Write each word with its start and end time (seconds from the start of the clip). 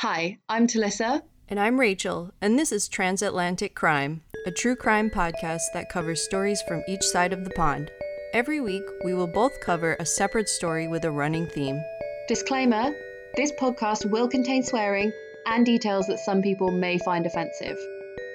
Hi, 0.00 0.36
I'm 0.46 0.66
Talissa. 0.66 1.22
And 1.48 1.58
I'm 1.58 1.80
Rachel, 1.80 2.30
and 2.42 2.58
this 2.58 2.70
is 2.70 2.86
Transatlantic 2.86 3.74
Crime, 3.74 4.20
a 4.44 4.50
true 4.50 4.76
crime 4.76 5.08
podcast 5.08 5.62
that 5.72 5.88
covers 5.88 6.22
stories 6.22 6.60
from 6.68 6.84
each 6.86 7.02
side 7.02 7.32
of 7.32 7.44
the 7.44 7.50
pond. 7.56 7.90
Every 8.34 8.60
week, 8.60 8.82
we 9.06 9.14
will 9.14 9.26
both 9.26 9.58
cover 9.62 9.96
a 9.98 10.04
separate 10.04 10.50
story 10.50 10.86
with 10.86 11.06
a 11.06 11.10
running 11.10 11.46
theme. 11.46 11.82
Disclaimer 12.28 12.94
this 13.36 13.52
podcast 13.52 14.10
will 14.10 14.28
contain 14.28 14.62
swearing 14.62 15.12
and 15.46 15.64
details 15.64 16.06
that 16.08 16.20
some 16.20 16.42
people 16.42 16.70
may 16.70 16.98
find 16.98 17.24
offensive. 17.24 17.78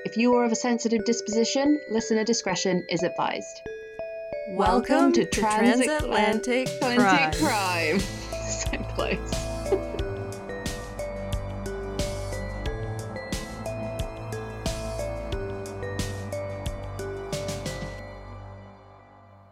If 0.03 0.17
you 0.17 0.33
are 0.33 0.45
of 0.45 0.51
a 0.51 0.55
sensitive 0.55 1.05
disposition, 1.05 1.79
listener 1.91 2.23
discretion 2.23 2.83
is 2.89 3.03
advised. 3.03 3.61
Welcome, 4.49 5.13
to, 5.13 5.25
Transatlantic 5.25 6.69
Crime. 6.79 7.31
Crime. 7.33 7.99
so 8.49 8.77
close. 8.95 9.50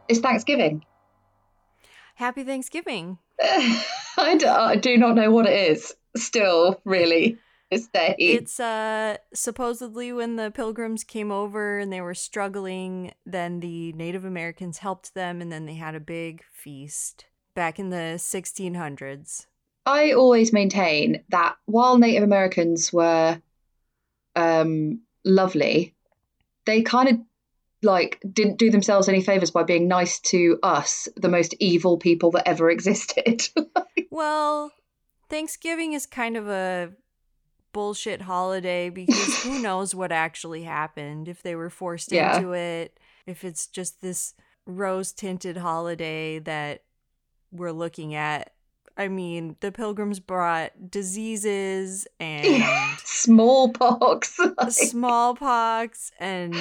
It's 0.09 0.19
Thanksgiving. 0.19 0.83
Happy 2.15 2.43
Thanksgiving. 2.43 3.19
I, 3.41 4.35
do, 4.37 4.47
I 4.47 4.75
do 4.75 4.97
not 4.97 5.15
know 5.15 5.31
what 5.31 5.45
it 5.45 5.71
is 5.71 5.95
still, 6.17 6.81
really. 6.83 7.37
It's 8.17 8.59
uh 8.59 9.17
supposedly 9.31 10.11
when 10.11 10.35
the 10.35 10.49
pilgrims 10.49 11.03
came 11.03 11.31
over 11.31 11.77
and 11.77 11.93
they 11.93 12.01
were 12.01 12.15
struggling, 12.15 13.13
then 13.27 13.59
the 13.59 13.93
Native 13.93 14.25
Americans 14.25 14.79
helped 14.79 15.13
them 15.13 15.39
and 15.39 15.51
then 15.51 15.67
they 15.67 15.75
had 15.75 15.93
a 15.93 15.99
big 15.99 16.43
feast 16.51 17.25
back 17.53 17.77
in 17.77 17.91
the 17.91 18.15
1600s. 18.17 19.45
I 19.85 20.13
always 20.13 20.51
maintain 20.51 21.23
that 21.29 21.57
while 21.65 21.99
Native 21.99 22.23
Americans 22.23 22.91
were 22.91 23.39
um, 24.35 25.01
lovely, 25.23 25.93
they 26.65 26.81
kind 26.81 27.09
of 27.09 27.19
like 27.81 28.19
didn't 28.31 28.57
do 28.57 28.69
themselves 28.69 29.07
any 29.07 29.21
favors 29.21 29.51
by 29.51 29.63
being 29.63 29.87
nice 29.87 30.19
to 30.19 30.59
us, 30.63 31.07
the 31.15 31.29
most 31.29 31.55
evil 31.59 31.97
people 31.97 32.31
that 32.31 32.47
ever 32.47 32.69
existed. 32.71 33.47
well, 34.11 34.71
Thanksgiving 35.29 35.93
is 35.93 36.05
kind 36.05 36.37
of 36.37 36.47
a 36.47 36.91
bullshit 37.71 38.21
holiday 38.21 38.89
because 38.89 39.43
who 39.43 39.59
knows 39.61 39.93
what 39.93 40.11
actually 40.11 40.63
happened 40.63 41.27
if 41.27 41.43
they 41.43 41.55
were 41.55 41.69
forced 41.69 42.11
yeah. 42.11 42.37
into 42.37 42.53
it, 42.53 42.99
if 43.25 43.43
it's 43.43 43.67
just 43.67 44.01
this 44.01 44.33
rose 44.65 45.11
tinted 45.11 45.57
holiday 45.57 46.39
that 46.39 46.83
we're 47.51 47.71
looking 47.71 48.15
at. 48.15 48.53
I 48.97 49.07
mean, 49.07 49.55
the 49.61 49.71
pilgrims 49.71 50.19
brought 50.19 50.91
diseases 50.91 52.05
and 52.19 52.63
smallpox, 53.05 54.37
like... 54.37 54.71
smallpox 54.71 56.11
and 56.19 56.53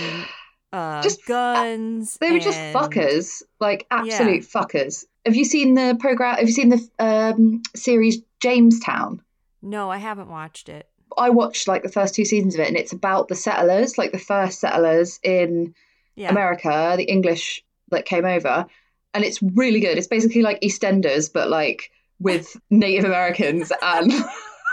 uh, 0.72 1.02
just 1.02 1.24
guns. 1.26 2.16
They 2.20 2.28
were 2.28 2.34
and... 2.34 2.42
just 2.42 2.58
fuckers, 2.58 3.42
like 3.60 3.86
absolute 3.90 4.42
yeah. 4.42 4.62
fuckers. 4.62 5.04
Have 5.24 5.36
you 5.36 5.44
seen 5.44 5.74
the 5.74 5.96
program? 5.98 6.36
Have 6.36 6.46
you 6.46 6.54
seen 6.54 6.68
the 6.68 6.88
um, 6.98 7.62
series 7.74 8.18
Jamestown? 8.40 9.22
No, 9.62 9.90
I 9.90 9.98
haven't 9.98 10.28
watched 10.28 10.68
it. 10.68 10.88
I 11.16 11.30
watched 11.30 11.68
like 11.68 11.82
the 11.82 11.88
first 11.88 12.14
two 12.14 12.24
seasons 12.24 12.54
of 12.54 12.60
it, 12.60 12.68
and 12.68 12.76
it's 12.76 12.92
about 12.92 13.28
the 13.28 13.34
settlers, 13.34 13.98
like 13.98 14.12
the 14.12 14.18
first 14.18 14.60
settlers 14.60 15.18
in 15.22 15.74
yeah. 16.16 16.30
America, 16.30 16.94
the 16.96 17.04
English 17.04 17.64
that 17.90 18.04
came 18.04 18.24
over, 18.24 18.66
and 19.14 19.24
it's 19.24 19.42
really 19.42 19.80
good. 19.80 19.98
It's 19.98 20.06
basically 20.06 20.42
like 20.42 20.60
EastEnders, 20.60 21.32
but 21.32 21.48
like 21.48 21.90
with 22.20 22.56
Native 22.70 23.04
Americans 23.04 23.72
and. 23.82 24.12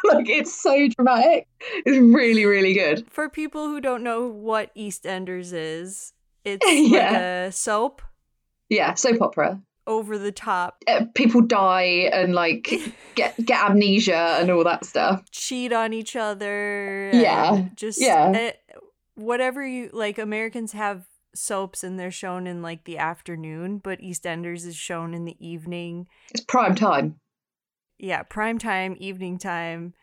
like 0.13 0.29
it's 0.29 0.53
so 0.53 0.87
dramatic. 0.87 1.47
It's 1.85 1.97
really, 1.97 2.45
really 2.45 2.73
good. 2.73 3.05
For 3.09 3.29
people 3.29 3.67
who 3.67 3.81
don't 3.81 4.03
know 4.03 4.27
what 4.27 4.73
EastEnders 4.75 5.51
is, 5.53 6.13
it's 6.43 6.65
yeah. 6.67 7.11
like 7.11 7.21
a 7.21 7.51
soap. 7.51 8.01
Yeah, 8.69 8.93
soap 8.93 9.21
opera. 9.21 9.61
Over 9.87 10.17
the 10.17 10.31
top. 10.31 10.83
Uh, 10.87 11.05
people 11.13 11.41
die 11.41 12.09
and 12.11 12.33
like 12.33 12.71
get 13.15 13.43
get 13.45 13.69
amnesia 13.69 14.37
and 14.39 14.49
all 14.49 14.63
that 14.63 14.85
stuff. 14.85 15.23
Cheat 15.31 15.71
on 15.71 15.93
each 15.93 16.15
other. 16.15 17.11
Yeah. 17.13 17.65
Just 17.75 18.01
yeah. 18.01 18.51
Uh, 18.75 18.79
whatever 19.13 19.65
you 19.65 19.89
like. 19.93 20.17
Americans 20.17 20.71
have 20.71 21.05
soaps 21.35 21.83
and 21.83 21.99
they're 21.99 22.09
shown 22.09 22.47
in 22.47 22.63
like 22.63 22.85
the 22.85 22.97
afternoon, 22.97 23.77
but 23.77 23.99
EastEnders 23.99 24.65
is 24.65 24.75
shown 24.75 25.13
in 25.13 25.25
the 25.25 25.37
evening. 25.45 26.07
It's 26.31 26.43
prime 26.43 26.73
time 26.73 27.19
yeah, 27.97 28.23
prime 28.23 28.57
time, 28.57 28.95
evening 28.99 29.37
time, 29.37 29.93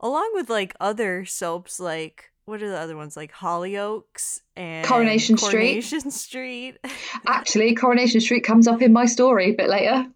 along 0.00 0.30
with 0.34 0.50
like 0.50 0.74
other 0.80 1.24
soaps 1.24 1.80
like 1.80 2.32
what 2.44 2.62
are 2.62 2.68
the 2.68 2.78
other 2.78 2.96
ones 2.96 3.16
like 3.16 3.32
Hollyoaks 3.32 4.40
and 4.56 4.86
Coronation, 4.86 5.36
Coronation 5.36 6.10
Street. 6.10 6.74
Street. 6.84 6.94
Actually, 7.26 7.74
Coronation 7.74 8.20
Street 8.20 8.44
comes 8.44 8.66
up 8.66 8.82
in 8.82 8.92
my 8.92 9.06
story 9.06 9.50
a 9.50 9.54
bit 9.54 9.68
later. 9.68 10.06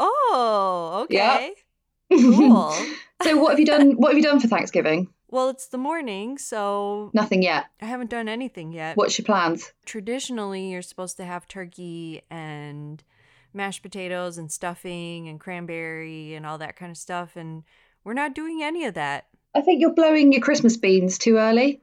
Oh, 0.00 1.02
okay. 1.04 1.52
Yeah. 2.10 2.18
Cool. 2.18 2.72
so 3.22 3.36
what 3.36 3.50
have 3.50 3.58
you 3.58 3.66
done 3.66 3.92
what 3.92 4.08
have 4.08 4.16
you 4.16 4.22
done 4.22 4.40
for 4.40 4.48
Thanksgiving? 4.48 5.08
Well, 5.28 5.48
it's 5.48 5.66
the 5.66 5.78
morning, 5.78 6.38
so 6.38 7.10
nothing 7.12 7.42
yet. 7.42 7.66
I 7.82 7.86
haven't 7.86 8.10
done 8.10 8.28
anything 8.28 8.72
yet. 8.72 8.96
What's 8.96 9.18
your 9.18 9.24
plans? 9.24 9.72
Traditionally, 9.84 10.70
you're 10.70 10.82
supposed 10.82 11.16
to 11.16 11.24
have 11.24 11.48
turkey 11.48 12.22
and 12.30 13.02
mashed 13.54 13.82
potatoes 13.82 14.38
and 14.38 14.50
stuffing 14.50 15.28
and 15.28 15.40
cranberry 15.40 16.34
and 16.34 16.44
all 16.44 16.58
that 16.58 16.76
kind 16.76 16.90
of 16.90 16.96
stuff. 16.96 17.36
And 17.36 17.64
we're 18.02 18.14
not 18.14 18.34
doing 18.34 18.62
any 18.62 18.84
of 18.84 18.94
that. 18.94 19.26
I 19.54 19.60
think 19.60 19.80
you're 19.80 19.94
blowing 19.94 20.32
your 20.32 20.42
Christmas 20.42 20.76
beans 20.76 21.18
too 21.18 21.36
early. 21.36 21.80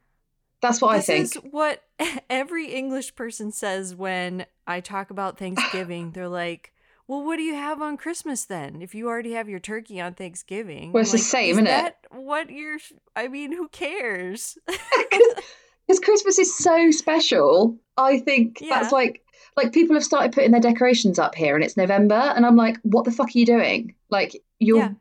That's 0.62 0.82
what 0.82 0.94
this 0.94 1.10
I 1.10 1.14
think. 1.14 1.24
This 1.24 1.36
is 1.38 1.52
what 1.52 1.84
every 2.30 2.68
English 2.74 3.16
person 3.16 3.52
says 3.52 3.96
when 3.96 4.46
I 4.68 4.80
talk 4.80 5.10
about 5.10 5.38
Thanksgiving. 5.38 6.12
They're 6.14 6.28
like, 6.28 6.74
well, 7.08 7.24
what 7.24 7.38
do 7.38 7.44
you 7.44 7.56
have 7.56 7.82
on 7.82 7.98
Christmas 7.98 8.46
then? 8.46 8.82
If 8.82 8.96
you 8.96 9.08
already 9.08 9.34
have 9.34 9.50
your 9.50 9.60
turkey 9.60 10.00
on 10.00 10.14
Thanksgiving, 10.14 10.92
well, 10.92 11.02
it's 11.02 11.12
like, 11.12 11.20
the 11.20 11.26
same, 11.26 11.50
is 11.50 11.58
isn't 11.58 11.68
it? 11.68 11.96
What 12.12 12.50
you're? 12.50 12.78
I 13.16 13.28
mean, 13.28 13.52
who 13.52 13.68
cares? 13.68 14.58
Because 15.92 16.06
Christmas 16.06 16.40
is 16.40 16.58
so 16.58 16.90
special. 16.92 17.78
I 17.98 18.20
think 18.20 18.60
yeah. 18.62 18.80
that's 18.80 18.94
like 18.94 19.26
like 19.58 19.74
people 19.74 19.94
have 19.94 20.06
started 20.06 20.32
putting 20.32 20.52
their 20.52 20.62
decorations 20.62 21.20
up 21.20 21.36
here 21.36 21.54
and 21.54 21.66
it's 21.66 21.76
November 21.76 22.16
and 22.16 22.46
I'm 22.46 22.56
like, 22.56 22.78
what 22.84 23.04
the 23.04 23.12
fuck 23.12 23.28
are 23.28 23.38
you 23.38 23.46
doing? 23.46 23.96
Like 24.10 24.42
you're 24.58 24.78
yeah. 24.78 24.92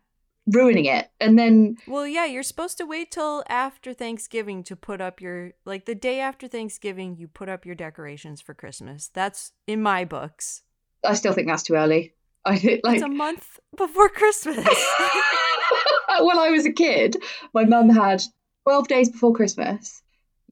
ruining 0.49 0.87
it. 0.87 1.09
And 1.21 1.39
then 1.39 1.77
Well, 1.87 2.09
yeah, 2.09 2.25
you're 2.25 2.43
supposed 2.43 2.77
to 2.79 2.87
wait 2.87 3.13
till 3.13 3.45
after 3.49 3.95
Thanksgiving 3.95 4.65
to 4.65 4.75
put 4.75 5.01
up 5.01 5.21
your 5.21 5.53
like 5.65 5.85
the 5.87 5.95
day 5.95 6.19
after 6.19 6.49
Thanksgiving 6.49 7.15
you 7.15 7.29
put 7.29 7.49
up 7.49 7.65
your 7.65 7.77
decorations 7.77 8.41
for 8.41 8.53
Christmas. 8.53 9.07
That's 9.15 9.53
in 9.69 9.83
my 9.83 10.05
books. 10.05 10.63
I 11.05 11.15
still 11.15 11.35
think 11.35 11.47
that's 11.47 11.63
too 11.63 11.75
early. 11.75 12.15
I 12.45 12.81
like 12.83 12.97
It's 12.97 13.05
a 13.05 13.09
month 13.09 13.61
before 13.77 14.09
Christmas. 14.09 14.57
when 16.19 16.37
I 16.37 16.51
was 16.51 16.67
a 16.67 16.73
kid, 16.73 17.23
my 17.55 17.65
mum 17.65 17.91
had 17.91 18.25
12 18.65 18.89
days 18.89 19.09
before 19.09 19.33
Christmas. 19.35 20.03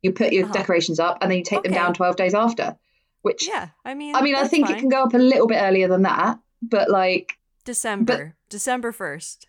You 0.03 0.13
put 0.13 0.33
your 0.33 0.45
uh-huh. 0.45 0.53
decorations 0.53 1.01
up 1.01 1.19
and 1.21 1.31
then 1.31 1.39
you 1.39 1.45
take 1.45 1.61
okay. 1.61 1.69
them 1.69 1.75
down 1.75 1.95
12 1.95 2.17
days 2.17 2.35
after. 2.35 2.77
Which 3.23 3.49
yeah, 3.49 3.69
I 3.85 3.95
mean, 3.95 4.15
I 4.15 4.23
mean, 4.23 4.37
I 4.37 4.47
think 4.47 4.67
fine. 4.69 4.77
it 4.77 4.81
can 4.81 4.89
go 4.89 5.03
up 5.03 5.13
a 5.13 5.19
little 5.19 5.49
bit 5.49 5.61
earlier 5.61 5.89
than 5.89 6.03
that, 6.03 6.39
but 6.63 6.89
like 6.89 7.37
December, 7.65 8.37
but, 8.39 8.51
December 8.51 8.93
first. 8.93 9.49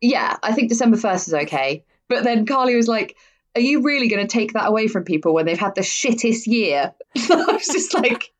Yeah, 0.00 0.36
I 0.42 0.52
think 0.52 0.68
December 0.68 0.96
first 0.96 1.26
is 1.26 1.34
okay. 1.34 1.84
But 2.08 2.22
then 2.22 2.46
Carly 2.46 2.76
was 2.76 2.86
like, 2.86 3.16
"Are 3.56 3.60
you 3.60 3.82
really 3.82 4.08
going 4.08 4.24
to 4.24 4.32
take 4.32 4.52
that 4.52 4.68
away 4.68 4.86
from 4.86 5.04
people 5.04 5.34
when 5.34 5.46
they've 5.46 5.58
had 5.58 5.74
the 5.74 5.80
shittest 5.80 6.46
year?" 6.46 6.94
I 7.16 7.52
was 7.52 7.66
just 7.66 7.92
like, 7.92 8.32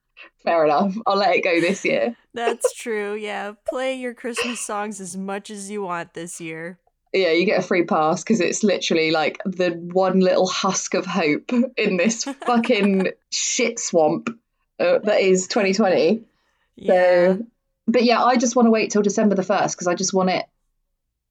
"Fair 0.45 0.65
enough, 0.65 0.95
I'll 1.07 1.17
let 1.17 1.35
it 1.35 1.45
go 1.45 1.61
this 1.61 1.85
year." 1.85 2.17
That's 2.33 2.73
true. 2.75 3.15
Yeah, 3.15 3.55
play 3.69 3.97
your 3.97 4.15
Christmas 4.15 4.61
songs 4.61 5.01
as 5.01 5.17
much 5.17 5.51
as 5.51 5.71
you 5.71 5.83
want 5.83 6.15
this 6.15 6.41
year. 6.41 6.79
Yeah, 7.13 7.33
you 7.33 7.47
get 7.47 7.61
a 7.61 7.63
free 7.63 7.85
pass 7.85 8.23
because 8.23 8.41
it's 8.41 8.63
literally 8.63 9.11
like 9.11 9.41
the 9.45 9.71
one 9.71 10.21
little 10.21 10.47
husk 10.47 10.95
of 10.95 11.07
hope 11.07 11.51
in 11.77 11.97
this 11.97 12.25
fucking 12.47 13.13
shit 13.31 13.79
swamp 13.79 14.31
uh, 14.79 14.99
that 15.05 15.21
is 15.21 15.49
2020. 15.49 16.23
Yeah. 16.77 16.93
So, 16.93 17.47
but 17.87 18.05
yeah, 18.05 18.23
I 18.23 18.37
just 18.37 18.57
want 18.57 18.67
to 18.67 18.71
wait 18.71 18.91
till 18.91 19.03
December 19.03 19.35
the 19.35 19.43
1st 19.43 19.73
because 19.73 19.87
I 19.87 19.95
just 19.95 20.15
want 20.15 20.31
it. 20.31 20.47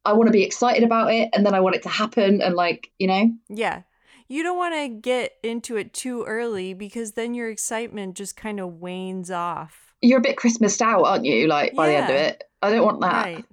I 0.03 0.13
want 0.13 0.27
to 0.27 0.33
be 0.33 0.43
excited 0.43 0.83
about 0.83 1.13
it 1.13 1.29
and 1.33 1.45
then 1.45 1.53
I 1.53 1.59
want 1.59 1.75
it 1.75 1.83
to 1.83 1.89
happen 1.89 2.41
and 2.41 2.55
like, 2.55 2.91
you 2.97 3.07
know? 3.07 3.31
Yeah. 3.49 3.83
You 4.29 4.43
don't 4.43 4.57
want 4.57 4.73
to 4.73 4.87
get 4.89 5.33
into 5.43 5.77
it 5.77 5.93
too 5.93 6.23
early 6.23 6.73
because 6.73 7.13
then 7.13 7.33
your 7.33 7.49
excitement 7.49 8.15
just 8.15 8.35
kind 8.35 8.59
of 8.59 8.79
wanes 8.79 9.31
off. 9.31 9.93
You're 10.01 10.19
a 10.19 10.21
bit 10.21 10.37
Christmased 10.37 10.81
out, 10.81 11.03
aren't 11.03 11.25
you? 11.25 11.47
Like 11.47 11.75
by 11.75 11.91
yeah. 11.91 11.91
the 11.91 11.97
end 11.97 12.09
of 12.09 12.15
it. 12.15 12.43
I 12.61 12.71
don't 12.71 12.85
want 12.85 13.01
that. 13.01 13.25
Right. 13.25 13.45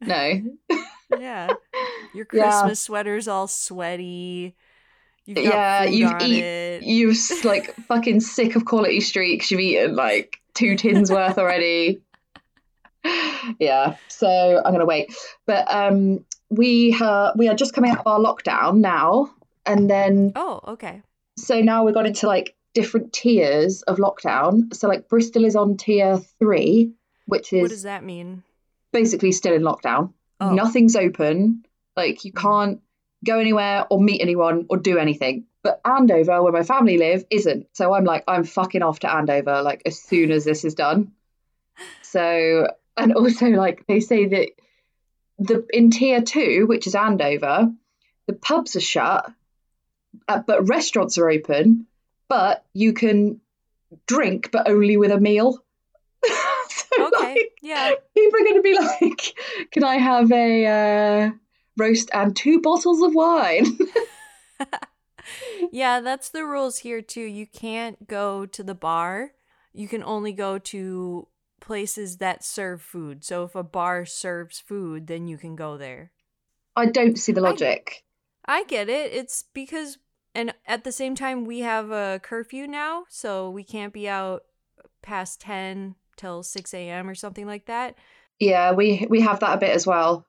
No. 0.00 0.76
yeah. 1.10 1.52
Your 2.14 2.24
Christmas 2.26 2.68
yeah. 2.68 2.74
sweater's 2.74 3.28
all 3.28 3.48
sweaty 3.48 4.54
You've 5.26 5.38
yeah, 5.38 5.82
you've 5.82 6.22
eat, 6.22 6.82
you've 6.84 7.18
like 7.44 7.74
fucking 7.88 8.20
sick 8.20 8.54
of 8.54 8.64
Quality 8.64 9.00
Streets. 9.00 9.50
You've 9.50 9.60
eaten 9.60 9.96
like 9.96 10.40
two 10.54 10.76
tins 10.76 11.10
worth 11.10 11.36
already. 11.36 12.00
yeah, 13.58 13.96
so 14.06 14.62
I'm 14.64 14.72
gonna 14.72 14.86
wait. 14.86 15.12
But 15.44 15.66
um, 15.68 16.24
we 16.48 16.96
uh, 17.00 17.32
we 17.34 17.48
are 17.48 17.56
just 17.56 17.74
coming 17.74 17.90
out 17.90 17.98
of 17.98 18.06
our 18.06 18.20
lockdown 18.20 18.76
now, 18.76 19.30
and 19.64 19.90
then 19.90 20.30
oh, 20.36 20.60
okay. 20.68 21.02
So 21.36 21.60
now 21.60 21.84
we've 21.84 21.94
got 21.94 22.06
into 22.06 22.28
like 22.28 22.54
different 22.72 23.12
tiers 23.12 23.82
of 23.82 23.98
lockdown. 23.98 24.72
So 24.76 24.86
like 24.86 25.08
Bristol 25.08 25.44
is 25.44 25.56
on 25.56 25.76
tier 25.76 26.18
three, 26.38 26.92
which 27.26 27.52
is 27.52 27.62
what 27.62 27.70
does 27.70 27.82
that 27.82 28.04
mean? 28.04 28.44
Basically, 28.92 29.32
still 29.32 29.54
in 29.54 29.62
lockdown. 29.62 30.12
Oh. 30.40 30.52
Nothing's 30.52 30.96
open. 30.96 31.64
Like 31.96 32.24
you 32.24 32.32
hmm. 32.32 32.40
can't 32.40 32.80
go 33.24 33.38
anywhere 33.38 33.86
or 33.90 34.00
meet 34.00 34.20
anyone 34.20 34.66
or 34.68 34.76
do 34.76 34.98
anything. 34.98 35.46
But 35.62 35.80
Andover, 35.84 36.42
where 36.42 36.52
my 36.52 36.62
family 36.62 36.96
live, 36.98 37.24
isn't. 37.30 37.66
So 37.72 37.92
I'm 37.92 38.04
like, 38.04 38.24
I'm 38.28 38.44
fucking 38.44 38.82
off 38.82 39.00
to 39.00 39.12
Andover 39.12 39.62
like 39.62 39.82
as 39.84 39.98
soon 40.00 40.30
as 40.30 40.44
this 40.44 40.64
is 40.64 40.74
done. 40.74 41.12
So 42.02 42.68
and 42.96 43.12
also 43.12 43.48
like 43.48 43.86
they 43.86 44.00
say 44.00 44.26
that 44.26 44.48
the 45.38 45.66
in 45.70 45.90
tier 45.90 46.22
two, 46.22 46.66
which 46.66 46.86
is 46.86 46.94
Andover, 46.94 47.70
the 48.26 48.32
pubs 48.32 48.76
are 48.76 48.80
shut, 48.80 49.30
uh, 50.28 50.42
but 50.46 50.68
restaurants 50.68 51.18
are 51.18 51.28
open. 51.28 51.86
But 52.28 52.64
you 52.72 52.92
can 52.92 53.40
drink, 54.06 54.50
but 54.50 54.68
only 54.68 54.96
with 54.96 55.12
a 55.12 55.20
meal. 55.20 55.62
Okay. 56.98 57.10
Like, 57.36 57.52
yeah. 57.62 57.90
People 58.14 58.40
are 58.40 58.44
going 58.44 58.54
to 58.54 58.62
be 58.62 58.78
like, 58.78 59.34
"Can 59.72 59.84
I 59.84 59.96
have 59.96 60.30
a 60.32 60.66
uh, 60.66 61.30
roast 61.76 62.10
and 62.12 62.34
two 62.34 62.60
bottles 62.60 63.02
of 63.02 63.14
wine?" 63.14 63.78
yeah, 65.72 66.00
that's 66.00 66.30
the 66.30 66.44
rules 66.44 66.78
here 66.78 67.02
too. 67.02 67.22
You 67.22 67.46
can't 67.46 68.06
go 68.06 68.46
to 68.46 68.62
the 68.62 68.74
bar. 68.74 69.32
You 69.72 69.88
can 69.88 70.02
only 70.02 70.32
go 70.32 70.58
to 70.58 71.28
places 71.60 72.18
that 72.18 72.44
serve 72.44 72.80
food. 72.80 73.24
So 73.24 73.44
if 73.44 73.54
a 73.54 73.62
bar 73.62 74.06
serves 74.06 74.60
food, 74.60 75.06
then 75.06 75.26
you 75.26 75.36
can 75.36 75.56
go 75.56 75.76
there. 75.76 76.12
I 76.76 76.86
don't 76.86 77.18
see 77.18 77.32
the 77.32 77.40
logic. 77.40 78.04
I, 78.44 78.58
I 78.58 78.64
get 78.64 78.88
it. 78.88 79.12
It's 79.12 79.44
because 79.52 79.98
and 80.34 80.52
at 80.66 80.84
the 80.84 80.92
same 80.92 81.14
time 81.14 81.44
we 81.44 81.60
have 81.60 81.90
a 81.90 82.20
curfew 82.22 82.66
now, 82.66 83.04
so 83.08 83.50
we 83.50 83.64
can't 83.64 83.92
be 83.92 84.08
out 84.08 84.44
past 85.02 85.40
10 85.40 85.94
till 86.16 86.42
6 86.42 86.74
a.m. 86.74 87.08
or 87.08 87.14
something 87.14 87.46
like 87.46 87.66
that. 87.66 87.96
Yeah, 88.38 88.72
we 88.72 89.06
we 89.08 89.20
have 89.20 89.40
that 89.40 89.54
a 89.54 89.58
bit 89.58 89.70
as 89.70 89.86
well. 89.86 90.26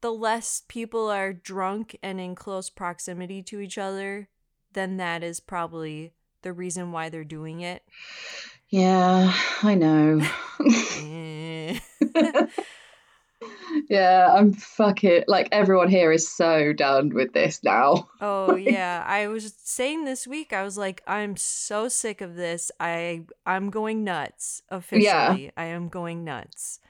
The 0.00 0.12
less 0.12 0.62
people 0.68 1.10
are 1.10 1.32
drunk 1.32 1.96
and 2.02 2.20
in 2.20 2.34
close 2.34 2.70
proximity 2.70 3.42
to 3.44 3.60
each 3.60 3.78
other, 3.78 4.28
then 4.72 4.96
that 4.96 5.22
is 5.22 5.40
probably 5.40 6.12
the 6.42 6.52
reason 6.52 6.92
why 6.92 7.08
they're 7.08 7.24
doing 7.24 7.60
it. 7.60 7.82
Yeah, 8.68 9.32
I 9.62 9.74
know. 9.74 10.20
Eh. 10.98 11.78
yeah, 13.88 14.32
I'm 14.34 14.52
fucking 14.52 15.24
like 15.28 15.48
everyone 15.52 15.88
here 15.88 16.12
is 16.12 16.28
so 16.28 16.72
done 16.72 17.10
with 17.10 17.32
this 17.32 17.62
now. 17.62 18.08
Oh 18.20 18.54
yeah, 18.56 19.04
I 19.06 19.28
was 19.28 19.52
saying 19.62 20.04
this 20.04 20.26
week 20.26 20.52
I 20.52 20.62
was 20.62 20.76
like 20.78 21.02
I'm 21.06 21.36
so 21.36 21.88
sick 21.88 22.20
of 22.20 22.36
this. 22.36 22.70
I 22.80 23.24
I'm 23.46 23.70
going 23.70 24.04
nuts 24.04 24.62
officially. 24.68 25.44
Yeah. 25.44 25.50
I 25.56 25.64
am 25.64 25.88
going 25.88 26.24
nuts. 26.24 26.80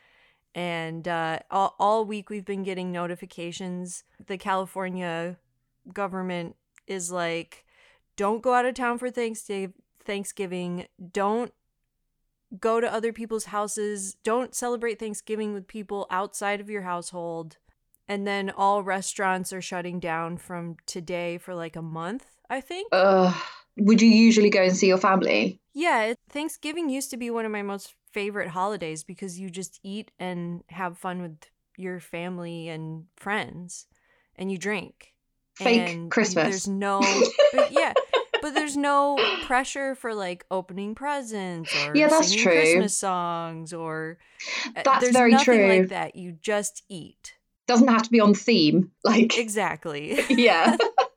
And 0.55 1.07
uh 1.09 1.41
all, 1.51 1.75
all 1.79 2.05
week 2.05 2.31
we've 2.31 2.45
been 2.45 2.63
getting 2.63 2.93
notifications 2.93 4.05
the 4.27 4.39
California 4.39 5.37
government 5.93 6.57
is 6.87 7.11
like 7.11 7.65
don't 8.17 8.43
go 8.43 8.55
out 8.55 8.67
of 8.67 8.75
town 8.75 8.99
for 8.99 9.11
Thanksgiving 9.11 9.75
Thanksgiving. 10.05 10.87
Don't 11.13 11.53
go 12.59 12.81
to 12.81 12.93
other 12.93 13.13
people's 13.13 13.47
houses. 13.47 14.17
Don't 14.25 14.55
celebrate 14.55 14.99
Thanksgiving 14.99 15.55
with 15.55 15.67
people 15.67 16.07
outside 16.11 16.61
of 16.61 16.71
your 16.71 16.83
household. 16.83 17.59
And 18.09 18.27
then 18.27 18.51
all 18.51 18.83
restaurants 18.83 19.53
are 19.53 19.63
shutting 19.63 20.01
down 20.01 20.37
from 20.37 20.77
today 20.87 21.39
for 21.39 21.55
like 21.55 21.77
a 21.77 21.83
month, 21.83 22.27
I 22.51 22.61
think. 22.61 22.89
Uh, 22.93 23.33
would 23.77 24.03
you 24.03 24.09
usually 24.09 24.51
go 24.51 24.63
and 24.63 24.77
see 24.77 24.89
your 24.89 24.99
family? 24.99 25.61
Yeah, 25.73 26.15
Thanksgiving 26.29 26.89
used 26.89 27.11
to 27.11 27.17
be 27.17 27.31
one 27.31 27.47
of 27.47 27.53
my 27.53 27.63
most 27.63 27.95
favorite 28.13 28.49
holidays 28.49 29.05
because 29.05 29.39
you 29.39 29.49
just 29.49 29.81
eat 29.83 30.11
and 30.19 30.63
have 30.69 30.99
fun 30.99 31.23
with 31.23 31.39
your 31.77 32.01
family 32.01 32.69
and 32.69 33.07
friends 33.17 33.87
and 34.37 34.53
you 34.53 34.59
drink. 34.59 35.15
Fake 35.55 35.91
and 35.91 36.11
Christmas. 36.11 36.45
There's 36.45 36.69
no 36.69 37.01
yeah, 37.71 37.93
but 38.43 38.55
there's 38.55 38.77
no 38.77 39.17
pressure 39.45 39.95
for 39.95 40.15
like 40.15 40.45
opening 40.51 40.95
presents 40.95 41.75
or 41.87 41.97
yeah, 41.97 42.09
that's 42.09 42.35
true. 42.35 42.53
Christmas 42.53 42.95
songs 42.95 43.73
or 43.73 44.19
uh, 44.67 44.83
that's 44.85 45.01
there's 45.01 45.13
very 45.15 45.35
true. 45.37 45.69
Like 45.69 45.89
that, 45.89 46.17
you 46.17 46.33
just 46.33 46.83
eat. 46.89 47.35
Doesn't 47.69 47.89
have 47.89 48.03
to 48.03 48.11
be 48.11 48.21
on 48.21 48.35
theme, 48.35 48.91
like 49.05 49.39
exactly. 49.39 50.21
yeah, 50.29 50.77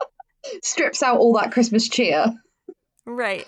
strips 0.64 1.04
out 1.04 1.18
all 1.18 1.34
that 1.34 1.52
Christmas 1.52 1.90
cheer. 1.90 2.34
Right. 3.06 3.46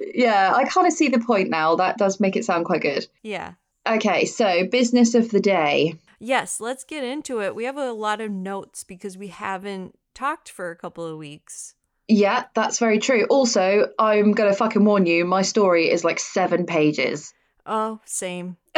Yeah, 0.00 0.52
I 0.54 0.64
kind 0.64 0.86
of 0.86 0.92
see 0.92 1.08
the 1.08 1.20
point 1.20 1.50
now. 1.50 1.76
That 1.76 1.98
does 1.98 2.18
make 2.18 2.34
it 2.34 2.44
sound 2.44 2.64
quite 2.64 2.82
good. 2.82 3.06
Yeah. 3.22 3.54
Okay, 3.86 4.24
so 4.24 4.66
business 4.66 5.14
of 5.14 5.30
the 5.30 5.40
day. 5.40 5.94
Yes, 6.18 6.60
let's 6.60 6.84
get 6.84 7.04
into 7.04 7.40
it. 7.40 7.54
We 7.54 7.64
have 7.64 7.76
a 7.76 7.92
lot 7.92 8.20
of 8.20 8.30
notes 8.30 8.84
because 8.84 9.16
we 9.16 9.28
haven't 9.28 9.98
talked 10.14 10.50
for 10.50 10.70
a 10.70 10.76
couple 10.76 11.06
of 11.06 11.16
weeks. 11.16 11.74
Yeah, 12.08 12.44
that's 12.54 12.78
very 12.78 12.98
true. 12.98 13.26
Also, 13.28 13.90
I'm 13.98 14.32
gonna 14.32 14.54
fucking 14.54 14.84
warn 14.84 15.04
you, 15.04 15.24
my 15.26 15.42
story 15.42 15.90
is 15.90 16.04
like 16.04 16.18
seven 16.18 16.64
pages. 16.64 17.34
Oh, 17.66 18.00
same. 18.06 18.56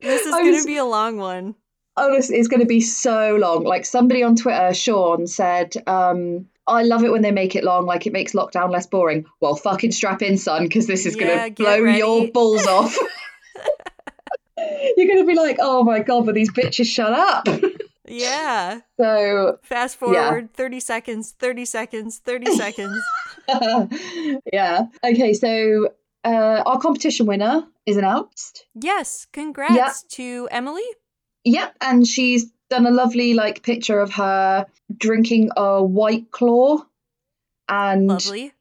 this 0.00 0.22
is 0.24 0.32
gonna 0.32 0.64
be 0.64 0.78
a 0.78 0.84
long 0.84 1.18
one. 1.18 1.54
Honestly, 1.96 2.36
it's 2.36 2.48
gonna 2.48 2.64
be 2.64 2.80
so 2.80 3.36
long. 3.36 3.64
Like 3.64 3.84
somebody 3.84 4.22
on 4.22 4.34
Twitter, 4.34 4.72
Sean, 4.72 5.26
said, 5.26 5.74
um, 5.86 6.46
I 6.66 6.84
love 6.84 7.04
it 7.04 7.12
when 7.12 7.22
they 7.22 7.32
make 7.32 7.54
it 7.54 7.64
long, 7.64 7.84
like 7.84 8.06
it 8.06 8.12
makes 8.14 8.32
lockdown 8.32 8.70
less 8.70 8.86
boring. 8.86 9.26
Well, 9.40 9.54
fucking 9.54 9.92
strap 9.92 10.22
in, 10.22 10.38
son, 10.38 10.62
because 10.62 10.86
this 10.86 11.04
is 11.04 11.16
yeah, 11.16 11.48
gonna 11.48 11.50
blow 11.50 11.82
ready. 11.82 11.98
your 11.98 12.28
balls 12.28 12.66
off. 12.66 12.96
You're 14.96 15.08
gonna 15.08 15.26
be 15.26 15.34
like, 15.34 15.58
oh 15.60 15.84
my 15.84 16.00
god, 16.00 16.26
but 16.26 16.34
these 16.34 16.50
bitches 16.50 16.86
shut 16.86 17.12
up. 17.12 17.46
Yeah. 18.08 18.80
So 18.98 19.58
fast 19.62 19.96
forward 19.96 20.14
yeah. 20.14 20.56
30 20.56 20.80
seconds, 20.80 21.34
30 21.38 21.64
seconds, 21.64 22.18
30 22.18 22.56
seconds. 22.56 23.02
yeah. 24.52 24.86
Okay, 25.04 25.34
so 25.34 25.88
uh, 26.24 26.62
our 26.66 26.78
competition 26.78 27.26
winner 27.26 27.66
is 27.86 27.96
announced. 27.96 28.66
Yes, 28.74 29.26
congrats 29.32 30.02
to 30.14 30.48
Emily. 30.50 30.82
Yep, 31.44 31.76
and 31.80 32.06
she's 32.06 32.46
done 32.70 32.86
a 32.86 32.90
lovely 32.90 33.34
like 33.34 33.62
picture 33.62 34.00
of 34.00 34.12
her 34.14 34.66
drinking 34.94 35.50
a 35.56 35.82
white 35.82 36.30
claw 36.30 36.78
and 37.68 38.06
lovely. 38.06 38.52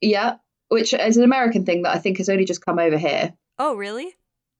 Yeah, 0.00 0.36
which 0.68 0.92
is 0.92 1.16
an 1.16 1.24
American 1.24 1.64
thing 1.64 1.82
that 1.82 1.94
I 1.94 1.98
think 1.98 2.18
has 2.18 2.28
only 2.28 2.44
just 2.44 2.64
come 2.64 2.78
over 2.78 2.98
here. 2.98 3.34
Oh, 3.58 3.74
really? 3.74 4.14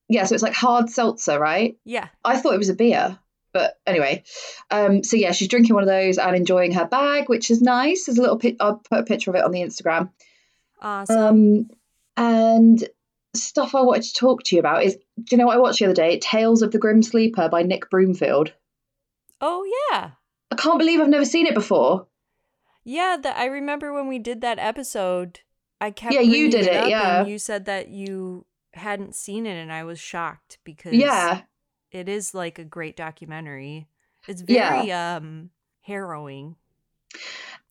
Yeah, 0.08 0.24
so 0.24 0.34
it's 0.34 0.42
like 0.42 0.54
hard 0.54 0.88
seltzer, 0.88 1.38
right? 1.38 1.76
Yeah. 1.84 2.08
I 2.24 2.38
thought 2.38 2.54
it 2.54 2.58
was 2.58 2.68
a 2.68 2.74
beer. 2.74 3.18
But 3.56 3.78
anyway, 3.86 4.22
um, 4.70 5.02
so 5.02 5.16
yeah, 5.16 5.32
she's 5.32 5.48
drinking 5.48 5.74
one 5.74 5.82
of 5.82 5.88
those 5.88 6.18
and 6.18 6.36
enjoying 6.36 6.72
her 6.72 6.84
bag, 6.84 7.30
which 7.30 7.50
is 7.50 7.62
nice. 7.62 8.04
There's 8.04 8.18
a 8.18 8.20
little 8.20 8.36
pic. 8.36 8.56
I'll 8.60 8.76
put 8.76 8.98
a 8.98 9.02
picture 9.02 9.30
of 9.30 9.34
it 9.36 9.44
on 9.44 9.50
the 9.50 9.62
Instagram. 9.62 10.10
Awesome. 10.82 11.16
Um, 11.16 11.70
and 12.18 12.86
stuff 13.34 13.74
I 13.74 13.80
wanted 13.80 14.02
to 14.02 14.12
talk 14.12 14.42
to 14.42 14.56
you 14.56 14.60
about 14.60 14.84
is, 14.84 14.96
do 14.96 15.24
you 15.30 15.38
know 15.38 15.46
what 15.46 15.56
I 15.56 15.60
watched 15.60 15.78
the 15.78 15.86
other 15.86 15.94
day? 15.94 16.18
Tales 16.18 16.60
of 16.60 16.70
the 16.70 16.78
Grim 16.78 17.02
Sleeper 17.02 17.48
by 17.48 17.62
Nick 17.62 17.88
Broomfield. 17.88 18.52
Oh 19.40 19.64
yeah. 19.64 20.10
I 20.50 20.56
can't 20.56 20.78
believe 20.78 21.00
I've 21.00 21.08
never 21.08 21.24
seen 21.24 21.46
it 21.46 21.54
before. 21.54 22.06
Yeah, 22.84 23.16
that 23.22 23.38
I 23.38 23.46
remember 23.46 23.90
when 23.90 24.06
we 24.06 24.18
did 24.18 24.42
that 24.42 24.58
episode. 24.58 25.40
I 25.80 25.92
kept 25.92 26.12
yeah, 26.12 26.20
you 26.20 26.50
did 26.50 26.66
it. 26.66 26.84
it 26.84 26.88
yeah, 26.90 27.24
you 27.24 27.38
said 27.38 27.64
that 27.64 27.88
you 27.88 28.44
hadn't 28.74 29.14
seen 29.14 29.46
it, 29.46 29.56
and 29.56 29.72
I 29.72 29.84
was 29.84 29.98
shocked 29.98 30.58
because 30.62 30.92
yeah, 30.92 31.40
it 31.90 32.08
is 32.08 32.34
like 32.34 32.58
a 32.58 32.64
great 32.64 32.96
documentary. 32.96 33.86
It's 34.26 34.42
very 34.42 34.88
yeah. 34.88 35.16
um 35.16 35.50
harrowing. 35.82 36.56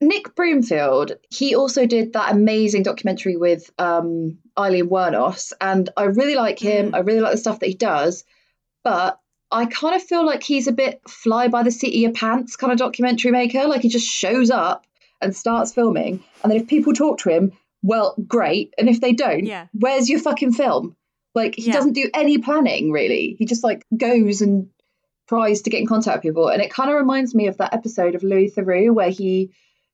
Nick 0.01 0.35
Broomfield, 0.35 1.13
he 1.29 1.55
also 1.55 1.85
did 1.85 2.13
that 2.13 2.33
amazing 2.33 2.83
documentary 2.83 3.37
with 3.37 3.71
um, 3.79 4.39
Aileen 4.57 4.89
Wuornos, 4.89 5.53
and 5.61 5.89
I 5.95 6.03
really 6.03 6.35
like 6.35 6.59
him. 6.59 6.91
Mm. 6.91 6.95
I 6.95 6.99
really 6.99 7.21
like 7.21 7.31
the 7.31 7.37
stuff 7.37 7.59
that 7.59 7.69
he 7.69 7.75
does, 7.75 8.25
but 8.83 9.19
I 9.51 9.65
kind 9.67 9.95
of 9.95 10.03
feel 10.03 10.25
like 10.25 10.43
he's 10.43 10.67
a 10.67 10.73
bit 10.73 11.01
fly 11.07 11.47
by 11.47 11.63
the 11.63 11.71
seat 11.71 11.95
of 11.95 12.01
your 12.01 12.11
pants 12.11 12.55
kind 12.57 12.73
of 12.73 12.79
documentary 12.79 13.31
maker. 13.31 13.67
Like 13.67 13.81
he 13.81 13.89
just 13.89 14.07
shows 14.07 14.51
up 14.51 14.85
and 15.21 15.35
starts 15.35 15.73
filming, 15.73 16.23
and 16.43 16.51
then 16.51 16.59
if 16.59 16.67
people 16.67 16.93
talk 16.93 17.19
to 17.19 17.29
him, 17.29 17.53
well, 17.81 18.15
great, 18.27 18.73
and 18.77 18.89
if 18.89 18.99
they 18.99 19.13
don't, 19.13 19.45
yeah. 19.45 19.67
where's 19.73 20.09
your 20.09 20.19
fucking 20.19 20.53
film? 20.53 20.95
Like 21.35 21.55
he 21.55 21.67
yeah. 21.67 21.73
doesn't 21.73 21.93
do 21.93 22.09
any 22.13 22.37
planning 22.39 22.91
really. 22.91 23.35
He 23.37 23.45
just 23.45 23.63
like 23.63 23.85
goes 23.95 24.41
and 24.41 24.69
tries 25.27 25.63
to 25.63 25.69
get 25.69 25.81
in 25.81 25.87
contact 25.87 26.17
with 26.17 26.23
people. 26.23 26.47
And 26.47 26.61
it 26.61 26.71
kind 26.71 26.89
of 26.89 26.95
reminds 26.95 27.35
me 27.35 27.47
of 27.47 27.57
that 27.57 27.73
episode 27.73 28.15
of 28.15 28.23
Louis 28.23 28.51
Theroux 28.55 28.93
where 28.93 29.09
he 29.09 29.51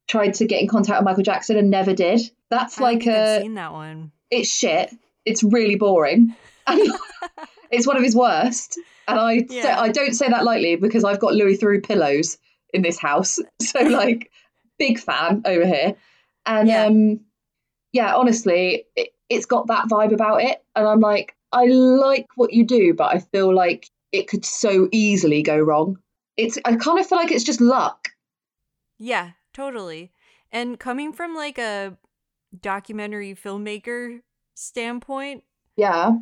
tried 0.07 0.35
to 0.35 0.45
get 0.45 0.61
in 0.61 0.67
contact 0.67 0.99
with 0.99 1.05
Michael 1.05 1.23
Jackson 1.23 1.57
and 1.57 1.69
never 1.69 1.93
did. 1.93 2.21
That's 2.49 2.79
I 2.79 2.83
like 2.83 3.07
a 3.07 3.35
I've 3.35 3.41
seen 3.41 3.55
that 3.55 3.73
one. 3.73 4.11
It's 4.29 4.49
shit. 4.49 4.93
It's 5.25 5.43
really 5.43 5.75
boring. 5.75 6.35
it's 7.71 7.87
one 7.87 7.97
of 7.97 8.03
his 8.03 8.15
worst. 8.15 8.79
And 9.07 9.19
I 9.19 9.45
yeah. 9.49 9.61
say, 9.63 9.71
I 9.71 9.89
don't 9.89 10.13
say 10.13 10.29
that 10.29 10.43
lightly 10.43 10.75
because 10.75 11.03
I've 11.03 11.19
got 11.19 11.33
Louis 11.33 11.57
Theroux 11.57 11.83
pillows. 11.83 12.37
in 12.73 12.81
this 12.81 12.99
house. 12.99 13.39
So 13.61 13.79
like 13.81 14.31
big 14.77 14.99
fan 14.99 15.43
over 15.45 15.65
here. 15.65 15.95
And 16.45 16.67
Yeah. 16.67 16.85
um 16.85 17.19
yeah, 17.93 18.15
honestly, 18.15 18.85
it, 18.95 19.09
it's 19.31 19.45
got 19.45 19.67
that 19.67 19.87
vibe 19.87 20.11
about 20.11 20.43
it. 20.43 20.61
And 20.75 20.85
I'm 20.85 20.99
like, 20.99 21.35
I 21.53 21.65
like 21.65 22.27
what 22.35 22.51
you 22.53 22.65
do, 22.65 22.93
but 22.93 23.15
I 23.15 23.19
feel 23.19 23.53
like 23.53 23.89
it 24.11 24.27
could 24.27 24.43
so 24.43 24.89
easily 24.91 25.41
go 25.41 25.57
wrong. 25.57 25.97
It's 26.35 26.57
I 26.65 26.75
kind 26.75 26.99
of 26.99 27.07
feel 27.07 27.17
like 27.17 27.31
it's 27.31 27.43
just 27.43 27.61
luck. 27.61 28.09
Yeah, 28.97 29.31
totally. 29.53 30.11
And 30.51 30.79
coming 30.79 31.13
from 31.13 31.33
like 31.33 31.57
a 31.57 31.97
documentary 32.61 33.33
filmmaker 33.33 34.21
standpoint, 34.53 35.43
Yeah. 35.77 36.17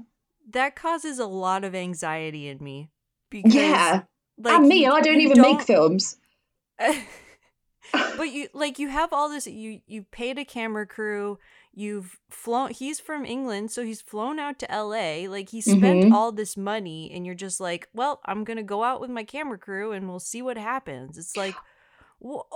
that 0.52 0.76
causes 0.76 1.18
a 1.18 1.26
lot 1.26 1.64
of 1.64 1.74
anxiety 1.74 2.48
in 2.48 2.64
me. 2.64 2.92
Because 3.32 3.56
yeah. 3.56 4.02
like 4.38 4.60
and 4.60 4.68
me, 4.68 4.84
you- 4.84 4.92
I 4.92 5.02
don't 5.02 5.22
even 5.22 5.42
make 5.42 5.62
films. 5.62 6.18
but 7.92 8.32
you 8.32 8.48
like 8.54 8.78
you 8.80 8.88
have 8.90 9.12
all 9.12 9.30
this 9.30 9.48
you 9.48 9.82
you 9.88 10.04
paid 10.04 10.38
a 10.38 10.46
camera 10.46 10.86
crew 10.86 11.40
you've 11.74 12.20
flown 12.30 12.72
he's 12.72 13.00
from 13.00 13.26
england 13.26 13.70
so 13.72 13.84
he's 13.84 14.02
flown 14.02 14.40
out 14.40 14.58
to 14.60 14.66
la 14.72 15.30
like 15.32 15.50
he 15.50 15.62
spent 15.62 16.06
Mhm. 16.06 16.12
all 16.12 16.32
this 16.32 16.58
money 16.58 17.12
and 17.14 17.26
you're 17.26 17.36
just 17.36 17.60
like 17.60 17.88
well 17.94 18.20
i'm 18.26 18.44
gonna 18.44 18.64
go 18.64 18.84
out 18.84 19.00
with 19.00 19.10
my 19.12 19.24
camera 19.24 19.58
crew 19.58 19.92
and 19.92 20.10
we'll 20.10 20.20
see 20.20 20.42
what 20.42 20.58
happens 20.58 21.18
it's 21.18 21.38
like 21.38 21.56
well, 22.20 22.48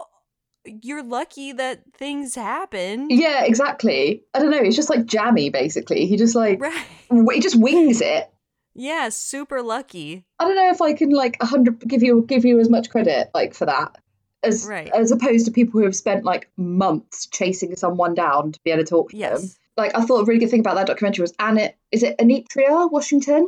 you're 0.66 1.04
lucky 1.04 1.52
that 1.54 1.84
things 1.96 2.36
happen 2.36 3.08
Yeah, 3.10 3.44
exactly. 3.46 4.24
I 4.34 4.40
don't 4.40 4.50
know. 4.52 4.58
It's 4.62 4.76
just 4.76 4.90
like 4.90 5.06
jammy, 5.06 5.50
basically. 5.50 6.06
He 6.06 6.18
just 6.18 6.36
like 6.36 6.60
right 6.62 6.86
he 7.34 7.40
just 7.40 7.56
wings 7.58 8.02
it. 8.02 8.30
yeah 8.74 9.10
super 9.10 9.62
lucky 9.62 10.26
I 10.40 10.46
don't 10.46 10.56
know 10.56 10.70
if 10.70 10.82
I 10.82 10.94
can 10.94 11.12
like 11.12 11.38
a 11.42 11.46
hundred 11.46 11.80
give 11.88 12.02
you 12.04 12.26
give 12.28 12.44
you 12.46 12.60
as 12.60 12.70
much 12.70 12.90
credit 12.90 13.30
like 13.34 13.54
for 13.54 13.66
that 13.68 13.98
as 14.44 14.66
Right. 14.66 14.92
as 14.94 15.12
opposed 15.12 15.46
to 15.46 15.52
people 15.52 15.80
who 15.80 15.86
have 15.86 15.96
spent 15.96 16.24
like 16.26 16.50
months 16.58 17.26
chasing 17.28 17.76
someone 17.76 18.14
down 18.14 18.52
to 18.54 18.60
be 18.64 18.72
able 18.72 18.84
to 18.84 18.90
talk 18.90 19.10
to 19.12 19.18
them. 19.18 19.32
yes 19.42 19.58
Like 19.78 19.96
I 19.98 20.04
thought 20.04 20.22
a 20.22 20.26
really 20.26 20.40
good 20.40 20.50
thing 20.52 20.60
about 20.60 20.76
that 20.76 20.88
documentary 20.88 21.24
was 21.24 21.34
Anna 21.40 21.72
is 21.92 22.04
it 22.04 22.18
Enietra 22.18 22.92
Washington? 22.92 23.48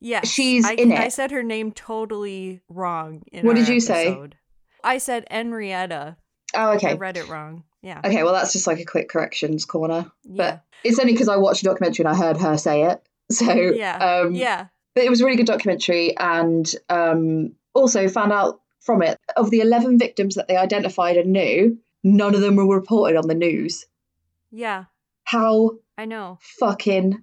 yes 0.00 0.28
She's 0.28 0.64
I, 0.64 0.72
in 0.74 0.92
I 0.92 1.08
said 1.08 1.30
her 1.30 1.42
name 1.42 1.72
totally 1.72 2.60
wrong 2.68 3.22
in 3.32 3.46
What 3.46 3.56
did 3.56 3.68
you 3.68 3.80
say? 3.80 4.16
i 4.84 4.98
said 4.98 5.26
henrietta 5.30 6.16
Oh 6.54 6.72
okay. 6.72 6.90
I 6.90 6.94
read 6.94 7.16
it 7.16 7.28
wrong. 7.28 7.64
Yeah. 7.82 8.00
Okay, 8.04 8.22
well 8.22 8.34
that's 8.34 8.52
just 8.52 8.66
like 8.66 8.78
a 8.78 8.84
quick 8.84 9.08
corrections 9.08 9.64
corner. 9.64 10.12
Yeah. 10.24 10.36
But 10.36 10.64
it's 10.84 10.98
only 10.98 11.12
because 11.14 11.28
I 11.28 11.36
watched 11.36 11.62
a 11.62 11.64
documentary 11.64 12.04
and 12.04 12.14
I 12.14 12.18
heard 12.18 12.36
her 12.36 12.58
say 12.58 12.82
it. 12.84 13.02
So 13.32 13.50
Yeah. 13.54 13.96
um 13.96 14.34
yeah. 14.34 14.66
but 14.94 15.04
it 15.04 15.08
was 15.10 15.20
a 15.22 15.24
really 15.24 15.36
good 15.38 15.46
documentary 15.46 16.14
and 16.18 16.70
um, 16.90 17.54
also 17.74 18.06
found 18.08 18.32
out 18.32 18.60
from 18.82 19.02
it 19.02 19.18
of 19.36 19.50
the 19.50 19.60
11 19.60 19.98
victims 19.98 20.34
that 20.34 20.48
they 20.48 20.56
identified 20.56 21.16
and 21.16 21.32
knew 21.32 21.78
none 22.04 22.34
of 22.34 22.40
them 22.40 22.56
were 22.56 22.66
reported 22.74 23.16
on 23.16 23.28
the 23.28 23.34
news 23.34 23.86
Yeah. 24.50 24.84
how 25.24 25.78
I 25.96 26.04
know. 26.04 26.38
fucking 26.58 27.22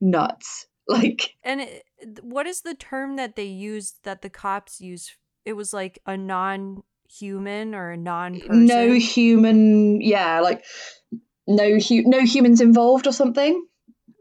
nuts 0.00 0.66
like 0.88 1.34
And 1.42 1.60
it, 1.62 1.84
what 2.22 2.46
is 2.46 2.60
the 2.62 2.74
term 2.74 3.16
that 3.16 3.36
they 3.36 3.44
used 3.44 3.96
that 4.04 4.22
the 4.22 4.30
cops 4.30 4.80
used? 4.80 5.12
It 5.44 5.54
was 5.54 5.72
like 5.72 5.98
a 6.06 6.16
non-human 6.16 7.74
or 7.74 7.90
a 7.90 7.96
non-person. 7.96 8.66
no 8.66 8.92
human 8.94 10.00
yeah 10.00 10.40
like 10.40 10.64
no 11.46 11.78
hu- 11.78 12.04
no 12.06 12.20
humans 12.20 12.60
involved 12.60 13.06
or 13.06 13.12
something 13.12 13.64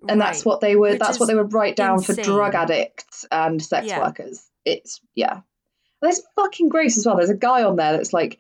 and 0.08 0.22
that's 0.22 0.46
what 0.46 0.62
they 0.62 0.76
would 0.76 0.92
Which 0.92 1.00
that's 1.00 1.20
what 1.20 1.26
they 1.28 1.36
would 1.36 1.54
write 1.54 1.76
down 1.76 2.02
for 2.02 2.14
drug 2.14 2.56
addicts 2.56 3.26
and 3.32 3.62
sex 3.62 3.88
Yeah. 3.88 4.00
workers 4.00 4.46
it's 4.64 5.02
yeah 5.16 5.42
there's 6.02 6.22
fucking 6.36 6.70
gross 6.70 6.98
as 6.98 7.06
well 7.06 7.18
there's 7.18 7.30
a 7.30 7.36
guy 7.36 7.64
on 7.64 7.76
there 7.76 7.94
that's 7.94 8.14
like 8.14 8.40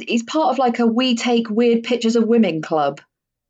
he's 0.00 0.22
part 0.22 0.50
of 0.50 0.58
like 0.58 0.78
a 0.78 0.86
we 0.86 1.16
take 1.16 1.50
weird 1.50 1.82
pictures 1.82 2.16
of 2.16 2.26
women 2.26 2.62
club 2.62 3.00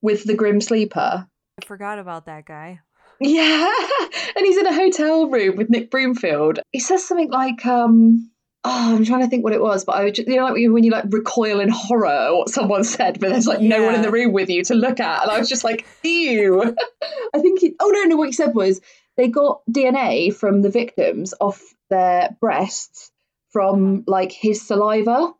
with 0.02 0.24
the 0.24 0.34
grim 0.34 0.60
sleeper 0.60 1.26
I 1.60 1.66
forgot 1.66 1.98
about 1.98 2.26
that 2.26 2.46
guy. 2.46 2.80
yeah 3.20 3.72
and 4.36 4.46
he's 4.46 4.56
in 4.56 4.66
a 4.66 4.74
hotel 4.74 5.28
room 5.28 5.56
with 5.56 5.70
nick 5.70 5.90
broomfield 5.90 6.60
he 6.72 6.80
says 6.80 7.04
something 7.06 7.30
like 7.30 7.64
um 7.66 8.30
Oh, 8.62 8.96
I'm 8.96 9.06
trying 9.06 9.22
to 9.22 9.26
think 9.26 9.42
what 9.42 9.54
it 9.54 9.62
was, 9.62 9.86
but 9.86 9.96
I 9.96 10.04
would 10.04 10.14
just, 10.14 10.28
you 10.28 10.36
know, 10.36 10.44
like 10.44 10.52
when 10.52 10.84
you, 10.84 10.90
like 10.90 11.06
recoil 11.08 11.60
in 11.60 11.70
horror 11.70 12.06
at 12.08 12.30
what 12.30 12.50
someone 12.50 12.84
said, 12.84 13.18
but 13.18 13.30
there's 13.30 13.46
like 13.46 13.60
no 13.60 13.82
one 13.86 13.94
in 13.94 14.02
the 14.02 14.10
room 14.10 14.32
with 14.32 14.50
you 14.50 14.62
to 14.64 14.74
look 14.74 15.00
at, 15.00 15.22
and 15.22 15.30
I 15.30 15.38
was 15.38 15.48
just 15.48 15.64
like, 15.64 15.86
ew. 16.02 16.60
I 17.34 17.38
think. 17.38 17.60
He, 17.60 17.74
oh 17.80 17.88
no, 17.88 18.02
no, 18.02 18.16
what 18.16 18.28
he 18.28 18.32
said 18.32 18.54
was 18.54 18.82
they 19.20 19.28
got 19.28 19.60
DNA 19.70 20.34
from 20.34 20.62
the 20.62 20.70
victims 20.70 21.34
off 21.40 21.60
their 21.90 22.34
breasts 22.40 23.10
from 23.50 23.98
mm-hmm. 23.98 24.10
like 24.10 24.32
his 24.32 24.66
saliva, 24.66 25.34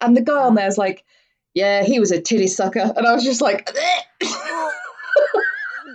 and 0.00 0.16
the 0.16 0.22
guy 0.22 0.32
on 0.32 0.46
mm-hmm. 0.46 0.54
there's 0.56 0.78
like, 0.78 1.04
yeah, 1.52 1.82
he 1.84 2.00
was 2.00 2.10
a 2.10 2.22
titty 2.22 2.46
sucker, 2.46 2.90
and 2.96 3.06
I 3.06 3.12
was 3.12 3.24
just 3.24 3.42
like, 3.42 3.70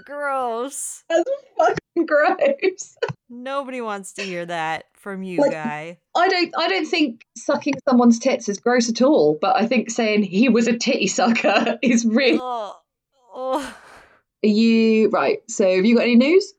Gross. 0.05 1.03
That's 1.09 1.23
fucking 1.57 2.05
gross. 2.05 2.97
Nobody 3.29 3.81
wants 3.81 4.13
to 4.13 4.21
hear 4.21 4.45
that 4.45 4.85
from 4.93 5.23
you, 5.23 5.39
Like- 5.39 5.51
guy. 5.51 5.97
I 6.15 6.27
don't, 6.27 6.53
I 6.55 6.67
don't 6.67 6.85
think 6.85 7.25
sucking 7.35 7.75
someone's 7.89 8.19
tits 8.19 8.47
is 8.47 8.59
gross 8.59 8.89
at 8.89 9.01
all, 9.01 9.39
but 9.41 9.55
I 9.55 9.65
think 9.65 9.89
saying 9.89 10.23
he 10.23 10.49
was 10.49 10.67
a 10.67 10.77
titty 10.77 11.07
sucker 11.07 11.79
is 11.81 12.05
really. 12.05 12.37
Oh, 12.39 12.75
oh. 13.33 13.75
Are 14.43 14.47
you 14.47 15.09
right? 15.09 15.39
So, 15.49 15.75
have 15.75 15.85
you 15.85 15.95
got 15.95 16.03
any 16.03 16.17
news? 16.17 16.53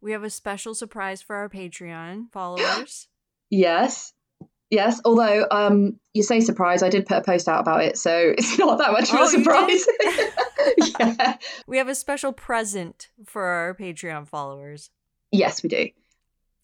We 0.00 0.12
have 0.12 0.24
a 0.24 0.30
special 0.30 0.74
surprise 0.74 1.20
for 1.22 1.36
our 1.36 1.48
Patreon 1.48 2.26
followers. 2.32 3.08
Yes. 3.50 4.12
Yes, 4.70 5.00
although 5.04 5.48
um, 5.50 5.98
you 6.14 6.22
say 6.22 6.38
surprise, 6.38 6.84
I 6.84 6.90
did 6.90 7.04
put 7.06 7.16
a 7.18 7.22
post 7.22 7.48
out 7.48 7.58
about 7.60 7.82
it, 7.82 7.98
so 7.98 8.34
it's 8.38 8.56
not 8.56 8.78
that 8.78 8.92
much 8.92 9.10
of 9.10 9.16
Oh, 9.18 9.24
a 9.24 9.28
surprise. 9.28 9.84
yeah. 11.00 11.36
we 11.66 11.78
have 11.78 11.88
a 11.88 11.94
special 11.94 12.32
present 12.32 13.08
for 13.26 13.42
our 13.44 13.74
Patreon 13.74 14.28
followers. 14.28 14.90
Yes, 15.32 15.62
we 15.64 15.68
do. 15.68 15.76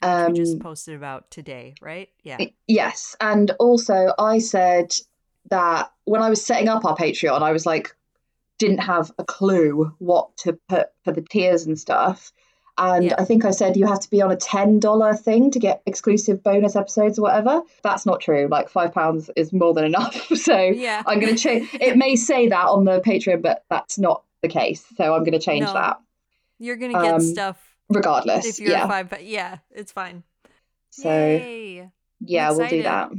we 0.03 0.09
Um, 0.09 0.35
just 0.37 0.61
posted 0.61 0.95
about 0.95 1.31
today, 1.33 1.75
right? 1.81 2.09
Yeah. 2.23 2.39
yes, 2.69 3.17
and 3.21 3.51
also 3.59 4.13
I 4.19 4.39
said 4.39 4.95
that 5.51 5.91
when 6.05 6.23
I 6.23 6.31
was 6.31 6.45
setting 6.47 6.69
up 6.69 6.85
our 6.85 6.97
Patreon, 6.97 7.43
I 7.43 7.51
was 7.51 7.67
like, 7.67 7.93
didn't 8.59 8.79
have 8.79 9.11
a 9.19 9.25
clue 9.25 9.93
what 9.99 10.37
to 10.39 10.53
put 10.69 10.89
for 11.05 11.13
the 11.13 11.23
tiers 11.23 11.67
and 11.67 11.77
stuff. 11.79 12.33
And 12.79 13.05
Yeah. 13.07 13.15
I 13.19 13.25
think 13.25 13.45
I 13.47 13.53
said 13.53 13.77
you 13.77 13.87
have 13.87 14.01
to 14.01 14.11
be 14.11 14.21
on 14.21 14.31
a 14.31 14.37
ten 14.37 14.81
dollar 14.81 15.15
thing 15.15 15.51
to 15.53 15.59
get 15.59 15.83
exclusive 15.87 16.43
bonus 16.43 16.77
episodes 16.77 17.19
or 17.19 17.23
whatever. 17.23 17.63
That's 17.83 18.05
not 18.05 18.21
true. 18.21 18.49
Like 18.51 18.69
five 18.69 18.93
pounds 18.93 19.31
is 19.35 19.53
more 19.53 19.73
than 19.75 19.85
enough. 19.85 20.15
So 20.37 20.59
Yeah. 20.59 21.03
I'm 21.07 21.19
going 21.21 21.35
to 21.35 21.41
change. 21.43 21.69
It 21.75 21.97
may 21.97 22.17
say 22.17 22.49
that 22.49 22.67
on 22.69 22.85
the 22.85 23.01
Patreon, 23.01 23.41
but 23.43 23.65
that's 23.71 23.99
not 23.99 24.23
the 24.43 24.49
case. 24.49 24.85
So 24.97 25.15
I'm 25.15 25.21
going 25.21 25.33
to 25.33 25.39
change 25.39 25.65
No. 25.65 25.73
that 25.73 25.97
You're 26.59 26.77
gonna 26.77 26.93
get 27.03 27.15
Um, 27.15 27.21
stuff 27.21 27.57
regardless. 27.89 28.45
if 28.47 28.59
you're 28.61 28.71
yeah. 28.71 28.87
five. 28.87 29.09
But 29.09 29.25
yeah, 29.25 29.59
it's 29.71 29.93
fine. 29.93 30.23
So 30.91 31.09
Yay. 31.11 31.91
yeah, 32.21 32.51
we'll 32.51 32.69
do 32.69 32.83
that. 32.83 33.11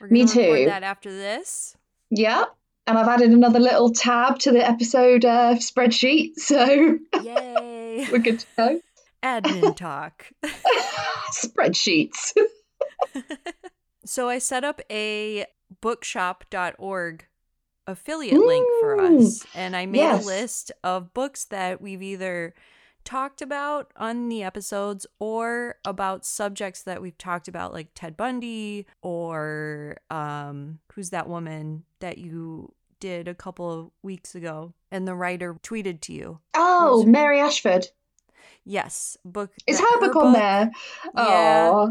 We're 0.00 0.08
Me 0.08 0.26
too. 0.26 0.64
That 0.66 0.82
after 0.82 1.10
this. 1.10 1.76
Yeah. 2.10 2.44
And 2.86 2.98
I've 2.98 3.08
added 3.08 3.30
another 3.30 3.60
little 3.60 3.90
tab 3.92 4.38
to 4.40 4.52
the 4.52 4.64
episode 4.68 5.24
uh, 5.24 5.54
spreadsheet, 5.54 6.34
so 6.38 6.98
Yay. 7.22 7.73
We're 8.10 8.18
good 8.18 8.40
to 8.40 8.46
go. 8.56 8.80
Admin 9.22 9.76
talk. 9.76 10.26
Spreadsheets. 11.32 12.32
So 14.06 14.28
I 14.28 14.38
set 14.38 14.64
up 14.64 14.82
a 14.90 15.46
bookshop.org 15.80 17.26
affiliate 17.86 18.38
link 18.38 18.68
for 18.80 19.00
us. 19.00 19.46
And 19.54 19.74
I 19.74 19.86
made 19.86 19.98
yes. 19.98 20.22
a 20.22 20.26
list 20.26 20.72
of 20.82 21.14
books 21.14 21.46
that 21.46 21.80
we've 21.80 22.02
either 22.02 22.54
talked 23.04 23.42
about 23.42 23.92
on 23.96 24.28
the 24.28 24.42
episodes 24.42 25.06
or 25.18 25.76
about 25.84 26.24
subjects 26.24 26.82
that 26.82 27.02
we've 27.02 27.18
talked 27.18 27.48
about, 27.48 27.72
like 27.72 27.88
Ted 27.94 28.16
Bundy 28.16 28.86
or 29.02 29.96
um, 30.10 30.80
who's 30.92 31.10
that 31.10 31.28
woman 31.28 31.84
that 32.00 32.18
you 32.18 32.72
did 33.00 33.28
a 33.28 33.34
couple 33.34 33.70
of 33.70 33.90
weeks 34.02 34.34
ago 34.34 34.72
and 34.94 35.08
the 35.08 35.14
writer 35.14 35.54
tweeted 35.62 36.00
to 36.02 36.12
you. 36.12 36.38
Oh, 36.54 37.02
her? 37.02 37.10
Mary 37.10 37.40
Ashford. 37.40 37.88
Yes, 38.64 39.16
book. 39.24 39.50
Is 39.66 39.78
that- 39.78 39.90
her 40.00 40.00
book 40.06 40.16
on 40.16 40.32
there? 40.32 40.70
Yeah. 41.16 41.70
Oh, 41.72 41.82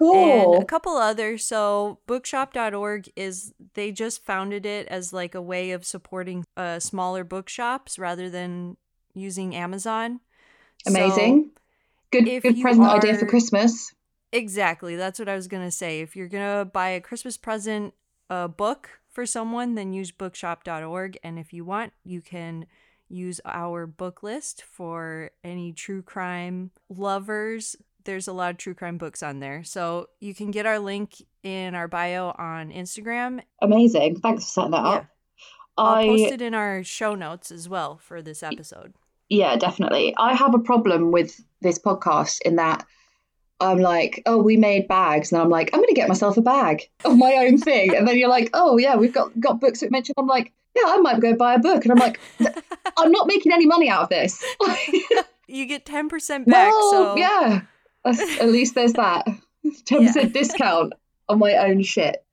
and 0.00 0.44
cool. 0.44 0.60
a 0.60 0.64
couple 0.64 0.96
others. 0.96 1.44
So 1.44 1.98
bookshop.org 2.06 3.10
is 3.16 3.52
they 3.74 3.92
just 3.92 4.24
founded 4.24 4.64
it 4.64 4.86
as 4.88 5.12
like 5.12 5.34
a 5.34 5.42
way 5.42 5.72
of 5.72 5.84
supporting 5.84 6.44
uh, 6.56 6.78
smaller 6.80 7.24
bookshops 7.24 7.98
rather 7.98 8.30
than 8.30 8.76
using 9.14 9.54
Amazon. 9.54 10.20
So- 10.86 10.90
Amazing. 10.94 11.50
good 12.10 12.26
if 12.28 12.42
good 12.42 12.56
you 12.56 12.62
present 12.62 12.88
idea 12.88 13.16
for 13.16 13.26
Christmas. 13.26 13.92
exactly. 14.32 14.96
That's 14.96 15.18
what 15.18 15.28
I 15.28 15.34
was 15.36 15.48
going 15.48 15.64
to 15.64 15.70
say. 15.72 16.00
If 16.00 16.16
you're 16.16 16.28
going 16.28 16.58
to 16.58 16.64
buy 16.64 16.90
a 16.90 17.00
Christmas 17.00 17.36
present 17.36 17.94
a 18.30 18.46
book 18.48 19.00
for 19.18 19.26
someone, 19.26 19.74
then 19.74 19.92
use 19.92 20.12
bookshop.org 20.12 21.18
and 21.24 21.40
if 21.40 21.52
you 21.52 21.64
want, 21.64 21.92
you 22.04 22.20
can 22.20 22.66
use 23.08 23.40
our 23.44 23.84
book 23.84 24.22
list 24.22 24.62
for 24.62 25.32
any 25.42 25.72
true 25.72 26.02
crime 26.02 26.70
lovers. 26.88 27.74
There's 28.04 28.28
a 28.28 28.32
lot 28.32 28.52
of 28.52 28.58
true 28.58 28.74
crime 28.74 28.96
books 28.96 29.20
on 29.20 29.40
there. 29.40 29.64
So 29.64 30.06
you 30.20 30.36
can 30.36 30.52
get 30.52 30.66
our 30.66 30.78
link 30.78 31.20
in 31.42 31.74
our 31.74 31.88
bio 31.88 32.28
on 32.38 32.70
Instagram. 32.70 33.42
Amazing. 33.60 34.20
Thanks 34.20 34.44
for 34.44 34.50
setting 34.50 34.70
that 34.70 34.84
yeah. 34.84 34.90
up. 34.90 35.06
I'll 35.76 35.94
I... 35.96 36.06
post 36.06 36.34
it 36.34 36.40
in 36.40 36.54
our 36.54 36.84
show 36.84 37.16
notes 37.16 37.50
as 37.50 37.68
well 37.68 37.98
for 38.00 38.22
this 38.22 38.44
episode. 38.44 38.94
Yeah, 39.28 39.56
definitely. 39.56 40.14
I 40.16 40.34
have 40.34 40.54
a 40.54 40.60
problem 40.60 41.10
with 41.10 41.44
this 41.60 41.80
podcast 41.80 42.38
in 42.44 42.54
that 42.54 42.86
I'm 43.60 43.78
like, 43.78 44.22
oh, 44.26 44.38
we 44.38 44.56
made 44.56 44.86
bags, 44.86 45.32
and 45.32 45.40
I'm 45.40 45.48
like, 45.48 45.70
I'm 45.72 45.80
going 45.80 45.88
to 45.88 45.94
get 45.94 46.08
myself 46.08 46.36
a 46.36 46.42
bag 46.42 46.88
of 47.04 47.16
my 47.16 47.34
own 47.34 47.58
thing, 47.58 47.94
and 47.94 48.06
then 48.06 48.16
you're 48.16 48.28
like, 48.28 48.50
oh 48.54 48.78
yeah, 48.78 48.96
we've 48.96 49.12
got 49.12 49.38
got 49.40 49.60
books 49.60 49.80
that 49.80 49.90
mention. 49.90 50.14
I'm 50.16 50.26
like, 50.26 50.52
yeah, 50.76 50.84
I 50.86 50.98
might 50.98 51.20
go 51.20 51.34
buy 51.34 51.54
a 51.54 51.58
book, 51.58 51.84
and 51.84 51.92
I'm 51.92 51.98
like, 51.98 52.20
I'm 52.96 53.10
not 53.10 53.26
making 53.26 53.52
any 53.52 53.66
money 53.66 53.88
out 53.88 54.02
of 54.02 54.08
this. 54.10 54.42
you 55.48 55.66
get 55.66 55.84
ten 55.84 56.08
percent 56.08 56.46
back. 56.46 56.72
Well, 56.72 56.90
so 56.90 57.16
yeah, 57.16 57.62
at 58.04 58.48
least 58.48 58.74
there's 58.76 58.92
that 58.92 59.26
ten 59.84 60.06
percent 60.06 60.34
yeah. 60.34 60.40
discount 60.40 60.92
on 61.28 61.40
my 61.40 61.54
own 61.54 61.82
shit. 61.82 62.24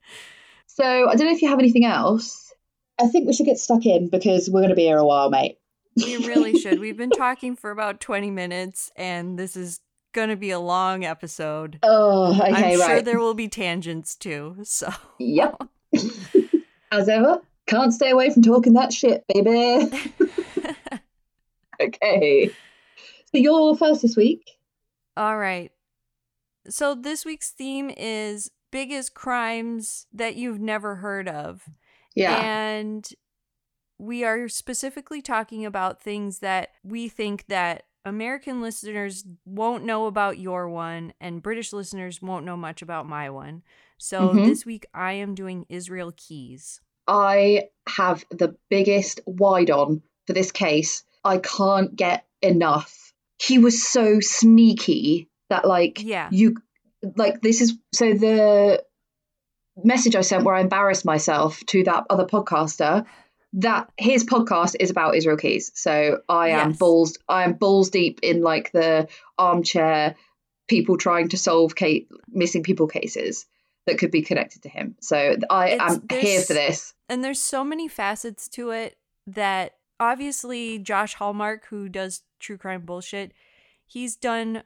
So 0.67 0.84
I 0.84 1.15
don't 1.15 1.25
know 1.25 1.34
if 1.34 1.41
you 1.41 1.50
have 1.50 1.60
anything 1.60 1.86
else. 1.86 2.53
I 3.00 3.08
think 3.08 3.27
we 3.27 3.34
should 3.34 3.46
get 3.46 3.58
stuck 3.58 3.86
in 3.86 4.10
because 4.10 4.50
we're 4.50 4.62
going 4.62 4.70
to 4.70 4.75
be 4.75 4.84
here 4.84 4.98
a 4.98 5.05
while, 5.05 5.29
mate. 5.29 5.58
We 5.98 6.17
really 6.27 6.60
should. 6.60 6.79
We've 6.79 6.98
been 6.98 7.10
talking 7.10 7.55
for 7.55 7.72
about 7.72 8.00
20 8.01 8.29
minutes, 8.29 8.91
and 8.96 9.39
this 9.39 9.55
is 9.55 9.79
going 10.15 10.29
to 10.29 10.36
be 10.36 10.50
a 10.50 10.60
long 10.60 11.03
episode. 11.03 11.77
Oh, 11.84 12.34
okay, 12.34 12.51
I'm 12.51 12.79
right. 12.79 12.88
sure 12.88 13.01
there 13.01 13.19
will 13.19 13.36
be 13.36 13.48
tangents 13.48 14.15
too. 14.15 14.55
So, 14.63 14.91
yep. 15.19 15.62
As 16.91 17.07
ever, 17.07 17.41
can't 17.67 17.93
stay 17.93 18.10
away 18.10 18.31
from 18.31 18.41
talking 18.41 18.74
that 18.74 18.91
shit, 18.91 19.24
baby. 19.27 19.91
okay. 21.81 22.48
So, 22.48 23.38
you're 23.38 23.75
first 23.75 24.01
this 24.01 24.15
week. 24.15 24.57
All 25.15 25.38
right. 25.38 25.72
So, 26.67 26.95
this 26.95 27.25
week's 27.25 27.51
theme 27.51 27.91
is 27.95 28.50
biggest 28.72 29.13
crimes 29.13 30.07
that 30.13 30.36
you've 30.36 30.60
never 30.60 30.95
heard 30.95 31.27
of. 31.27 31.69
Yeah. 32.15 32.39
And 32.41 33.07
we 33.98 34.24
are 34.24 34.48
specifically 34.48 35.22
talking 35.22 35.65
about 35.65 36.01
things 36.01 36.39
that 36.39 36.69
we 36.84 37.07
think 37.07 37.45
that 37.48 37.84
American 38.06 38.62
listeners 38.62 39.26
won't 39.46 39.84
know 39.84 40.06
about 40.06 40.38
your 40.38 40.70
one 40.70 41.14
and 41.20 41.42
British 41.42 41.74
listeners 41.74 42.22
won't 42.22 42.46
know 42.46 42.56
much 42.56 42.82
about 42.82 43.08
my 43.08 43.30
one. 43.30 43.64
So 43.98 44.30
mm-hmm. 44.30 44.46
this 44.46 44.66
week 44.66 44.86
I 44.94 45.14
am 45.14 45.34
doing 45.34 45.66
Israel 45.70 46.14
Keyes. 46.16 46.82
I 47.08 47.70
have 47.90 48.24
the 48.30 48.56
biggest 48.70 49.22
wide 49.26 49.72
on 49.72 50.04
for 50.28 50.34
this 50.34 50.52
case. 50.52 51.04
I 51.24 51.40
can't 51.40 51.96
get 51.96 52.26
enough. 52.42 53.14
He 53.40 53.58
was 53.58 53.86
so 53.86 54.20
sneaky 54.20 55.28
that 55.50 55.66
like 55.66 56.02
yeah. 56.04 56.30
you 56.32 56.58
like 57.16 57.42
this 57.42 57.62
is 57.62 57.74
so 57.94 58.14
the 58.14 58.84
message 59.84 60.16
I 60.16 60.22
sent 60.22 60.44
where 60.44 60.56
I 60.56 60.62
embarrassed 60.62 61.06
myself 61.06 61.64
to 61.68 61.84
that 61.84 62.06
other 62.10 62.26
podcaster 62.26 63.06
that 63.54 63.90
his 63.98 64.24
podcast 64.24 64.75
is 64.80 64.90
about 64.90 65.16
Israel 65.16 65.38
Keyes. 65.38 65.72
So 65.75 66.20
I 66.28 66.50
am 66.50 66.70
yes. 66.70 66.78
balls 66.78 67.18
I 67.30 67.44
am 67.44 67.54
balls 67.54 67.90
deep 67.90 68.20
in 68.22 68.42
like 68.42 68.72
the 68.72 69.08
armchair 69.38 70.16
people 70.68 70.98
trying 70.98 71.30
to 71.30 71.38
solve 71.38 71.75
case, 71.75 72.06
missing 72.28 72.64
people 72.64 72.88
cases 72.88 73.46
that 73.86 73.98
could 73.98 74.12
be 74.12 74.22
connected 74.22 74.64
to 74.64 74.70
him. 74.70 74.96
So 75.00 75.38
I 75.50 75.70
it's, 75.70 75.84
am 75.84 76.06
here 76.10 76.42
for 76.42 76.54
this. 76.54 76.94
And 77.08 77.24
there's 77.24 77.40
so 77.40 77.64
many 77.64 77.88
facets 77.88 78.50
to 78.50 78.72
it 78.72 78.98
that 79.28 79.75
obviously 80.00 80.80
Josh 80.80 81.14
Hallmark 81.14 81.68
who 81.68 81.88
does 81.88 82.24
true 82.40 82.58
crime 82.58 82.82
bullshit, 82.82 83.32
he's 83.86 84.16
done 84.16 84.64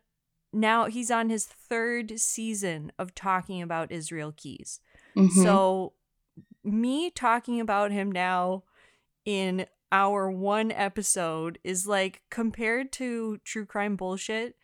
now 0.52 0.86
he's 0.86 1.12
on 1.12 1.30
his 1.30 1.46
third 1.46 2.20
season 2.20 2.92
of 2.98 3.14
talking 3.14 3.62
about 3.62 3.92
Israel 3.92 4.34
Keyes. 4.36 4.80
Mm-hmm. 5.16 5.44
So 5.44 5.94
me 6.64 7.12
talking 7.12 7.60
about 7.60 7.92
him 7.92 8.12
now 8.12 8.64
in 9.26 9.66
our 9.92 10.30
one 10.30 10.72
episode 10.72 11.60
is 11.64 11.88
like 11.88 12.22
compared 12.30 12.92
to 12.94 13.40
true 13.44 13.66
crime 13.66 13.96
bullshit, 13.96 14.56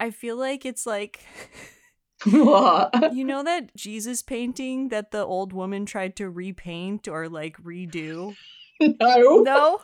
I 0.00 0.10
feel 0.10 0.36
like 0.36 0.66
it's 0.66 0.86
like 0.86 1.24
what? 2.24 2.92
You 3.14 3.24
know 3.24 3.42
that 3.42 3.74
Jesus 3.76 4.22
painting 4.22 4.88
that 4.88 5.10
the 5.10 5.24
old 5.24 5.52
woman 5.52 5.86
tried 5.86 6.16
to 6.16 6.28
repaint 6.28 7.08
or 7.08 7.28
like 7.28 7.56
redo? 7.58 8.36
No. 8.80 9.42
No. 9.42 9.80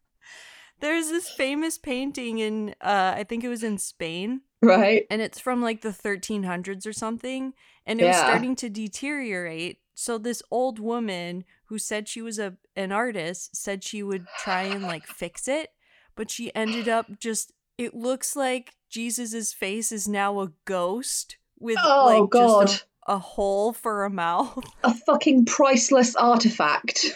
There's 0.80 1.08
this 1.08 1.28
famous 1.30 1.78
painting 1.78 2.38
in 2.38 2.74
uh 2.80 3.14
I 3.16 3.24
think 3.24 3.44
it 3.44 3.48
was 3.48 3.62
in 3.62 3.78
Spain. 3.78 4.42
Right. 4.60 5.06
And 5.10 5.20
it's 5.20 5.40
from 5.40 5.60
like 5.60 5.80
the 5.80 5.90
1300s 5.90 6.86
or 6.86 6.92
something 6.92 7.54
and 7.84 8.00
it 8.00 8.04
yeah. 8.04 8.10
was 8.10 8.18
starting 8.18 8.56
to 8.56 8.68
deteriorate. 8.68 9.78
So 9.94 10.18
this 10.18 10.42
old 10.50 10.78
woman 10.78 11.44
who 11.72 11.78
said 11.78 12.06
she 12.06 12.20
was 12.20 12.38
a 12.38 12.52
an 12.76 12.92
artist 12.92 13.56
said 13.56 13.82
she 13.82 14.02
would 14.02 14.26
try 14.40 14.60
and 14.64 14.82
like 14.82 15.06
fix 15.06 15.48
it, 15.48 15.70
but 16.14 16.30
she 16.30 16.54
ended 16.54 16.86
up 16.86 17.18
just 17.18 17.50
it 17.78 17.94
looks 17.94 18.36
like 18.36 18.74
Jesus's 18.90 19.54
face 19.54 19.90
is 19.90 20.06
now 20.06 20.40
a 20.40 20.52
ghost 20.66 21.38
with 21.58 21.78
oh, 21.82 22.20
like 22.20 22.28
God. 22.28 22.66
just 22.66 22.84
a, 23.08 23.14
a 23.14 23.18
hole 23.18 23.72
for 23.72 24.04
a 24.04 24.10
mouth. 24.24 24.62
A 24.84 24.92
fucking 24.92 25.46
priceless 25.46 26.14
artifact. 26.14 27.06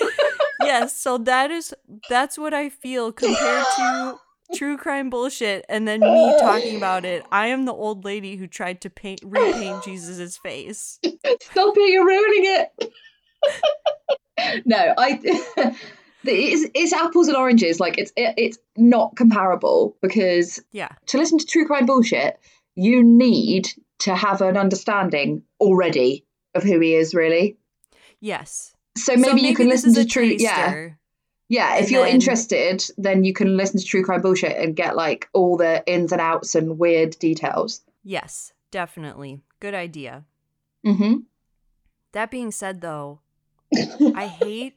yes, 0.62 0.96
so 0.96 1.18
that 1.18 1.50
is 1.50 1.74
that's 2.08 2.38
what 2.38 2.54
I 2.54 2.70
feel 2.70 3.12
compared 3.12 3.66
to 3.76 4.18
true 4.54 4.78
crime 4.78 5.10
bullshit 5.10 5.66
and 5.68 5.86
then 5.86 6.00
me 6.00 6.34
talking 6.40 6.78
about 6.78 7.04
it. 7.04 7.26
I 7.30 7.48
am 7.48 7.66
the 7.66 7.74
old 7.74 8.06
lady 8.06 8.36
who 8.36 8.46
tried 8.46 8.80
to 8.80 8.88
paint 8.88 9.20
repaint 9.22 9.84
Jesus's 9.84 10.38
face. 10.38 10.98
Stop 11.04 11.76
it, 11.76 11.92
you're 11.92 12.06
ruining 12.06 12.44
it. 12.46 12.92
No, 14.64 14.94
I. 14.96 15.20
it's, 16.24 16.70
it's 16.74 16.92
apples 16.92 17.28
and 17.28 17.36
oranges. 17.36 17.80
Like 17.80 17.98
it's 17.98 18.12
it, 18.16 18.34
it's 18.36 18.58
not 18.76 19.16
comparable 19.16 19.96
because 20.02 20.60
yeah, 20.72 20.88
to 21.06 21.18
listen 21.18 21.38
to 21.38 21.46
true 21.46 21.66
crime 21.66 21.86
bullshit, 21.86 22.38
you 22.74 23.02
need 23.02 23.68
to 24.00 24.14
have 24.14 24.40
an 24.40 24.56
understanding 24.56 25.42
already 25.60 26.24
of 26.54 26.62
who 26.62 26.80
he 26.80 26.94
is. 26.94 27.14
Really. 27.14 27.56
Yes. 28.20 28.74
So 28.96 29.12
maybe, 29.12 29.22
so 29.22 29.34
maybe 29.34 29.46
you 29.46 29.54
can 29.54 29.68
listen 29.68 29.94
to 29.94 30.04
true. 30.04 30.24
Yeah. 30.24 30.90
Yeah, 31.50 31.76
if 31.76 31.90
you're 31.90 32.04
then... 32.04 32.14
interested, 32.14 32.84
then 32.98 33.24
you 33.24 33.32
can 33.32 33.56
listen 33.56 33.80
to 33.80 33.86
True 33.86 34.04
Crime 34.04 34.20
Bullshit 34.20 34.56
and 34.58 34.76
get 34.76 34.94
like 34.96 35.30
all 35.32 35.56
the 35.56 35.82
ins 35.86 36.12
and 36.12 36.20
outs 36.20 36.54
and 36.54 36.78
weird 36.78 37.18
details. 37.18 37.80
Yes, 38.04 38.52
definitely. 38.70 39.40
Good 39.58 39.74
idea. 39.74 40.24
Mm-hmm. 40.86 41.20
That 42.12 42.30
being 42.30 42.50
said, 42.50 42.80
though, 42.80 43.20
I 43.74 44.26
hate 44.26 44.74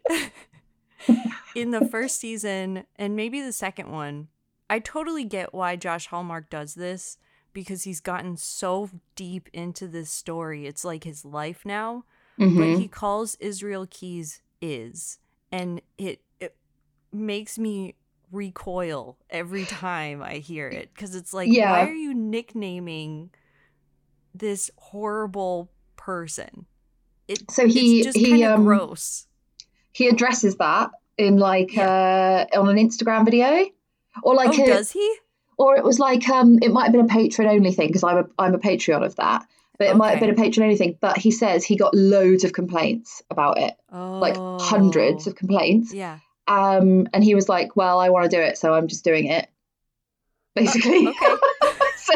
in 1.55 1.71
the 1.71 1.87
first 1.87 2.19
season 2.19 2.85
and 2.95 3.15
maybe 3.15 3.41
the 3.41 3.53
second 3.53 3.91
one. 3.91 4.27
I 4.69 4.79
totally 4.79 5.25
get 5.25 5.53
why 5.53 5.75
Josh 5.75 6.07
Hallmark 6.07 6.49
does 6.49 6.75
this 6.75 7.17
because 7.53 7.83
he's 7.83 7.99
gotten 7.99 8.37
so 8.37 8.89
deep 9.15 9.49
into 9.53 9.87
this 9.87 10.09
story. 10.09 10.65
It's 10.65 10.85
like 10.85 11.03
his 11.03 11.25
life 11.25 11.65
now. 11.65 12.05
Mm-hmm. 12.39 12.57
But 12.57 12.79
he 12.79 12.87
calls 12.87 13.35
Israel 13.35 13.85
Keyes 13.89 14.41
is 14.61 15.19
and 15.51 15.81
it 15.97 16.21
it 16.39 16.55
makes 17.11 17.57
me 17.59 17.95
recoil 18.31 19.17
every 19.29 19.65
time 19.65 20.21
I 20.21 20.35
hear 20.35 20.69
it 20.69 20.93
because 20.93 21.15
it's 21.15 21.33
like 21.33 21.49
yeah. 21.51 21.71
why 21.71 21.89
are 21.89 21.93
you 21.93 22.13
nicknaming 22.13 23.31
this 24.33 24.71
horrible 24.77 25.71
person? 25.97 26.65
It, 27.27 27.49
so 27.49 27.67
he 27.67 28.03
just 28.03 28.17
he 28.17 28.43
um, 28.43 28.63
gross. 28.63 29.27
He 29.91 30.07
addresses 30.07 30.57
that 30.57 30.91
in 31.17 31.37
like 31.37 31.75
yeah. 31.75 32.47
uh 32.53 32.59
on 32.59 32.69
an 32.69 32.77
Instagram 32.77 33.25
video, 33.25 33.65
or 34.23 34.35
like 34.35 34.57
oh, 34.57 34.63
a, 34.63 34.67
does 34.67 34.91
he? 34.91 35.15
Or 35.57 35.75
it 35.75 35.83
was 35.83 35.99
like 35.99 36.27
um 36.29 36.59
it 36.61 36.71
might 36.71 36.83
have 36.83 36.91
been 36.91 37.05
a 37.05 37.07
patron 37.07 37.47
only 37.47 37.71
thing 37.71 37.87
because 37.87 38.03
I'm 38.03 38.17
a 38.17 38.25
I'm 38.39 38.55
a 38.55 38.59
Patreon 38.59 39.05
of 39.05 39.15
that. 39.17 39.45
But 39.77 39.85
it 39.85 39.89
okay. 39.91 39.97
might 39.97 40.11
have 40.11 40.19
been 40.19 40.29
a 40.29 40.35
patron 40.35 40.63
only 40.63 40.77
thing. 40.77 40.97
But 40.99 41.17
he 41.17 41.31
says 41.31 41.63
he 41.63 41.75
got 41.75 41.93
loads 41.93 42.43
of 42.43 42.53
complaints 42.53 43.23
about 43.29 43.57
it, 43.57 43.73
oh. 43.91 44.19
like 44.19 44.35
hundreds 44.61 45.27
of 45.27 45.35
complaints. 45.35 45.93
Yeah. 45.93 46.19
Um, 46.47 47.07
and 47.13 47.23
he 47.23 47.35
was 47.35 47.47
like, 47.47 47.75
"Well, 47.75 47.99
I 47.99 48.09
want 48.09 48.29
to 48.29 48.35
do 48.35 48.41
it, 48.41 48.57
so 48.57 48.73
I'm 48.73 48.87
just 48.87 49.03
doing 49.03 49.27
it." 49.27 49.47
Basically. 50.55 51.07
Okay. 51.07 51.35
so 51.97 52.13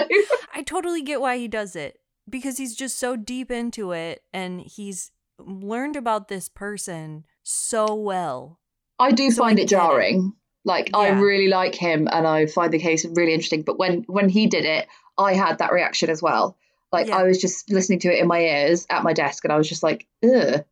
I 0.53 0.63
totally 0.63 1.01
get 1.01 1.21
why 1.21 1.37
he 1.37 1.47
does 1.47 1.75
it 1.75 1.99
because 2.29 2.57
he's 2.57 2.75
just 2.75 2.97
so 2.97 3.15
deep 3.15 3.51
into 3.51 3.91
it 3.91 4.23
and 4.33 4.61
he's 4.61 5.11
learned 5.39 5.95
about 5.95 6.27
this 6.27 6.49
person 6.49 7.25
so 7.43 7.93
well. 7.93 8.59
I 8.99 9.11
do 9.11 9.29
so 9.31 9.43
find 9.43 9.59
it 9.59 9.67
jarring. 9.67 10.33
It. 10.33 10.67
Like 10.67 10.89
yeah. 10.89 10.97
I 10.97 11.09
really 11.09 11.47
like 11.47 11.75
him 11.75 12.07
and 12.11 12.25
I 12.25 12.47
find 12.47 12.73
the 12.73 12.79
case 12.79 13.05
really 13.05 13.33
interesting. 13.33 13.61
But 13.61 13.77
when 13.77 14.03
when 14.07 14.29
he 14.29 14.47
did 14.47 14.65
it, 14.65 14.87
I 15.17 15.33
had 15.33 15.59
that 15.59 15.71
reaction 15.71 16.09
as 16.09 16.21
well. 16.21 16.57
Like 16.91 17.07
yeah. 17.07 17.17
I 17.17 17.23
was 17.23 17.39
just 17.39 17.69
listening 17.69 17.99
to 17.99 18.13
it 18.13 18.19
in 18.19 18.27
my 18.27 18.39
ears 18.39 18.87
at 18.89 19.03
my 19.03 19.13
desk 19.13 19.43
and 19.43 19.53
I 19.53 19.57
was 19.57 19.69
just 19.69 19.83
like, 19.83 20.07
ugh. 20.23 20.63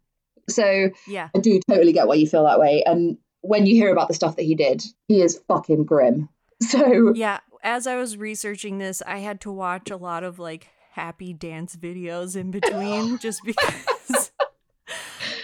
So 0.50 0.90
yeah. 1.08 1.30
I 1.36 1.40
do 1.40 1.60
totally 1.70 1.94
get 1.94 2.08
why 2.08 2.16
you 2.16 2.28
feel 2.28 2.46
that 2.46 2.60
way. 2.60 2.84
And 2.86 3.18
when 3.42 3.66
you 3.66 3.76
hear 3.76 3.92
about 3.92 4.08
the 4.08 4.14
stuff 4.14 4.36
that 4.38 4.44
he 4.44 4.56
did, 4.56 4.84
he 5.08 5.22
is 5.22 5.42
fucking 5.48 5.86
grim. 5.86 6.30
So 6.62 7.14
Yeah, 7.14 7.40
as 7.62 7.88
I 7.88 7.98
was 7.98 8.16
researching 8.16 8.78
this, 8.78 9.02
I 9.06 9.18
had 9.18 9.42
to 9.42 9.52
watch 9.52 9.92
a 9.92 9.98
lot 9.98 10.24
of 10.24 10.40
like 10.40 10.70
happy 10.94 11.34
dance 11.34 11.76
videos 11.76 12.36
in 12.36 12.52
between 12.52 13.18
just 13.20 13.42
because 13.44 14.32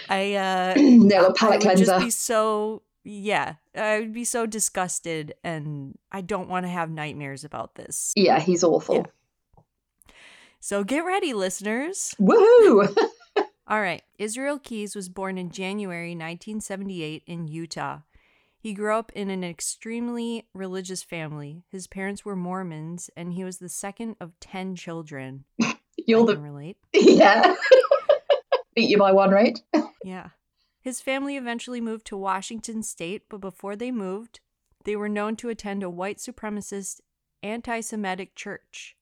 I 0.08 0.34
uh 0.34 0.74
no 0.78 1.32
palate 1.32 1.42
I 1.42 1.48
would 1.56 1.60
cleanser. 1.62 1.84
just 1.84 2.04
be 2.04 2.10
so 2.10 2.82
yeah, 3.02 3.54
I 3.74 3.98
would 3.98 4.12
be 4.12 4.24
so 4.24 4.46
disgusted 4.46 5.34
and 5.42 5.98
I 6.12 6.20
don't 6.20 6.48
want 6.48 6.66
to 6.66 6.70
have 6.70 6.90
nightmares 6.90 7.44
about 7.44 7.74
this. 7.74 8.12
Yeah, 8.14 8.38
he's 8.38 8.62
awful. 8.62 8.96
Yeah. 8.96 9.62
So 10.60 10.84
get 10.84 11.04
ready, 11.04 11.32
listeners. 11.32 12.14
Woohoo! 12.20 12.94
All 13.66 13.80
right. 13.80 14.02
Israel 14.18 14.58
Keyes 14.58 14.94
was 14.94 15.08
born 15.08 15.38
in 15.38 15.50
January 15.50 16.10
1978 16.10 17.22
in 17.26 17.48
Utah. 17.48 18.00
He 18.62 18.74
grew 18.74 18.94
up 18.94 19.10
in 19.14 19.30
an 19.30 19.42
extremely 19.42 20.46
religious 20.52 21.02
family. 21.02 21.64
His 21.70 21.86
parents 21.86 22.26
were 22.26 22.36
Mormons, 22.36 23.08
and 23.16 23.32
he 23.32 23.42
was 23.42 23.56
the 23.56 23.70
second 23.70 24.16
of 24.20 24.38
10 24.38 24.76
children. 24.76 25.44
You're 25.96 26.22
I 26.24 26.34
the. 26.34 26.36
relate. 26.36 26.76
Yeah. 26.92 27.54
Beat 28.76 28.90
you 28.90 28.98
by 28.98 29.12
one, 29.12 29.30
right? 29.30 29.58
Yeah. 30.04 30.30
His 30.80 31.02
family 31.02 31.36
eventually 31.36 31.80
moved 31.80 32.06
to 32.06 32.16
Washington 32.16 32.82
state, 32.82 33.24
but 33.28 33.42
before 33.42 33.76
they 33.76 33.90
moved, 33.90 34.40
they 34.84 34.96
were 34.96 35.10
known 35.10 35.36
to 35.36 35.50
attend 35.50 35.82
a 35.82 35.90
white 35.90 36.16
supremacist, 36.16 37.00
anti 37.42 37.80
Semitic 37.80 38.34
church. 38.34 38.96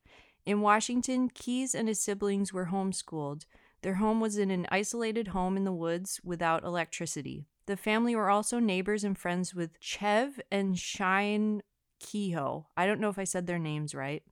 In 0.45 0.61
Washington, 0.61 1.31
Keyes 1.33 1.77
and 1.77 1.87
his 1.87 2.01
siblings 2.01 2.53
were 2.53 2.67
homeschooled. 2.67 3.45
Their 3.83 3.95
home 3.95 4.21
was 4.21 4.39
in 4.39 4.51
an 4.51 4.67
isolated 4.71 5.29
home 5.29 5.57
in 5.57 5.63
the 5.63 5.73
woods 5.73 6.21
without 6.25 6.65
electricity. 6.65 7.47
The 7.69 7.77
family 7.77 8.17
were 8.17 8.31
also 8.31 8.61
neighbors 8.61 9.05
and 9.05 9.17
friends 9.17 9.55
with 9.55 9.79
Chev 9.79 10.41
and 10.51 10.79
Shine 10.79 11.61
Kehoe. 12.01 12.67
I 12.79 12.87
don't 12.87 12.99
know 12.99 13.11
if 13.11 13.19
I 13.19 13.25
said 13.25 13.47
their 13.47 13.59
names 13.59 13.95
right. 13.95 14.23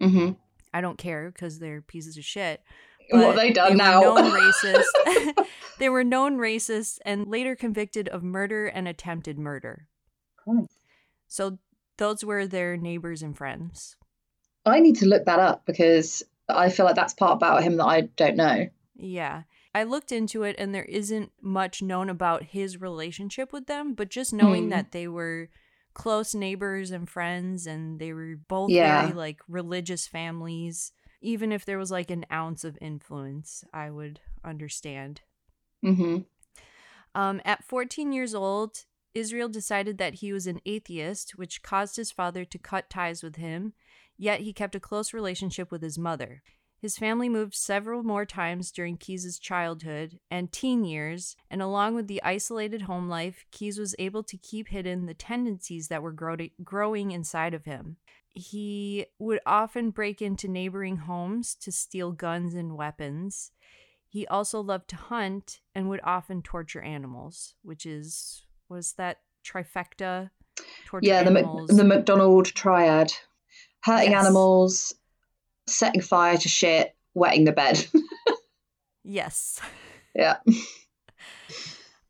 Mm-hmm. 0.00 0.34
I 0.72 0.80
don't 0.80 0.96
care 0.96 1.32
because 1.32 1.58
they're 1.58 1.82
pieces 1.82 2.16
of 2.16 2.24
shit. 2.24 2.62
What 3.10 3.34
they 3.34 3.50
done 3.52 3.70
they 3.70 3.74
now? 3.74 4.02
Were 4.14 4.22
known 4.22 4.30
racist. 4.30 5.46
they 5.80 5.88
were 5.88 6.04
known 6.04 6.38
racists 6.38 7.00
and 7.04 7.26
later 7.26 7.56
convicted 7.56 8.06
of 8.06 8.22
murder 8.22 8.68
and 8.68 8.86
attempted 8.86 9.36
murder. 9.36 9.88
Oh. 10.46 10.68
So 11.26 11.58
those 11.96 12.24
were 12.24 12.46
their 12.46 12.76
neighbors 12.76 13.20
and 13.20 13.36
friends. 13.36 13.96
I 14.64 14.78
need 14.78 14.94
to 14.98 15.06
look 15.06 15.24
that 15.24 15.40
up 15.40 15.66
because 15.66 16.22
I 16.48 16.70
feel 16.70 16.86
like 16.86 16.94
that's 16.94 17.14
part 17.14 17.32
about 17.32 17.64
him 17.64 17.78
that 17.78 17.86
I 17.86 18.02
don't 18.02 18.36
know. 18.36 18.68
Yeah. 18.94 19.42
I 19.76 19.82
looked 19.82 20.10
into 20.12 20.42
it 20.42 20.56
and 20.58 20.74
there 20.74 20.84
isn't 20.84 21.32
much 21.40 21.82
known 21.82 22.08
about 22.08 22.42
his 22.44 22.80
relationship 22.80 23.52
with 23.52 23.66
them, 23.66 23.94
but 23.94 24.08
just 24.08 24.32
knowing 24.32 24.66
mm. 24.66 24.70
that 24.70 24.92
they 24.92 25.06
were 25.06 25.50
close 25.94 26.34
neighbors 26.34 26.90
and 26.90 27.08
friends 27.08 27.66
and 27.66 27.98
they 27.98 28.12
were 28.12 28.36
both 28.48 28.70
yeah. 28.70 29.02
very 29.02 29.14
like 29.14 29.40
religious 29.48 30.06
families 30.06 30.92
even 31.20 31.52
if 31.52 31.64
there 31.64 31.78
was 31.78 31.90
like 31.90 32.10
an 32.10 32.24
ounce 32.32 32.64
of 32.64 32.78
influence, 32.80 33.64
I 33.72 33.90
would 33.90 34.20
understand. 34.44 35.22
Mm-hmm. 35.84 36.18
Um, 37.14 37.40
at 37.44 37.64
14 37.64 38.12
years 38.12 38.34
old, 38.34 38.84
Israel 39.14 39.48
decided 39.48 39.98
that 39.98 40.14
he 40.14 40.32
was 40.32 40.46
an 40.46 40.60
atheist, 40.66 41.32
which 41.36 41.62
caused 41.62 41.96
his 41.96 42.12
father 42.12 42.44
to 42.44 42.58
cut 42.58 42.90
ties 42.90 43.22
with 43.22 43.36
him, 43.36 43.72
yet 44.16 44.40
he 44.40 44.52
kept 44.52 44.74
a 44.74 44.80
close 44.80 45.12
relationship 45.14 45.70
with 45.72 45.82
his 45.82 45.98
mother. 45.98 46.42
His 46.78 46.98
family 46.98 47.28
moved 47.28 47.54
several 47.54 48.02
more 48.02 48.26
times 48.26 48.70
during 48.70 48.96
Keyes' 48.96 49.38
childhood 49.38 50.20
and 50.30 50.52
teen 50.52 50.84
years, 50.84 51.36
and 51.50 51.62
along 51.62 51.94
with 51.94 52.06
the 52.06 52.22
isolated 52.22 52.82
home 52.82 53.08
life, 53.08 53.44
Keyes 53.50 53.78
was 53.78 53.94
able 53.98 54.22
to 54.24 54.36
keep 54.36 54.68
hidden 54.68 55.06
the 55.06 55.14
tendencies 55.14 55.88
that 55.88 56.02
were 56.02 56.12
grow- 56.12 56.36
growing 56.62 57.10
inside 57.10 57.54
of 57.54 57.64
him 57.64 57.96
he 58.36 59.06
would 59.18 59.40
often 59.46 59.90
break 59.90 60.20
into 60.20 60.46
neighboring 60.46 60.98
homes 60.98 61.54
to 61.54 61.72
steal 61.72 62.12
guns 62.12 62.54
and 62.54 62.76
weapons. 62.76 63.50
He 64.06 64.26
also 64.26 64.60
loved 64.60 64.88
to 64.90 64.96
hunt 64.96 65.60
and 65.74 65.88
would 65.88 66.00
often 66.04 66.42
torture 66.42 66.82
animals, 66.82 67.54
which 67.62 67.86
is 67.86 68.44
was 68.68 68.92
that 68.94 69.20
trifecta? 69.44 70.30
Torture 70.84 71.06
yeah, 71.06 71.22
the 71.22 71.30
Mac- 71.30 71.66
the 71.68 71.84
McDonald 71.84 72.46
triad: 72.46 73.12
hurting 73.84 74.10
yes. 74.10 74.24
animals, 74.24 74.94
setting 75.66 76.00
fire 76.00 76.36
to 76.36 76.48
shit, 76.48 76.94
wetting 77.14 77.44
the 77.44 77.52
bed. 77.52 77.86
yes. 79.04 79.60
Yeah. 80.14 80.36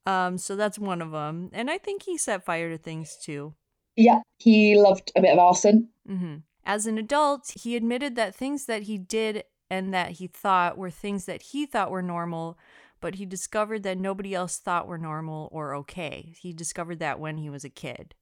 Um, 0.07 0.39
so 0.39 0.55
that's 0.55 0.79
one 0.79 1.03
of 1.03 1.11
them, 1.11 1.51
and 1.53 1.69
I 1.69 1.79
think 1.79 2.05
he 2.05 2.17
set 2.17 2.45
fire 2.45 2.71
to 2.71 2.79
things 2.79 3.19
too. 3.21 3.55
Yeah, 3.97 4.21
he 4.39 4.77
loved 4.79 5.11
a 5.17 5.21
bit 5.21 5.33
of 5.33 5.39
arson. 5.41 5.89
Mm-hmm. 6.09 6.37
As 6.65 6.87
an 6.87 6.97
adult, 6.97 7.53
he 7.61 7.75
admitted 7.75 8.15
that 8.15 8.35
things 8.35 8.67
that 8.67 8.83
he 8.83 8.99
did 8.99 9.43
and 9.69 9.93
that 9.93 10.13
he 10.13 10.29
thought 10.29 10.79
were 10.79 10.91
things 10.91 11.25
that 11.25 11.43
he 11.43 11.67
thought 11.67 11.91
were 11.91 12.03
normal, 12.03 12.57
but 13.01 13.17
he 13.17 13.27
discovered 13.27 13.83
that 13.83 13.99
nobody 13.99 14.33
else 14.33 14.59
thought 14.59 14.87
were 14.87 14.99
normal 14.99 15.49
or 15.51 15.75
okay. 15.75 16.33
He 16.39 16.53
discovered 16.53 17.01
that 17.01 17.19
when 17.19 17.39
he 17.39 17.51
was 17.51 17.65
a 17.65 17.71
kid. 17.71 18.15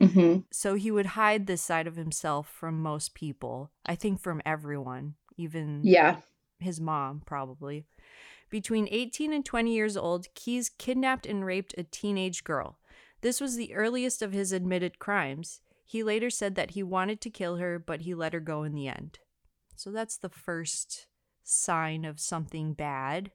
Mm-hmm. 0.00 0.40
So 0.50 0.74
he 0.74 0.90
would 0.90 1.06
hide 1.06 1.46
this 1.46 1.62
side 1.62 1.86
of 1.86 1.96
himself 1.96 2.48
from 2.48 2.82
most 2.82 3.14
people. 3.14 3.70
I 3.84 3.94
think 3.94 4.20
from 4.20 4.40
everyone, 4.46 5.14
even 5.36 5.80
yeah, 5.84 6.16
his 6.60 6.80
mom 6.80 7.22
probably. 7.24 7.86
Between 8.50 8.88
18 8.90 9.32
and 9.32 9.44
20 9.44 9.74
years 9.74 9.96
old, 9.96 10.32
Keyes 10.34 10.70
kidnapped 10.70 11.26
and 11.26 11.44
raped 11.44 11.74
a 11.76 11.82
teenage 11.82 12.44
girl. 12.44 12.78
This 13.20 13.40
was 13.40 13.56
the 13.56 13.74
earliest 13.74 14.22
of 14.22 14.32
his 14.32 14.52
admitted 14.52 14.98
crimes. 14.98 15.60
He 15.84 16.02
later 16.02 16.30
said 16.30 16.54
that 16.54 16.70
he 16.70 16.82
wanted 16.82 17.20
to 17.22 17.30
kill 17.30 17.56
her, 17.56 17.78
but 17.78 18.02
he 18.02 18.14
let 18.14 18.32
her 18.32 18.40
go 18.40 18.62
in 18.62 18.74
the 18.74 18.88
end. 18.88 19.18
So 19.74 19.90
that's 19.90 20.16
the 20.16 20.28
first 20.28 21.06
sign 21.44 22.04
of 22.04 22.20
something 22.20 22.74
bad 22.74 23.32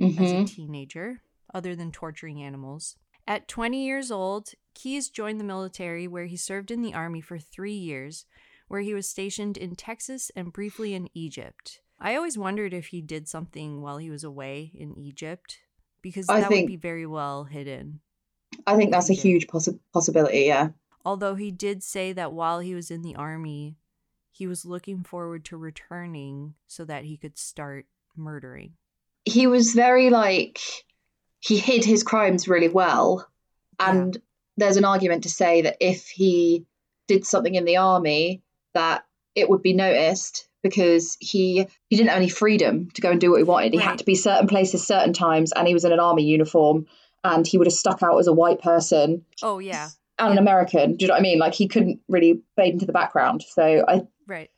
mm-hmm. 0.00 0.22
as 0.22 0.32
a 0.32 0.44
teenager, 0.44 1.22
other 1.52 1.74
than 1.74 1.92
torturing 1.92 2.42
animals. 2.42 2.96
At 3.26 3.48
20 3.48 3.84
years 3.84 4.10
old, 4.10 4.50
Keyes 4.74 5.08
joined 5.08 5.40
the 5.40 5.44
military 5.44 6.06
where 6.06 6.26
he 6.26 6.36
served 6.36 6.70
in 6.70 6.82
the 6.82 6.94
army 6.94 7.20
for 7.20 7.38
three 7.38 7.72
years, 7.72 8.26
where 8.68 8.82
he 8.82 8.92
was 8.92 9.08
stationed 9.08 9.56
in 9.56 9.76
Texas 9.76 10.30
and 10.36 10.52
briefly 10.52 10.94
in 10.94 11.08
Egypt. 11.14 11.80
I 11.98 12.16
always 12.16 12.36
wondered 12.36 12.74
if 12.74 12.88
he 12.88 13.00
did 13.00 13.28
something 13.28 13.80
while 13.80 13.98
he 13.98 14.10
was 14.10 14.24
away 14.24 14.72
in 14.74 14.98
Egypt 14.98 15.58
because 16.02 16.26
that 16.26 16.48
think, 16.48 16.64
would 16.64 16.72
be 16.72 16.76
very 16.76 17.06
well 17.06 17.44
hidden. 17.44 18.00
I 18.66 18.76
think 18.76 18.90
that's 18.90 19.10
a 19.10 19.14
huge 19.14 19.46
possi- 19.46 19.78
possibility, 19.92 20.40
yeah. 20.40 20.70
Although 21.04 21.34
he 21.34 21.50
did 21.50 21.82
say 21.82 22.12
that 22.12 22.32
while 22.32 22.60
he 22.60 22.74
was 22.74 22.90
in 22.90 23.02
the 23.02 23.16
army, 23.16 23.76
he 24.30 24.46
was 24.46 24.66
looking 24.66 25.02
forward 25.02 25.44
to 25.46 25.56
returning 25.56 26.54
so 26.66 26.84
that 26.84 27.04
he 27.04 27.16
could 27.16 27.38
start 27.38 27.86
murdering. 28.16 28.72
He 29.24 29.46
was 29.46 29.72
very 29.72 30.10
like 30.10 30.60
he 31.44 31.58
hid 31.58 31.84
his 31.84 32.02
crimes 32.02 32.48
really 32.48 32.68
well. 32.68 33.28
And 33.78 34.14
yeah. 34.14 34.20
there's 34.56 34.76
an 34.78 34.84
argument 34.84 35.24
to 35.24 35.28
say 35.28 35.62
that 35.62 35.76
if 35.80 36.08
he 36.08 36.64
did 37.06 37.26
something 37.26 37.54
in 37.54 37.66
the 37.66 37.76
army 37.76 38.42
that 38.72 39.04
it 39.34 39.50
would 39.50 39.62
be 39.62 39.74
noticed 39.74 40.48
because 40.62 41.18
he 41.20 41.66
he 41.90 41.96
didn't 41.96 42.08
have 42.08 42.16
any 42.16 42.30
freedom 42.30 42.90
to 42.92 43.02
go 43.02 43.10
and 43.10 43.20
do 43.20 43.30
what 43.30 43.36
he 43.36 43.44
wanted. 43.44 43.72
He 43.72 43.78
right. 43.78 43.88
had 43.88 43.98
to 43.98 44.04
be 44.04 44.14
certain 44.14 44.48
places 44.48 44.86
certain 44.86 45.12
times 45.12 45.52
and 45.52 45.68
he 45.68 45.74
was 45.74 45.84
in 45.84 45.92
an 45.92 46.00
army 46.00 46.24
uniform 46.24 46.86
and 47.22 47.46
he 47.46 47.58
would 47.58 47.66
have 47.66 47.74
stuck 47.74 48.02
out 48.02 48.18
as 48.18 48.26
a 48.26 48.32
white 48.32 48.62
person. 48.62 49.24
Oh 49.42 49.58
yeah. 49.58 49.90
And 50.18 50.28
yeah. 50.28 50.32
an 50.32 50.38
American. 50.38 50.96
Do 50.96 51.04
you 51.04 51.08
know 51.08 51.14
what 51.14 51.20
I 51.20 51.22
mean? 51.22 51.38
Like 51.38 51.54
he 51.54 51.68
couldn't 51.68 52.00
really 52.08 52.40
fade 52.56 52.72
into 52.72 52.86
the 52.86 52.92
background. 52.92 53.44
So 53.46 53.84
I 53.86 54.02
Right. 54.26 54.50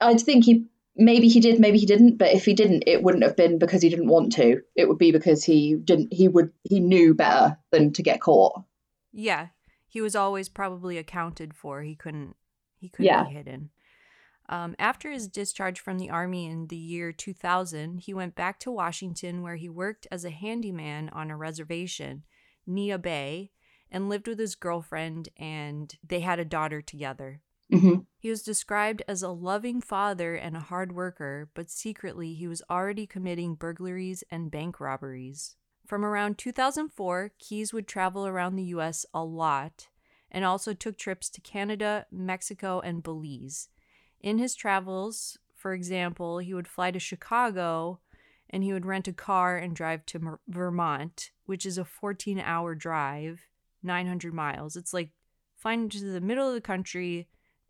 I 0.00 0.14
think 0.14 0.44
he 0.44 0.66
maybe 0.98 1.28
he 1.28 1.40
did, 1.40 1.60
maybe 1.60 1.78
he 1.78 1.86
didn't, 1.86 2.18
but 2.18 2.32
if 2.32 2.44
he 2.44 2.52
didn't, 2.52 2.84
it 2.86 3.02
wouldn't 3.02 3.22
have 3.22 3.36
been 3.36 3.58
because 3.58 3.80
he 3.80 3.88
didn't 3.88 4.08
want 4.08 4.32
to. 4.32 4.60
It 4.74 4.88
would 4.88 4.98
be 4.98 5.12
because 5.12 5.44
he 5.44 5.76
didn't 5.76 6.12
he 6.12 6.28
would 6.28 6.52
he 6.64 6.80
knew 6.80 7.14
better 7.14 7.56
than 7.70 7.92
to 7.94 8.02
get 8.02 8.20
caught. 8.20 8.64
Yeah. 9.12 9.48
He 9.86 10.00
was 10.02 10.14
always 10.14 10.48
probably 10.48 10.98
accounted 10.98 11.54
for. 11.54 11.82
He 11.82 11.94
couldn't 11.94 12.36
he 12.78 12.88
couldn't 12.88 13.06
yeah. 13.06 13.24
be 13.24 13.30
hidden. 13.30 13.70
Um, 14.50 14.74
after 14.78 15.10
his 15.10 15.28
discharge 15.28 15.78
from 15.78 15.98
the 15.98 16.10
Army 16.10 16.46
in 16.46 16.68
the 16.68 16.76
year 16.76 17.12
2000, 17.12 17.98
he 17.98 18.14
went 18.14 18.34
back 18.34 18.58
to 18.60 18.70
Washington 18.70 19.42
where 19.42 19.56
he 19.56 19.68
worked 19.68 20.06
as 20.10 20.24
a 20.24 20.30
handyman 20.30 21.10
on 21.10 21.30
a 21.30 21.36
reservation, 21.36 22.24
Neah 22.66 23.00
Bay, 23.00 23.50
and 23.90 24.08
lived 24.08 24.26
with 24.26 24.38
his 24.38 24.54
girlfriend, 24.54 25.28
and 25.36 25.94
they 26.06 26.20
had 26.20 26.38
a 26.38 26.46
daughter 26.46 26.80
together. 26.80 27.42
Mm-hmm. 27.72 28.00
He 28.18 28.30
was 28.30 28.42
described 28.42 29.02
as 29.06 29.22
a 29.22 29.28
loving 29.28 29.80
father 29.80 30.34
and 30.34 30.56
a 30.56 30.60
hard 30.60 30.92
worker, 30.92 31.50
but 31.54 31.70
secretly 31.70 32.34
he 32.34 32.48
was 32.48 32.62
already 32.70 33.06
committing 33.06 33.54
burglaries 33.54 34.24
and 34.30 34.50
bank 34.50 34.80
robberies. 34.80 35.56
From 35.86 36.04
around 36.04 36.38
2004, 36.38 37.32
Keyes 37.38 37.72
would 37.72 37.86
travel 37.86 38.26
around 38.26 38.56
the 38.56 38.64
U.S. 38.64 39.06
a 39.14 39.24
lot 39.24 39.88
and 40.30 40.44
also 40.44 40.74
took 40.74 40.98
trips 40.98 41.30
to 41.30 41.40
Canada, 41.40 42.06
Mexico, 42.10 42.80
and 42.80 43.02
Belize. 43.02 43.68
In 44.20 44.38
his 44.38 44.54
travels, 44.54 45.38
for 45.54 45.72
example, 45.72 46.38
he 46.38 46.52
would 46.52 46.68
fly 46.68 46.90
to 46.90 46.98
Chicago 46.98 48.00
and 48.50 48.64
he 48.64 48.72
would 48.72 48.86
rent 48.86 49.08
a 49.08 49.12
car 49.12 49.56
and 49.56 49.74
drive 49.74 50.04
to 50.06 50.38
Vermont, 50.46 51.30
which 51.46 51.66
is 51.66 51.78
a 51.78 51.84
14 51.84 52.38
hour 52.38 52.74
drive, 52.74 53.40
900 53.82 54.32
miles. 54.34 54.76
It's 54.76 54.94
like 54.94 55.10
flying 55.56 55.88
to 55.88 56.04
the 56.04 56.20
middle 56.20 56.48
of 56.48 56.54
the 56.54 56.60
country 56.60 57.28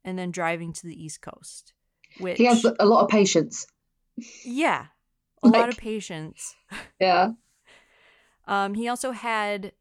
and 0.08 0.18
then 0.18 0.30
driving 0.30 0.72
to 0.72 0.86
the 0.86 1.04
East 1.04 1.20
Coast. 1.20 1.74
Which, 2.18 2.38
he 2.38 2.46
has 2.46 2.64
a 2.64 2.86
lot 2.86 3.04
of 3.04 3.08
patience. 3.08 3.66
Yeah. 4.44 4.86
A 5.42 5.48
like, 5.48 5.60
lot 5.60 5.68
of 5.68 5.76
patience. 5.76 6.56
Yeah. 7.00 7.32
Um, 8.46 8.74
he 8.74 8.88
also 8.88 9.12
had 9.12 9.72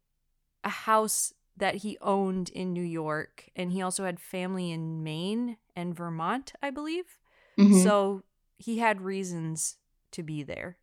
a 0.62 0.68
house 0.68 1.32
that 1.56 1.76
he 1.76 1.96
owned 2.02 2.50
in 2.50 2.74
New 2.74 2.82
York, 2.82 3.48
and 3.56 3.72
he 3.72 3.80
also 3.80 4.04
had 4.04 4.20
family 4.20 4.70
in 4.70 5.02
Maine 5.02 5.56
and 5.74 5.96
Vermont, 5.96 6.52
I 6.62 6.70
believe. 6.70 7.18
Mm-hmm. 7.58 7.82
So 7.82 8.22
he 8.58 8.78
had 8.78 9.00
reasons 9.00 9.78
to 10.12 10.22
be 10.22 10.42
there. 10.42 10.76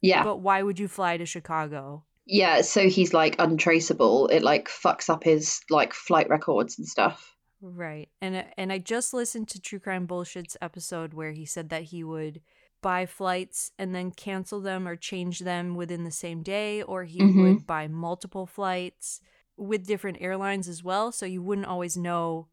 Yeah. 0.00 0.22
But 0.22 0.36
why 0.36 0.62
would 0.62 0.78
you 0.78 0.86
fly 0.86 1.16
to 1.16 1.26
Chicago? 1.26 2.04
Yeah, 2.26 2.62
so 2.62 2.88
he's 2.88 3.12
like 3.12 3.36
untraceable. 3.38 4.28
It 4.28 4.42
like 4.42 4.68
fucks 4.68 5.10
up 5.10 5.24
his 5.24 5.60
like 5.68 5.92
flight 5.92 6.30
records 6.30 6.78
and 6.78 6.86
stuff. 6.86 7.33
Right. 7.66 8.10
And 8.20 8.44
and 8.58 8.70
I 8.70 8.78
just 8.78 9.14
listened 9.14 9.48
to 9.48 9.60
True 9.60 9.78
Crime 9.78 10.06
Bullshit's 10.06 10.56
episode 10.60 11.14
where 11.14 11.32
he 11.32 11.46
said 11.46 11.70
that 11.70 11.84
he 11.84 12.04
would 12.04 12.42
buy 12.82 13.06
flights 13.06 13.72
and 13.78 13.94
then 13.94 14.10
cancel 14.10 14.60
them 14.60 14.86
or 14.86 14.96
change 14.96 15.40
them 15.40 15.74
within 15.74 16.04
the 16.04 16.10
same 16.10 16.42
day 16.42 16.82
or 16.82 17.04
he 17.04 17.20
mm-hmm. 17.20 17.42
would 17.42 17.66
buy 17.66 17.88
multiple 17.88 18.44
flights 18.44 19.22
with 19.56 19.86
different 19.86 20.18
airlines 20.20 20.68
as 20.68 20.84
well, 20.84 21.10
so 21.10 21.24
you 21.24 21.42
wouldn't 21.42 21.66
always 21.66 21.96
know 21.96 22.48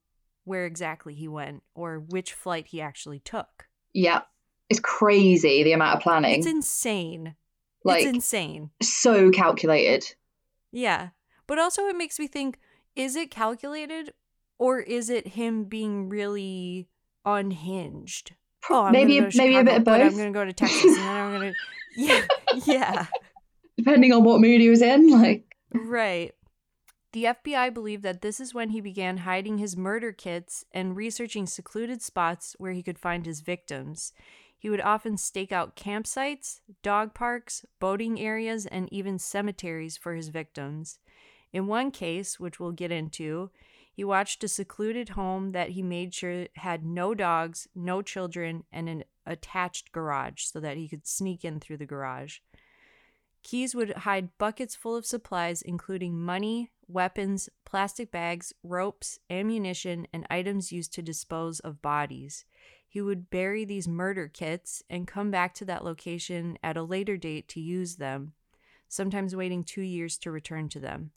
where 0.45 0.65
exactly 0.65 1.13
he 1.13 1.27
went 1.27 1.63
or 1.75 1.99
which 1.99 2.31
flight 2.31 2.67
he 2.67 2.79
actually 2.79 3.19
took. 3.19 3.67
Yeah. 3.93 4.21
It's 4.69 4.79
crazy 4.79 5.63
the 5.63 5.73
amount 5.73 5.97
of 5.97 6.03
planning. 6.03 6.39
It's 6.39 6.47
insane. 6.47 7.35
Like 7.83 8.03
it's 8.03 8.13
insane. 8.13 8.69
So 8.81 9.29
calculated. 9.29 10.15
Yeah. 10.71 11.09
But 11.47 11.59
also 11.59 11.87
it 11.87 11.97
makes 11.97 12.17
me 12.17 12.27
think 12.27 12.59
is 12.95 13.17
it 13.17 13.29
calculated 13.29 14.13
or 14.61 14.79
is 14.79 15.09
it 15.09 15.29
him 15.29 15.63
being 15.63 16.07
really 16.07 16.87
unhinged? 17.25 18.35
Oh, 18.69 18.91
maybe 18.91 19.17
a, 19.17 19.31
Chicago, 19.31 19.49
maybe 19.49 19.55
a 19.55 19.63
bit 19.63 19.77
of 19.77 19.83
both. 19.85 20.01
I'm 20.01 20.15
going 20.15 20.31
to 20.31 20.39
go 20.39 20.45
to 20.45 20.53
Texas 20.53 20.83
and 20.85 20.97
then 20.97 21.07
I'm 21.07 21.39
going 21.39 21.53
to 21.53 21.59
Yeah. 21.97 22.25
Yeah. 22.65 23.05
Depending 23.75 24.13
on 24.13 24.23
what 24.23 24.39
mood 24.39 24.61
he 24.61 24.69
was 24.69 24.83
in 24.83 25.09
like 25.09 25.55
Right. 25.73 26.35
The 27.11 27.23
FBI 27.23 27.73
believed 27.73 28.03
that 28.03 28.21
this 28.21 28.39
is 28.39 28.53
when 28.53 28.69
he 28.69 28.81
began 28.81 29.17
hiding 29.17 29.57
his 29.57 29.75
murder 29.75 30.11
kits 30.11 30.63
and 30.71 30.95
researching 30.95 31.47
secluded 31.47 32.03
spots 32.03 32.55
where 32.59 32.71
he 32.71 32.83
could 32.83 32.99
find 32.99 33.25
his 33.25 33.41
victims. 33.41 34.13
He 34.59 34.69
would 34.69 34.79
often 34.79 35.17
stake 35.17 35.51
out 35.51 35.75
campsites, 35.75 36.59
dog 36.83 37.15
parks, 37.15 37.65
boating 37.79 38.19
areas, 38.19 38.67
and 38.67 38.87
even 38.93 39.17
cemeteries 39.17 39.97
for 39.97 40.13
his 40.13 40.29
victims. 40.29 40.99
In 41.51 41.65
one 41.65 41.89
case, 41.89 42.39
which 42.39 42.59
we'll 42.59 42.71
get 42.71 42.91
into, 42.91 43.49
he 44.01 44.05
watched 44.05 44.43
a 44.43 44.47
secluded 44.47 45.09
home 45.09 45.51
that 45.51 45.69
he 45.69 45.83
made 45.83 46.11
sure 46.11 46.47
had 46.55 46.83
no 46.83 47.13
dogs, 47.13 47.67
no 47.75 48.01
children, 48.01 48.63
and 48.71 48.89
an 48.89 49.03
attached 49.27 49.91
garage 49.91 50.41
so 50.45 50.59
that 50.59 50.75
he 50.75 50.89
could 50.89 51.05
sneak 51.05 51.45
in 51.45 51.59
through 51.59 51.77
the 51.77 51.85
garage. 51.85 52.39
Keyes 53.43 53.75
would 53.75 53.97
hide 53.97 54.35
buckets 54.39 54.75
full 54.75 54.95
of 54.95 55.05
supplies, 55.05 55.61
including 55.61 56.19
money, 56.19 56.71
weapons, 56.87 57.47
plastic 57.63 58.11
bags, 58.11 58.53
ropes, 58.63 59.19
ammunition, 59.29 60.07
and 60.11 60.25
items 60.31 60.71
used 60.71 60.95
to 60.95 61.03
dispose 61.03 61.59
of 61.59 61.83
bodies. 61.83 62.43
He 62.87 63.01
would 63.01 63.29
bury 63.29 63.65
these 63.65 63.87
murder 63.87 64.27
kits 64.27 64.81
and 64.89 65.05
come 65.05 65.29
back 65.29 65.53
to 65.53 65.65
that 65.65 65.85
location 65.85 66.57
at 66.63 66.75
a 66.75 66.81
later 66.81 67.17
date 67.17 67.47
to 67.49 67.59
use 67.59 67.97
them, 67.97 68.33
sometimes 68.87 69.35
waiting 69.35 69.63
two 69.63 69.83
years 69.83 70.17
to 70.17 70.31
return 70.31 70.69
to 70.69 70.79
them. 70.79 71.11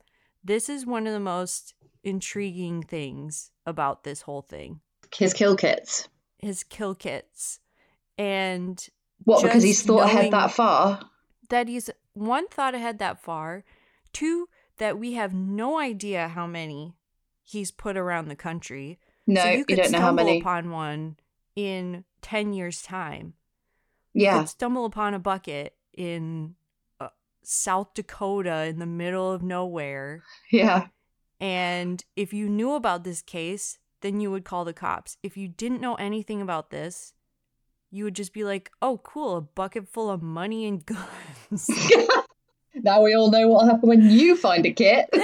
This 0.44 0.68
is 0.68 0.84
one 0.84 1.06
of 1.06 1.12
the 1.12 1.20
most 1.20 1.74
intriguing 2.02 2.82
things 2.82 3.50
about 3.64 4.04
this 4.04 4.22
whole 4.22 4.42
thing. 4.42 4.80
His 5.16 5.32
kill 5.32 5.56
kits. 5.56 6.08
His 6.38 6.62
kill 6.62 6.94
kits. 6.94 7.60
And 8.18 8.86
what, 9.24 9.42
because 9.42 9.62
he's 9.62 9.82
thought 9.82 10.04
ahead 10.04 10.32
that 10.32 10.52
far? 10.52 11.00
That 11.48 11.68
he's 11.68 11.88
one 12.12 12.46
thought 12.48 12.74
ahead 12.74 12.98
that 12.98 13.22
far, 13.22 13.64
two 14.12 14.48
that 14.78 14.98
we 14.98 15.14
have 15.14 15.32
no 15.32 15.78
idea 15.78 16.28
how 16.28 16.46
many 16.46 16.94
he's 17.42 17.70
put 17.70 17.96
around 17.96 18.28
the 18.28 18.36
country. 18.36 18.98
No, 19.26 19.42
so 19.42 19.50
you, 19.50 19.64
could 19.64 19.78
you 19.78 19.82
don't 19.84 19.92
know 19.92 20.00
how 20.00 20.12
many. 20.12 20.40
upon 20.40 20.70
one 20.70 21.16
in 21.56 22.04
10 22.22 22.52
years 22.52 22.82
time. 22.82 23.34
Yeah. 24.12 24.44
Stumble 24.44 24.84
upon 24.84 25.14
a 25.14 25.18
bucket 25.18 25.74
in 25.92 26.54
South 27.46 27.94
Dakota 27.94 28.64
in 28.64 28.78
the 28.78 28.86
middle 28.86 29.32
of 29.32 29.42
nowhere. 29.42 30.22
Yeah. 30.50 30.88
And 31.40 32.04
if 32.16 32.32
you 32.32 32.48
knew 32.48 32.74
about 32.74 33.04
this 33.04 33.22
case, 33.22 33.78
then 34.00 34.20
you 34.20 34.30
would 34.30 34.44
call 34.44 34.64
the 34.64 34.72
cops. 34.72 35.16
If 35.22 35.36
you 35.36 35.48
didn't 35.48 35.80
know 35.80 35.94
anything 35.96 36.40
about 36.40 36.70
this, 36.70 37.14
you 37.90 38.04
would 38.04 38.14
just 38.14 38.32
be 38.32 38.44
like, 38.44 38.70
"Oh, 38.82 38.98
cool, 38.98 39.36
a 39.36 39.40
bucket 39.40 39.88
full 39.88 40.10
of 40.10 40.22
money 40.22 40.66
and 40.66 40.84
guns." 40.86 41.68
now 42.74 43.02
we 43.02 43.14
all 43.14 43.30
know 43.30 43.48
what'll 43.48 43.68
happen 43.68 43.88
when 43.88 44.10
you 44.10 44.36
find 44.36 44.66
a 44.66 44.72
kit. 44.72 45.08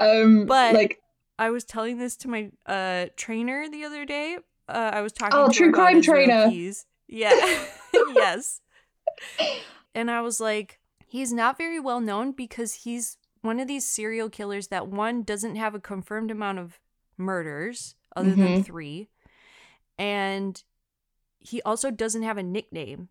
um, 0.00 0.46
but 0.46 0.74
like, 0.74 1.00
I 1.38 1.50
was 1.50 1.64
telling 1.64 1.98
this 1.98 2.16
to 2.18 2.28
my 2.28 2.50
uh 2.66 3.06
trainer 3.16 3.68
the 3.68 3.84
other 3.84 4.04
day. 4.04 4.38
Uh, 4.68 4.90
I 4.92 5.00
was 5.00 5.12
talking. 5.12 5.38
Oh, 5.38 5.50
true 5.50 5.72
crime 5.72 6.02
trainer. 6.02 6.50
Yeah. 7.08 7.32
yes. 8.14 8.60
And 9.92 10.08
I 10.08 10.20
was 10.20 10.38
like, 10.38 10.78
he's 11.04 11.32
not 11.32 11.58
very 11.58 11.80
well 11.80 12.00
known 12.00 12.30
because 12.30 12.74
he's 12.74 13.18
one 13.42 13.58
of 13.58 13.66
these 13.66 13.84
serial 13.84 14.30
killers 14.30 14.68
that 14.68 14.86
one 14.86 15.24
doesn't 15.24 15.56
have 15.56 15.74
a 15.74 15.80
confirmed 15.80 16.30
amount 16.30 16.60
of 16.60 16.78
murders 17.16 17.96
other 18.14 18.30
mm-hmm. 18.30 18.40
than 18.40 18.62
three, 18.62 19.08
and 19.98 20.62
he 21.40 21.60
also 21.62 21.90
doesn't 21.90 22.22
have 22.22 22.38
a 22.38 22.42
nickname. 22.42 23.08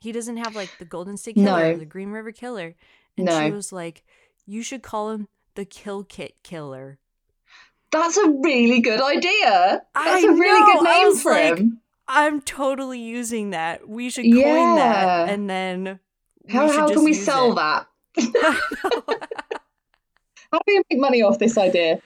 He 0.00 0.12
doesn't 0.12 0.38
have 0.38 0.56
like 0.56 0.70
the 0.78 0.84
Golden 0.84 1.16
State 1.16 1.36
Killer 1.36 1.62
no. 1.62 1.70
or 1.72 1.76
the 1.76 1.84
Green 1.84 2.10
River 2.10 2.32
Killer. 2.32 2.74
And 3.16 3.26
no. 3.26 3.44
she 3.44 3.50
was 3.50 3.72
like, 3.72 4.04
You 4.46 4.62
should 4.62 4.82
call 4.82 5.10
him 5.10 5.28
the 5.54 5.64
Kill 5.64 6.04
Kit 6.04 6.34
Killer. 6.42 6.98
That's 7.90 8.16
a 8.16 8.30
really 8.30 8.80
good 8.80 9.00
idea. 9.00 9.82
That's 9.94 10.24
I 10.24 10.28
a 10.28 10.32
really 10.32 10.60
know. 10.60 10.72
good 10.72 10.84
name 10.84 11.16
for 11.16 11.32
like, 11.32 11.58
him. 11.58 11.80
I'm 12.08 12.40
totally 12.40 13.00
using 13.00 13.50
that. 13.50 13.88
We 13.88 14.10
should 14.10 14.24
coin 14.24 14.36
yeah. 14.36 14.74
that. 14.76 15.28
And 15.28 15.50
then 15.50 16.00
how, 16.48 16.70
how 16.70 16.88
can 16.88 17.04
we 17.04 17.14
sell 17.14 17.52
it. 17.52 17.56
that? 17.56 17.86
how 20.52 20.58
do 20.58 20.62
we 20.66 20.82
make 20.90 21.00
money 21.00 21.22
off 21.22 21.38
this 21.38 21.58
idea? 21.58 22.00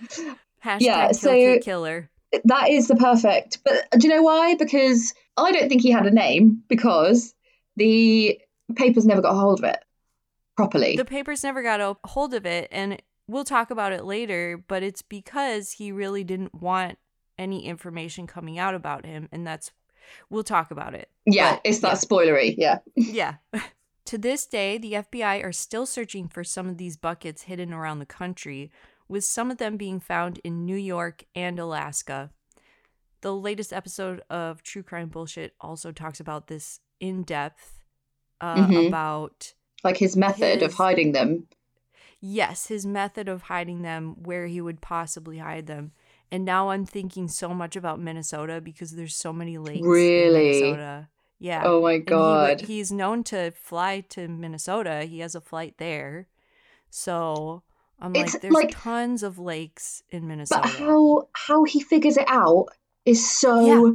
Hashtag 0.64 0.80
yeah, 0.80 1.12
so 1.12 1.58
killer. 1.60 2.10
That 2.44 2.68
is 2.68 2.88
the 2.88 2.96
perfect. 2.96 3.58
But 3.64 3.86
do 3.98 4.06
you 4.06 4.14
know 4.14 4.22
why? 4.22 4.54
Because 4.54 5.12
I 5.36 5.52
don't 5.52 5.68
think 5.68 5.82
he 5.82 5.90
had 5.90 6.06
a 6.06 6.10
name 6.10 6.62
because 6.68 7.34
the 7.76 8.40
papers 8.76 9.06
never 9.06 9.22
got 9.22 9.34
a 9.34 9.38
hold 9.38 9.58
of 9.60 9.64
it 9.64 9.78
properly. 10.56 10.96
The 10.96 11.04
papers 11.04 11.42
never 11.42 11.62
got 11.62 11.80
a 11.80 11.96
hold 12.04 12.34
of 12.34 12.46
it, 12.46 12.68
and 12.70 13.00
we'll 13.26 13.44
talk 13.44 13.70
about 13.70 13.92
it 13.92 14.04
later, 14.04 14.62
but 14.68 14.82
it's 14.82 15.02
because 15.02 15.72
he 15.72 15.92
really 15.92 16.24
didn't 16.24 16.54
want 16.54 16.98
any 17.38 17.64
information 17.64 18.26
coming 18.26 18.58
out 18.58 18.74
about 18.74 19.06
him, 19.06 19.28
and 19.32 19.46
that's 19.46 19.72
we'll 20.28 20.44
talk 20.44 20.70
about 20.70 20.94
it. 20.94 21.10
Yeah, 21.26 21.54
but, 21.54 21.60
it's 21.64 21.82
not 21.82 21.92
yeah. 21.92 21.98
spoilery. 21.98 22.54
Yeah. 22.56 22.78
yeah. 22.96 23.34
to 24.04 24.18
this 24.18 24.46
day, 24.46 24.78
the 24.78 24.94
FBI 24.94 25.44
are 25.44 25.52
still 25.52 25.86
searching 25.86 26.28
for 26.28 26.44
some 26.44 26.68
of 26.68 26.78
these 26.78 26.96
buckets 26.96 27.42
hidden 27.42 27.72
around 27.72 27.98
the 27.98 28.06
country, 28.06 28.70
with 29.08 29.24
some 29.24 29.50
of 29.50 29.58
them 29.58 29.76
being 29.76 30.00
found 30.00 30.40
in 30.44 30.64
New 30.64 30.76
York 30.76 31.24
and 31.34 31.58
Alaska. 31.58 32.30
The 33.22 33.34
latest 33.34 33.72
episode 33.72 34.22
of 34.30 34.62
True 34.62 34.82
Crime 34.82 35.08
Bullshit 35.08 35.54
also 35.60 35.92
talks 35.92 36.20
about 36.20 36.46
this 36.46 36.80
in 37.00 37.22
depth 37.22 37.80
uh, 38.40 38.56
mm-hmm. 38.56 38.86
about 38.86 39.54
like 39.84 39.96
his 39.96 40.16
method 40.16 40.60
his, 40.60 40.62
of 40.62 40.74
hiding 40.74 41.12
them. 41.12 41.46
Yes, 42.20 42.66
his 42.66 42.86
method 42.86 43.28
of 43.28 43.42
hiding 43.42 43.82
them, 43.82 44.16
where 44.22 44.46
he 44.46 44.60
would 44.60 44.80
possibly 44.80 45.38
hide 45.38 45.66
them. 45.66 45.92
And 46.32 46.44
now 46.44 46.70
I'm 46.70 46.86
thinking 46.86 47.28
so 47.28 47.48
much 47.48 47.74
about 47.76 47.98
Minnesota 48.00 48.60
because 48.60 48.92
there's 48.92 49.16
so 49.16 49.32
many 49.32 49.58
lakes 49.58 49.84
really? 49.84 50.26
in 50.26 50.62
Minnesota. 50.62 51.08
Yeah. 51.40 51.62
Oh 51.64 51.82
my 51.82 51.98
god. 51.98 52.60
He, 52.60 52.76
he's 52.76 52.92
known 52.92 53.24
to 53.24 53.50
fly 53.50 54.00
to 54.10 54.28
Minnesota. 54.28 55.04
He 55.04 55.20
has 55.20 55.34
a 55.34 55.40
flight 55.40 55.74
there. 55.78 56.28
So 56.90 57.62
I'm 57.98 58.14
it's 58.14 58.34
like, 58.34 58.42
there's 58.42 58.54
like, 58.54 58.70
tons 58.70 59.22
of 59.22 59.38
lakes 59.38 60.02
in 60.10 60.28
Minnesota. 60.28 60.62
But 60.62 60.70
how 60.70 61.28
how 61.32 61.64
he 61.64 61.80
figures 61.80 62.16
it 62.16 62.26
out 62.28 62.68
is 63.04 63.28
so 63.28 63.86
yeah. 63.86 63.92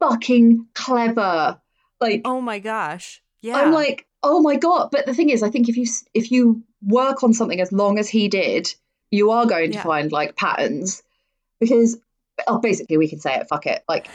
fucking 0.00 0.66
clever. 0.74 1.60
Like, 2.00 2.22
oh 2.24 2.40
my 2.40 2.58
gosh, 2.58 3.22
yeah. 3.40 3.56
I'm 3.56 3.72
like, 3.72 4.06
oh 4.22 4.40
my 4.40 4.56
god. 4.56 4.88
But 4.90 5.06
the 5.06 5.14
thing 5.14 5.30
is, 5.30 5.42
I 5.42 5.50
think 5.50 5.68
if 5.68 5.76
you 5.76 5.86
if 6.14 6.30
you 6.30 6.62
work 6.82 7.22
on 7.22 7.34
something 7.34 7.60
as 7.60 7.72
long 7.72 7.98
as 7.98 8.08
he 8.08 8.28
did, 8.28 8.72
you 9.10 9.30
are 9.30 9.46
going 9.46 9.72
to 9.72 9.78
yeah. 9.78 9.82
find 9.82 10.10
like 10.10 10.36
patterns 10.36 11.02
because 11.60 11.98
oh, 12.46 12.58
basically 12.58 12.96
we 12.96 13.08
can 13.08 13.20
say 13.20 13.34
it. 13.34 13.48
Fuck 13.48 13.66
it. 13.66 13.82
Like, 13.88 14.08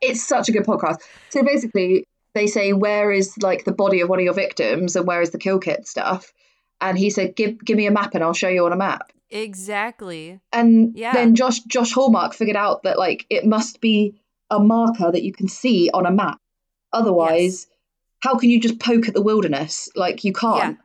it's 0.00 0.22
such 0.22 0.48
a 0.48 0.52
good 0.52 0.64
podcast. 0.64 0.98
So 1.30 1.42
basically, 1.42 2.06
they 2.34 2.46
say 2.46 2.72
where 2.72 3.12
is 3.12 3.36
like 3.38 3.64
the 3.64 3.72
body 3.72 4.00
of 4.00 4.08
one 4.08 4.18
of 4.18 4.24
your 4.24 4.34
victims 4.34 4.96
and 4.96 5.06
where 5.06 5.20
is 5.20 5.30
the 5.30 5.38
kill 5.38 5.58
kit 5.58 5.86
stuff, 5.86 6.32
and 6.80 6.98
he 6.98 7.10
said, 7.10 7.36
give 7.36 7.64
give 7.64 7.76
me 7.76 7.86
a 7.86 7.90
map 7.90 8.14
and 8.14 8.24
I'll 8.24 8.32
show 8.32 8.48
you 8.48 8.64
on 8.66 8.72
a 8.72 8.76
map. 8.76 9.12
Exactly. 9.30 10.40
And 10.52 10.96
yeah. 10.96 11.12
then 11.12 11.34
Josh 11.34 11.60
Josh 11.60 11.92
Hallmark 11.92 12.34
figured 12.34 12.56
out 12.56 12.82
that 12.82 12.98
like 12.98 13.26
it 13.30 13.46
must 13.46 13.80
be 13.80 14.20
a 14.50 14.58
marker 14.58 15.10
that 15.10 15.22
you 15.22 15.32
can 15.32 15.48
see 15.48 15.90
on 15.94 16.04
a 16.04 16.10
map. 16.10 16.38
Otherwise, 16.92 17.66
yes. 17.66 17.78
how 18.20 18.36
can 18.36 18.50
you 18.50 18.60
just 18.60 18.78
poke 18.78 19.08
at 19.08 19.14
the 19.14 19.22
wilderness? 19.22 19.88
Like 19.96 20.24
you 20.24 20.34
can't. 20.34 20.76
Yeah. 20.76 20.84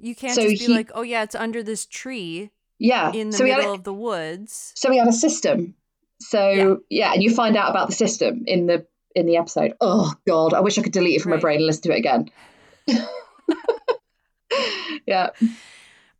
You 0.00 0.14
can't 0.14 0.34
so 0.34 0.42
just 0.42 0.60
be 0.60 0.66
he, 0.66 0.72
like, 0.72 0.90
oh 0.94 1.02
yeah, 1.02 1.22
it's 1.22 1.34
under 1.34 1.62
this 1.62 1.86
tree. 1.86 2.50
Yeah. 2.78 3.12
In 3.12 3.30
the 3.30 3.36
so 3.36 3.44
middle 3.44 3.70
a, 3.70 3.74
of 3.74 3.84
the 3.84 3.92
woods. 3.92 4.72
So 4.76 4.90
we 4.90 4.98
had 4.98 5.08
a 5.08 5.12
system. 5.12 5.74
So 6.20 6.50
yeah. 6.50 6.74
yeah, 6.90 7.12
and 7.12 7.22
you 7.22 7.34
find 7.34 7.56
out 7.56 7.70
about 7.70 7.88
the 7.88 7.94
system 7.94 8.44
in 8.46 8.66
the 8.66 8.86
in 9.14 9.26
the 9.26 9.36
episode. 9.36 9.74
Oh 9.80 10.12
god, 10.26 10.54
I 10.54 10.60
wish 10.60 10.78
I 10.78 10.82
could 10.82 10.92
delete 10.92 11.16
it 11.16 11.22
from 11.22 11.32
right. 11.32 11.38
my 11.38 11.42
brain 11.42 11.56
and 11.58 11.66
listen 11.66 11.82
to 11.82 11.92
it 11.92 11.98
again. 11.98 12.30
yeah. 15.06 15.30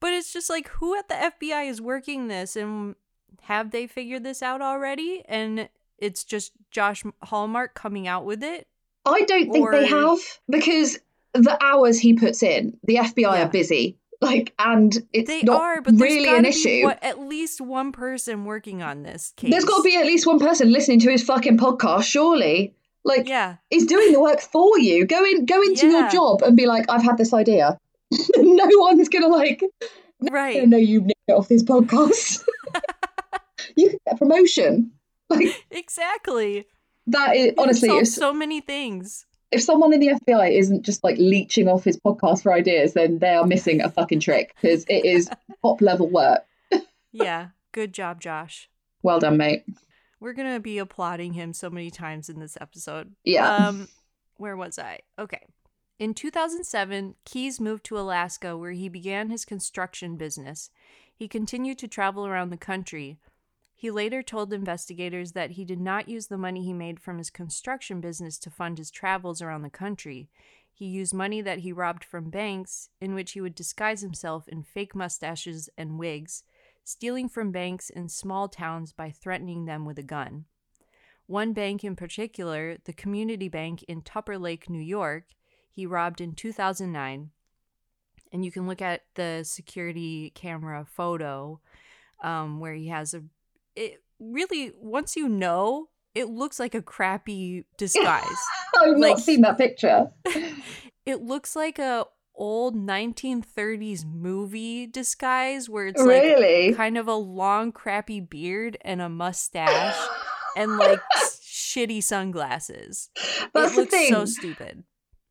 But 0.01 0.13
it's 0.13 0.33
just 0.33 0.49
like 0.49 0.69
who 0.69 0.97
at 0.97 1.09
the 1.09 1.15
FBI 1.15 1.69
is 1.69 1.81
working 1.81 2.29
this 2.29 2.55
and 2.55 2.95
have 3.43 3.71
they 3.71 3.87
figured 3.87 4.25
this 4.25 4.43
out 4.43 4.61
already? 4.61 5.23
And 5.27 5.69
it's 5.99 6.25
just 6.25 6.53
Josh 6.71 7.03
Hallmark 7.23 7.75
coming 7.75 8.07
out 8.07 8.25
with 8.25 8.43
it? 8.43 8.69
I 9.05 9.23
don't 9.23 9.51
think 9.53 9.67
or... 9.67 9.73
they 9.73 9.87
have 9.87 10.19
because 10.49 10.99
the 11.33 11.59
hours 11.63 11.99
he 11.99 12.15
puts 12.15 12.43
in, 12.43 12.79
the 12.85 12.97
FBI 12.97 13.23
yeah. 13.23 13.43
are 13.43 13.49
busy. 13.49 13.97
Like, 14.21 14.53
and 14.59 14.93
it's 15.13 15.29
they 15.29 15.43
not 15.43 15.61
are, 15.61 15.81
but 15.81 15.95
really 15.95 16.29
an 16.29 16.45
issue. 16.45 16.83
What, 16.83 17.03
at 17.03 17.21
least 17.21 17.61
one 17.61 17.93
person 17.93 18.45
working 18.45 18.83
on 18.83 19.05
this 19.05 19.33
case. 19.37 19.51
There's 19.51 19.65
got 19.65 19.77
to 19.77 19.83
be 19.83 19.97
at 19.97 20.07
least 20.07 20.27
one 20.27 20.41
person 20.41 20.73
listening 20.73 21.01
to 21.01 21.11
his 21.11 21.23
fucking 21.23 21.57
podcast, 21.57 22.03
surely. 22.03 22.75
Like, 23.05 23.29
yeah. 23.29 23.57
he's 23.71 23.87
doing 23.87 24.13
the 24.13 24.21
work 24.21 24.41
for 24.41 24.77
you. 24.79 25.07
Go 25.07 25.25
in, 25.25 25.47
go 25.47 25.63
into 25.63 25.87
yeah. 25.87 26.01
your 26.01 26.11
job 26.11 26.43
and 26.43 26.57
be 26.57 26.67
like, 26.67 26.87
"I've 26.91 27.03
had 27.03 27.17
this 27.17 27.33
idea." 27.33 27.79
no 28.37 28.67
one's 28.79 29.09
gonna 29.09 29.29
like, 29.29 29.63
right? 30.31 30.67
No, 30.67 30.77
you 30.77 31.03
nicked 31.03 31.21
it 31.29 31.33
off 31.33 31.49
this 31.49 31.63
podcast. 31.63 32.45
you 33.77 33.91
can 33.91 33.99
get 34.07 34.19
promotion. 34.19 34.93
Like 35.31 35.65
exactly. 35.71 36.67
That 37.07 37.37
is 37.37 37.53
honestly 37.57 37.91
it's 37.91 38.15
so 38.15 38.33
many 38.33 38.61
things. 38.61 39.27
If 39.51 39.63
someone 39.63 39.93
in 39.95 40.01
the 40.01 40.09
FBI 40.09 40.59
isn't 40.59 40.83
just 40.85 41.03
like 41.03 41.17
leeching 41.19 41.69
off 41.69 41.85
his 41.85 41.97
podcast 41.97 42.43
for 42.43 42.53
ideas, 42.53 42.93
then 42.93 43.19
they 43.19 43.35
are 43.35 43.47
missing 43.47 43.81
a 43.81 43.91
fucking 43.91 44.21
trick 44.21 44.55
because 44.61 44.85
it 44.89 45.05
is 45.05 45.31
top 45.63 45.81
level 45.81 46.09
work. 46.09 46.43
yeah, 47.13 47.49
good 47.73 47.95
job, 47.95 48.21
Josh. 48.21 48.69
Well 49.03 49.21
done, 49.21 49.37
mate. 49.37 49.65
We're 50.21 50.35
gonna 50.35 50.61
be 50.61 50.79
applauding 50.79 51.33
him 51.33 51.53
so 51.53 51.71
many 51.71 51.91
times 51.91 52.29
in 52.29 52.41
this 52.41 52.59
episode. 52.61 53.15
Yeah. 53.25 53.49
Um, 53.49 53.89
where 54.37 54.57
was 54.57 54.79
I? 54.79 55.01
Okay. 55.19 55.47
In 55.99 56.15
2007, 56.15 57.17
Keyes 57.25 57.59
moved 57.61 57.85
to 57.87 57.99
Alaska 57.99 58.57
where 58.57 58.71
he 58.71 58.89
began 58.89 59.31
his 59.31 59.45
construction 59.45 60.17
business. 60.17 60.71
He 61.15 61.27
continued 61.27 61.79
to 61.79 61.89
travel 61.89 62.25
around 62.25 62.51
the 62.51 62.57
country, 62.57 63.19
he 63.81 63.93
later 63.93 64.25
told 64.25 64.53
investigators 64.53 65.33
that 65.33 65.53
he 65.53 65.65
did 65.65 65.81
not 65.81 66.09
use 66.09 66.27
the 66.27 66.37
money 66.37 66.65
he 66.65 66.73
made 66.73 66.99
from 66.99 67.17
his 67.17 67.31
construction 67.31 68.01
business 68.01 68.37
to 68.37 68.51
fund 68.51 68.77
his 68.77 68.91
travels 68.91 69.41
around 69.41 69.63
the 69.63 69.71
country. 69.71 70.29
He 70.75 70.87
used 70.87 71.15
money 71.15 71.41
that 71.43 71.61
he 71.61 71.73
robbed 71.73 72.03
from 72.03 72.29
banks, 72.29 72.89
in 73.01 73.15
which 73.15 73.33
he 73.33 73.41
would 73.41 73.55
disguise 73.55 74.01
himself 74.01 74.49
in 74.49 74.65
fake 74.65 74.97
mustaches 74.97 75.71
and 75.79 75.97
wigs, 75.97 76.43
stealing 76.83 77.29
from 77.29 77.53
banks 77.53 77.89
in 77.89 78.09
small 78.09 78.49
towns 78.49 78.93
by 78.93 79.13
threatening 79.13 79.67
them 79.67 79.85
with 79.85 79.97
a 79.97 80.03
gun. 80.03 80.47
One 81.29 81.53
bank 81.53 81.85
in 81.85 81.95
particular, 81.95 82.79
the 82.83 82.93
Community 82.93 83.49
Bank 83.49 83.85
in 83.85 84.03
Tupper 84.03 84.39
Lake, 84.39 84.69
New 84.69 84.83
York, 84.83 85.27
he 85.71 85.87
robbed 85.87 86.21
in 86.21 86.33
2009. 86.33 87.31
And 88.33 88.45
you 88.45 88.51
can 88.51 88.67
look 88.67 88.83
at 88.83 89.03
the 89.15 89.45
security 89.45 90.31
camera 90.35 90.85
photo 90.85 91.61
um, 92.25 92.59
where 92.59 92.75
he 92.75 92.89
has 92.89 93.15
a 93.15 93.23
it 93.79 94.03
really 94.19 94.73
once 94.81 95.17
you 95.17 95.29
know, 95.29 95.89
it 96.15 96.29
looks 96.29 96.59
like 96.59 96.75
a 96.75 96.83
crappy 96.83 97.65
disguise. 97.77 98.25
I've 98.81 98.97
like, 98.97 99.11
not 99.11 99.21
seen 99.21 99.43
that 99.43 99.57
picture. 99.57 100.09
it 101.07 101.23
looks 101.23 101.55
like 101.55 101.79
a 101.79 102.05
old 102.35 102.77
1930s 102.77 104.05
movie 104.05 104.87
disguise 104.87 105.69
where 105.69 105.89
it's 105.89 106.03
really? 106.03 106.69
like 106.69 106.77
kind 106.77 106.97
of 106.97 107.09
a 107.09 107.15
long 107.15 107.73
crappy 107.73 108.21
beard 108.21 108.79
and 108.83 109.03
a 109.03 109.09
mustache 109.09 109.97
and 110.57 110.77
like 110.77 111.01
shitty 111.19 112.03
sunglasses. 112.03 113.11
That's 113.55 113.73
it 113.73 113.77
looks 113.77 113.77
the 113.77 113.87
thing. 113.87 114.13
so 114.13 114.25
stupid. 114.25 114.85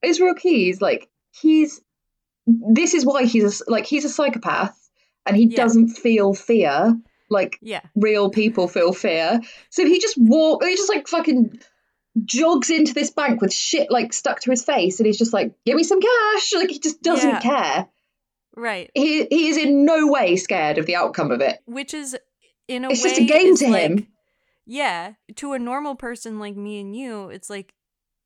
Israel 0.04 0.36
Keyes, 0.36 0.82
like 0.82 1.10
he's 1.32 1.82
this 2.46 2.94
is 2.94 3.06
why 3.06 3.26
he's 3.26 3.62
a, 3.62 3.72
like 3.72 3.86
he's 3.86 4.06
a 4.06 4.10
psychopath 4.10 4.78
and 5.26 5.36
he 5.36 5.48
yeah. 5.48 5.58
doesn't 5.58 5.90
feel 5.90 6.34
fear 6.34 6.98
like 7.30 7.58
yeah. 7.62 7.82
real 7.96 8.30
people 8.30 8.68
feel 8.68 8.94
fear. 8.94 9.40
So 9.70 9.86
he 9.86 10.00
just 10.00 10.18
walk 10.18 10.64
he 10.64 10.76
just 10.76 10.90
like 10.90 11.08
fucking 11.08 11.60
jogs 12.24 12.70
into 12.70 12.94
this 12.94 13.12
bank 13.12 13.42
with 13.42 13.54
shit 13.54 13.92
like 13.92 14.14
stuck 14.14 14.40
to 14.42 14.52
his 14.52 14.64
face 14.64 15.00
and 15.00 15.08
he's 15.08 15.18
just 15.18 15.34
like, 15.34 15.54
give 15.66 15.76
me 15.76 15.84
some 15.84 16.02
cash. 16.02 16.54
Like 16.56 16.70
he 16.70 16.80
just 16.80 17.02
doesn't 17.02 17.30
yeah. 17.30 17.40
care. 17.40 17.90
Right. 18.56 18.90
He 18.94 19.26
he 19.26 19.50
is 19.50 19.58
in 19.58 19.86
no 19.86 20.08
way 20.08 20.36
scared 20.36 20.78
of 20.78 20.86
the 20.86 20.96
outcome 20.96 21.32
of 21.32 21.42
it. 21.42 21.60
Which 21.66 21.94
is 21.94 22.18
in 22.68 22.86
a 22.86 22.90
it's 22.90 23.04
way 23.04 23.10
just 23.10 23.22
a 23.22 23.26
game 23.26 23.56
to 23.58 23.70
like, 23.70 23.82
him. 23.82 24.08
Yeah. 24.66 25.14
To 25.36 25.54
a 25.54 25.60
normal 25.60 25.96
person 25.96 26.40
like 26.40 26.56
me 26.56 26.80
and 26.80 26.96
you, 26.96 27.30
it's 27.30 27.50
like 27.50 27.74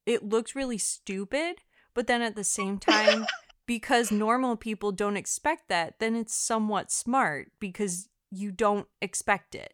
it 0.05 0.23
looks 0.23 0.55
really 0.55 0.77
stupid, 0.77 1.57
but 1.93 2.07
then 2.07 2.21
at 2.21 2.35
the 2.35 2.43
same 2.43 2.77
time 2.79 3.25
because 3.65 4.11
normal 4.11 4.55
people 4.55 4.91
don't 4.91 5.17
expect 5.17 5.69
that, 5.69 5.99
then 5.99 6.15
it's 6.15 6.35
somewhat 6.35 6.91
smart 6.91 7.51
because 7.59 8.09
you 8.31 8.51
don't 8.51 8.87
expect 9.01 9.55
it. 9.55 9.73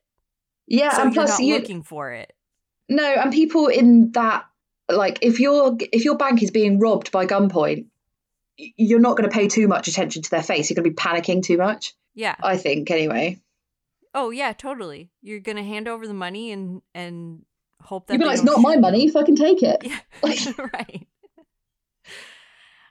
Yeah, 0.67 0.95
so 0.95 1.03
and 1.03 1.13
plus 1.13 1.39
you're 1.39 1.59
looking 1.59 1.83
for 1.83 2.11
it. 2.11 2.33
No, 2.89 3.03
and 3.03 3.31
people 3.31 3.67
in 3.67 4.11
that 4.11 4.45
like 4.89 5.19
if 5.21 5.39
your 5.39 5.77
if 5.79 6.05
your 6.05 6.17
bank 6.17 6.43
is 6.43 6.51
being 6.51 6.79
robbed 6.79 7.11
by 7.11 7.25
gunpoint, 7.25 7.85
you're 8.57 8.99
not 8.99 9.17
going 9.17 9.29
to 9.29 9.33
pay 9.33 9.47
too 9.47 9.67
much 9.67 9.87
attention 9.87 10.21
to 10.23 10.29
their 10.29 10.43
face. 10.43 10.69
You're 10.69 10.75
going 10.75 10.85
to 10.85 10.89
be 10.89 10.95
panicking 10.95 11.43
too 11.43 11.57
much. 11.57 11.93
Yeah, 12.15 12.35
I 12.41 12.57
think 12.57 12.89
anyway. 12.91 13.39
Oh 14.13 14.31
yeah, 14.31 14.53
totally. 14.53 15.11
You're 15.21 15.39
going 15.39 15.57
to 15.57 15.63
hand 15.63 15.87
over 15.87 16.07
the 16.07 16.13
money 16.13 16.51
and 16.51 16.81
and 16.93 17.43
hope 17.81 18.07
that 18.07 18.13
you 18.13 18.19
be 18.19 18.25
like, 18.25 18.35
it's 18.35 18.43
not 18.43 18.59
my 18.59 18.73
you. 18.73 18.79
money. 18.79 19.07
Fucking 19.07 19.35
take 19.35 19.63
it. 19.63 19.83
Yeah, 19.83 19.99
right. 20.73 21.07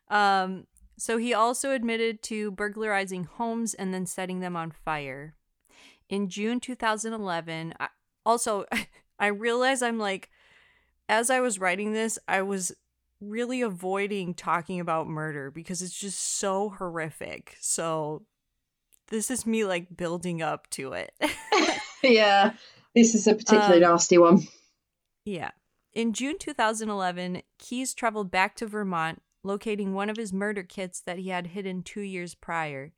Um. 0.08 0.66
So 0.98 1.18
he 1.18 1.34
also 1.34 1.72
admitted 1.72 2.22
to 2.24 2.52
burglarizing 2.52 3.24
homes 3.24 3.74
and 3.74 3.92
then 3.92 4.06
setting 4.06 4.40
them 4.40 4.56
on 4.56 4.70
fire 4.70 5.34
in 6.08 6.28
June 6.28 6.60
2011. 6.60 7.74
I, 7.78 7.88
also, 8.24 8.64
I 9.18 9.26
realize 9.28 9.82
I'm 9.82 9.98
like, 9.98 10.30
as 11.08 11.30
I 11.30 11.40
was 11.40 11.58
writing 11.58 11.92
this, 11.92 12.18
I 12.26 12.42
was 12.42 12.72
really 13.20 13.62
avoiding 13.62 14.34
talking 14.34 14.80
about 14.80 15.06
murder 15.06 15.50
because 15.50 15.82
it's 15.82 15.98
just 15.98 16.38
so 16.38 16.70
horrific. 16.70 17.56
So 17.60 18.22
this 19.08 19.30
is 19.30 19.46
me 19.46 19.64
like 19.64 19.96
building 19.96 20.42
up 20.42 20.68
to 20.70 20.92
it. 20.92 21.12
yeah, 22.02 22.52
this 22.94 23.14
is 23.14 23.26
a 23.26 23.34
particularly 23.34 23.84
um, 23.84 23.92
nasty 23.92 24.18
one. 24.18 24.42
Yeah. 25.24 25.50
In 25.92 26.12
June 26.12 26.36
2011, 26.38 27.42
Keyes 27.58 27.94
traveled 27.94 28.30
back 28.30 28.54
to 28.56 28.66
Vermont, 28.66 29.22
locating 29.42 29.94
one 29.94 30.10
of 30.10 30.16
his 30.16 30.32
murder 30.32 30.62
kits 30.62 31.00
that 31.00 31.18
he 31.18 31.30
had 31.30 31.48
hidden 31.48 31.82
two 31.82 32.02
years 32.02 32.34
prior 32.34 32.92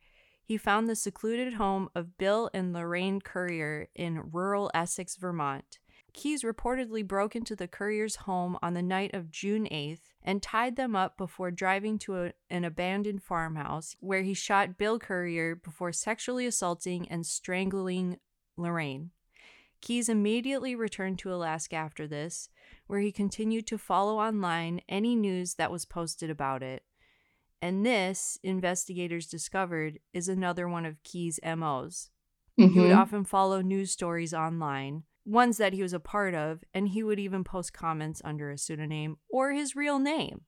he 0.49 0.57
found 0.57 0.89
the 0.89 0.97
secluded 0.97 1.53
home 1.53 1.91
of 1.95 2.17
Bill 2.17 2.49
and 2.55 2.73
Lorraine 2.73 3.21
Currier 3.21 3.89
in 3.95 4.31
rural 4.33 4.71
Essex, 4.73 5.15
Vermont. 5.15 5.79
Keyes 6.15 6.43
reportedly 6.43 7.07
broke 7.07 7.37
into 7.37 7.55
the 7.55 7.69
Currier's 7.69 8.17
home 8.17 8.57
on 8.63 8.73
the 8.73 8.81
night 8.81 9.13
of 9.13 9.31
June 9.31 9.69
8th 9.71 10.15
and 10.23 10.43
tied 10.43 10.77
them 10.77 10.97
up 10.97 11.19
before 11.19 11.51
driving 11.51 11.99
to 11.99 12.17
a, 12.17 12.33
an 12.49 12.65
abandoned 12.65 13.23
farmhouse 13.23 13.95
where 14.01 14.23
he 14.23 14.33
shot 14.33 14.79
Bill 14.79 14.99
Currier 14.99 15.55
before 15.55 15.93
sexually 15.93 16.47
assaulting 16.47 17.07
and 17.11 17.27
strangling 17.27 18.17
Lorraine. 18.57 19.11
Keyes 19.83 20.09
immediately 20.09 20.75
returned 20.75 21.19
to 21.19 21.33
Alaska 21.33 21.77
after 21.77 22.07
this, 22.07 22.49
where 22.87 23.01
he 23.01 23.13
continued 23.13 23.67
to 23.67 23.77
follow 23.77 24.19
online 24.19 24.81
any 24.89 25.15
news 25.15 25.57
that 25.57 25.71
was 25.71 25.85
posted 25.85 26.31
about 26.31 26.63
it. 26.63 26.85
And 27.61 27.85
this, 27.85 28.39
investigators 28.43 29.27
discovered, 29.27 29.99
is 30.13 30.29
another 30.29 30.69
one 30.69 30.87
of 30.87 31.03
Keyes' 31.03 31.41
MOs. 31.45 32.11
Mm-hmm. 32.59 32.73
He 32.73 32.81
would 32.81 32.91
mm-hmm. 32.91 32.99
often 32.99 33.25
follow 33.25 33.61
news 33.61 33.91
stories 33.91 34.33
online, 34.33 35.05
ones 35.25 35.59
that 35.59 35.73
he 35.73 35.83
was 35.83 35.93
a 35.93 36.01
part 36.01 36.35
of, 36.35 36.63
and 36.73 36.89
he 36.89 37.03
would 37.03 37.19
even 37.19 37.45
post 37.45 37.73
comments 37.73 38.23
under 38.25 38.51
a 38.51 38.59
pseudonym 38.59 39.17
or 39.29 39.53
his 39.53 39.77
real 39.77 39.99
name. 39.99 40.43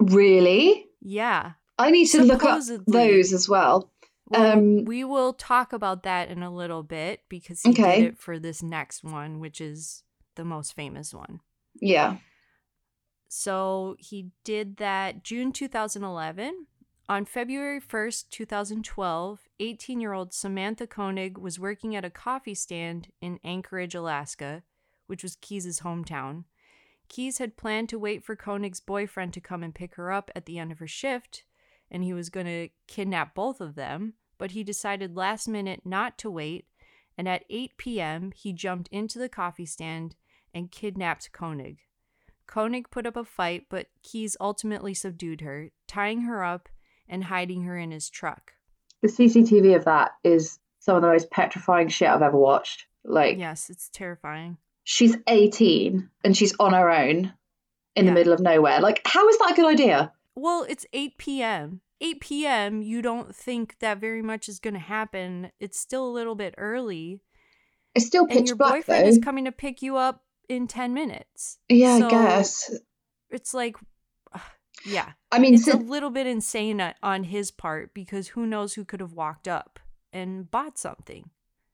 Really? 0.00 0.86
Yeah. 1.00 1.52
I 1.78 1.90
need 1.90 2.06
to 2.06 2.22
look 2.22 2.44
up 2.44 2.62
those 2.86 3.32
as 3.32 3.48
well. 3.48 3.92
well 4.28 4.52
um, 4.52 4.84
we 4.84 5.04
will 5.04 5.32
talk 5.32 5.72
about 5.72 6.04
that 6.04 6.28
in 6.28 6.42
a 6.42 6.54
little 6.54 6.82
bit 6.82 7.20
because 7.28 7.62
he 7.62 7.70
okay. 7.70 8.00
did 8.00 8.08
it 8.10 8.18
for 8.18 8.38
this 8.38 8.62
next 8.62 9.02
one, 9.02 9.40
which 9.40 9.60
is 9.60 10.02
the 10.36 10.44
most 10.44 10.74
famous 10.74 11.12
one. 11.12 11.40
Yeah. 11.80 12.18
So 13.36 13.96
he 13.98 14.30
did 14.44 14.76
that 14.76 15.24
June 15.24 15.50
2011. 15.50 16.66
On 17.08 17.24
February 17.24 17.80
1st, 17.80 18.28
2012, 18.30 19.40
18 19.58 20.00
year 20.00 20.12
old 20.12 20.32
Samantha 20.32 20.86
Koenig 20.86 21.36
was 21.36 21.58
working 21.58 21.96
at 21.96 22.04
a 22.04 22.10
coffee 22.10 22.54
stand 22.54 23.08
in 23.20 23.40
Anchorage, 23.42 23.96
Alaska, 23.96 24.62
which 25.08 25.24
was 25.24 25.34
Keyes' 25.34 25.80
hometown. 25.80 26.44
Keyes 27.08 27.38
had 27.38 27.56
planned 27.56 27.88
to 27.88 27.98
wait 27.98 28.24
for 28.24 28.36
Koenig's 28.36 28.78
boyfriend 28.78 29.34
to 29.34 29.40
come 29.40 29.64
and 29.64 29.74
pick 29.74 29.96
her 29.96 30.12
up 30.12 30.30
at 30.36 30.46
the 30.46 30.60
end 30.60 30.70
of 30.70 30.78
her 30.78 30.86
shift, 30.86 31.42
and 31.90 32.04
he 32.04 32.12
was 32.12 32.30
going 32.30 32.46
to 32.46 32.68
kidnap 32.86 33.34
both 33.34 33.60
of 33.60 33.74
them, 33.74 34.14
but 34.38 34.52
he 34.52 34.62
decided 34.62 35.16
last 35.16 35.48
minute 35.48 35.80
not 35.84 36.18
to 36.18 36.30
wait, 36.30 36.66
and 37.18 37.28
at 37.28 37.44
8 37.50 37.78
p.m., 37.78 38.30
he 38.30 38.52
jumped 38.52 38.88
into 38.92 39.18
the 39.18 39.28
coffee 39.28 39.66
stand 39.66 40.14
and 40.54 40.70
kidnapped 40.70 41.32
Koenig. 41.32 41.80
Koenig 42.46 42.90
put 42.90 43.06
up 43.06 43.16
a 43.16 43.24
fight, 43.24 43.66
but 43.68 43.86
Keyes 44.02 44.36
ultimately 44.40 44.94
subdued 44.94 45.40
her, 45.40 45.70
tying 45.86 46.22
her 46.22 46.44
up 46.44 46.68
and 47.08 47.24
hiding 47.24 47.62
her 47.62 47.78
in 47.78 47.90
his 47.90 48.08
truck. 48.08 48.52
The 49.02 49.08
CCTV 49.08 49.76
of 49.76 49.84
that 49.84 50.12
is 50.22 50.58
some 50.80 50.96
of 50.96 51.02
the 51.02 51.08
most 51.08 51.30
petrifying 51.30 51.88
shit 51.88 52.08
I've 52.08 52.22
ever 52.22 52.36
watched. 52.36 52.86
Like, 53.04 53.38
yes, 53.38 53.70
it's 53.70 53.88
terrifying. 53.90 54.58
She's 54.84 55.16
18 55.26 56.10
and 56.22 56.36
she's 56.36 56.54
on 56.58 56.72
her 56.72 56.90
own 56.90 57.32
in 57.96 58.04
yeah. 58.04 58.10
the 58.10 58.12
middle 58.12 58.32
of 58.32 58.40
nowhere. 58.40 58.80
Like, 58.80 59.00
how 59.04 59.28
is 59.28 59.38
that 59.38 59.52
a 59.52 59.54
good 59.54 59.66
idea? 59.66 60.12
Well, 60.34 60.66
it's 60.68 60.86
8 60.92 61.18
p.m. 61.18 61.80
8 62.00 62.20
p.m., 62.20 62.82
you 62.82 63.00
don't 63.00 63.34
think 63.34 63.78
that 63.78 63.98
very 63.98 64.20
much 64.20 64.48
is 64.48 64.58
going 64.58 64.74
to 64.74 64.80
happen. 64.80 65.50
It's 65.60 65.78
still 65.78 66.06
a 66.06 66.10
little 66.10 66.34
bit 66.34 66.54
early. 66.58 67.20
It's 67.94 68.06
still 68.06 68.26
pitch 68.26 68.38
and 68.38 68.46
your 68.48 68.56
black, 68.56 68.72
boyfriend 68.72 69.04
though. 69.04 69.08
is 69.08 69.18
coming 69.18 69.44
to 69.44 69.52
pick 69.52 69.80
you 69.80 69.96
up 69.96 70.23
in 70.48 70.66
10 70.66 70.94
minutes. 70.94 71.58
Yeah, 71.68 71.98
so 71.98 72.06
I 72.06 72.10
guess. 72.10 72.74
It's 73.30 73.54
like, 73.54 73.76
yeah. 74.84 75.12
I 75.32 75.38
mean, 75.38 75.54
it's 75.54 75.64
so- 75.64 75.78
a 75.78 75.80
little 75.80 76.10
bit 76.10 76.26
insane 76.26 76.94
on 77.02 77.24
his 77.24 77.50
part 77.50 77.94
because 77.94 78.28
who 78.28 78.46
knows 78.46 78.74
who 78.74 78.84
could 78.84 79.00
have 79.00 79.12
walked 79.12 79.48
up 79.48 79.78
and 80.12 80.50
bought 80.50 80.78
something. 80.78 81.30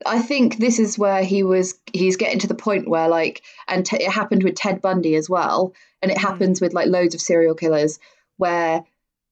I 0.06 0.20
think 0.20 0.56
this 0.56 0.78
is 0.78 0.98
where 0.98 1.22
he 1.22 1.42
was. 1.42 1.78
He's 1.92 2.16
getting 2.16 2.38
to 2.38 2.46
the 2.46 2.54
point 2.54 2.88
where, 2.88 3.08
like, 3.08 3.42
and 3.68 3.84
t- 3.84 4.02
it 4.02 4.10
happened 4.10 4.42
with 4.42 4.54
Ted 4.54 4.80
Bundy 4.80 5.14
as 5.14 5.28
well, 5.28 5.74
and 6.00 6.10
it 6.10 6.16
mm. 6.16 6.22
happens 6.22 6.58
with 6.58 6.72
like 6.72 6.88
loads 6.88 7.14
of 7.14 7.20
serial 7.20 7.54
killers, 7.54 7.98
where 8.38 8.82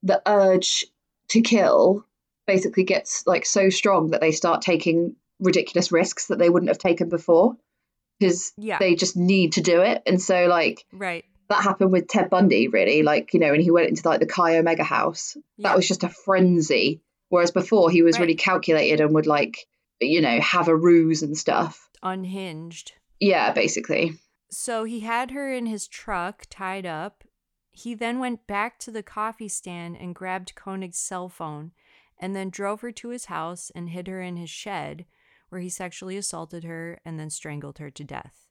the 0.03 0.21
urge 0.27 0.85
to 1.29 1.41
kill 1.41 2.05
basically 2.47 2.85
gets 2.85 3.27
like 3.27 3.47
so 3.47 3.71
strong 3.71 4.11
that 4.11 4.21
they 4.21 4.31
start 4.31 4.61
taking 4.61 5.17
ridiculous 5.41 5.91
risks 5.91 6.27
that 6.27 6.39
they 6.39 6.51
wouldn't 6.51 6.69
have 6.69 6.79
taken 6.79 7.09
before 7.09 7.57
because 8.19 8.53
yeah. 8.57 8.79
they 8.79 8.95
just 8.95 9.17
need 9.17 9.53
to 9.55 9.61
do 9.61 9.81
it. 9.83 10.03
And 10.07 10.21
so, 10.21 10.47
like, 10.47 10.85
right. 10.93 11.25
That 11.49 11.63
happened 11.63 11.93
with 11.93 12.09
Ted 12.09 12.29
Bundy, 12.29 12.69
really. 12.69 13.03
Like, 13.03 13.33
you 13.33 13.41
know, 13.41 13.53
when 13.53 13.63
he 13.63 13.71
went 13.71 13.89
into 13.89 14.07
like 14.07 14.21
the 14.21 14.27
Chi 14.27 14.59
Omega 14.59 14.85
house, 14.85 15.35
yeah. 15.57 15.69
that 15.71 15.77
was 15.77 15.89
just 15.89 16.05
a 16.05 16.09
frenzy. 16.11 17.01
Whereas 17.31 17.53
before, 17.53 17.91
he 17.91 18.03
was 18.03 18.17
right. 18.17 18.23
really 18.23 18.35
calculated 18.35 19.01
and 19.01 19.15
would 19.15 19.27
like, 19.27 19.67
you 19.99 20.21
know, 20.21 20.41
have 20.41 20.69
a 20.69 20.77
ruse 20.77 21.23
and 21.23 21.37
stuff. 21.37 21.89
Unhinged. 22.03 22.93
Yeah, 23.19 23.53
basically. 23.53 24.19
So 24.51 24.85
he 24.85 25.01
had 25.01 25.31
her 25.31 25.53
in 25.53 25.67
his 25.67 25.89
truck, 25.89 26.47
tied 26.51 26.85
up. 26.87 27.25
He 27.71 27.95
then 27.95 28.19
went 28.19 28.47
back 28.47 28.79
to 28.81 28.91
the 28.91 29.03
coffee 29.03 29.49
stand 29.49 29.97
and 29.97 30.15
grabbed 30.15 30.55
Koenig's 30.55 30.99
cell 30.99 31.29
phone 31.29 31.73
and 32.21 32.35
then 32.35 32.51
drove 32.51 32.81
her 32.81 32.93
to 32.93 33.09
his 33.09 33.27
house 33.27 33.71
and 33.75 33.91
hid 33.91 34.09
her 34.09 34.21
in 34.21 34.37
his 34.37 34.51
shed 34.51 35.07
where 35.49 35.61
he 35.61 35.69
sexually 35.69 36.17
assaulted 36.17 36.65
her 36.65 37.01
and 37.05 37.19
then 37.19 37.31
strangled 37.31 37.79
her 37.79 37.91
to 37.91 38.05
death. 38.05 38.47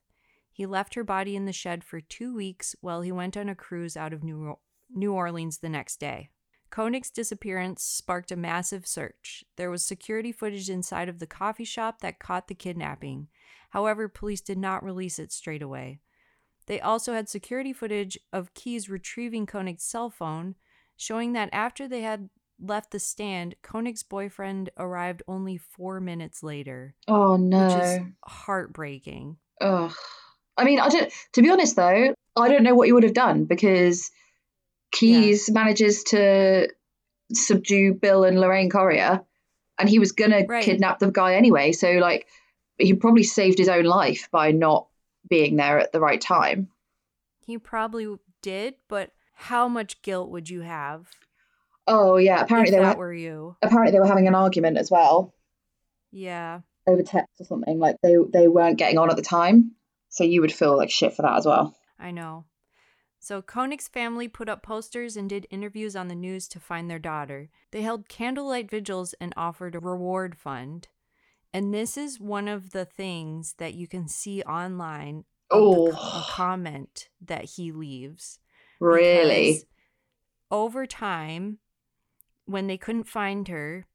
He 0.52 0.66
left 0.66 0.94
her 0.94 1.04
body 1.04 1.36
in 1.36 1.44
the 1.44 1.52
shed 1.52 1.84
for 1.84 2.00
two 2.00 2.34
weeks 2.34 2.74
while 2.80 3.02
he 3.02 3.12
went 3.12 3.36
on 3.36 3.48
a 3.48 3.54
cruise 3.54 3.96
out 3.96 4.12
of 4.12 4.24
New, 4.24 4.58
New 4.90 5.12
Orleans 5.12 5.58
the 5.58 5.68
next 5.68 6.00
day. 6.00 6.30
Koenig's 6.70 7.10
disappearance 7.10 7.82
sparked 7.82 8.30
a 8.30 8.36
massive 8.36 8.86
search. 8.86 9.44
There 9.56 9.70
was 9.70 9.84
security 9.84 10.32
footage 10.32 10.68
inside 10.68 11.08
of 11.08 11.18
the 11.18 11.26
coffee 11.26 11.64
shop 11.64 12.00
that 12.00 12.18
caught 12.18 12.48
the 12.48 12.54
kidnapping. 12.54 13.28
However, 13.70 14.08
police 14.08 14.40
did 14.40 14.58
not 14.58 14.84
release 14.84 15.18
it 15.18 15.32
straight 15.32 15.62
away. 15.62 16.00
They 16.66 16.80
also 16.80 17.14
had 17.14 17.28
security 17.28 17.72
footage 17.72 18.18
of 18.32 18.52
Keyes 18.52 18.90
retrieving 18.90 19.46
Koenig's 19.46 19.84
cell 19.84 20.10
phone, 20.10 20.56
showing 20.96 21.32
that 21.32 21.48
after 21.52 21.88
they 21.88 22.02
had 22.02 22.28
left 22.60 22.90
the 22.90 22.98
stand, 22.98 23.54
Koenig's 23.62 24.02
boyfriend 24.02 24.70
arrived 24.76 25.22
only 25.28 25.56
four 25.56 26.00
minutes 26.00 26.42
later. 26.42 26.94
Oh 27.06 27.36
no. 27.36 27.66
Which 27.66 27.82
is 27.82 27.98
heartbreaking. 28.24 29.36
Ugh. 29.60 29.92
I 30.56 30.64
mean, 30.64 30.80
I 30.80 30.88
don't 30.88 31.12
to 31.32 31.42
be 31.42 31.50
honest 31.50 31.76
though, 31.76 32.14
I 32.36 32.48
don't 32.48 32.62
know 32.62 32.74
what 32.74 32.88
you 32.88 32.94
would 32.94 33.04
have 33.04 33.14
done 33.14 33.44
because 33.44 34.10
Keyes 34.92 35.48
yeah. 35.48 35.54
manages 35.54 36.02
to 36.04 36.68
subdue 37.32 37.94
Bill 37.94 38.24
and 38.24 38.40
Lorraine 38.40 38.70
Currier 38.70 39.22
and 39.78 39.88
he 39.88 39.98
was 39.98 40.12
gonna 40.12 40.44
right. 40.48 40.64
kidnap 40.64 40.98
the 40.98 41.10
guy 41.10 41.34
anyway. 41.34 41.72
So 41.72 41.92
like 41.92 42.26
he 42.78 42.94
probably 42.94 43.22
saved 43.24 43.58
his 43.58 43.68
own 43.68 43.84
life 43.84 44.28
by 44.30 44.52
not 44.52 44.88
being 45.28 45.56
there 45.56 45.78
at 45.78 45.92
the 45.92 46.00
right 46.00 46.20
time. 46.20 46.68
He 47.44 47.58
probably 47.58 48.16
did, 48.42 48.74
but 48.88 49.12
how 49.34 49.68
much 49.68 50.02
guilt 50.02 50.30
would 50.30 50.50
you 50.50 50.62
have? 50.62 51.08
Oh 51.88 52.18
yeah, 52.18 52.42
apparently 52.42 52.76
if 52.76 52.82
they 52.82 52.88
were, 52.90 52.96
were 52.96 53.14
you. 53.14 53.56
Apparently 53.62 53.92
they 53.92 53.98
were 53.98 54.06
having 54.06 54.28
an 54.28 54.34
argument 54.34 54.76
as 54.76 54.90
well. 54.90 55.34
Yeah. 56.12 56.60
Over 56.86 57.02
text 57.02 57.40
or 57.40 57.44
something. 57.44 57.78
Like 57.78 57.96
they 58.02 58.16
they 58.32 58.46
weren't 58.46 58.78
getting 58.78 58.98
on 58.98 59.10
at 59.10 59.16
the 59.16 59.22
time. 59.22 59.72
So 60.10 60.22
you 60.22 60.42
would 60.42 60.52
feel 60.52 60.76
like 60.76 60.90
shit 60.90 61.14
for 61.14 61.22
that 61.22 61.38
as 61.38 61.46
well. 61.46 61.74
I 61.98 62.10
know. 62.10 62.44
So 63.20 63.42
Koenig's 63.42 63.88
family 63.88 64.28
put 64.28 64.48
up 64.48 64.62
posters 64.62 65.16
and 65.16 65.28
did 65.28 65.46
interviews 65.50 65.96
on 65.96 66.08
the 66.08 66.14
news 66.14 66.46
to 66.48 66.60
find 66.60 66.90
their 66.90 66.98
daughter. 66.98 67.48
They 67.72 67.82
held 67.82 68.08
candlelight 68.08 68.70
vigils 68.70 69.14
and 69.20 69.32
offered 69.36 69.74
a 69.74 69.80
reward 69.80 70.36
fund. 70.36 70.88
And 71.52 71.72
this 71.72 71.96
is 71.96 72.20
one 72.20 72.46
of 72.46 72.70
the 72.70 72.84
things 72.84 73.54
that 73.58 73.74
you 73.74 73.88
can 73.88 74.08
see 74.08 74.42
online. 74.42 75.24
Oh, 75.50 75.90
a 75.92 76.24
comment 76.28 77.08
that 77.20 77.44
he 77.44 77.72
leaves. 77.72 78.38
Really? 78.80 79.62
Over 80.50 80.86
time, 80.86 81.58
when 82.48 82.66
they 82.66 82.78
couldn't 82.78 83.04
find 83.04 83.46
her, 83.48 83.86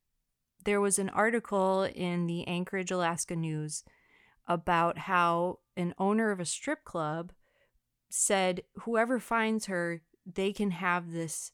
there 0.64 0.80
was 0.80 0.99
an 0.99 1.10
article 1.10 1.84
in 1.84 2.28
the 2.28 2.47
Anchorage, 2.47 2.91
Alaska 2.91 3.36
News 3.36 3.84
about 4.47 4.97
how 4.99 5.60
an 5.76 5.95
owner 5.97 6.30
of 6.30 6.39
a 6.39 6.45
strip 6.45 6.86
club 6.86 7.32
said, 8.10 8.62
Whoever 8.82 9.20
finds 9.20 9.66
her, 9.66 10.01
they 10.26 10.54
can 10.54 10.72
have 10.72 11.12
this 11.12 11.51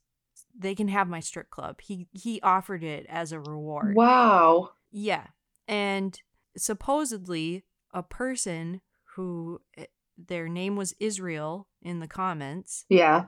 they 0.57 0.75
can 0.75 0.89
have 0.89 1.07
my 1.07 1.21
strip 1.21 1.49
club. 1.49 1.79
He 1.81 2.07
he 2.11 2.41
offered 2.41 2.83
it 2.83 3.05
as 3.07 3.31
a 3.31 3.39
reward. 3.39 3.95
Wow. 3.95 4.71
Yeah. 4.91 5.27
And 5.67 6.19
supposedly 6.57 7.63
a 7.93 8.03
person 8.03 8.81
who 9.15 9.61
eh, 9.77 9.85
their 10.17 10.49
name 10.49 10.75
was 10.75 10.93
Israel 10.99 11.67
in 11.81 11.99
the 11.99 12.07
comments. 12.07 12.85
Yeah 12.89 13.25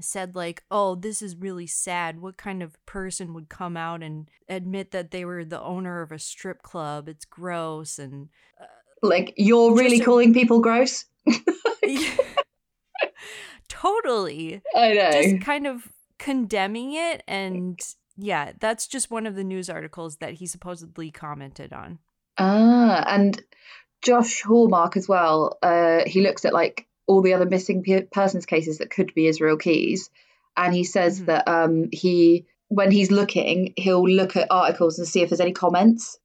said 0.00 0.34
like 0.34 0.64
oh 0.70 0.94
this 0.94 1.22
is 1.22 1.36
really 1.36 1.66
sad. 1.66 2.20
What 2.20 2.36
kind 2.36 2.62
of 2.62 2.84
person 2.86 3.34
would 3.34 3.48
come 3.48 3.76
out 3.76 4.02
and 4.02 4.28
admit 4.48 4.90
that 4.90 5.10
they 5.10 5.24
were 5.24 5.44
the 5.44 5.60
owner 5.60 6.02
of 6.02 6.12
a 6.12 6.18
strip 6.18 6.62
club? 6.62 7.08
It's 7.08 7.24
gross 7.24 7.98
and 7.98 8.28
uh, 8.60 8.64
like 9.02 9.34
you're 9.36 9.74
really 9.74 10.00
a- 10.00 10.04
calling 10.04 10.34
people 10.34 10.60
gross? 10.60 11.04
Totally. 13.68 14.62
I 14.74 14.94
know. 14.94 15.10
Just 15.10 15.44
kind 15.44 15.66
of 15.66 15.90
condemning 16.18 16.94
it 16.94 17.22
and 17.26 17.78
yeah 18.16 18.52
that's 18.60 18.86
just 18.86 19.10
one 19.10 19.26
of 19.26 19.34
the 19.34 19.42
news 19.42 19.68
articles 19.68 20.18
that 20.18 20.34
he 20.34 20.46
supposedly 20.46 21.10
commented 21.10 21.72
on. 21.72 21.98
Ah 22.38 23.04
and 23.06 23.42
josh 24.02 24.42
hallmark 24.42 24.96
as 24.96 25.08
well 25.08 25.58
uh 25.62 26.02
he 26.06 26.20
looks 26.20 26.44
at 26.44 26.52
like 26.52 26.86
all 27.06 27.22
the 27.22 27.34
other 27.34 27.46
missing 27.46 27.84
persons 28.12 28.46
cases 28.46 28.78
that 28.78 28.90
could 28.90 29.12
be 29.14 29.26
Israel 29.26 29.56
Keyes. 29.56 30.10
And 30.56 30.74
he 30.74 30.84
says 30.84 31.16
mm-hmm. 31.16 31.26
that 31.26 31.48
um, 31.48 31.88
he, 31.92 32.46
when 32.68 32.90
he's 32.90 33.10
looking, 33.10 33.74
he'll 33.76 34.08
look 34.08 34.36
at 34.36 34.48
articles 34.50 34.98
and 34.98 35.06
see 35.06 35.22
if 35.22 35.30
there's 35.30 35.40
any 35.40 35.52
comments. 35.52 36.18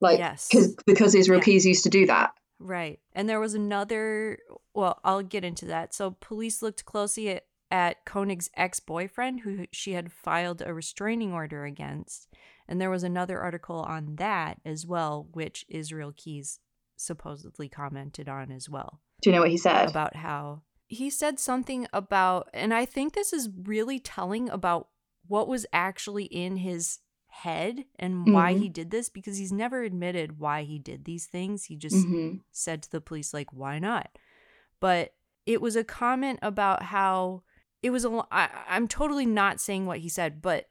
Like, 0.00 0.18
yes. 0.18 0.48
Cause, 0.50 0.76
because 0.86 1.14
Israel 1.14 1.40
yeah. 1.40 1.44
Keyes 1.44 1.66
used 1.66 1.84
to 1.84 1.90
do 1.90 2.06
that. 2.06 2.32
Right. 2.58 3.00
And 3.12 3.28
there 3.28 3.40
was 3.40 3.54
another, 3.54 4.38
well, 4.74 5.00
I'll 5.04 5.22
get 5.22 5.44
into 5.44 5.66
that. 5.66 5.92
So 5.92 6.16
police 6.20 6.62
looked 6.62 6.84
closely 6.84 7.30
at, 7.30 7.44
at 7.70 8.04
Koenig's 8.06 8.50
ex 8.56 8.80
boyfriend, 8.80 9.40
who 9.40 9.66
she 9.72 9.92
had 9.92 10.12
filed 10.12 10.62
a 10.64 10.72
restraining 10.72 11.32
order 11.32 11.64
against. 11.64 12.28
And 12.68 12.80
there 12.80 12.90
was 12.90 13.02
another 13.02 13.40
article 13.40 13.80
on 13.80 14.16
that 14.16 14.60
as 14.64 14.86
well, 14.86 15.28
which 15.32 15.64
Israel 15.68 16.14
Keyes 16.16 16.60
supposedly 16.96 17.68
commented 17.68 18.28
on 18.28 18.50
as 18.50 18.68
well. 18.68 19.00
Do 19.22 19.30
you 19.30 19.36
know 19.36 19.42
what 19.42 19.50
he 19.50 19.56
said? 19.56 19.88
About 19.88 20.16
how 20.16 20.62
he 20.86 21.10
said 21.10 21.38
something 21.38 21.86
about, 21.92 22.48
and 22.52 22.72
I 22.72 22.84
think 22.84 23.14
this 23.14 23.32
is 23.32 23.48
really 23.64 23.98
telling 23.98 24.48
about 24.50 24.88
what 25.26 25.48
was 25.48 25.66
actually 25.72 26.24
in 26.24 26.58
his 26.58 26.98
head 27.28 27.84
and 27.98 28.14
mm-hmm. 28.14 28.32
why 28.32 28.52
he 28.54 28.68
did 28.68 28.90
this 28.90 29.08
because 29.08 29.36
he's 29.36 29.52
never 29.52 29.82
admitted 29.82 30.38
why 30.38 30.62
he 30.62 30.78
did 30.78 31.04
these 31.04 31.26
things. 31.26 31.64
He 31.64 31.76
just 31.76 31.96
mm-hmm. 31.96 32.36
said 32.52 32.82
to 32.82 32.90
the 32.90 33.00
police, 33.00 33.34
like, 33.34 33.52
why 33.52 33.78
not? 33.78 34.10
But 34.80 35.14
it 35.46 35.60
was 35.60 35.76
a 35.76 35.84
comment 35.84 36.38
about 36.42 36.82
how 36.82 37.42
it 37.82 37.90
was 37.90 38.04
a. 38.04 38.24
I, 38.30 38.48
I'm 38.68 38.88
totally 38.88 39.26
not 39.26 39.60
saying 39.60 39.86
what 39.86 39.98
he 39.98 40.08
said, 40.08 40.40
but 40.40 40.66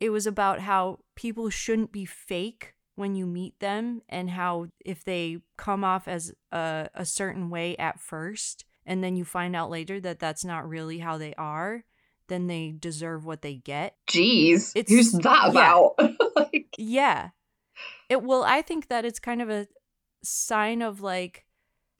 it 0.00 0.10
was 0.10 0.26
about 0.26 0.60
how 0.60 1.00
people 1.16 1.50
shouldn't 1.50 1.92
be 1.92 2.04
fake 2.04 2.74
when 2.98 3.14
you 3.14 3.26
meet 3.26 3.60
them 3.60 4.02
and 4.08 4.28
how 4.28 4.66
if 4.84 5.04
they 5.04 5.38
come 5.56 5.84
off 5.84 6.08
as 6.08 6.32
a, 6.50 6.88
a 6.94 7.04
certain 7.04 7.48
way 7.48 7.76
at 7.76 8.00
first 8.00 8.64
and 8.84 9.04
then 9.04 9.14
you 9.14 9.24
find 9.24 9.54
out 9.54 9.70
later 9.70 10.00
that 10.00 10.18
that's 10.18 10.44
not 10.44 10.68
really 10.68 10.98
how 10.98 11.16
they 11.16 11.32
are, 11.38 11.84
then 12.26 12.48
they 12.48 12.74
deserve 12.76 13.24
what 13.24 13.42
they 13.42 13.54
get. 13.54 13.94
Jeez, 14.10 14.72
it's, 14.74 14.90
who's 14.90 15.12
that 15.12 15.50
about? 15.50 15.94
Yeah. 16.00 16.08
like... 16.36 16.74
yeah. 16.76 17.28
It 18.08 18.22
well, 18.22 18.42
I 18.42 18.62
think 18.62 18.88
that 18.88 19.04
it's 19.04 19.20
kind 19.20 19.40
of 19.40 19.48
a 19.48 19.68
sign 20.24 20.82
of 20.82 21.00
like 21.00 21.46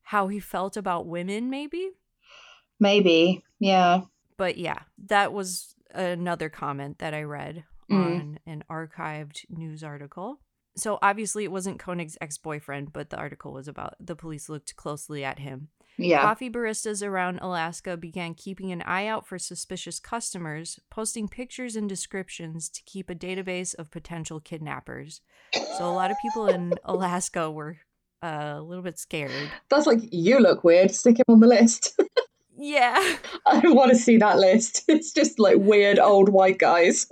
how 0.02 0.26
he 0.26 0.40
felt 0.40 0.76
about 0.76 1.06
women, 1.06 1.48
maybe. 1.48 1.90
Maybe, 2.80 3.44
yeah. 3.60 4.02
But 4.36 4.58
yeah, 4.58 4.80
that 5.06 5.32
was 5.32 5.76
another 5.94 6.48
comment 6.48 6.98
that 6.98 7.14
I 7.14 7.22
read 7.22 7.64
mm. 7.88 7.96
on 7.96 8.38
an 8.46 8.64
archived 8.68 9.44
news 9.48 9.84
article. 9.84 10.40
So 10.78 10.98
obviously 11.02 11.44
it 11.44 11.52
wasn't 11.52 11.78
Koenig's 11.78 12.16
ex-boyfriend, 12.20 12.92
but 12.92 13.10
the 13.10 13.16
article 13.16 13.52
was 13.52 13.68
about 13.68 13.94
the 14.00 14.16
police 14.16 14.48
looked 14.48 14.76
closely 14.76 15.24
at 15.24 15.38
him. 15.38 15.68
Yeah. 15.98 16.22
Coffee 16.22 16.48
baristas 16.48 17.04
around 17.04 17.40
Alaska 17.40 17.96
began 17.96 18.34
keeping 18.34 18.70
an 18.70 18.82
eye 18.82 19.08
out 19.08 19.26
for 19.26 19.36
suspicious 19.36 19.98
customers, 19.98 20.78
posting 20.90 21.26
pictures 21.26 21.74
and 21.74 21.88
descriptions 21.88 22.68
to 22.68 22.82
keep 22.84 23.10
a 23.10 23.16
database 23.16 23.74
of 23.74 23.90
potential 23.90 24.38
kidnappers. 24.38 25.20
So 25.52 25.88
a 25.88 25.92
lot 25.92 26.12
of 26.12 26.16
people 26.22 26.46
in 26.46 26.72
Alaska 26.84 27.50
were 27.50 27.78
uh, 28.22 28.54
a 28.56 28.62
little 28.62 28.84
bit 28.84 28.98
scared. 28.98 29.50
That's 29.70 29.88
like, 29.88 29.98
you 30.12 30.38
look 30.38 30.62
weird, 30.62 30.92
stick 30.92 31.18
him 31.18 31.24
on 31.26 31.40
the 31.40 31.48
list. 31.48 32.00
yeah. 32.56 33.16
I 33.46 33.60
don't 33.60 33.74
want 33.74 33.90
to 33.90 33.96
see 33.96 34.18
that 34.18 34.38
list. 34.38 34.84
It's 34.86 35.12
just 35.12 35.40
like 35.40 35.56
weird 35.58 35.98
old 35.98 36.28
white 36.28 36.58
guys. 36.58 37.08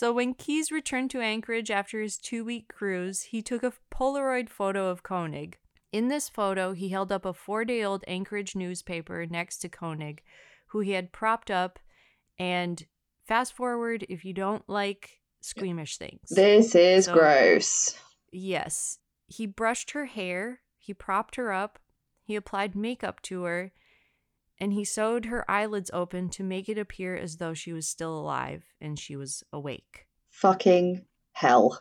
So 0.00 0.14
when 0.14 0.32
Keyes 0.32 0.72
returned 0.72 1.10
to 1.10 1.20
Anchorage 1.20 1.70
after 1.70 2.00
his 2.00 2.16
two 2.16 2.42
week 2.42 2.68
cruise, 2.68 3.20
he 3.20 3.42
took 3.42 3.62
a 3.62 3.74
Polaroid 3.92 4.48
photo 4.48 4.88
of 4.88 5.02
Koenig. 5.02 5.58
In 5.92 6.08
this 6.08 6.26
photo, 6.26 6.72
he 6.72 6.88
held 6.88 7.12
up 7.12 7.26
a 7.26 7.34
four 7.34 7.66
day 7.66 7.84
old 7.84 8.02
Anchorage 8.08 8.56
newspaper 8.56 9.26
next 9.28 9.58
to 9.58 9.68
Koenig, 9.68 10.22
who 10.68 10.80
he 10.80 10.92
had 10.92 11.12
propped 11.12 11.50
up. 11.50 11.78
And 12.38 12.82
fast 13.28 13.52
forward, 13.52 14.06
if 14.08 14.24
you 14.24 14.32
don't 14.32 14.66
like 14.70 15.20
squeamish 15.42 15.98
things. 15.98 16.30
This 16.30 16.74
is 16.74 17.04
so, 17.04 17.12
gross. 17.12 17.94
Yes. 18.32 19.00
He 19.26 19.44
brushed 19.44 19.90
her 19.90 20.06
hair, 20.06 20.62
he 20.78 20.94
propped 20.94 21.36
her 21.36 21.52
up, 21.52 21.78
he 22.22 22.36
applied 22.36 22.74
makeup 22.74 23.20
to 23.24 23.42
her, 23.42 23.70
and 24.60 24.72
he 24.72 24.84
sewed 24.84 25.26
her 25.26 25.50
eyelids 25.50 25.90
open 25.92 26.28
to 26.30 26.44
make 26.44 26.68
it 26.68 26.78
appear 26.78 27.16
as 27.16 27.38
though 27.38 27.54
she 27.54 27.72
was 27.72 27.88
still 27.88 28.16
alive 28.18 28.64
and 28.80 28.98
she 28.98 29.16
was 29.16 29.42
awake. 29.52 30.06
Fucking 30.28 31.04
hell. 31.32 31.80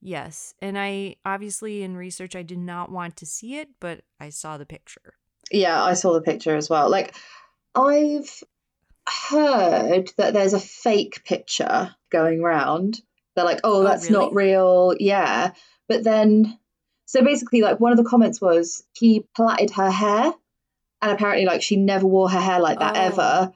Yes. 0.00 0.54
And 0.60 0.78
I 0.78 1.16
obviously 1.24 1.82
in 1.82 1.96
research 1.96 2.34
I 2.34 2.42
did 2.42 2.58
not 2.58 2.90
want 2.90 3.16
to 3.16 3.26
see 3.26 3.56
it, 3.56 3.68
but 3.80 4.02
I 4.18 4.30
saw 4.30 4.56
the 4.56 4.66
picture. 4.66 5.14
Yeah, 5.50 5.82
I 5.82 5.94
saw 5.94 6.14
the 6.14 6.22
picture 6.22 6.56
as 6.56 6.70
well. 6.70 6.90
Like 6.90 7.14
I've 7.74 8.42
heard 9.06 10.12
that 10.16 10.32
there's 10.32 10.54
a 10.54 10.60
fake 10.60 11.24
picture 11.24 11.94
going 12.10 12.40
around. 12.40 13.00
They're 13.34 13.44
like, 13.44 13.60
"Oh, 13.64 13.80
oh 13.80 13.82
that's 13.82 14.10
oh, 14.10 14.14
really? 14.14 14.24
not 14.24 14.34
real." 14.34 14.94
Yeah. 14.98 15.52
But 15.88 16.04
then 16.04 16.58
so 17.06 17.22
basically 17.22 17.60
like 17.62 17.80
one 17.80 17.92
of 17.92 17.98
the 17.98 18.08
comments 18.08 18.40
was 18.40 18.84
he 18.92 19.26
plaited 19.34 19.70
her 19.72 19.90
hair 19.90 20.32
and 21.04 21.12
apparently 21.12 21.44
like 21.44 21.62
she 21.62 21.76
never 21.76 22.06
wore 22.06 22.30
her 22.30 22.40
hair 22.40 22.60
like 22.60 22.78
that 22.78 22.96
oh. 22.96 23.00
ever. 23.00 23.52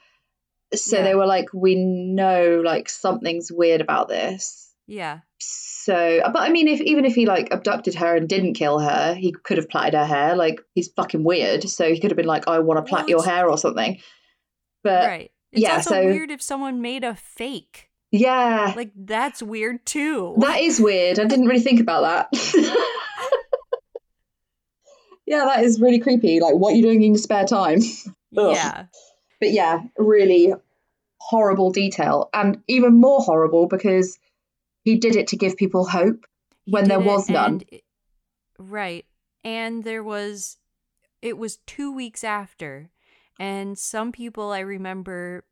So 0.75 0.99
yeah. 0.99 1.03
they 1.03 1.15
were 1.15 1.27
like, 1.27 1.47
"We 1.55 1.77
know 1.77 2.61
like 2.63 2.91
something's 2.91 3.51
weird 3.51 3.81
about 3.81 4.09
this." 4.09 4.71
Yeah. 4.87 5.21
So, 5.41 6.21
but 6.23 6.43
I 6.43 6.51
mean, 6.51 6.69
if 6.69 6.83
even 6.83 7.07
if 7.07 7.15
he 7.15 7.25
like 7.25 7.49
abducted 7.51 7.95
her 7.95 8.17
and 8.17 8.29
didn't 8.29 8.53
kill 8.53 8.79
her, 8.79 9.15
he 9.15 9.33
could 9.33 9.57
have 9.57 9.71
plaited 9.71 9.97
her 9.97 10.05
hair. 10.05 10.37
Like 10.37 10.61
he's 10.75 10.89
fucking 10.89 11.25
weird, 11.25 11.67
so 11.67 11.89
he 11.89 11.99
could 11.99 12.11
have 12.11 12.19
been 12.19 12.27
like, 12.27 12.47
"I 12.49 12.59
want 12.59 12.85
to 12.85 12.89
plait 12.89 13.07
well, 13.07 13.09
your 13.09 13.25
hair" 13.25 13.49
or 13.49 13.57
something. 13.57 13.99
But 14.85 15.07
right, 15.07 15.31
it's 15.53 15.63
yeah, 15.63 15.77
also 15.77 15.91
so 15.91 16.05
weird 16.05 16.31
if 16.31 16.43
someone 16.43 16.83
made 16.83 17.03
a 17.03 17.15
fake. 17.15 17.89
Yeah, 18.11 18.75
like 18.77 18.93
that's 18.95 19.43
weird 19.43 19.87
too. 19.87 20.35
That 20.39 20.61
is 20.61 20.79
weird. 20.79 21.19
I 21.19 21.25
didn't 21.25 21.47
really 21.47 21.63
think 21.63 21.81
about 21.81 22.03
that. 22.03 22.85
yeah, 25.29 25.45
that 25.45 25.63
is 25.63 25.79
really 25.81 25.99
creepy. 25.99 26.41
Like, 26.41 26.55
what 26.55 26.73
are 26.73 26.77
you 26.77 26.83
doing 26.83 27.03
in 27.03 27.13
your 27.13 27.19
spare 27.19 27.45
time? 27.45 27.81
yeah. 28.31 28.87
But 29.41 29.53
yeah, 29.53 29.83
really 29.99 30.55
horrible 31.19 31.71
detail, 31.71 32.31
and 32.33 32.63
even 32.67 32.99
more 32.99 33.21
horrible 33.21 33.67
because 33.69 34.19
he 34.85 34.97
did 34.97 35.17
it 35.17 35.29
to 35.29 35.37
give 35.37 35.57
people 35.57 35.87
hope 35.87 36.25
he 36.65 36.73
when 36.73 36.89
there 36.89 37.01
was 37.01 37.29
none. 37.29 37.61
right. 38.59 39.05
And 39.45 39.85
there 39.85 40.03
was, 40.03 40.57
it 41.21 41.37
was 41.37 41.59
two 41.59 41.93
weeks 41.93 42.25
after. 42.25 42.91
And 43.39 43.79
some 43.79 44.13
people 44.13 44.51
I 44.51 44.61
remember, 44.61 45.45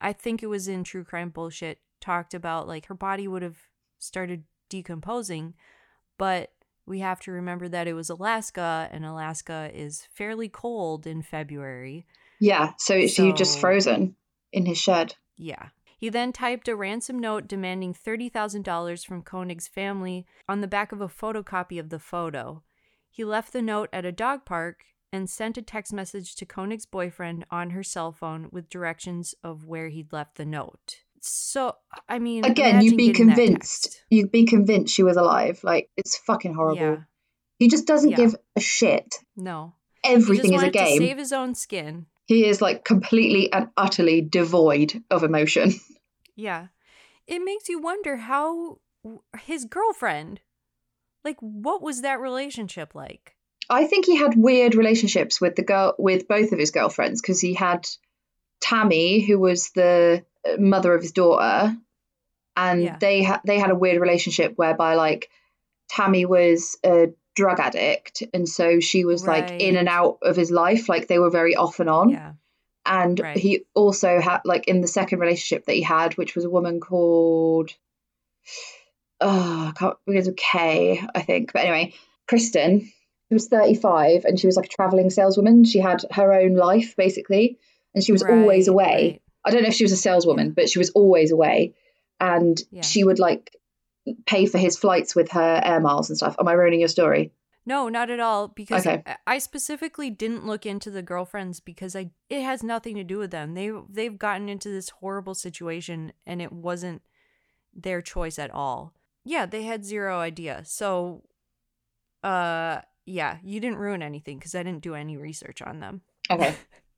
I 0.00 0.12
think 0.12 0.42
it 0.42 0.48
was 0.48 0.66
in 0.66 0.82
True 0.82 1.04
Crime 1.04 1.28
Bullshit, 1.28 1.78
talked 2.00 2.32
about 2.32 2.66
like 2.66 2.86
her 2.86 2.94
body 2.94 3.28
would 3.28 3.42
have 3.42 3.58
started 3.98 4.44
decomposing. 4.68 5.54
But 6.18 6.52
we 6.86 7.00
have 7.00 7.20
to 7.20 7.32
remember 7.32 7.68
that 7.68 7.86
it 7.86 7.94
was 7.94 8.10
Alaska, 8.10 8.88
and 8.90 9.04
Alaska 9.04 9.70
is 9.72 10.06
fairly 10.12 10.48
cold 10.48 11.06
in 11.06 11.22
February. 11.22 12.06
Yeah. 12.40 12.72
So, 12.78 13.00
so, 13.02 13.06
so 13.06 13.24
you 13.26 13.34
just 13.34 13.58
frozen 13.58 14.16
in 14.52 14.66
his 14.66 14.78
shed. 14.78 15.14
Yeah. 15.36 15.68
He 15.98 16.08
then 16.08 16.32
typed 16.32 16.66
a 16.66 16.74
ransom 16.74 17.18
note 17.18 17.46
demanding 17.46 17.92
$30,000 17.92 19.04
from 19.04 19.22
Koenig's 19.22 19.68
family 19.68 20.26
on 20.48 20.62
the 20.62 20.66
back 20.66 20.92
of 20.92 21.02
a 21.02 21.08
photocopy 21.08 21.78
of 21.78 21.90
the 21.90 21.98
photo. 21.98 22.62
He 23.10 23.22
left 23.22 23.52
the 23.52 23.60
note 23.60 23.90
at 23.92 24.06
a 24.06 24.12
dog 24.12 24.46
park 24.46 24.84
and 25.12 25.28
sent 25.28 25.58
a 25.58 25.62
text 25.62 25.92
message 25.92 26.34
to 26.36 26.46
Koenig's 26.46 26.86
boyfriend 26.86 27.44
on 27.50 27.70
her 27.70 27.82
cell 27.82 28.12
phone 28.12 28.48
with 28.50 28.70
directions 28.70 29.34
of 29.44 29.66
where 29.66 29.88
he'd 29.88 30.12
left 30.12 30.36
the 30.36 30.46
note. 30.46 31.02
So, 31.20 31.76
I 32.08 32.18
mean, 32.18 32.44
again, 32.44 32.80
you'd 32.82 32.96
be 32.96 33.12
convinced. 33.12 34.02
You'd 34.10 34.32
be 34.32 34.46
convinced 34.46 34.94
she 34.94 35.02
was 35.02 35.16
alive. 35.16 35.60
Like, 35.62 35.90
it's 35.96 36.16
fucking 36.16 36.54
horrible. 36.54 36.80
Yeah. 36.80 36.96
He 37.58 37.68
just 37.68 37.86
doesn't 37.86 38.10
yeah. 38.10 38.16
give 38.16 38.36
a 38.56 38.60
shit. 38.60 39.16
No. 39.36 39.74
Everything 40.02 40.54
is 40.54 40.62
a 40.62 40.70
game. 40.70 40.98
save 40.98 41.18
his 41.18 41.32
own 41.32 41.54
skin. 41.54 42.06
He 42.24 42.46
is 42.46 42.62
like 42.62 42.84
completely 42.84 43.52
and 43.52 43.68
utterly 43.76 44.22
devoid 44.22 45.02
of 45.10 45.22
emotion. 45.22 45.72
Yeah. 46.36 46.68
It 47.26 47.40
makes 47.40 47.68
you 47.68 47.80
wonder 47.80 48.16
how 48.16 48.78
his 49.44 49.66
girlfriend, 49.66 50.40
like, 51.22 51.36
what 51.40 51.82
was 51.82 52.00
that 52.00 52.18
relationship 52.18 52.94
like? 52.94 53.36
I 53.68 53.84
think 53.84 54.06
he 54.06 54.16
had 54.16 54.34
weird 54.36 54.74
relationships 54.74 55.38
with 55.38 55.54
the 55.54 55.62
girl, 55.62 55.94
with 55.98 56.28
both 56.28 56.52
of 56.52 56.58
his 56.58 56.70
girlfriends, 56.70 57.20
because 57.20 57.42
he 57.42 57.52
had 57.52 57.86
Tammy, 58.60 59.20
who 59.20 59.38
was 59.38 59.70
the 59.70 60.24
uh, 60.46 60.56
mother 60.58 60.94
of 60.94 61.02
his 61.02 61.12
daughter, 61.12 61.76
and 62.56 62.82
yeah. 62.82 62.96
they 62.98 63.22
had 63.22 63.40
they 63.44 63.58
had 63.58 63.70
a 63.70 63.74
weird 63.74 64.00
relationship 64.00 64.54
whereby 64.56 64.94
like 64.94 65.30
Tammy 65.88 66.24
was 66.24 66.76
a 66.84 67.08
drug 67.34 67.60
addict, 67.60 68.22
and 68.34 68.48
so 68.48 68.80
she 68.80 69.04
was 69.04 69.24
right. 69.24 69.50
like 69.50 69.60
in 69.60 69.76
and 69.76 69.88
out 69.88 70.18
of 70.22 70.36
his 70.36 70.50
life, 70.50 70.88
like 70.88 71.08
they 71.08 71.18
were 71.18 71.30
very 71.30 71.56
off 71.56 71.80
and 71.80 71.90
on. 71.90 72.10
Yeah 72.10 72.32
and 72.86 73.20
right. 73.20 73.36
he 73.36 73.64
also 73.74 74.20
had 74.20 74.40
like 74.44 74.66
in 74.68 74.80
the 74.80 74.88
second 74.88 75.20
relationship 75.20 75.64
that 75.66 75.74
he 75.74 75.82
had 75.82 76.16
which 76.16 76.34
was 76.34 76.44
a 76.44 76.50
woman 76.50 76.80
called 76.80 77.70
oh 79.20 79.68
I 79.68 79.72
can't 79.78 79.96
begins 80.06 80.26
with 80.26 80.36
K 80.36 81.02
I 81.14 81.22
think 81.22 81.52
but 81.52 81.62
anyway 81.62 81.94
Kristen 82.26 82.90
who 83.28 83.36
was 83.36 83.48
35 83.48 84.24
and 84.24 84.38
she 84.38 84.46
was 84.46 84.56
like 84.56 84.66
a 84.66 84.68
traveling 84.68 85.10
saleswoman 85.10 85.64
she 85.64 85.78
had 85.78 86.04
her 86.10 86.32
own 86.32 86.54
life 86.54 86.96
basically 86.96 87.58
and 87.94 88.04
she 88.04 88.12
was 88.12 88.22
right, 88.22 88.32
always 88.32 88.68
away 88.68 88.84
right. 88.84 89.22
I 89.44 89.50
don't 89.50 89.62
know 89.62 89.68
if 89.68 89.74
she 89.74 89.84
was 89.84 89.92
a 89.92 89.96
saleswoman 89.96 90.52
but 90.52 90.68
she 90.68 90.78
was 90.78 90.90
always 90.90 91.32
away 91.32 91.74
and 92.18 92.60
yeah. 92.70 92.82
she 92.82 93.04
would 93.04 93.18
like 93.18 93.56
pay 94.26 94.46
for 94.46 94.58
his 94.58 94.76
flights 94.76 95.14
with 95.14 95.30
her 95.32 95.60
air 95.64 95.80
miles 95.80 96.10
and 96.10 96.16
stuff 96.16 96.36
am 96.38 96.48
I 96.48 96.52
ruining 96.52 96.80
your 96.80 96.88
story 96.88 97.32
no, 97.66 97.88
not 97.88 98.10
at 98.10 98.20
all. 98.20 98.48
Because 98.48 98.86
okay. 98.86 99.04
I 99.26 99.38
specifically 99.38 100.10
didn't 100.10 100.46
look 100.46 100.66
into 100.66 100.90
the 100.90 101.02
girlfriends 101.02 101.60
because 101.60 101.94
I 101.94 102.10
it 102.28 102.42
has 102.42 102.62
nothing 102.62 102.96
to 102.96 103.04
do 103.04 103.18
with 103.18 103.30
them. 103.30 103.54
They 103.54 103.70
they've 103.88 104.18
gotten 104.18 104.48
into 104.48 104.68
this 104.70 104.88
horrible 104.88 105.34
situation 105.34 106.12
and 106.26 106.40
it 106.40 106.52
wasn't 106.52 107.02
their 107.74 108.00
choice 108.00 108.38
at 108.38 108.50
all. 108.50 108.94
Yeah, 109.24 109.46
they 109.46 109.62
had 109.62 109.84
zero 109.84 110.18
idea. 110.18 110.62
So, 110.64 111.24
uh, 112.24 112.80
yeah, 113.04 113.38
you 113.42 113.60
didn't 113.60 113.78
ruin 113.78 114.02
anything 114.02 114.38
because 114.38 114.54
I 114.54 114.62
didn't 114.62 114.82
do 114.82 114.94
any 114.94 115.16
research 115.16 115.60
on 115.60 115.80
them. 115.80 116.00
Okay. 116.30 116.54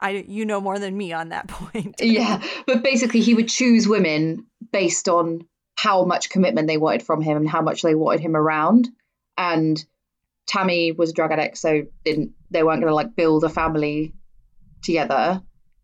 I 0.00 0.24
you 0.28 0.44
know 0.44 0.60
more 0.60 0.78
than 0.78 0.96
me 0.96 1.12
on 1.12 1.30
that 1.30 1.48
point. 1.48 1.96
yeah, 2.00 2.42
but 2.66 2.82
basically 2.82 3.20
he 3.20 3.34
would 3.34 3.48
choose 3.48 3.86
women 3.88 4.46
based 4.72 5.08
on 5.08 5.46
how 5.76 6.04
much 6.04 6.30
commitment 6.30 6.66
they 6.66 6.76
wanted 6.76 7.04
from 7.04 7.20
him 7.22 7.36
and 7.36 7.48
how 7.48 7.62
much 7.62 7.82
they 7.82 7.94
wanted 7.94 8.20
him 8.20 8.34
around 8.34 8.88
and 9.38 9.82
Tammy 10.48 10.92
was 10.92 11.10
a 11.10 11.12
drug 11.12 11.30
addict, 11.30 11.56
so 11.56 11.86
didn't 12.04 12.32
they 12.50 12.62
weren't 12.62 12.80
going 12.80 12.90
to 12.90 12.94
like 12.94 13.14
build 13.14 13.44
a 13.44 13.48
family 13.48 14.14
together, 14.82 15.42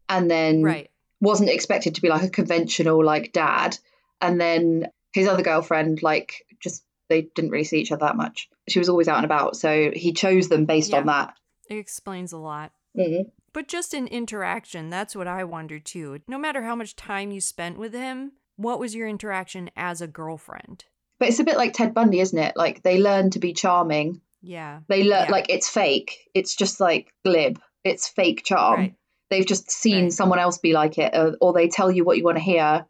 and 0.09 0.31
then 0.31 0.63
right. 0.63 0.91
wasn't 1.21 1.51
expected 1.51 1.95
to 1.95 2.03
be 2.03 2.09
like 2.09 2.23
a 2.23 2.31
conventional 2.31 3.05
like 3.05 3.33
dad, 3.33 3.79
and 4.21 4.41
then 4.41 4.89
his 5.13 5.29
other 5.29 5.43
girlfriend 5.43 6.03
like 6.03 6.47
just 6.61 6.83
they 7.09 7.23
didn't 7.35 7.51
really 7.51 7.65
see 7.65 7.79
each 7.79 7.93
other 7.93 8.07
that 8.07 8.17
much. 8.17 8.49
She 8.69 8.79
was 8.79 8.89
always 8.89 9.07
out 9.07 9.19
and 9.19 9.27
about, 9.27 9.57
so 9.57 9.91
he 9.95 10.13
chose 10.13 10.49
them 10.49 10.65
based 10.65 10.91
yeah. 10.91 10.99
on 10.99 11.07
that. 11.07 11.35
It 11.69 11.77
explains 11.77 12.33
a 12.33 12.39
lot. 12.39 12.73
Mm-hmm. 12.99 13.29
But 13.55 13.69
just 13.69 13.95
in 13.95 14.07
interaction, 14.09 14.91
that's 14.91 15.17
what 15.17 15.27
I 15.27 15.45
wonder 15.45 15.79
too. 15.79 16.19
No 16.29 16.37
matter 16.37 16.63
how 16.63 16.75
much 16.77 16.97
time 16.97 17.31
you 17.31 17.41
spent 17.41 17.79
with 17.79 17.95
him, 17.95 18.33
what 18.57 18.79
was 18.79 18.95
your 18.95 19.09
interaction 19.09 19.71
as 19.77 20.03
a 20.03 20.07
girlfriend? 20.07 20.85
But 21.19 21.29
it's 21.29 21.39
a 21.39 21.45
bit 21.45 21.57
like 21.57 21.73
Ted 21.73 21.95
Bundy, 21.95 22.21
isn't 22.21 22.39
it? 22.39 22.55
Like 22.57 22.83
they 22.83 22.99
learn 23.01 23.31
to 23.31 23.39
be 23.39 23.53
charming. 23.55 24.21
Yeah. 24.43 24.81
They 24.89 25.05
learn 25.05 25.27
Yeah. 25.27 25.31
like 25.33 25.47
it's 25.49 25.69
fake. 25.71 26.29
It's 26.35 26.55
just 26.57 26.81
like 26.81 27.15
glib. 27.25 27.59
It's 27.85 28.09
fake 28.09 28.43
charm. 28.45 28.81
Right. 28.81 28.95
They've 29.31 29.47
just 29.47 29.71
seen 29.71 30.05
Right. 30.05 30.13
someone 30.13 30.39
else 30.41 30.59
be 30.59 30.73
like 30.73 30.99
it, 30.99 31.15
or, 31.17 31.37
or 31.41 31.53
they 31.53 31.69
tell 31.69 31.91
you 31.91 32.05
what 32.05 32.19
you 32.19 32.25
want 32.25 32.37
to 32.39 32.43
hear, 32.45 32.85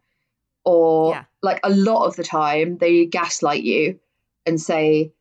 or 0.65 1.11
Yeah. 1.12 1.25
like 1.43 1.61
a 1.62 1.71
lot 1.71 2.07
of 2.07 2.17
the 2.17 2.25
time 2.25 2.79
they 2.79 3.05
gaslight 3.05 3.62
you 3.62 4.01
and 4.47 4.61
say 4.61 5.12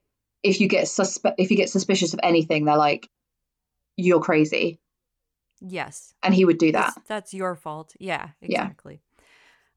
if 0.41 0.60
you 0.62 0.68
get 0.68 0.86
suspe- 0.86 1.36
if 1.38 1.52
you 1.52 1.58
get 1.58 1.70
suspicious 1.70 2.14
of 2.14 2.20
anything, 2.24 2.64
they're 2.66 2.78
like 2.78 3.10
you're 3.98 4.22
crazy, 4.22 4.80
Yes. 5.66 6.14
and 6.22 6.34
he 6.36 6.43
would 6.45 6.57
do 6.57 6.72
that. 6.74 6.93
That's, 6.95 7.07
that's 7.07 7.34
your 7.34 7.55
fault. 7.55 7.95
Yeah, 7.99 8.30
Yeah. 8.41 8.64
exactly. 8.64 9.01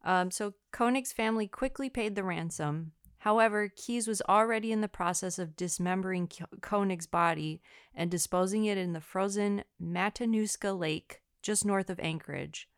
Um, 0.05 0.31
so 0.31 0.55
Koenig's 0.73 1.13
family 1.13 1.47
quickly 1.49 1.89
paid 1.91 2.15
the 2.15 2.25
ransom. 2.25 2.93
However, 3.19 3.69
Keyes 3.75 4.07
was 4.07 4.23
already 4.29 4.71
in 4.71 4.81
the 4.81 4.89
process 4.89 5.39
of 5.39 5.57
dismembering 5.57 6.29
Ko- 6.29 6.47
Koenig's 6.61 7.07
body 7.09 7.61
and 7.95 8.11
disposing 8.11 8.65
it 8.67 8.79
in 8.79 8.93
the 8.93 9.01
frozen 9.01 9.65
Matanuska 9.83 10.79
Lake 10.79 11.23
just 11.43 11.65
north 11.65 11.91
of 11.91 11.99
Anchorage. 12.01 12.69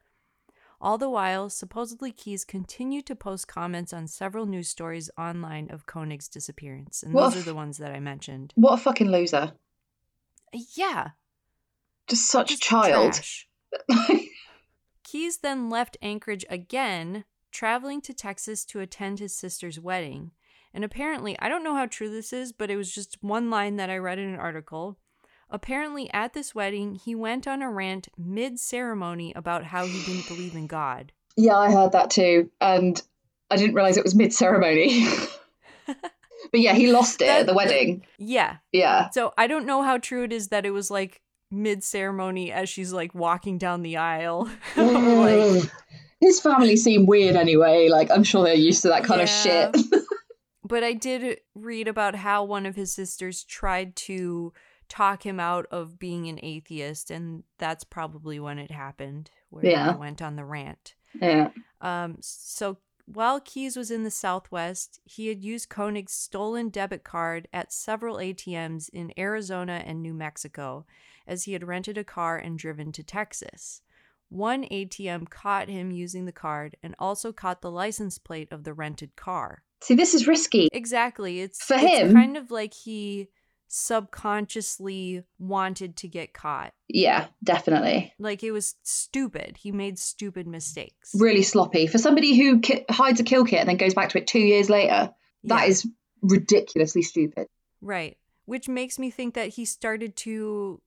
All 0.81 0.97
the 0.97 1.11
while, 1.11 1.51
supposedly 1.51 2.13
Keyes 2.13 2.45
continued 2.45 3.05
to 3.07 3.17
post 3.17 3.49
comments 3.49 3.93
on 3.93 4.07
several 4.07 4.47
news 4.47 4.69
stories 4.69 5.11
online 5.19 5.71
of 5.71 5.87
Koenig's 5.87 6.29
disappearance. 6.29 7.03
And 7.03 7.13
What 7.13 7.31
those 7.35 7.37
a 7.37 7.41
are 7.41 7.43
the 7.51 7.55
ones 7.55 7.79
that 7.79 7.93
I 7.93 8.01
mentioned. 8.01 8.53
What 8.57 8.75
a 8.75 8.77
fucking 8.83 9.11
loser! 9.11 9.53
Yeah, 10.77 11.09
Just 12.09 12.31
such 12.31 12.51
a 12.53 12.59
child. 12.59 13.21
Keyes 15.05 15.39
then 15.43 15.71
left 15.71 15.97
Anchorage 16.03 16.45
again, 16.49 17.25
traveling 17.51 18.01
to 18.03 18.15
Texas 18.15 18.65
to 18.67 18.81
attend 18.81 19.19
his 19.19 19.35
sister's 19.37 19.79
wedding. 19.81 20.33
And 20.75 20.85
apparently, 20.85 21.37
I 21.41 21.49
don't 21.49 21.65
know 21.65 21.75
how 21.75 21.87
true 21.87 22.11
this 22.11 22.33
is, 22.33 22.53
but 22.53 22.71
it 22.71 22.77
was 22.77 22.95
just 22.95 23.17
one 23.23 23.51
line 23.51 23.77
that 23.77 23.91
I 23.91 23.97
read 23.97 24.19
in 24.19 24.29
an 24.29 24.39
article. 24.39 24.99
Apparently, 25.51 26.13
at 26.13 26.35
this 26.35 26.55
wedding, 26.55 26.95
he 26.95 27.15
went 27.15 27.49
on 27.49 27.63
a 27.63 27.71
rant 27.71 28.09
mid 28.19 28.59
ceremony 28.59 29.33
about 29.35 29.65
how 29.65 29.87
he 29.87 30.03
didn't 30.05 30.29
believe 30.29 30.55
in 30.55 30.67
God. 30.67 31.13
Yeah, 31.37 31.57
I 31.57 31.71
heard 31.73 31.93
that 31.93 32.11
too, 32.11 32.51
and 32.61 33.01
I 33.51 33.57
didn't 33.57 33.75
realize 33.75 33.97
it 33.97 34.05
was 34.05 34.15
mid 34.15 34.35
ceremony. 34.35 35.07
but 35.87 36.61
yeah, 36.61 36.75
he 36.75 36.93
lost 36.93 37.23
it 37.23 37.27
That- 37.27 37.41
at 37.41 37.47
the 37.47 37.55
wedding. 37.55 38.05
Yeah. 38.19 38.57
Yeah, 38.73 39.09
So 39.11 39.33
I 39.39 39.47
don't 39.47 39.65
know 39.67 39.83
how 39.83 39.97
true 39.97 40.25
it 40.25 40.33
is 40.35 40.49
that 40.49 40.67
it 40.67 40.71
was 40.71 40.91
like 40.91 41.23
mid 41.51 41.83
ceremony 41.83 42.53
as 42.53 42.69
she's 42.69 42.93
like 42.93 43.15
walking 43.15 43.59
down 43.59 43.83
the 43.83 43.97
aisle. 43.97 44.51
like, 44.77 45.71
his 46.21 46.41
family 46.41 46.77
seem 46.77 47.07
weird 47.07 47.37
anyway. 47.37 47.89
Like 47.89 48.11
I'm 48.11 48.25
sure 48.25 48.45
they're 48.45 48.55
used 48.55 48.83
to 48.83 48.89
that 48.89 49.05
kind 49.05 49.21
of 49.21 49.29
shit. 49.29 49.77
But 50.65 50.85
I 50.85 50.93
did 50.93 51.39
read 51.55 51.89
about 51.89 52.15
how 52.15 52.45
one 52.45 52.67
of 52.67 52.77
his 52.77 52.93
sisters 52.93 53.43
tried 53.43 53.97
to 53.97 54.53
talk 54.91 55.25
him 55.25 55.41
out 55.41 55.65
of 55.71 55.99
being 55.99 56.29
an 56.29 56.39
atheist, 56.43 57.11
and 57.11 57.45
that's 57.59 57.85
probably 57.85 58.39
when 58.39 58.59
it 58.59 58.71
happened, 58.71 59.31
where 59.49 59.65
Yeah. 59.65 59.93
he 59.95 59.99
went 59.99 60.21
on 60.21 60.37
the 60.37 60.45
rant. 60.45 60.95
yeah, 61.23 61.53
Um, 61.81 62.19
so 62.21 62.77
while 63.07 63.41
Keyes 63.41 63.79
was 63.79 63.91
in 63.91 64.05
the 64.05 64.11
Southwest, 64.11 65.01
he 65.05 65.29
had 65.29 65.43
used 65.43 65.71
Koenig's 65.71 66.13
stolen 66.13 66.69
debit 66.69 67.03
card 67.03 67.49
at 67.51 67.73
several 67.73 68.17
ATMs 68.19 68.91
in 68.91 69.15
Arizona 69.19 69.83
and 69.87 70.03
New 70.03 70.13
Mexico, 70.13 70.85
as 71.29 71.45
he 71.45 71.53
had 71.53 71.67
rented 71.69 71.97
a 71.99 72.03
car 72.05 72.37
and 72.39 72.59
driven 72.59 72.91
to 72.93 73.03
Texas. 73.05 73.83
One 74.31 74.65
ATM 74.65 75.31
caught 75.31 75.69
him 75.69 75.91
using 75.93 76.25
the 76.25 76.33
card 76.33 76.77
and 76.83 76.95
also 76.99 77.33
caught 77.33 77.61
the 77.63 77.71
license 77.71 78.19
plate 78.19 78.49
of 78.51 78.65
the 78.65 78.75
rented 78.75 79.15
car. 79.17 79.63
see, 79.81 79.95
this 79.95 80.13
is 80.15 80.27
risky. 80.27 80.69
Exactly. 80.73 81.41
It's 81.41 81.63
For 81.65 81.75
it's 81.75 81.85
him- 81.85 82.13
kind 82.13 82.37
of 82.37 82.51
like 82.51 82.75
he 82.75 83.29
subconsciously 83.71 85.23
wanted 85.39 85.97
to 85.97 86.09
get 86.09 86.33
caught. 86.33 86.73
Yeah, 86.89 87.29
definitely. 87.45 88.13
Like 88.19 88.43
it 88.43 88.51
was 88.53 88.75
stupid. 88.83 89.57
He 89.59 89.71
made 89.73 89.99
stupid 89.99 90.47
mistakes. 90.47 91.13
Really 91.15 91.43
sloppy 91.43 91.87
for 91.87 91.99
somebody 91.99 92.37
who 92.37 92.61
ki- 92.61 92.85
hides 92.91 93.21
a 93.21 93.25
kill 93.25 93.45
kit 93.45 93.61
and 93.61 93.69
then 93.69 93.77
goes 93.77 93.95
back 93.95 94.11
to 94.11 94.19
it 94.19 94.27
two 94.27 94.41
years 94.41 94.69
later. 94.69 95.11
That 95.45 95.63
Yeah, 95.65 95.69
is 95.69 95.87
ridiculously 96.23 97.03
stupid. 97.03 97.47
right. 97.81 98.17
Which 98.49 98.67
makes 98.69 98.99
me 98.99 99.11
think 99.11 99.35
that 99.35 99.51
he 99.51 99.65
started 99.67 100.17
to 100.25 100.81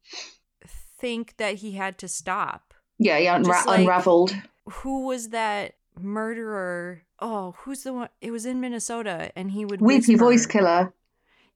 think 0.99 1.37
that 1.37 1.55
he 1.55 1.73
had 1.73 1.97
to 1.99 2.07
stop. 2.07 2.73
Yeah, 2.97 3.19
he 3.19 3.25
unra- 3.25 3.65
like- 3.65 3.79
unraveled. 3.81 4.35
Who 4.81 5.05
was 5.05 5.29
that 5.29 5.75
murderer? 5.99 7.03
Oh, 7.19 7.53
who's 7.59 7.83
the 7.83 7.93
one? 7.93 8.09
It 8.19 8.31
was 8.31 8.45
in 8.45 8.59
Minnesota, 8.61 9.31
and 9.35 9.51
he 9.51 9.65
would 9.65 9.79
Weepy 9.81 10.13
whisper. 10.13 10.25
voice 10.25 10.45
killer. 10.45 10.93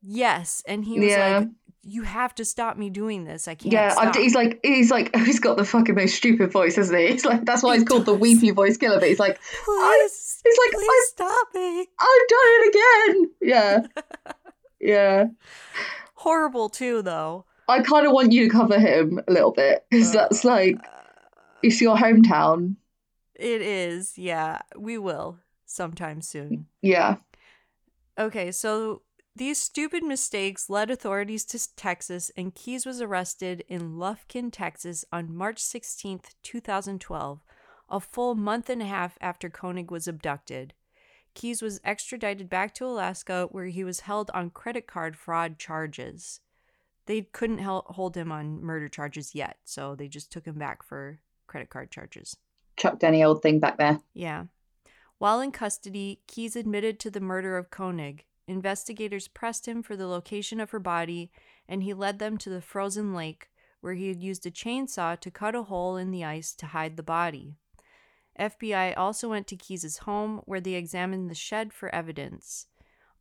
Yes, 0.01 0.61
and 0.67 0.85
he 0.85 0.99
was 0.99 1.09
Yeah. 1.09 1.37
like, 1.39 1.47
"You 1.83 2.03
have 2.03 2.35
to 2.35 2.45
stop 2.45 2.77
me 2.77 2.89
doing 2.91 3.23
this. 3.25 3.47
I 3.47 3.55
can't." 3.55 3.73
Yeah. 3.73 4.11
He's 4.13 4.35
like 4.35 4.59
he's 4.63 4.91
like 4.91 5.15
he's 5.25 5.39
got 5.39 5.57
the 5.57 5.65
fucking 5.65 5.95
most 5.95 6.15
stupid 6.15 6.51
voice, 6.51 6.77
isn't 6.77 6.95
he? 6.97 7.07
He's 7.13 7.25
like 7.25 7.45
that's 7.45 7.63
why 7.63 7.75
he's 7.77 7.83
called 7.87 8.05
the 8.05 8.13
weepy 8.13 8.51
voice 8.51 8.77
killer. 8.77 8.99
But 8.99 9.09
he's 9.09 9.19
like 9.19 9.39
Please, 9.65 10.41
he's 10.43 10.57
like 10.65 10.71
please 10.73 10.89
I've, 10.91 11.07
stop 11.07 11.47
me. 11.55 11.79
I've 11.99 12.27
done 12.35 12.49
it 12.53 12.75
again. 12.75 13.31
Yeah, 13.41 13.87
yeah. 14.85 15.25
Horrible 16.15 16.69
too, 16.69 17.01
though. 17.01 17.45
I 17.67 17.81
kind 17.81 18.05
of 18.05 18.13
want 18.13 18.31
you 18.31 18.45
to 18.45 18.49
cover 18.49 18.79
him 18.79 19.19
a 19.27 19.31
little 19.31 19.51
bit 19.51 19.85
because 19.89 20.09
uh, 20.09 20.19
that's 20.19 20.43
like 20.43 20.77
uh, 20.77 21.39
it's 21.63 21.81
your 21.81 21.97
hometown. 21.97 22.75
It 23.35 23.61
is, 23.61 24.17
yeah. 24.17 24.61
We 24.77 24.97
will 24.97 25.39
sometime 25.65 26.21
soon. 26.21 26.67
Yeah, 26.81 27.17
Okay, 28.17 28.51
so 28.51 29.01
these 29.35 29.57
stupid 29.57 30.01
mistakes 30.01 30.69
led 30.69 30.89
authorities 30.89 31.43
to 31.45 31.75
Texas, 31.75 32.31
and 32.37 32.55
Keyes 32.55 32.85
was 32.85 33.01
arrested 33.01 33.65
in 33.67 33.97
Lufkin, 33.97 34.51
Texas 34.51 35.03
on 35.11 35.35
March 35.35 35.61
16th, 35.61 36.35
2012, 36.41 37.43
a 37.89 37.99
full 37.99 38.35
month 38.35 38.69
and 38.69 38.81
a 38.81 38.85
half 38.85 39.17
after 39.19 39.49
Koenig 39.49 39.91
was 39.91 40.07
abducted. 40.07 40.73
Keyes 41.35 41.61
was 41.61 41.79
extradited 41.83 42.49
back 42.49 42.73
to 42.75 42.85
Alaska, 42.85 43.47
where 43.51 43.67
he 43.67 43.83
was 43.83 44.01
held 44.01 44.31
on 44.33 44.49
credit 44.49 44.87
card 44.87 45.15
fraud 45.15 45.59
charges. 45.59 46.39
They 47.05 47.21
couldn't 47.21 47.59
hold 47.59 48.17
him 48.17 48.31
on 48.31 48.63
murder 48.63 48.89
charges 48.89 49.35
yet, 49.35 49.57
so 49.63 49.93
they 49.93 50.07
just 50.07 50.31
took 50.31 50.45
him 50.45 50.57
back 50.57 50.81
for 50.81 51.19
credit 51.45 51.69
card 51.69 51.91
charges. 51.91 52.37
chucked 52.77 53.03
any 53.03 53.23
old 53.23 53.41
thing 53.41 53.59
back 53.59 53.77
there. 53.77 53.99
Yeah. 54.13 54.45
While 55.17 55.39
in 55.39 55.51
custody, 55.51 56.21
Keyes 56.27 56.55
admitted 56.55 56.99
to 57.01 57.11
the 57.11 57.21
murder 57.21 57.57
of 57.57 57.69
Koenig. 57.69 58.25
Investigators 58.47 59.27
pressed 59.27 59.67
him 59.67 59.81
for 59.83 59.95
the 59.95 60.07
location 60.07 60.59
of 60.59 60.71
her 60.71 60.79
body, 60.79 61.31
and 61.67 61.83
he 61.83 61.93
led 61.93 62.19
them 62.19 62.37
to 62.39 62.49
the 62.49 62.61
frozen 62.61 63.13
lake, 63.13 63.49
where 63.81 63.93
he 63.93 64.07
had 64.07 64.21
used 64.21 64.45
a 64.45 64.51
chainsaw 64.51 65.19
to 65.19 65.31
cut 65.31 65.55
a 65.55 65.63
hole 65.63 65.95
in 65.95 66.11
the 66.11 66.23
ice 66.23 66.53
to 66.55 66.67
hide 66.67 66.97
the 66.97 67.03
body. 67.03 67.55
FBI 68.39 68.93
also 68.97 69.29
went 69.29 69.47
to 69.47 69.55
Keyes' 69.55 69.99
home, 69.99 70.41
where 70.45 70.61
they 70.61 70.73
examined 70.73 71.29
the 71.29 71.35
shed 71.35 71.73
for 71.73 71.93
evidence. 71.93 72.67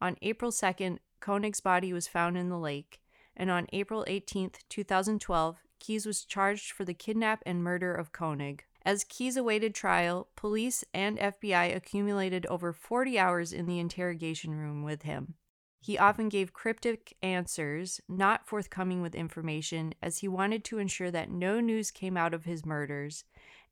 On 0.01 0.17
April 0.23 0.51
2nd, 0.51 0.99
Koenig's 1.21 1.61
body 1.61 1.93
was 1.93 2.09
found 2.09 2.37
in 2.37 2.49
the 2.49 2.59
lake, 2.59 3.01
and 3.37 3.51
on 3.51 3.67
April 3.73 4.05
18th, 4.09 4.57
2012, 4.69 5.59
Keyes 5.81 6.07
was 6.07 6.25
charged 6.25 6.73
for 6.73 6.85
the 6.85 6.95
kidnap 6.95 7.43
and 7.47 7.63
murder 7.63 7.95
of 7.95 8.13
Koenig. 8.13 8.65
As 8.85 9.05
Keyes 9.05 9.37
awaited 9.37 9.75
trial, 9.75 10.29
police 10.37 10.85
and 10.93 11.19
FBI 11.19 11.75
accumulated 11.75 12.45
over 12.47 12.73
40 12.73 13.19
hours 13.19 13.53
in 13.53 13.67
the 13.67 13.79
interrogation 13.79 14.55
room 14.55 14.83
with 14.83 15.03
him. 15.03 15.35
He 15.81 15.99
often 15.99 16.31
gave 16.31 16.55
cryptic 16.55 17.15
answers, 17.23 18.01
not 18.09 18.47
forthcoming 18.47 19.03
with 19.03 19.15
information, 19.15 19.95
as 20.03 20.19
he 20.19 20.29
wanted 20.29 20.65
to 20.65 20.79
ensure 20.79 21.11
that 21.11 21.31
no 21.31 21.61
news 21.61 21.91
came 21.91 22.17
out 22.17 22.33
of 22.33 22.45
his 22.45 22.65
murders 22.65 23.25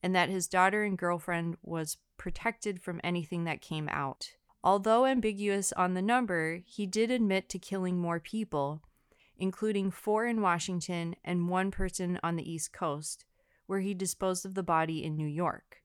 and 0.03 0.15
that 0.15 0.29
his 0.29 0.49
daughter 0.49 0.83
and 0.83 0.99
girlfriend 0.99 1.57
was 1.63 1.99
protected 2.17 2.81
from 2.81 3.01
anything 3.03 3.45
that 3.45 3.61
came 3.61 3.89
out. 3.91 4.33
Although 4.65 5.07
ambiguous 5.07 5.73
on 5.73 5.95
the 5.95 6.03
number, 6.03 6.61
he 6.65 6.87
did 6.87 7.11
admit 7.11 7.49
to 7.49 7.59
killing 7.59 7.99
more 7.99 8.21
people, 8.21 8.83
including 9.37 9.91
four 9.91 10.27
in 10.27 10.41
Washington 10.41 11.17
and 11.25 11.49
one 11.49 11.71
person 11.71 12.19
on 12.23 12.37
the 12.37 12.49
East 12.49 12.73
Coast, 12.73 13.25
where 13.67 13.81
he 13.81 13.95
disposed 13.95 14.47
of 14.47 14.55
the 14.55 14.63
body 14.63 15.03
in 15.05 15.17
New 15.17 15.27
York. 15.27 15.83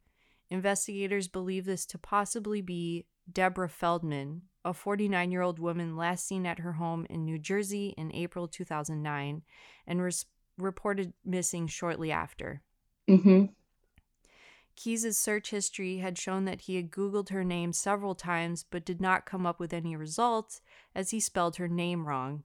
Investigators 0.50 1.28
believe 1.28 1.66
this 1.66 1.86
to 1.88 1.98
possibly 1.98 2.62
be 2.62 3.06
Deborah 3.32 3.70
Feldman, 3.70 4.44
a 4.64 4.74
49 4.74 5.32
year 5.32 5.42
old 5.42 5.60
woman 5.60 5.96
last 5.98 6.28
seen 6.28 6.46
at 6.46 6.60
her 6.60 6.74
home 6.74 7.06
in 7.10 7.26
New 7.26 7.40
Jersey 7.40 7.94
in 7.98 8.14
April 8.14 8.48
2009 8.48 9.42
and 9.88 10.14
reported 10.58 11.14
missing 11.26 11.68
shortly 11.68 12.12
after. 12.12 12.62
hmm 13.08 13.46
Keyes' 14.78 15.18
search 15.18 15.50
history 15.50 15.98
had 15.98 16.18
shown 16.18 16.46
that 16.46 16.62
he 16.62 16.76
had 16.78 16.92
Googled 16.92 17.30
her 17.30 17.44
name 17.44 17.74
several 17.74 18.16
times 18.16 18.64
but 18.70 18.86
did 18.86 19.02
not 19.02 19.26
come 19.26 19.46
up 19.46 19.60
with 19.60 19.74
any 19.74 19.96
results 19.98 20.62
as 20.96 21.10
he 21.10 21.20
spelled 21.20 21.58
her 21.58 21.68
name 21.68 22.08
wrong. 22.08 22.44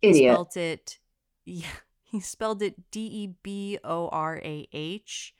He 0.00 0.08
Idiot. 0.08 0.32
spelt 0.32 0.56
it 0.56 0.98
yeah, 1.44 1.66
He 2.04 2.20
spelled 2.20 2.62
it 2.62 2.90
D 2.90 3.00
E 3.00 3.34
B 3.42 3.78
O 3.82 4.08
R 4.08 4.40
A 4.44 4.68
H, 4.72 5.34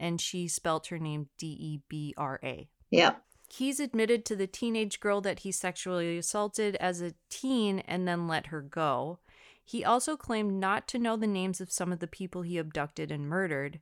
and 0.00 0.20
she 0.20 0.48
spelled 0.48 0.86
her 0.86 0.98
name 0.98 1.28
D 1.36 1.46
E 1.48 1.80
B 1.88 2.14
R 2.16 2.40
A. 2.42 2.68
Yeah. 2.90 3.16
Keyes 3.50 3.78
admitted 3.80 4.24
to 4.24 4.34
the 4.36 4.46
teenage 4.46 4.98
girl 4.98 5.20
that 5.20 5.40
he 5.40 5.52
sexually 5.52 6.16
assaulted 6.16 6.74
as 6.76 7.02
a 7.02 7.12
teen 7.28 7.80
and 7.80 8.08
then 8.08 8.26
let 8.26 8.46
her 8.46 8.62
go. 8.62 9.18
He 9.62 9.84
also 9.84 10.16
claimed 10.16 10.58
not 10.58 10.88
to 10.88 10.98
know 10.98 11.16
the 11.16 11.26
names 11.26 11.60
of 11.60 11.70
some 11.70 11.92
of 11.92 11.98
the 11.98 12.06
people 12.06 12.42
he 12.42 12.56
abducted 12.56 13.12
and 13.12 13.28
murdered. 13.28 13.80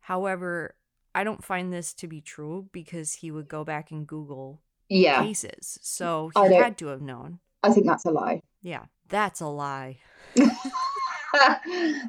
However, 0.00 0.74
I 1.14 1.24
don't 1.24 1.44
find 1.44 1.72
this 1.72 1.92
to 1.94 2.06
be 2.06 2.20
true 2.20 2.68
because 2.72 3.14
he 3.14 3.30
would 3.30 3.48
go 3.48 3.64
back 3.64 3.90
and 3.90 4.06
Google 4.06 4.60
yeah. 4.88 5.22
cases. 5.22 5.78
So 5.82 6.30
he 6.34 6.54
had 6.54 6.78
to 6.78 6.86
have 6.88 7.02
known. 7.02 7.38
I 7.62 7.70
think 7.72 7.86
that's 7.86 8.04
a 8.04 8.10
lie. 8.10 8.42
Yeah, 8.62 8.84
that's 9.08 9.40
a 9.40 9.46
lie. 9.46 9.98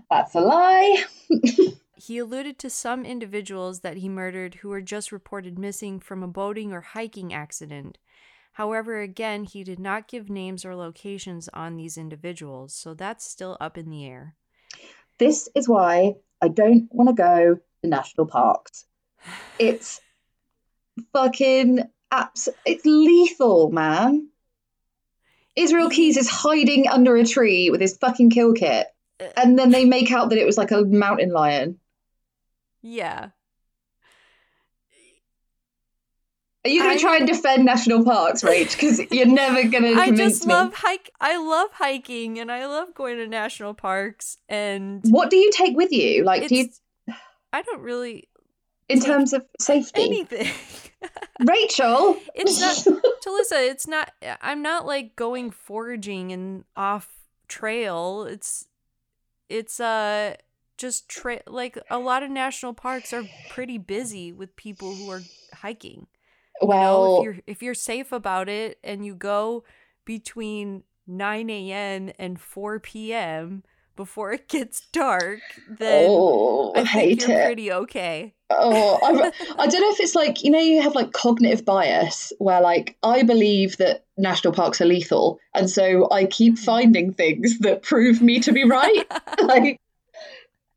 that's 0.10 0.36
a 0.36 0.40
lie. 0.40 1.04
he 1.96 2.18
alluded 2.18 2.60
to 2.60 2.70
some 2.70 3.06
individuals 3.06 3.82
that 3.82 3.98
he 3.98 4.10
murdered 4.10 4.56
who 4.56 4.70
were 4.70 4.82
just 4.82 5.12
reported 5.12 5.60
missing 5.60 6.00
from 6.00 6.24
a 6.24 6.28
boating 6.28 6.74
or 6.74 6.82
hiking 6.82 7.34
accident. 7.34 7.98
However, 8.54 9.02
again, 9.02 9.46
he 9.46 9.64
did 9.64 9.80
not 9.80 10.08
give 10.08 10.30
names 10.30 10.64
or 10.64 10.76
locations 10.76 11.50
on 11.54 11.76
these 11.76 11.98
individuals, 11.98 12.74
so 12.74 12.94
that's 12.94 13.26
still 13.26 13.58
up 13.60 13.78
in 13.78 13.90
the 13.90 14.06
air. 14.06 14.36
This 15.18 15.50
is 15.56 15.68
why 15.68 16.16
I 16.42 16.50
don't 16.50 16.88
want 16.92 17.10
to 17.10 17.16
go 17.16 17.60
to 17.82 17.88
national 17.88 18.28
parks. 18.28 18.86
It's 19.60 20.02
fucking 21.14 21.80
abs- 22.12 22.50
it's 22.66 22.86
lethal, 22.86 23.72
man. 23.72 24.30
Israel 25.56 25.90
Keyes 25.90 26.18
is 26.18 26.30
hiding 26.30 26.88
under 26.88 27.16
a 27.16 27.26
tree 27.26 27.70
with 27.70 27.82
his 27.82 27.98
fucking 27.98 28.32
kill 28.32 28.54
kit. 28.54 28.88
Uh, 29.20 29.26
and 29.38 29.58
then 29.58 29.72
they 29.72 29.86
make 29.86 30.12
out 30.12 30.30
that 30.30 30.40
it 30.40 30.46
was 30.46 30.58
like 30.58 30.72
a 30.72 30.82
mountain 30.82 31.32
lion. 31.32 31.80
Yeah. 32.82 33.30
Are 36.66 36.70
you 36.70 36.82
going 36.82 36.96
to 36.96 37.02
try 37.02 37.18
and 37.18 37.28
defend 37.28 37.66
national 37.66 38.06
parks, 38.06 38.42
Rach? 38.42 38.72
Because 38.72 39.02
you're 39.12 39.26
never 39.26 39.68
going 39.68 39.84
to. 39.84 40.00
I 40.00 40.12
just 40.12 40.46
love 40.46 40.72
me. 40.72 40.76
hike. 40.78 41.12
I 41.20 41.38
love 41.38 41.70
hiking, 41.74 42.40
and 42.40 42.50
I 42.50 42.68
love 42.68 42.94
going 42.96 43.18
to 43.18 43.28
national 43.28 43.74
parks. 43.74 44.38
And 44.48 45.02
what 45.10 45.30
do 45.30 45.36
you 45.36 45.52
take 45.52 45.76
with 45.76 45.92
you? 45.92 46.24
Like, 46.24 46.48
do 46.48 46.56
you? 46.56 46.70
I 47.52 47.64
don't 47.64 47.82
really. 47.82 48.30
In 48.90 49.00
terms 49.00 49.34
of 49.34 49.46
safety, 49.60 50.04
anything. 50.04 50.48
Rachel, 51.46 52.18
it's 52.36 52.60
not 52.60 52.76
Talissa. 53.26 53.70
It's 53.70 53.88
not. 53.88 54.12
I'm 54.42 54.62
not 54.62 54.86
like 54.86 55.16
going 55.16 55.52
foraging 55.52 56.32
and 56.32 56.64
off 56.76 57.10
trail. 57.48 58.24
It's, 58.24 58.68
it's 59.50 59.80
uh 59.80 60.36
just 60.78 61.08
tra- 61.08 61.44
like 61.48 61.78
a 61.90 62.00
lot 62.00 62.24
of 62.24 62.32
national 62.32 62.74
parks 62.74 63.14
are 63.14 63.24
pretty 63.50 63.78
busy 63.78 64.32
with 64.32 64.56
people 64.56 64.94
who 64.96 65.10
are 65.10 65.22
hiking. 65.54 66.08
Well, 66.62 66.78
you 66.78 66.84
know, 66.84 67.18
if 67.18 67.24
you're 67.24 67.44
if 67.48 67.64
you're 67.64 67.74
safe 67.74 68.12
about 68.12 68.50
it 68.50 68.80
and 68.84 69.06
you 69.06 69.16
go 69.16 69.64
between 70.06 70.84
9 71.08 71.50
a.m. 71.50 72.12
and 72.18 72.40
4 72.40 72.80
p.m. 72.80 73.64
before 73.96 74.32
it 74.34 74.48
gets 74.48 74.88
dark, 74.92 75.40
then 75.68 76.06
oh, 76.10 76.74
I 76.76 76.86
think 76.86 77.28
you're 77.28 77.40
it. 77.40 77.46
pretty 77.46 77.72
okay. 77.72 78.34
Oh, 78.50 79.00
I'm, 79.04 79.32
I 79.60 79.68
don't 79.68 79.82
know 79.82 79.92
if 79.92 80.00
it's 80.00 80.16
like 80.16 80.44
you 80.44 80.52
know 80.52 80.60
you 80.60 80.82
have 80.82 80.96
like 80.96 81.14
cognitive 81.14 81.66
bias 81.66 82.32
where 82.40 82.62
like 82.62 82.98
I 83.04 83.24
believe 83.24 83.78
that 83.78 84.06
national 84.18 84.54
parks 84.54 84.82
are 84.82 84.86
lethal, 84.86 85.40
and 85.54 85.70
so 85.70 86.08
I 86.12 86.26
keep 86.26 86.56
mm-hmm. 86.56 86.64
finding 86.64 87.14
things 87.14 87.60
that 87.60 87.84
prove 87.84 88.22
me 88.22 88.40
to 88.42 88.52
be 88.52 88.64
right. 88.64 89.06
like 89.42 89.80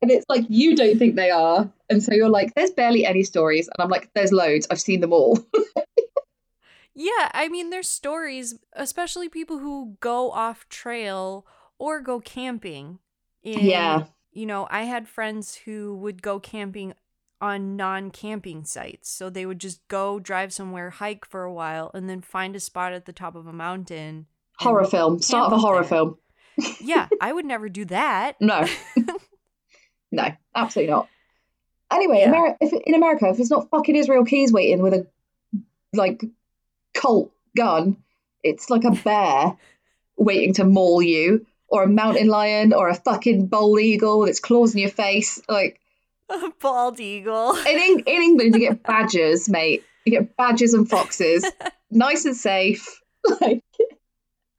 and 0.02 0.10
it's 0.10 0.26
like, 0.28 0.44
you 0.48 0.76
don't 0.76 0.98
think 0.98 1.16
they 1.16 1.30
are. 1.30 1.70
And 1.88 2.02
so 2.02 2.12
you're 2.12 2.28
like, 2.28 2.54
there's 2.54 2.70
barely 2.70 3.06
any 3.06 3.22
stories. 3.22 3.66
And 3.68 3.82
I'm 3.82 3.90
like, 3.90 4.10
there's 4.14 4.32
loads. 4.32 4.66
I've 4.70 4.80
seen 4.80 5.00
them 5.00 5.12
all. 5.12 5.38
yeah. 6.94 7.30
I 7.32 7.48
mean, 7.48 7.70
there's 7.70 7.88
stories, 7.88 8.58
especially 8.74 9.28
people 9.28 9.58
who 9.58 9.96
go 10.00 10.30
off 10.30 10.68
trail 10.68 11.46
or 11.78 12.00
go 12.00 12.20
camping. 12.20 12.98
In, 13.46 13.60
yeah. 13.60 14.04
You 14.32 14.44
know, 14.44 14.66
I 14.70 14.82
had 14.82 15.08
friends 15.08 15.54
who 15.54 15.96
would 15.96 16.20
go 16.20 16.40
camping 16.40 16.92
on 17.40 17.76
non 17.76 18.10
camping 18.10 18.64
sites. 18.64 19.08
So 19.10 19.30
they 19.30 19.46
would 19.46 19.60
just 19.60 19.86
go 19.88 20.18
drive 20.18 20.52
somewhere, 20.52 20.90
hike 20.90 21.24
for 21.24 21.44
a 21.44 21.52
while, 21.52 21.90
and 21.94 22.10
then 22.10 22.20
find 22.20 22.56
a 22.56 22.60
spot 22.60 22.92
at 22.92 23.06
the 23.06 23.12
top 23.12 23.34
of 23.36 23.46
a 23.46 23.52
mountain. 23.52 24.26
Horror 24.58 24.84
film. 24.84 25.20
Start 25.20 25.52
of 25.52 25.58
a 25.58 25.58
horror 25.58 25.82
there. 25.82 25.88
film. 25.88 26.18
yeah, 26.80 27.08
I 27.20 27.32
would 27.32 27.44
never 27.44 27.68
do 27.68 27.84
that. 27.86 28.36
No. 28.40 28.66
No, 30.12 30.28
absolutely 30.54 30.92
not. 30.92 31.08
Anyway, 31.92 32.20
yeah. 32.20 32.32
Ameri- 32.32 32.56
if, 32.60 32.72
in 32.72 32.94
America, 32.94 33.28
if 33.28 33.38
it's 33.38 33.50
not 33.50 33.68
fucking 33.70 33.96
Israel 33.96 34.24
Keyes 34.24 34.52
waiting 34.52 34.82
with 34.82 34.94
a 34.94 35.06
like 35.92 36.24
Colt 36.96 37.32
gun, 37.56 37.96
it's 38.42 38.70
like 38.70 38.84
a 38.84 38.92
bear 38.92 39.56
waiting 40.16 40.54
to 40.54 40.64
maul 40.64 41.02
you, 41.02 41.44
or 41.68 41.84
a 41.84 41.88
mountain 41.88 42.28
lion, 42.28 42.72
or 42.72 42.88
a 42.88 42.94
fucking 42.94 43.46
bald 43.46 43.80
eagle 43.80 44.20
with 44.20 44.30
its 44.30 44.40
claws 44.40 44.74
in 44.74 44.80
your 44.80 44.90
face. 44.90 45.40
Like 45.48 45.80
a 46.28 46.50
bald 46.60 47.00
eagle. 47.00 47.56
In 47.56 48.00
in 48.00 48.22
England, 48.22 48.54
you 48.54 48.60
get 48.60 48.82
badgers, 48.84 49.48
mate. 49.48 49.84
You 50.04 50.12
get 50.12 50.36
badgers 50.36 50.74
and 50.74 50.88
foxes, 50.88 51.44
nice 51.90 52.24
and 52.24 52.36
safe. 52.36 53.02
Like, 53.40 53.62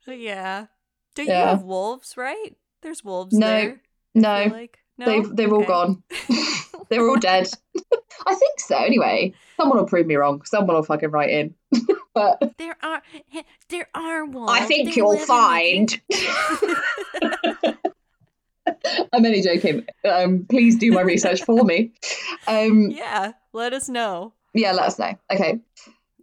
yeah. 0.05 0.67
Don't 1.15 1.27
yeah. 1.27 1.39
you 1.39 1.47
have 1.47 1.63
wolves? 1.63 2.15
Right? 2.17 2.55
There's 2.81 3.03
wolves 3.03 3.33
no, 3.33 3.47
there. 3.47 3.81
No, 4.13 4.49
like. 4.51 4.79
No? 4.97 5.05
They've 5.05 5.35
they're 5.35 5.47
okay. 5.47 5.55
all 5.55 5.63
gone. 5.63 6.03
they're 6.89 7.07
all 7.07 7.17
dead. 7.17 7.49
I 8.25 8.35
think 8.35 8.59
so. 8.59 8.77
Anyway, 8.77 9.33
someone 9.57 9.77
will 9.77 9.85
prove 9.85 10.07
me 10.07 10.15
wrong. 10.15 10.41
Someone 10.45 10.75
will 10.75 10.83
fucking 10.83 11.11
write 11.11 11.29
in. 11.29 11.55
but 12.13 12.53
there 12.57 12.77
are 12.81 13.01
there 13.69 13.87
are 13.93 14.25
wolves. 14.25 14.51
I 14.51 14.65
think 14.65 14.89
they 14.89 14.95
you'll 14.95 15.17
find. 15.17 16.01
I'm 19.13 19.25
only 19.25 19.41
joking. 19.41 19.85
Um, 20.03 20.45
please 20.49 20.75
do 20.77 20.91
my 20.91 21.01
research 21.01 21.43
for 21.43 21.63
me. 21.63 21.93
Um, 22.47 22.91
yeah, 22.91 23.33
let 23.53 23.73
us 23.73 23.87
know. 23.87 24.33
Yeah, 24.53 24.71
let 24.73 24.87
us 24.87 24.99
know. 24.99 25.13
Okay. 25.31 25.59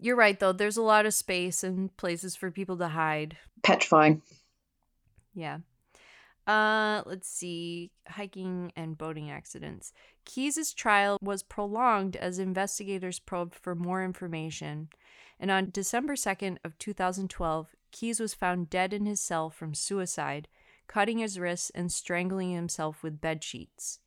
You're 0.00 0.16
right, 0.16 0.38
though. 0.38 0.52
There's 0.52 0.76
a 0.76 0.82
lot 0.82 1.06
of 1.06 1.14
space 1.14 1.64
and 1.64 1.96
places 1.96 2.36
for 2.36 2.50
people 2.50 2.76
to 2.78 2.88
hide. 2.88 3.38
Petrifying. 3.62 4.20
Yeah. 5.34 5.58
Uh, 6.46 7.02
let's 7.06 7.28
see. 7.28 7.90
Hiking 8.08 8.72
and 8.76 8.98
boating 8.98 9.30
accidents. 9.30 9.92
Keyes' 10.24 10.74
trial 10.74 11.18
was 11.22 11.42
prolonged 11.42 12.16
as 12.16 12.38
investigators 12.38 13.18
probed 13.18 13.54
for 13.54 13.74
more 13.74 14.04
information. 14.04 14.88
And 15.40 15.50
on 15.50 15.70
December 15.70 16.14
2nd 16.14 16.58
of 16.64 16.78
2012, 16.78 17.74
Keyes 17.90 18.20
was 18.20 18.34
found 18.34 18.70
dead 18.70 18.92
in 18.92 19.06
his 19.06 19.20
cell 19.20 19.50
from 19.50 19.74
suicide, 19.74 20.48
cutting 20.86 21.18
his 21.18 21.38
wrists 21.38 21.70
and 21.70 21.90
strangling 21.90 22.52
himself 22.52 23.02
with 23.02 23.20
bed 23.20 23.42
sheets. 23.42 24.00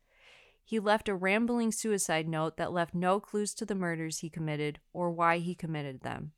He 0.64 0.78
left 0.78 1.08
a 1.08 1.14
rambling 1.14 1.72
suicide 1.72 2.28
note 2.28 2.58
that 2.58 2.72
left 2.72 2.94
no 2.94 3.20
clues 3.20 3.54
to 3.54 3.64
the 3.64 3.74
murders 3.74 4.18
he 4.18 4.28
committed 4.28 4.80
or 4.92 5.10
why 5.10 5.38
he 5.38 5.54
committed 5.54 6.02
them. 6.02 6.32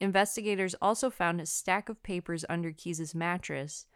Investigators 0.00 0.74
also 0.82 1.10
found 1.10 1.40
a 1.40 1.46
stack 1.46 1.88
of 1.88 2.02
papers 2.02 2.44
under 2.48 2.72
Keyes' 2.72 3.14
mattress 3.14 3.86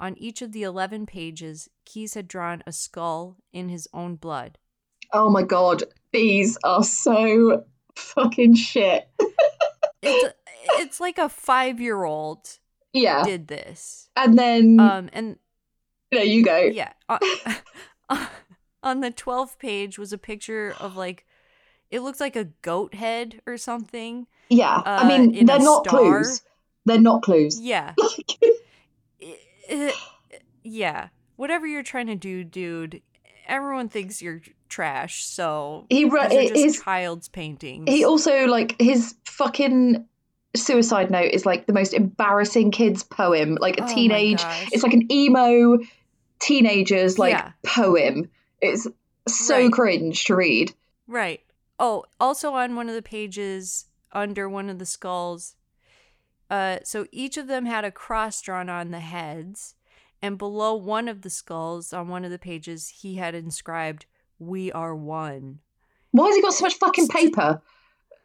on 0.00 0.16
each 0.18 0.40
of 0.42 0.52
the 0.52 0.62
11 0.62 1.06
pages, 1.06 1.68
Keyes 1.84 2.14
had 2.14 2.26
drawn 2.26 2.62
a 2.66 2.72
skull 2.72 3.36
in 3.52 3.68
his 3.68 3.86
own 3.92 4.16
blood. 4.16 4.58
Oh 5.12 5.28
my 5.28 5.42
god, 5.42 5.84
these 6.12 6.56
are 6.64 6.82
so 6.82 7.64
fucking 7.94 8.54
shit. 8.54 9.08
it's, 10.02 10.34
it's 10.78 11.00
like 11.00 11.18
a 11.18 11.28
five 11.28 11.80
year 11.80 12.04
old 12.04 12.58
yeah. 12.92 13.22
did 13.24 13.48
this. 13.48 14.08
And 14.16 14.38
then. 14.38 14.80
Um, 14.80 15.10
and 15.12 15.36
there 16.10 16.24
you 16.24 16.44
go. 16.44 16.58
Yeah. 16.58 16.92
On, 17.08 17.18
on 18.82 19.00
the 19.00 19.10
12th 19.10 19.58
page 19.58 19.98
was 19.98 20.12
a 20.12 20.18
picture 20.18 20.74
of 20.80 20.96
like, 20.96 21.26
it 21.90 22.00
looks 22.00 22.20
like 22.20 22.36
a 22.36 22.44
goat 22.62 22.94
head 22.94 23.42
or 23.46 23.58
something. 23.58 24.26
Yeah. 24.48 24.76
Uh, 24.76 24.82
I 25.02 25.08
mean, 25.08 25.44
they're 25.44 25.58
not 25.58 25.86
star. 25.86 26.00
clues. 26.00 26.42
They're 26.86 27.00
not 27.00 27.22
clues. 27.22 27.60
Yeah. 27.60 27.94
yeah, 30.62 31.08
whatever 31.36 31.66
you're 31.66 31.82
trying 31.82 32.06
to 32.08 32.16
do, 32.16 32.44
dude. 32.44 33.02
Everyone 33.46 33.88
thinks 33.88 34.22
you're 34.22 34.42
trash, 34.68 35.24
so 35.24 35.86
he 35.90 36.04
re- 36.04 36.50
his 36.54 36.80
child's 36.80 37.28
painting. 37.28 37.86
He 37.86 38.04
also 38.04 38.46
like 38.46 38.80
his 38.80 39.14
fucking 39.24 40.06
suicide 40.56 41.10
note 41.10 41.30
is 41.32 41.46
like 41.46 41.66
the 41.66 41.72
most 41.72 41.94
embarrassing 41.94 42.70
kids 42.70 43.02
poem. 43.02 43.56
Like 43.60 43.78
a 43.78 43.84
oh 43.84 43.94
teenage, 43.94 44.42
it's 44.72 44.82
like 44.82 44.92
an 44.92 45.10
emo 45.10 45.78
teenager's 46.40 47.18
like 47.18 47.32
yeah. 47.32 47.52
poem. 47.64 48.30
It's 48.60 48.86
so 49.28 49.62
right. 49.62 49.72
cringe 49.72 50.24
to 50.24 50.36
read. 50.36 50.72
Right. 51.06 51.40
Oh, 51.78 52.04
also 52.18 52.52
on 52.54 52.76
one 52.76 52.88
of 52.88 52.94
the 52.94 53.02
pages 53.02 53.86
under 54.12 54.48
one 54.48 54.68
of 54.68 54.78
the 54.78 54.86
skulls, 54.86 55.56
uh, 56.50 56.78
so 56.84 57.06
each 57.12 57.36
of 57.36 57.46
them 57.46 57.64
had 57.64 57.84
a 57.84 57.92
cross 57.92 58.42
drawn 58.42 58.68
on 58.68 58.90
the 58.90 59.00
heads, 59.00 59.76
And 60.20 60.36
below 60.36 60.74
one 60.74 61.08
of 61.08 61.22
the 61.22 61.30
skulls 61.30 61.92
on 61.92 62.08
one 62.08 62.24
of 62.24 62.30
the 62.30 62.38
pages, 62.38 62.88
he 62.88 63.16
had 63.16 63.34
inscribed, 63.34 64.06
We 64.38 64.72
are 64.72 64.94
one. 64.94 65.60
Why 66.10 66.26
has 66.26 66.36
he 66.36 66.42
got 66.42 66.54
so 66.54 66.64
much 66.64 66.74
fucking 66.74 67.08
paper? 67.08 67.62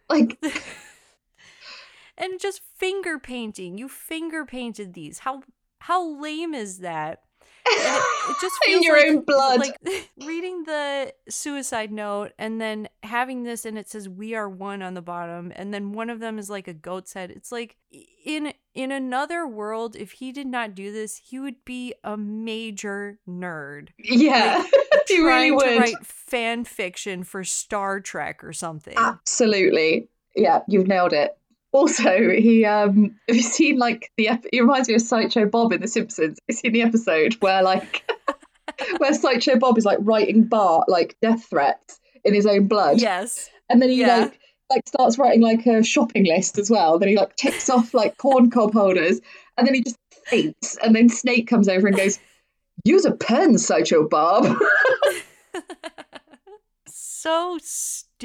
Like. 0.09 0.37
and 2.17 2.39
just 2.39 2.61
finger 2.77 3.19
painting. 3.19 3.77
You 3.77 3.87
finger 3.87 4.45
painted 4.45 4.93
these. 4.93 5.19
How 5.19 5.43
how 5.79 6.03
lame 6.19 6.55
is 6.55 6.79
that? 6.79 7.24
It, 7.65 8.03
it, 8.29 8.35
just 8.41 8.55
feels 8.65 8.77
in 8.77 8.83
your 8.83 8.97
like, 8.97 9.07
own 9.07 9.21
blood. 9.21 9.59
Like 9.59 10.11
reading 10.25 10.63
the 10.63 11.13
suicide 11.29 11.91
note 11.91 12.31
and 12.37 12.59
then 12.61 12.87
having 13.03 13.43
this 13.43 13.65
and 13.65 13.77
it 13.77 13.89
says 13.89 14.07
we 14.07 14.35
are 14.35 14.49
one 14.49 14.81
on 14.81 14.93
the 14.93 15.01
bottom 15.01 15.51
and 15.55 15.73
then 15.73 15.93
one 15.93 16.09
of 16.09 16.19
them 16.19 16.37
is 16.37 16.49
like 16.49 16.67
a 16.67 16.73
goat's 16.73 17.13
head. 17.13 17.31
It's 17.31 17.51
like 17.51 17.77
in 18.25 18.53
in 18.73 18.91
another 18.91 19.47
world 19.47 19.95
if 19.95 20.13
he 20.13 20.31
did 20.31 20.47
not 20.47 20.75
do 20.75 20.91
this, 20.91 21.17
he 21.17 21.39
would 21.39 21.63
be 21.65 21.93
a 22.03 22.17
major 22.17 23.19
nerd. 23.27 23.89
Yeah. 23.97 24.57
Like, 24.57 24.71
he 25.07 25.19
really 25.19 25.51
would. 25.51 25.63
to 25.65 25.79
write 25.79 26.05
fan 26.05 26.65
fiction 26.65 27.23
for 27.23 27.43
Star 27.43 27.99
Trek 27.99 28.43
or 28.43 28.53
something. 28.53 28.95
Absolutely. 28.97 30.09
Yeah, 30.35 30.61
you've 30.67 30.87
nailed 30.87 31.13
it. 31.13 31.37
Also, 31.75 32.29
he 32.29 32.63
um 32.63 33.19
have 33.27 33.35
you 33.35 33.43
seen 33.43 33.77
like 33.77 34.09
the 34.15 34.29
ep- 34.29 34.45
he 34.49 34.61
reminds 34.61 34.87
me 34.87 34.95
of 34.95 35.01
Sideshow 35.01 35.45
Bob 35.45 35.73
in 35.73 35.81
The 35.81 35.89
Simpsons. 35.89 36.39
Have 36.39 36.43
you 36.47 36.55
seen 36.55 36.71
the 36.71 36.81
episode 36.81 37.33
where 37.41 37.61
like 37.61 38.09
where 38.97 39.13
Sideshow 39.13 39.57
Bob 39.57 39.77
is 39.77 39.83
like 39.83 39.97
writing 39.99 40.45
Bart 40.45 40.87
like 40.87 41.17
death 41.21 41.45
threats 41.49 41.99
in 42.23 42.33
his 42.33 42.45
own 42.45 42.67
blood. 42.67 43.01
Yes. 43.01 43.49
And 43.69 43.81
then 43.81 43.89
he 43.89 43.99
yeah. 43.99 44.19
like 44.19 44.39
like 44.69 44.87
starts 44.87 45.17
writing 45.17 45.41
like 45.41 45.65
a 45.65 45.83
shopping 45.83 46.25
list 46.25 46.57
as 46.57 46.69
well. 46.69 46.97
Then 46.97 47.09
he 47.09 47.17
like 47.17 47.35
ticks 47.35 47.69
off 47.69 47.93
like 47.93 48.17
corn 48.17 48.49
cob 48.49 48.71
holders, 48.71 49.19
and 49.57 49.67
then 49.67 49.73
he 49.73 49.83
just 49.83 49.97
faints. 50.27 50.77
And 50.81 50.95
then 50.95 51.09
Snake 51.09 51.45
comes 51.45 51.67
over 51.67 51.87
and 51.87 51.97
goes, 51.97 52.19
"Use 52.85 53.03
a 53.03 53.11
pen, 53.11 53.57
Sideshow 53.57 54.07
Bob." 54.07 54.57
so 56.87 57.59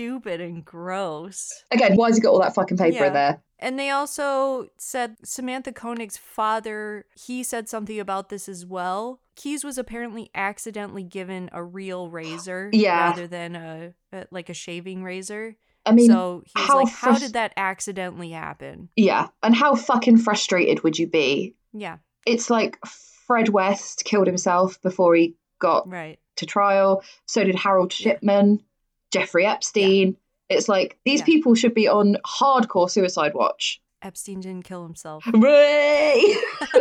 stupid 0.00 0.40
and 0.40 0.64
gross. 0.64 1.64
Again, 1.70 1.96
why 1.96 2.08
has 2.08 2.16
he 2.16 2.22
got 2.22 2.30
all 2.30 2.40
that 2.40 2.54
fucking 2.54 2.76
paper 2.76 2.96
yeah. 2.96 3.06
in 3.08 3.12
there? 3.12 3.42
And 3.58 3.78
they 3.78 3.90
also 3.90 4.68
said 4.78 5.16
Samantha 5.22 5.72
Koenig's 5.72 6.16
father, 6.16 7.04
he 7.14 7.42
said 7.42 7.68
something 7.68 8.00
about 8.00 8.30
this 8.30 8.48
as 8.48 8.64
well. 8.64 9.20
Keyes 9.36 9.64
was 9.64 9.76
apparently 9.76 10.30
accidentally 10.34 11.02
given 11.02 11.50
a 11.52 11.62
real 11.62 12.08
razor 12.08 12.70
yeah. 12.72 13.10
rather 13.10 13.26
than 13.26 13.56
a, 13.56 13.94
a 14.12 14.26
like 14.30 14.48
a 14.48 14.54
shaving 14.54 15.04
razor. 15.04 15.56
I 15.84 15.92
mean, 15.92 16.08
so 16.08 16.42
he 16.44 16.60
was 16.60 16.68
how 16.68 16.76
like, 16.78 16.92
"How 16.92 17.18
did 17.18 17.32
that 17.32 17.54
accidentally 17.56 18.30
happen?" 18.30 18.90
Yeah, 18.96 19.28
and 19.42 19.54
how 19.54 19.74
fucking 19.74 20.18
frustrated 20.18 20.82
would 20.84 20.98
you 20.98 21.06
be? 21.06 21.54
Yeah, 21.72 21.98
it's 22.26 22.50
like 22.50 22.78
Fred 23.26 23.48
West 23.48 24.04
killed 24.04 24.26
himself 24.26 24.80
before 24.82 25.14
he 25.14 25.36
got 25.58 25.88
right 25.88 26.18
to 26.36 26.46
trial. 26.46 27.02
So 27.24 27.44
did 27.44 27.54
Harold 27.54 27.92
Shipman. 27.92 28.62
Jeffrey 29.10 29.46
Epstein. 29.46 30.08
Yeah. 30.08 30.56
It's 30.56 30.68
like 30.68 30.98
these 31.04 31.20
yeah. 31.20 31.26
people 31.26 31.54
should 31.54 31.74
be 31.74 31.88
on 31.88 32.16
hardcore 32.26 32.90
suicide 32.90 33.34
watch. 33.34 33.80
Epstein 34.02 34.40
didn't 34.40 34.64
kill 34.64 34.82
himself. 34.82 35.24
Hooray! 35.26 36.34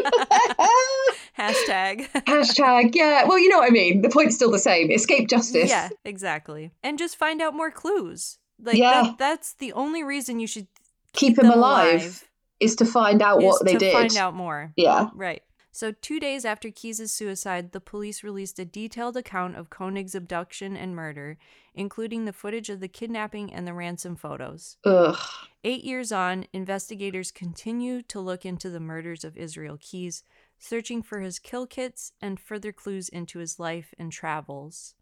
Hashtag. 1.37 2.09
Hashtag, 2.25 2.95
yeah. 2.95 3.25
Well, 3.25 3.39
you 3.39 3.49
know 3.49 3.59
what 3.59 3.69
I 3.69 3.71
mean. 3.71 4.01
The 4.01 4.09
point's 4.09 4.35
still 4.35 4.51
the 4.51 4.59
same. 4.59 4.91
Escape 4.91 5.29
justice. 5.29 5.69
Yeah, 5.69 5.89
exactly. 6.05 6.71
And 6.83 6.97
just 6.97 7.17
find 7.17 7.41
out 7.41 7.53
more 7.53 7.71
clues. 7.71 8.39
Like 8.61 8.77
yeah. 8.77 9.03
That, 9.03 9.17
that's 9.17 9.53
the 9.53 9.73
only 9.73 10.03
reason 10.03 10.39
you 10.39 10.47
should 10.47 10.67
keep, 11.13 11.35
keep 11.35 11.39
him 11.39 11.51
alive, 11.51 12.01
alive, 12.01 12.29
is 12.59 12.75
to 12.77 12.85
find 12.85 13.21
out 13.21 13.41
what 13.41 13.63
they 13.65 13.73
to 13.73 13.79
did. 13.79 13.93
Find 13.93 14.17
out 14.17 14.33
more. 14.33 14.73
Yeah. 14.75 15.09
Right. 15.13 15.43
So, 15.71 15.91
two 15.91 16.19
days 16.19 16.45
after 16.45 16.71
Keyes' 16.71 17.11
suicide, 17.11 17.71
the 17.71 17.79
police 17.79 18.23
released 18.23 18.57
a 18.57 18.65
detailed 18.65 19.15
account 19.15 19.55
of 19.55 19.69
Koenig's 19.69 20.15
abduction 20.15 20.75
and 20.75 20.95
murder, 20.95 21.37
including 21.75 22.25
the 22.25 22.33
footage 22.33 22.69
of 22.69 22.79
the 22.79 22.87
kidnapping 22.87 23.53
and 23.53 23.67
the 23.67 23.73
ransom 23.73 24.15
photos. 24.15 24.77
Ugh. 24.83 25.17
Eight 25.63 25.83
years 25.83 26.11
on, 26.11 26.45
investigators 26.53 27.31
continue 27.31 28.01
to 28.03 28.19
look 28.19 28.45
into 28.45 28.69
the 28.69 28.79
murders 28.79 29.23
of 29.23 29.37
Israel 29.37 29.77
Keyes, 29.79 30.23
searching 30.57 31.03
for 31.03 31.19
his 31.19 31.37
kill 31.37 31.67
kits 31.67 32.13
and 32.19 32.39
further 32.39 32.71
clues 32.71 33.07
into 33.07 33.39
his 33.39 33.59
life 33.59 33.93
and 33.99 34.11
travels. 34.11 34.95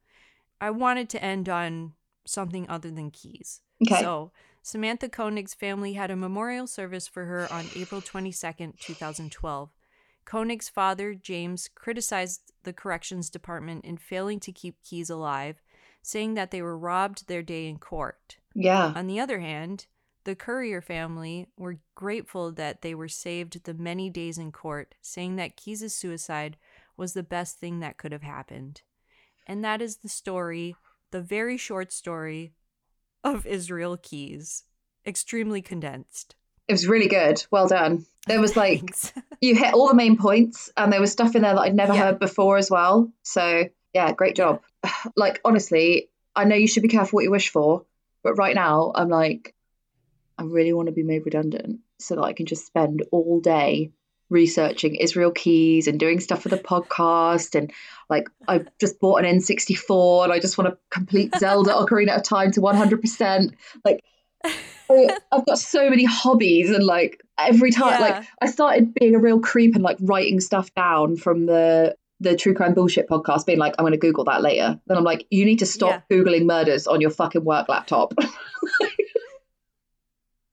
I 0.59 0.71
wanted 0.71 1.09
to 1.09 1.23
end 1.23 1.47
on 1.47 1.93
something 2.25 2.69
other 2.69 2.91
than 2.91 3.11
Keyes. 3.11 3.61
Okay. 3.81 4.01
So, 4.01 4.31
Samantha 4.61 5.07
Koenig's 5.07 5.53
family 5.53 5.93
had 5.93 6.11
a 6.11 6.15
memorial 6.17 6.67
service 6.67 7.07
for 7.07 7.23
her 7.23 7.47
on 7.51 7.67
April 7.73 8.01
22nd, 8.01 8.77
2012. 8.81 9.69
Koenig's 10.27 10.67
father, 10.67 11.15
James, 11.15 11.69
criticized 11.73 12.51
the 12.63 12.73
corrections 12.73 13.29
department 13.29 13.85
in 13.85 13.97
failing 13.97 14.41
to 14.41 14.51
keep 14.51 14.75
Keyes 14.83 15.09
alive, 15.09 15.61
saying 16.01 16.33
that 16.33 16.51
they 16.51 16.61
were 16.61 16.77
robbed 16.77 17.27
their 17.27 17.41
day 17.41 17.67
in 17.67 17.77
court. 17.77 18.37
Yeah. 18.53 18.91
On 18.93 19.07
the 19.07 19.21
other 19.21 19.39
hand, 19.39 19.87
the 20.25 20.35
Currier 20.35 20.81
family 20.81 21.47
were 21.57 21.79
grateful 21.95 22.51
that 22.51 22.81
they 22.81 22.93
were 22.93 23.07
saved 23.07 23.63
the 23.63 23.73
many 23.73 24.09
days 24.09 24.37
in 24.37 24.51
court, 24.51 24.95
saying 25.01 25.37
that 25.37 25.55
Keyes' 25.55 25.93
suicide 25.95 26.57
was 26.97 27.13
the 27.13 27.23
best 27.23 27.59
thing 27.59 27.79
that 27.79 27.97
could 27.97 28.11
have 28.11 28.23
happened. 28.23 28.81
And 29.47 29.63
that 29.63 29.81
is 29.81 29.97
the 29.97 30.09
story, 30.09 30.75
the 31.11 31.21
very 31.21 31.55
short 31.55 31.93
story 31.93 32.51
of 33.23 33.45
Israel 33.45 33.95
Keyes, 33.95 34.65
extremely 35.05 35.61
condensed. 35.61 36.35
It 36.67 36.73
was 36.73 36.87
really 36.87 37.07
good. 37.07 37.45
Well 37.51 37.67
done. 37.67 38.05
There 38.27 38.41
was 38.41 38.57
like 38.57 38.83
you 39.41 39.55
hit 39.55 39.73
all 39.73 39.87
the 39.87 39.95
main 39.95 40.17
points, 40.17 40.69
and 40.75 40.91
there 40.91 41.01
was 41.01 41.11
stuff 41.11 41.35
in 41.35 41.41
there 41.41 41.53
that 41.53 41.61
I'd 41.61 41.75
never 41.75 41.93
yeah. 41.93 42.05
heard 42.05 42.19
before 42.19 42.57
as 42.57 42.69
well. 42.69 43.11
So 43.23 43.69
yeah, 43.93 44.11
great 44.13 44.35
job. 44.35 44.61
Like 45.15 45.41
honestly, 45.43 46.09
I 46.35 46.43
know 46.43 46.55
you 46.55 46.67
should 46.67 46.83
be 46.83 46.89
careful 46.89 47.17
what 47.17 47.23
you 47.23 47.31
wish 47.31 47.49
for, 47.49 47.85
but 48.23 48.35
right 48.35 48.55
now 48.55 48.91
I'm 48.93 49.09
like, 49.09 49.55
I 50.37 50.43
really 50.43 50.73
want 50.73 50.87
to 50.87 50.93
be 50.93 51.03
made 51.03 51.25
redundant 51.25 51.79
so 51.99 52.15
that 52.15 52.23
I 52.23 52.33
can 52.33 52.45
just 52.45 52.65
spend 52.65 53.03
all 53.11 53.39
day 53.39 53.91
researching 54.29 54.95
Israel 54.95 55.31
Keyes 55.31 55.87
and 55.87 55.99
doing 55.99 56.19
stuff 56.19 56.43
for 56.43 56.49
the 56.49 56.57
podcast 56.57 57.55
and 57.55 57.71
like 58.09 58.27
I 58.47 58.65
just 58.79 58.99
bought 58.99 59.23
an 59.23 59.39
N64 59.39 60.25
and 60.25 60.33
I 60.33 60.39
just 60.39 60.57
want 60.57 60.69
to 60.69 60.77
complete 60.89 61.33
Zelda 61.37 61.71
Ocarina 61.73 62.15
of 62.15 62.23
Time 62.23 62.51
to 62.51 62.61
100%. 62.61 63.53
Like 63.85 64.03
I've 64.45 65.45
got 65.45 65.59
so 65.59 65.89
many 65.89 66.05
hobbies 66.05 66.71
and 66.71 66.83
like 66.83 67.21
every 67.37 67.71
time 67.71 67.99
yeah. 67.99 68.07
like 68.07 68.25
I 68.41 68.47
started 68.47 68.93
being 68.93 69.15
a 69.15 69.19
real 69.19 69.39
creep 69.39 69.75
and 69.75 69.83
like 69.83 69.97
writing 69.99 70.39
stuff 70.39 70.73
down 70.75 71.17
from 71.17 71.45
the 71.45 71.95
the 72.19 72.35
true 72.35 72.53
crime 72.55 72.73
bullshit 72.73 73.07
podcast 73.07 73.45
being 73.45 73.59
like 73.59 73.75
I'm 73.77 73.83
going 73.83 73.91
to 73.91 73.97
google 73.99 74.23
that 74.25 74.41
later 74.41 74.79
then 74.87 74.97
I'm 74.97 75.03
like 75.03 75.27
you 75.29 75.45
need 75.45 75.59
to 75.59 75.65
stop 75.65 76.03
yeah. 76.09 76.17
googling 76.17 76.45
murders 76.45 76.87
on 76.87 77.01
your 77.01 77.11
fucking 77.11 77.43
work 77.43 77.69
laptop 77.69 78.13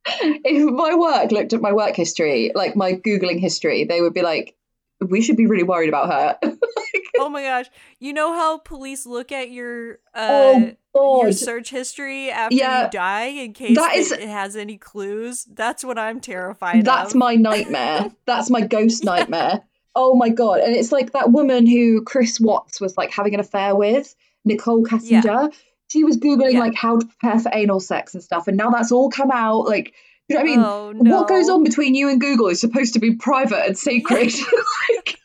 if 0.06 0.70
my 0.70 0.94
work 0.94 1.32
looked 1.32 1.52
at 1.52 1.62
my 1.62 1.72
work 1.72 1.96
history 1.96 2.52
like 2.54 2.76
my 2.76 2.92
googling 2.92 3.40
history 3.40 3.84
they 3.84 4.00
would 4.00 4.14
be 4.14 4.22
like 4.22 4.54
we 5.00 5.22
should 5.22 5.36
be 5.36 5.46
really 5.46 5.62
worried 5.62 5.88
about 5.88 6.12
her 6.12 6.38
oh 7.18 7.28
my 7.28 7.42
gosh 7.42 7.66
you 7.98 8.12
know 8.12 8.32
how 8.32 8.58
police 8.58 9.06
look 9.06 9.32
at 9.32 9.50
your 9.50 9.98
uh 10.14 10.60
oh 10.94 11.22
your 11.22 11.32
search 11.32 11.70
history 11.70 12.30
after 12.30 12.56
yeah, 12.56 12.84
you 12.84 12.90
die 12.90 13.26
in 13.26 13.52
case 13.52 13.76
that 13.76 13.94
is, 13.94 14.12
it 14.12 14.28
has 14.28 14.56
any 14.56 14.78
clues. 14.78 15.46
That's 15.50 15.84
what 15.84 15.98
I'm 15.98 16.20
terrified 16.20 16.78
of. 16.78 16.84
that's 16.84 17.12
of. 17.12 17.18
my 17.18 17.34
nightmare. 17.34 18.10
that's 18.26 18.50
my 18.50 18.60
ghost 18.60 19.04
nightmare. 19.04 19.62
Oh 19.94 20.14
my 20.14 20.28
God. 20.28 20.60
And 20.60 20.74
it's 20.74 20.92
like 20.92 21.12
that 21.12 21.30
woman 21.30 21.66
who 21.66 22.02
Chris 22.02 22.40
Watts 22.40 22.80
was 22.80 22.96
like 22.96 23.12
having 23.12 23.34
an 23.34 23.40
affair 23.40 23.76
with, 23.76 24.14
Nichol 24.44 24.82
Kessinger. 24.82 25.24
Yeah. 25.24 25.48
She 25.88 26.02
was 26.02 26.16
Googling 26.16 26.54
yeah. 26.54 26.60
like 26.60 26.74
how 26.74 26.98
to 26.98 27.06
prepare 27.06 27.38
for 27.38 27.50
anal 27.52 27.80
sex 27.80 28.14
and 28.14 28.22
stuff. 28.22 28.48
And 28.48 28.56
now 28.56 28.70
that's 28.70 28.90
all 28.90 29.10
come 29.10 29.30
out. 29.30 29.66
Like, 29.66 29.94
you 30.28 30.36
know 30.36 30.42
what 30.42 30.48
I 30.48 30.50
mean? 30.50 30.60
Oh, 30.60 30.92
no. 30.92 31.18
What 31.18 31.28
goes 31.28 31.48
on 31.48 31.62
between 31.62 31.94
you 31.94 32.08
and 32.08 32.20
Google 32.20 32.48
is 32.48 32.60
supposed 32.60 32.94
to 32.94 32.98
be 32.98 33.14
private 33.14 33.66
and 33.66 33.78
sacred. 33.78 34.32
like, 34.90 35.20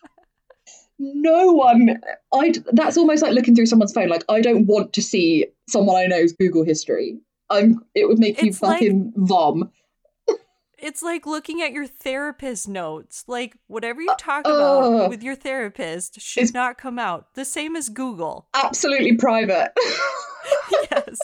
no 1.00 1.54
one 1.54 1.98
i 2.34 2.54
that's 2.74 2.98
almost 2.98 3.24
like 3.24 3.32
looking 3.32 3.56
through 3.56 3.66
someone's 3.66 3.94
phone 3.94 4.10
like 4.10 4.24
i 4.30 4.42
don't 4.42 4.66
want 4.66 4.92
to 4.92 5.02
see 5.02 5.46
someone 5.70 5.96
i 5.96 6.06
know's 6.06 6.34
google 6.34 6.64
history. 6.64 7.20
I'm 7.50 7.84
it 7.96 8.08
would 8.08 8.20
make 8.20 8.42
you 8.42 8.54
fucking 8.54 9.14
like, 9.16 9.28
vom. 9.28 9.72
It's 10.82 11.04
like 11.04 11.26
looking 11.26 11.62
at 11.62 11.74
your 11.74 11.86
therapist 11.86 12.70
notes. 12.70 13.26
Like 13.28 13.58
whatever 13.68 14.02
you 14.02 14.14
talk 14.18 14.48
uh, 14.48 14.52
about 14.52 15.10
with 15.10 15.22
your 15.22 15.36
therapist 15.36 16.22
should 16.22 16.54
not 16.54 16.78
come 16.78 16.98
out. 16.98 17.34
The 17.34 17.44
same 17.44 17.76
as 17.76 17.90
google. 17.90 18.48
Absolutely 18.54 19.18
private. 19.18 19.72
Yes. 20.92 21.20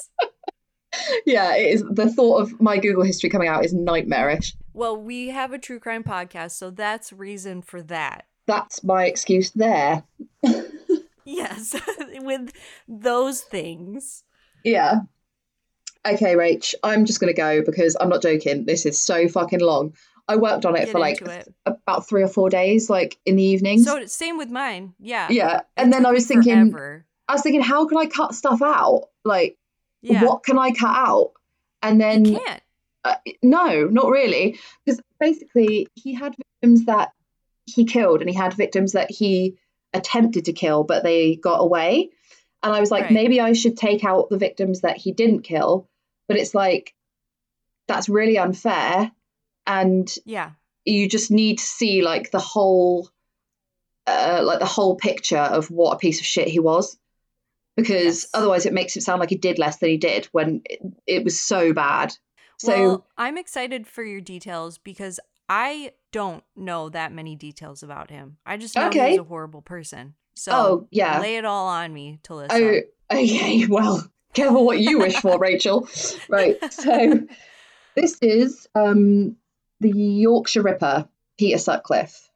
Yeah 1.25 1.55
it 1.55 1.73
is 1.73 1.83
the 1.89 2.11
thought 2.11 2.41
of 2.41 2.61
my 2.61 2.77
google 2.77 3.03
history 3.03 3.29
coming 3.29 3.47
out 3.47 3.65
is 3.65 3.73
nightmarish. 3.73 4.55
Well 4.73 4.95
we 5.01 5.29
have 5.29 5.53
a 5.53 5.57
true 5.57 5.79
crime 5.79 6.03
podcast 6.03 6.51
so 6.51 6.69
that's 6.69 7.13
reason 7.13 7.61
for 7.61 7.81
that 7.83 8.25
that's 8.47 8.83
my 8.83 9.05
excuse 9.05 9.51
there. 9.51 10.03
yes, 11.25 11.75
with 12.21 12.51
those 12.87 13.41
things. 13.41 14.23
Yeah. 14.63 15.01
Okay, 16.05 16.35
Rach, 16.35 16.75
I'm 16.83 17.05
just 17.05 17.19
going 17.19 17.33
to 17.33 17.39
go 17.39 17.63
because 17.63 17.97
I'm 17.99 18.09
not 18.09 18.21
joking. 18.21 18.65
This 18.65 18.85
is 18.85 19.01
so 19.01 19.27
fucking 19.27 19.59
long. 19.59 19.95
I 20.27 20.35
worked 20.37 20.65
on 20.65 20.75
it 20.75 20.85
Get 20.85 20.89
for 20.89 20.99
like 20.99 21.21
it. 21.21 21.53
about 21.65 22.07
three 22.07 22.23
or 22.23 22.27
four 22.27 22.49
days, 22.49 22.89
like 22.89 23.17
in 23.25 23.35
the 23.35 23.43
evenings. 23.43 23.85
So 23.85 24.05
same 24.05 24.37
with 24.37 24.49
mine. 24.49 24.93
Yeah. 24.99 25.27
Yeah. 25.29 25.61
And 25.77 25.93
then 25.93 26.05
I 26.05 26.11
was 26.11 26.27
thinking, 26.27 26.71
forever. 26.71 27.05
I 27.27 27.33
was 27.33 27.41
thinking, 27.41 27.61
how 27.61 27.87
can 27.87 27.97
I 27.97 28.05
cut 28.05 28.33
stuff 28.33 28.61
out? 28.61 29.09
Like, 29.23 29.57
yeah. 30.01 30.23
what 30.23 30.43
can 30.43 30.57
I 30.57 30.71
cut 30.71 30.95
out? 30.95 31.33
And 31.81 32.01
then 32.01 32.25
you 32.25 32.39
can't. 32.39 32.61
Uh, 33.03 33.15
no, 33.43 33.85
not 33.85 34.09
really, 34.09 34.57
because 34.83 34.99
basically 35.19 35.87
he 35.93 36.15
had 36.15 36.35
victims 36.35 36.85
that 36.85 37.11
he 37.65 37.85
killed, 37.85 38.21
and 38.21 38.29
he 38.29 38.35
had 38.35 38.53
victims 38.53 38.93
that 38.93 39.11
he 39.11 39.57
attempted 39.93 40.45
to 40.45 40.53
kill, 40.53 40.83
but 40.83 41.03
they 41.03 41.35
got 41.35 41.57
away. 41.57 42.09
And 42.61 42.73
I 42.73 42.79
was 42.79 42.91
like, 42.91 43.03
right. 43.03 43.13
maybe 43.13 43.39
I 43.39 43.53
should 43.53 43.77
take 43.77 44.03
out 44.03 44.29
the 44.29 44.37
victims 44.37 44.81
that 44.81 44.97
he 44.97 45.11
didn't 45.11 45.41
kill. 45.41 45.87
But 46.27 46.37
it's 46.37 46.55
like, 46.55 46.95
that's 47.87 48.09
really 48.09 48.37
unfair. 48.37 49.11
And 49.67 50.13
yeah, 50.25 50.51
you 50.83 51.07
just 51.07 51.31
need 51.31 51.59
to 51.59 51.63
see 51.63 52.01
like 52.01 52.31
the 52.31 52.39
whole, 52.39 53.09
uh, 54.07 54.41
like 54.43 54.59
the 54.59 54.65
whole 54.65 54.95
picture 54.95 55.37
of 55.37 55.69
what 55.69 55.93
a 55.93 55.99
piece 55.99 56.19
of 56.19 56.25
shit 56.25 56.47
he 56.47 56.59
was. 56.59 56.97
Because 57.77 58.23
yes. 58.23 58.27
otherwise, 58.33 58.65
it 58.65 58.73
makes 58.73 58.95
it 58.95 59.01
sound 59.01 59.19
like 59.19 59.29
he 59.29 59.35
did 59.35 59.59
less 59.59 59.77
than 59.77 59.89
he 59.89 59.97
did 59.97 60.25
when 60.31 60.61
it, 60.65 60.79
it 61.05 61.23
was 61.23 61.39
so 61.39 61.73
bad. 61.73 62.15
So 62.57 62.71
well, 62.71 63.07
I'm 63.17 63.37
excited 63.37 63.85
for 63.85 64.03
your 64.03 64.21
details 64.21 64.77
because 64.77 65.19
I 65.47 65.91
don't 66.11 66.43
know 66.55 66.89
that 66.89 67.11
many 67.11 67.35
details 67.35 67.83
about 67.83 68.09
him. 68.09 68.37
I 68.45 68.57
just 68.57 68.75
know 68.75 68.87
okay. 68.87 69.11
he's 69.11 69.19
a 69.19 69.23
horrible 69.23 69.61
person. 69.61 70.15
So 70.35 70.51
oh, 70.53 70.87
yeah. 70.91 71.19
lay 71.19 71.37
it 71.37 71.45
all 71.45 71.67
on 71.67 71.93
me, 71.93 72.19
Talissa. 72.23 72.47
Oh, 73.09 73.15
okay. 73.17 73.65
Well, 73.67 74.05
careful 74.33 74.65
what 74.65 74.79
you 74.79 74.99
wish 74.99 75.15
for, 75.15 75.37
Rachel. 75.39 75.87
Right. 76.29 76.57
So 76.73 77.21
this 77.95 78.17
is 78.21 78.67
um, 78.75 79.37
the 79.79 79.91
Yorkshire 79.91 80.63
Ripper, 80.63 81.07
Peter 81.37 81.57
Sutcliffe. 81.57 82.29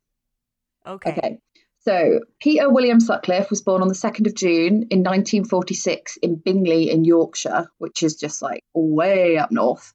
Okay. 0.85 1.11
Okay. 1.11 1.39
So 1.81 2.19
Peter 2.39 2.69
William 2.69 2.99
Sutcliffe 2.99 3.49
was 3.49 3.61
born 3.61 3.81
on 3.81 3.87
the 3.87 3.93
2nd 3.93 4.27
of 4.27 4.35
June 4.35 4.87
in 4.91 4.99
1946 4.99 6.17
in 6.17 6.35
Bingley 6.35 6.91
in 6.91 7.03
Yorkshire, 7.03 7.69
which 7.77 8.03
is 8.03 8.15
just 8.15 8.41
like 8.41 8.63
way 8.73 9.37
up 9.37 9.51
north. 9.51 9.93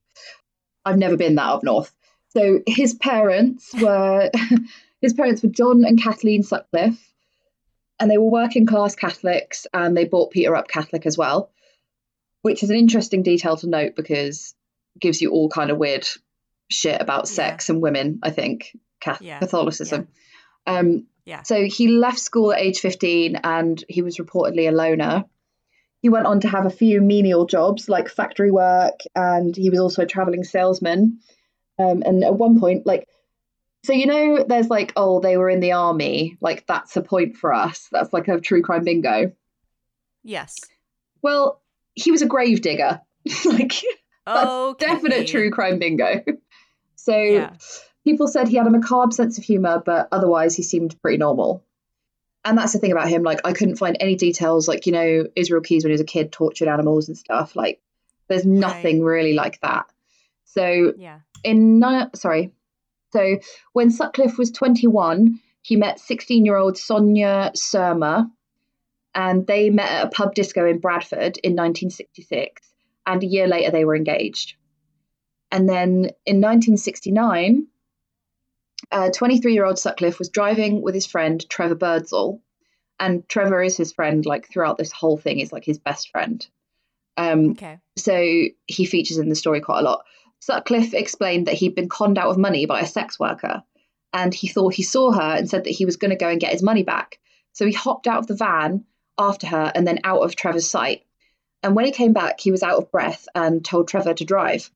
I've 0.83 0.97
never 0.97 1.17
been 1.17 1.35
that 1.35 1.47
up 1.47 1.63
north. 1.63 1.94
So 2.35 2.61
his 2.67 2.93
parents 2.93 3.73
were 3.73 4.29
his 5.01 5.13
parents 5.13 5.41
were 5.41 5.49
John 5.49 5.85
and 5.85 6.01
Kathleen 6.01 6.43
Sutcliffe, 6.43 7.13
and 7.99 8.11
they 8.11 8.17
were 8.17 8.29
working 8.29 8.65
class 8.65 8.95
Catholics, 8.95 9.67
and 9.73 9.95
they 9.95 10.05
brought 10.05 10.31
Peter 10.31 10.55
up 10.55 10.67
Catholic 10.67 11.05
as 11.05 11.17
well, 11.17 11.51
which 12.41 12.63
is 12.63 12.69
an 12.69 12.77
interesting 12.77 13.23
detail 13.23 13.57
to 13.57 13.67
note 13.67 13.95
because 13.95 14.53
it 14.95 14.99
gives 14.99 15.21
you 15.21 15.31
all 15.31 15.49
kind 15.49 15.71
of 15.71 15.77
weird 15.77 16.07
shit 16.69 17.01
about 17.01 17.27
sex 17.27 17.69
yeah. 17.69 17.73
and 17.73 17.81
women. 17.81 18.19
I 18.21 18.31
think 18.31 18.77
yeah. 19.21 19.39
Catholicism. 19.39 20.07
Yeah. 20.67 20.79
Um, 20.79 21.05
yeah. 21.25 21.43
So 21.43 21.65
he 21.65 21.87
left 21.87 22.19
school 22.19 22.53
at 22.53 22.59
age 22.59 22.79
15 22.79 23.37
and 23.43 23.83
he 23.89 24.01
was 24.01 24.17
reportedly 24.17 24.67
a 24.67 24.71
loner. 24.71 25.25
He 26.01 26.09
went 26.09 26.27
on 26.27 26.41
to 26.41 26.47
have 26.47 26.65
a 26.65 26.71
few 26.71 27.01
menial 27.01 27.45
jobs 27.45 27.89
like 27.89 28.09
factory 28.09 28.51
work 28.51 28.99
and 29.15 29.55
he 29.55 29.69
was 29.69 29.79
also 29.79 30.03
a 30.03 30.07
traveling 30.07 30.43
salesman. 30.43 31.19
Um, 31.77 32.03
and 32.05 32.23
at 32.23 32.35
one 32.35 32.59
point, 32.59 32.85
like, 32.85 33.07
so 33.85 33.93
you 33.93 34.07
know, 34.07 34.43
there's 34.43 34.69
like, 34.69 34.93
oh, 34.95 35.19
they 35.19 35.37
were 35.37 35.49
in 35.49 35.59
the 35.59 35.73
army. 35.73 36.37
Like, 36.41 36.65
that's 36.65 36.97
a 36.97 37.01
point 37.01 37.37
for 37.37 37.53
us. 37.53 37.87
That's 37.91 38.11
like 38.13 38.27
a 38.27 38.39
true 38.39 38.61
crime 38.61 38.83
bingo. 38.83 39.31
Yes. 40.23 40.55
Well, 41.21 41.61
he 41.93 42.11
was 42.11 42.21
a 42.21 42.27
grave 42.27 42.61
digger. 42.61 43.01
like, 43.45 43.73
that's 44.25 44.49
okay. 44.49 44.85
definite 44.87 45.27
true 45.27 45.51
crime 45.51 45.77
bingo. 45.77 46.23
so 46.95 47.15
yeah. 47.15 47.53
people 48.03 48.27
said 48.27 48.47
he 48.47 48.57
had 48.57 48.65
a 48.65 48.71
macabre 48.71 49.11
sense 49.11 49.37
of 49.37 49.43
humor, 49.43 49.83
but 49.85 50.07
otherwise 50.11 50.55
he 50.55 50.63
seemed 50.63 50.99
pretty 51.01 51.17
normal. 51.17 51.63
And 52.43 52.57
that's 52.57 52.73
the 52.73 52.79
thing 52.79 52.91
about 52.91 53.09
him. 53.09 53.23
Like, 53.23 53.41
I 53.45 53.53
couldn't 53.53 53.77
find 53.77 53.97
any 53.99 54.15
details. 54.15 54.67
Like, 54.67 54.85
you 54.85 54.93
know, 54.93 55.25
Israel 55.35 55.61
Keyes 55.61 55.83
when 55.83 55.89
he 55.89 55.93
was 55.93 56.01
a 56.01 56.05
kid 56.05 56.31
tortured 56.31 56.69
animals 56.69 57.07
and 57.07 57.17
stuff. 57.17 57.55
Like, 57.55 57.81
there's 58.27 58.45
nothing 58.45 59.03
right. 59.03 59.13
really 59.13 59.33
like 59.33 59.59
that. 59.61 59.85
So 60.45 60.93
yeah 60.97 61.19
in 61.45 61.81
sorry. 62.15 62.51
So 63.13 63.37
when 63.73 63.91
Sutcliffe 63.91 64.37
was 64.37 64.51
21, 64.51 65.39
he 65.61 65.77
met 65.77 65.99
16-year-old 65.99 66.77
Sonia 66.77 67.51
Szurma, 67.55 68.29
and 69.13 69.47
they 69.47 69.69
met 69.69 69.89
at 69.89 70.07
a 70.07 70.09
pub 70.09 70.35
disco 70.35 70.67
in 70.67 70.79
Bradford 70.79 71.37
in 71.37 71.53
1966. 71.53 72.61
And 73.05 73.23
a 73.23 73.25
year 73.25 73.47
later, 73.47 73.71
they 73.71 73.85
were 73.85 73.95
engaged. 73.95 74.55
And 75.51 75.69
then 75.69 76.11
in 76.25 76.41
1969, 76.41 77.67
23 79.13 79.53
year 79.53 79.65
old 79.65 79.79
Sutcliffe 79.79 80.19
was 80.19 80.29
driving 80.29 80.81
with 80.81 80.93
his 80.93 81.05
friend 81.05 81.47
Trevor 81.49 81.75
Birdsall. 81.75 82.41
And 82.99 83.27
Trevor 83.29 83.61
is 83.61 83.77
his 83.77 83.93
friend, 83.93 84.25
like 84.25 84.49
throughout 84.49 84.77
this 84.77 84.91
whole 84.91 85.17
thing, 85.17 85.39
is 85.39 85.51
like 85.51 85.65
his 85.65 85.79
best 85.79 86.09
friend. 86.09 86.45
Um, 87.17 87.51
okay. 87.51 87.79
So 87.97 88.43
he 88.67 88.85
features 88.85 89.17
in 89.17 89.29
the 89.29 89.35
story 89.35 89.61
quite 89.61 89.79
a 89.79 89.83
lot. 89.83 90.05
Sutcliffe 90.45 90.93
explained 90.93 91.47
that 91.47 91.55
he'd 91.55 91.73
been 91.73 91.89
conned 91.89 92.19
out 92.19 92.29
of 92.29 92.37
money 92.37 92.67
by 92.67 92.81
a 92.81 92.85
sex 92.85 93.19
worker, 93.19 93.63
and 94.13 94.31
he 94.31 94.47
thought 94.47 94.75
he 94.75 94.83
saw 94.83 95.11
her 95.11 95.35
and 95.35 95.49
said 95.49 95.63
that 95.63 95.71
he 95.71 95.85
was 95.85 95.97
going 95.97 96.11
to 96.11 96.15
go 96.15 96.29
and 96.29 96.39
get 96.39 96.51
his 96.51 96.61
money 96.61 96.83
back. 96.83 97.17
So 97.53 97.65
he 97.65 97.73
hopped 97.73 98.05
out 98.05 98.19
of 98.19 98.27
the 98.27 98.35
van 98.35 98.85
after 99.17 99.47
her 99.47 99.71
and 99.73 99.87
then 99.87 100.01
out 100.03 100.21
of 100.21 100.35
Trevor's 100.35 100.69
sight. 100.69 101.03
And 101.63 101.75
when 101.75 101.85
he 101.85 101.91
came 101.91 102.13
back, 102.13 102.39
he 102.39 102.51
was 102.51 102.61
out 102.61 102.77
of 102.77 102.91
breath 102.91 103.27
and 103.33 103.65
told 103.65 103.87
Trevor 103.87 104.13
to 104.13 104.23
drive. 104.23 104.69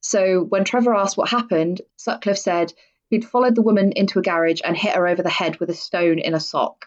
So 0.00 0.42
when 0.42 0.64
Trevor 0.64 0.92
asked 0.92 1.16
what 1.16 1.28
happened, 1.28 1.82
Sutcliffe 1.96 2.38
said 2.38 2.72
he'd 3.08 3.24
followed 3.24 3.54
the 3.54 3.62
woman 3.62 3.92
into 3.92 4.18
a 4.18 4.22
garage 4.22 4.60
and 4.64 4.76
hit 4.76 4.96
her 4.96 5.06
over 5.06 5.22
the 5.22 5.30
head 5.30 5.60
with 5.60 5.70
a 5.70 5.74
stone 5.74 6.18
in 6.18 6.34
a 6.34 6.40
sock. 6.40 6.86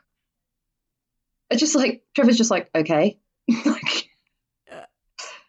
It's 1.49 1.61
just 1.61 1.75
like 1.75 2.03
Trevor's 2.13 2.37
just 2.37 2.51
like, 2.51 2.69
okay. 2.75 3.17
like, 3.65 4.09
uh, 4.69 4.81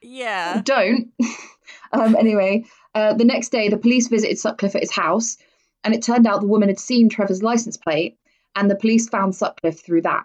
yeah. 0.00 0.62
Don't. 0.64 1.08
Um, 1.92 2.16
anyway, 2.16 2.64
uh, 2.94 3.14
the 3.14 3.24
next 3.24 3.50
day, 3.50 3.68
the 3.68 3.78
police 3.78 4.08
visited 4.08 4.38
Sutcliffe 4.38 4.74
at 4.74 4.82
his 4.82 4.92
house, 4.92 5.36
and 5.84 5.94
it 5.94 6.02
turned 6.02 6.26
out 6.26 6.40
the 6.40 6.46
woman 6.46 6.68
had 6.68 6.78
seen 6.78 7.08
Trevor's 7.08 7.42
license 7.42 7.76
plate, 7.76 8.18
and 8.54 8.70
the 8.70 8.76
police 8.76 9.08
found 9.08 9.34
Sutcliffe 9.34 9.84
through 9.84 10.02
that. 10.02 10.24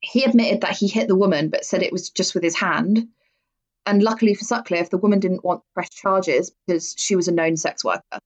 He 0.00 0.24
admitted 0.24 0.60
that 0.62 0.76
he 0.76 0.88
hit 0.88 1.08
the 1.08 1.16
woman, 1.16 1.48
but 1.48 1.64
said 1.64 1.82
it 1.82 1.92
was 1.92 2.10
just 2.10 2.34
with 2.34 2.44
his 2.44 2.56
hand. 2.56 3.08
And 3.86 4.02
luckily 4.02 4.34
for 4.34 4.44
Sutcliffe, 4.44 4.90
the 4.90 4.98
woman 4.98 5.18
didn't 5.18 5.44
want 5.44 5.60
to 5.60 5.74
press 5.74 5.90
charges 5.90 6.52
because 6.66 6.94
she 6.98 7.16
was 7.16 7.26
a 7.26 7.32
known 7.32 7.56
sex 7.56 7.84
worker. 7.84 8.18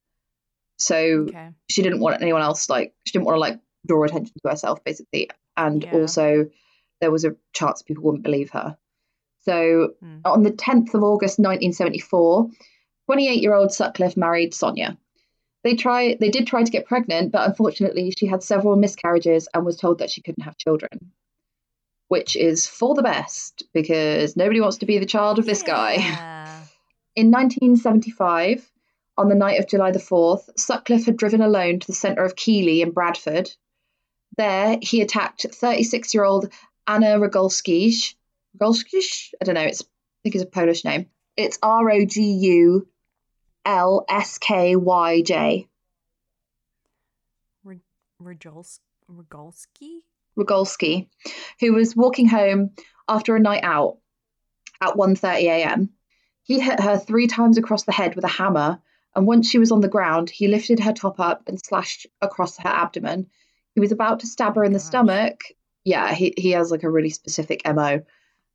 So 0.78 0.96
okay. 1.28 1.50
she 1.70 1.82
didn't 1.82 2.00
want 2.00 2.20
anyone 2.20 2.42
else 2.42 2.68
like 2.68 2.92
she 3.06 3.12
didn't 3.12 3.26
want 3.26 3.36
to 3.36 3.40
like 3.40 3.60
draw 3.86 4.04
attention 4.04 4.34
to 4.42 4.50
herself 4.50 4.82
basically. 4.84 5.30
And 5.56 5.84
yeah. 5.84 5.92
also 5.94 6.46
there 7.00 7.10
was 7.10 7.24
a 7.24 7.36
chance 7.52 7.82
people 7.82 8.04
wouldn't 8.04 8.24
believe 8.24 8.50
her. 8.50 8.76
So 9.42 9.94
mm. 10.02 10.20
on 10.24 10.42
the 10.42 10.52
10th 10.52 10.94
of 10.94 11.02
August 11.02 11.38
1974, 11.38 12.50
28 13.06 13.42
year 13.42 13.54
old 13.54 13.72
Sutcliffe 13.72 14.16
married 14.16 14.54
Sonia. 14.54 14.96
They 15.64 15.74
try 15.74 16.16
they 16.18 16.30
did 16.30 16.46
try 16.46 16.62
to 16.62 16.70
get 16.70 16.86
pregnant, 16.86 17.32
but 17.32 17.48
unfortunately 17.48 18.12
she 18.16 18.26
had 18.26 18.42
several 18.42 18.76
miscarriages 18.76 19.48
and 19.52 19.64
was 19.64 19.76
told 19.76 19.98
that 19.98 20.10
she 20.10 20.22
couldn't 20.22 20.44
have 20.44 20.56
children. 20.56 21.12
Which 22.08 22.36
is 22.36 22.66
for 22.66 22.94
the 22.94 23.02
best 23.02 23.64
because 23.72 24.36
nobody 24.36 24.60
wants 24.60 24.78
to 24.78 24.86
be 24.86 24.98
the 24.98 25.06
child 25.06 25.38
of 25.38 25.46
this 25.46 25.62
yeah. 25.66 25.74
guy. 25.74 25.94
In 27.14 27.30
1975, 27.30 28.70
on 29.18 29.28
the 29.28 29.34
night 29.34 29.60
of 29.60 29.68
July 29.68 29.90
the 29.90 29.98
4th, 29.98 30.48
Sutcliffe 30.56 31.04
had 31.06 31.16
driven 31.16 31.42
alone 31.42 31.78
to 31.80 31.86
the 31.86 31.92
centre 31.92 32.24
of 32.24 32.36
Keighley 32.36 32.80
in 32.80 32.90
Bradford. 32.90 33.50
There, 34.38 34.78
he 34.80 35.02
attacked 35.02 35.46
36 35.52 36.14
year 36.14 36.24
old 36.24 36.50
Anna 36.86 37.18
Rogulskyj 37.18 38.14
Rogulskyj. 38.58 39.30
I 39.40 39.44
don't 39.44 39.54
know. 39.54 39.62
It's 39.62 39.82
I 39.82 40.18
think 40.22 40.34
it's 40.34 40.44
a 40.44 40.46
Polish 40.46 40.84
name. 40.84 41.06
It's 41.36 41.58
R 41.62 41.90
O 41.90 42.04
G 42.04 42.22
U 42.22 42.88
L 43.64 44.04
S 44.08 44.38
K 44.38 44.76
Y 44.76 45.22
J. 45.22 45.68
Rogulski? 49.10 50.02
Rogulski, 50.38 51.08
who 51.60 51.74
was 51.74 51.96
walking 51.96 52.28
home 52.28 52.70
after 53.08 53.36
a 53.36 53.40
night 53.40 53.64
out 53.64 53.98
at 54.80 54.94
1:30 54.94 55.42
a.m. 55.42 55.90
He 56.44 56.60
hit 56.60 56.80
her 56.80 56.98
three 56.98 57.26
times 57.26 57.58
across 57.58 57.84
the 57.84 57.92
head 57.92 58.14
with 58.14 58.24
a 58.24 58.28
hammer, 58.28 58.80
and 59.14 59.26
once 59.26 59.48
she 59.48 59.58
was 59.58 59.72
on 59.72 59.80
the 59.80 59.88
ground, 59.88 60.30
he 60.30 60.48
lifted 60.48 60.80
her 60.80 60.92
top 60.92 61.20
up 61.20 61.48
and 61.48 61.62
slashed 61.62 62.06
across 62.20 62.56
her 62.58 62.68
abdomen. 62.68 63.28
He 63.74 63.80
was 63.80 63.92
about 63.92 64.20
to 64.20 64.26
stab 64.26 64.56
her 64.56 64.64
in 64.64 64.72
the 64.72 64.78
oh 64.78 64.80
Gosh. 64.80 64.86
stomach. 64.86 65.40
Yeah, 65.84 66.12
he, 66.14 66.32
he 66.36 66.52
has 66.52 66.70
like 66.70 66.84
a 66.84 66.90
really 66.90 67.10
specific 67.10 67.62
MO. 67.66 68.02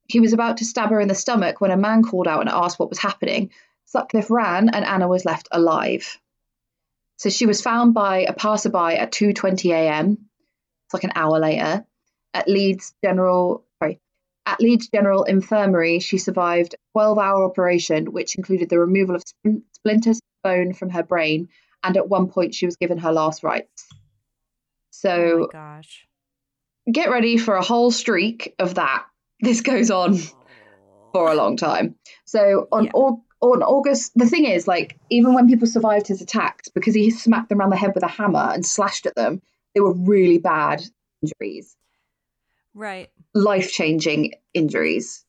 He 0.07 0.19
was 0.19 0.33
about 0.33 0.57
to 0.57 0.65
stab 0.65 0.89
her 0.89 0.99
in 0.99 1.07
the 1.07 1.15
stomach 1.15 1.59
when 1.59 1.71
a 1.71 1.77
man 1.77 2.03
called 2.03 2.27
out 2.27 2.41
and 2.41 2.49
asked 2.49 2.79
what 2.79 2.89
was 2.89 2.99
happening. 2.99 3.51
Sutcliffe 3.85 4.31
ran 4.31 4.69
and 4.69 4.85
Anna 4.85 5.07
was 5.07 5.25
left 5.25 5.47
alive. 5.51 6.19
So 7.17 7.29
she 7.29 7.45
was 7.45 7.61
found 7.61 7.93
by 7.93 8.19
a 8.19 8.33
passerby 8.33 8.95
at 8.97 9.11
2:20 9.11 9.71
a.m. 9.71 10.29
It's 10.85 10.93
like 10.93 11.03
an 11.03 11.13
hour 11.15 11.39
later 11.39 11.85
at 12.33 12.47
Leeds 12.47 12.93
General 13.03 13.65
sorry, 13.79 13.99
at 14.45 14.61
Leeds 14.61 14.89
General 14.89 15.23
Infirmary. 15.23 15.99
She 15.99 16.17
survived 16.17 16.75
a 16.75 16.97
12-hour 16.97 17.43
operation 17.43 18.11
which 18.11 18.35
included 18.35 18.69
the 18.69 18.79
removal 18.79 19.15
of 19.15 19.23
splinters 19.73 20.17
of 20.17 20.43
bone 20.43 20.73
from 20.73 20.89
her 20.91 21.03
brain 21.03 21.49
and 21.83 21.97
at 21.97 22.07
one 22.07 22.29
point 22.29 22.53
she 22.53 22.65
was 22.65 22.77
given 22.77 22.99
her 22.99 23.11
last 23.11 23.43
rites. 23.43 23.87
So, 24.91 25.45
oh 25.45 25.49
gosh, 25.51 26.07
get 26.91 27.09
ready 27.09 27.37
for 27.37 27.55
a 27.55 27.63
whole 27.63 27.91
streak 27.91 28.55
of 28.59 28.75
that. 28.75 29.05
This 29.39 29.61
goes 29.61 29.91
on 29.91 30.17
for 31.13 31.31
a 31.31 31.35
long 31.35 31.57
time. 31.57 31.95
So 32.25 32.67
on 32.71 32.85
yeah. 32.85 32.91
on 33.39 33.61
August, 33.61 34.13
the 34.15 34.25
thing 34.25 34.45
is, 34.45 34.67
like, 34.67 34.97
even 35.09 35.33
when 35.33 35.47
people 35.47 35.67
survived 35.67 36.07
his 36.07 36.21
attacks, 36.21 36.69
because 36.69 36.95
he 36.95 37.11
smacked 37.11 37.49
them 37.49 37.59
around 37.59 37.69
the 37.69 37.77
head 37.77 37.93
with 37.93 38.03
a 38.03 38.07
hammer 38.07 38.51
and 38.53 38.65
slashed 38.65 39.05
at 39.05 39.15
them, 39.15 39.41
they 39.73 39.81
were 39.81 39.93
really 39.93 40.39
bad 40.39 40.83
injuries. 41.21 41.75
Right. 42.73 43.09
Life 43.33 43.71
changing 43.71 44.33
injuries. 44.53 45.23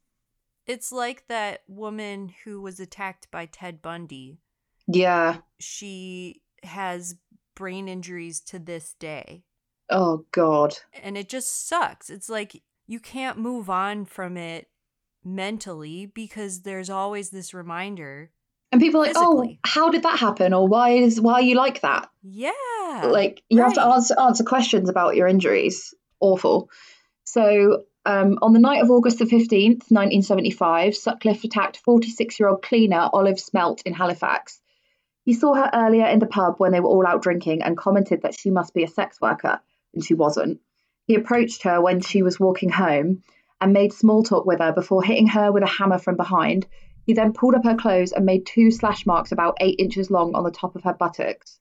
It's 0.66 0.92
like 0.92 1.26
that 1.28 1.62
woman 1.66 2.34
who 2.44 2.60
was 2.60 2.80
attacked 2.80 3.30
by 3.30 3.46
Ted 3.46 3.80
Bundy. 3.80 4.38
Yeah. 4.86 5.38
She 5.58 6.42
has 6.62 7.16
brain 7.54 7.88
injuries 7.88 8.40
to 8.40 8.58
this 8.58 8.94
day. 8.98 9.44
Oh, 9.90 10.26
God. 10.32 10.74
And 11.02 11.16
it 11.16 11.28
just 11.28 11.66
sucks. 11.66 12.10
It's 12.10 12.28
like 12.28 12.62
you 12.88 12.98
can't 12.98 13.38
move 13.38 13.70
on 13.70 14.06
from 14.06 14.36
it 14.36 14.66
mentally 15.22 16.06
because 16.06 16.62
there's 16.62 16.90
always 16.90 17.30
this 17.30 17.54
reminder. 17.54 18.30
And 18.72 18.80
people 18.80 19.02
are 19.02 19.06
like, 19.06 19.16
oh, 19.16 19.42
physically. 19.42 19.60
oh, 19.64 19.68
how 19.68 19.90
did 19.90 20.02
that 20.02 20.18
happen? 20.18 20.52
Or 20.52 20.66
why 20.66 20.90
is 20.90 21.20
why 21.20 21.34
are 21.34 21.42
you 21.42 21.54
like 21.54 21.82
that? 21.82 22.10
Yeah. 22.22 22.52
Like 23.04 23.42
you 23.48 23.60
right. 23.60 23.66
have 23.66 23.74
to 23.74 23.84
answer 23.84 24.14
answer 24.18 24.44
questions 24.44 24.88
about 24.88 25.16
your 25.16 25.28
injuries. 25.28 25.94
Awful. 26.20 26.70
So 27.24 27.84
um, 28.06 28.38
on 28.40 28.54
the 28.54 28.58
night 28.58 28.82
of 28.82 28.90
August 28.90 29.18
the 29.18 29.26
15th, 29.26 29.90
1975, 29.90 30.96
Sutcliffe 30.96 31.44
attacked 31.44 31.76
46 31.78 32.40
year 32.40 32.48
old 32.48 32.62
cleaner 32.62 33.08
Olive 33.12 33.38
Smelt 33.38 33.82
in 33.82 33.92
Halifax. 33.92 34.60
He 35.24 35.34
saw 35.34 35.54
her 35.54 35.70
earlier 35.74 36.06
in 36.06 36.20
the 36.20 36.26
pub 36.26 36.54
when 36.56 36.72
they 36.72 36.80
were 36.80 36.88
all 36.88 37.06
out 37.06 37.20
drinking 37.20 37.62
and 37.62 37.76
commented 37.76 38.22
that 38.22 38.38
she 38.38 38.50
must 38.50 38.72
be 38.72 38.82
a 38.82 38.88
sex 38.88 39.20
worker, 39.20 39.60
and 39.92 40.02
she 40.02 40.14
wasn't. 40.14 40.60
He 41.08 41.14
approached 41.14 41.62
her 41.62 41.80
when 41.80 42.02
she 42.02 42.22
was 42.22 42.38
walking 42.38 42.68
home 42.68 43.22
and 43.62 43.72
made 43.72 43.94
small 43.94 44.22
talk 44.22 44.44
with 44.44 44.58
her 44.58 44.72
before 44.72 45.02
hitting 45.02 45.26
her 45.28 45.50
with 45.50 45.62
a 45.62 45.66
hammer 45.66 45.98
from 45.98 46.16
behind. 46.16 46.66
He 47.06 47.14
then 47.14 47.32
pulled 47.32 47.54
up 47.54 47.64
her 47.64 47.76
clothes 47.76 48.12
and 48.12 48.26
made 48.26 48.44
two 48.44 48.70
slash 48.70 49.06
marks 49.06 49.32
about 49.32 49.56
eight 49.60 49.80
inches 49.80 50.10
long 50.10 50.34
on 50.34 50.44
the 50.44 50.50
top 50.50 50.76
of 50.76 50.84
her 50.84 50.92
buttocks. 50.92 51.58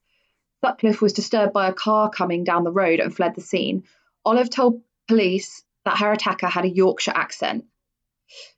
Sutcliffe 0.60 1.02
was 1.02 1.14
disturbed 1.14 1.54
by 1.54 1.70
a 1.70 1.74
car 1.74 2.10
coming 2.10 2.43
down 2.43 2.66
the 2.66 2.74
road 2.74 3.00
and 3.00 3.16
fled 3.16 3.36
the 3.36 3.41
scene. 3.41 3.86
Olive 4.26 4.50
told 4.50 4.82
police 5.08 5.64
that 5.86 6.00
her 6.00 6.12
attacker 6.12 6.48
had 6.48 6.66
a 6.66 6.70
Yorkshire 6.70 7.14
accent. 7.16 7.64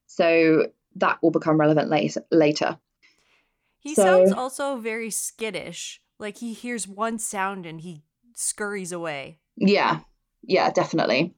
So 0.08 0.72
that 0.96 1.22
will 1.22 1.30
become 1.30 1.60
relevant 1.60 1.92
later. 2.32 2.80
He 3.78 3.94
so, 3.94 4.04
sounds 4.04 4.32
also 4.32 4.78
very 4.78 5.12
skittish. 5.12 6.02
Like 6.18 6.38
he 6.38 6.54
hears 6.54 6.88
one 6.88 7.20
sound 7.20 7.68
and 7.68 7.80
he 7.80 8.02
scurries 8.34 8.92
away. 8.92 9.38
Yeah, 9.56 10.00
yeah, 10.44 10.70
definitely. 10.72 11.34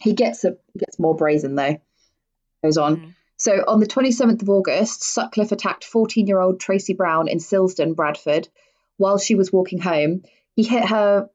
He 0.00 0.14
gets 0.14 0.44
a 0.44 0.56
gets 0.76 0.98
more 0.98 1.14
brazen 1.14 1.54
though. 1.54 1.80
Goes 2.62 2.76
on. 2.76 2.96
Mm. 2.96 3.14
So 3.36 3.64
on 3.66 3.80
the 3.80 3.86
27th 3.86 4.42
of 4.42 4.50
August, 4.50 5.02
Sutcliffe 5.02 5.50
attacked 5.50 5.90
14-year-old 5.90 6.60
Tracy 6.60 6.92
Brown 6.92 7.26
in 7.26 7.38
Silsden, 7.38 7.96
Bradford, 7.96 8.48
while 8.98 9.18
she 9.18 9.34
was 9.34 9.52
walking 9.52 9.80
home. 9.80 10.22
He 10.54 10.62
hit 10.62 10.84
her 10.84 11.28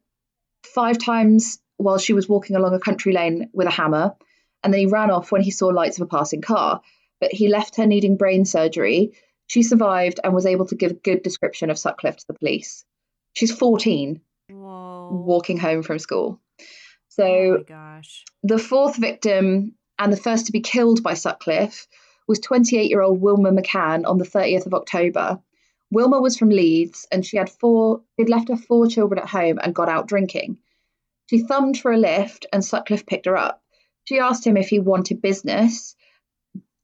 five 0.63 0.97
times 0.99 1.59
while 1.75 1.97
she 1.97 2.13
was 2.13 2.29
walking 2.29 2.55
along 2.55 2.73
a 2.73 2.79
country 2.79 3.11
lane 3.11 3.49
with 3.51 3.67
a 3.67 3.71
hammer, 3.71 4.15
and 4.63 4.73
then 4.73 4.79
he 4.79 4.85
ran 4.85 5.11
off 5.11 5.31
when 5.31 5.41
he 5.41 5.51
saw 5.51 5.67
lights 5.67 5.99
of 5.99 6.03
a 6.05 6.09
passing 6.09 6.41
car. 6.41 6.81
But 7.19 7.33
he 7.33 7.49
left 7.49 7.75
her 7.75 7.85
needing 7.85 8.15
brain 8.15 8.45
surgery. 8.45 9.13
She 9.47 9.63
survived 9.63 10.19
and 10.23 10.33
was 10.33 10.45
able 10.45 10.67
to 10.67 10.75
give 10.75 10.91
a 10.91 10.95
good 10.95 11.23
description 11.23 11.69
of 11.69 11.77
Sutcliffe 11.77 12.17
to 12.17 12.25
the 12.27 12.33
police. 12.35 12.85
She's 13.33 13.51
14, 13.51 14.21
Whoa. 14.49 15.23
walking 15.25 15.57
home 15.57 15.83
from 15.83 15.99
school. 15.99 16.39
Oh 17.19 17.63
so, 17.67 17.73
oh 17.73 18.01
the 18.43 18.59
fourth 18.59 18.97
victim 18.97 19.75
and 19.99 20.13
the 20.13 20.17
first 20.17 20.45
to 20.45 20.51
be 20.51 20.61
killed 20.61 21.03
by 21.03 21.13
Sutcliffe 21.13 21.87
was 22.27 22.39
28 22.39 22.89
year 22.89 23.01
old 23.01 23.21
Wilma 23.21 23.51
McCann 23.51 24.05
on 24.05 24.17
the 24.17 24.25
30th 24.25 24.65
of 24.65 24.73
October. 24.73 25.39
Wilma 25.89 26.19
was 26.19 26.37
from 26.37 26.49
Leeds 26.49 27.07
and 27.11 27.25
she 27.25 27.37
had 27.37 27.49
four, 27.49 28.01
she'd 28.19 28.29
left 28.29 28.49
her 28.49 28.57
four 28.57 28.87
children 28.87 29.19
at 29.19 29.29
home 29.29 29.59
and 29.61 29.73
got 29.73 29.89
out 29.89 30.07
drinking. 30.07 30.57
She 31.29 31.39
thumbed 31.39 31.77
for 31.79 31.91
a 31.91 31.97
lift 31.97 32.45
and 32.53 32.63
Sutcliffe 32.63 33.05
picked 33.05 33.25
her 33.25 33.37
up. 33.37 33.63
She 34.03 34.19
asked 34.19 34.45
him 34.45 34.57
if 34.57 34.69
he 34.69 34.79
wanted 34.79 35.21
business 35.21 35.95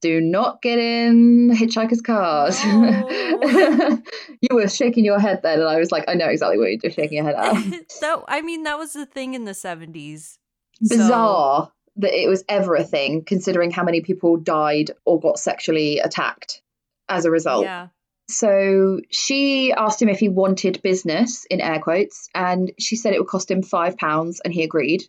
do 0.04 0.20
not 0.20 0.60
get 0.60 0.78
in 0.78 1.48
hitchhikers' 1.50 2.04
cars. 2.04 2.62
No. 2.62 3.08
Oh. 3.08 4.02
you 4.42 4.54
were 4.54 4.68
shaking 4.68 5.02
your 5.02 5.18
head 5.18 5.40
then, 5.42 5.60
and 5.60 5.68
I 5.68 5.78
was 5.78 5.90
like, 5.90 6.04
I 6.06 6.12
know 6.12 6.28
exactly 6.28 6.58
what 6.58 6.68
you're 6.68 6.78
just 6.78 6.96
shaking 6.96 7.24
your 7.24 7.24
head 7.24 7.36
at. 7.36 7.90
so, 7.90 8.22
I 8.28 8.42
mean, 8.42 8.64
that 8.64 8.76
was 8.76 8.92
the 8.92 9.06
thing 9.06 9.32
in 9.32 9.44
the 9.44 9.52
70s. 9.52 10.36
Bizarre 10.82 11.68
so. 11.68 11.72
that 11.96 12.12
it 12.12 12.28
was 12.28 12.44
ever 12.50 12.74
a 12.74 12.84
thing, 12.84 13.24
considering 13.24 13.70
how 13.70 13.82
many 13.82 14.02
people 14.02 14.36
died 14.36 14.90
or 15.06 15.18
got 15.18 15.38
sexually 15.38 16.00
attacked 16.00 16.60
as 17.08 17.24
a 17.24 17.30
result. 17.30 17.64
Yeah. 17.64 17.88
So 18.28 19.00
she 19.08 19.72
asked 19.72 20.02
him 20.02 20.10
if 20.10 20.18
he 20.18 20.28
wanted 20.28 20.82
business, 20.82 21.46
in 21.46 21.62
air 21.62 21.78
quotes, 21.78 22.28
and 22.34 22.72
she 22.78 22.96
said 22.96 23.14
it 23.14 23.20
would 23.20 23.28
cost 23.28 23.50
him 23.50 23.62
five 23.62 23.96
pounds, 23.96 24.40
and 24.44 24.52
he 24.52 24.64
agreed. 24.64 25.04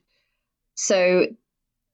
So 0.76 1.28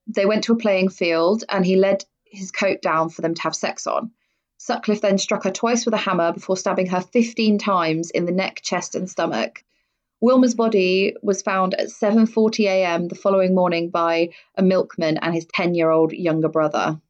they 0.05 0.27
went 0.27 0.43
to 0.43 0.53
a 0.53 0.57
playing 0.57 0.89
field, 0.89 1.43
and 1.49 1.65
he 1.65 1.75
led 1.77 2.05
his 2.31 2.51
coat 2.51 2.81
down 2.81 3.09
for 3.09 3.21
them 3.21 3.33
to 3.35 3.41
have 3.41 3.55
sex 3.55 3.85
on. 3.85 4.11
Sutcliffe 4.57 5.01
then 5.01 5.17
struck 5.17 5.43
her 5.43 5.51
twice 5.51 5.85
with 5.85 5.93
a 5.93 5.97
hammer 5.97 6.31
before 6.31 6.55
stabbing 6.55 6.87
her 6.87 7.01
15 7.01 7.57
times 7.57 8.11
in 8.11 8.25
the 8.25 8.31
neck, 8.31 8.61
chest, 8.61 8.95
and 8.95 9.09
stomach. 9.09 9.63
Wilma's 10.21 10.53
body 10.53 11.15
was 11.23 11.41
found 11.41 11.73
at 11.73 11.87
7:40 11.87 12.65
a.m. 12.65 13.07
the 13.07 13.15
following 13.15 13.55
morning 13.55 13.89
by 13.89 14.29
a 14.55 14.61
milkman 14.61 15.17
and 15.17 15.33
his 15.33 15.47
10-year-old 15.47 16.13
younger 16.13 16.47
brother. 16.47 17.01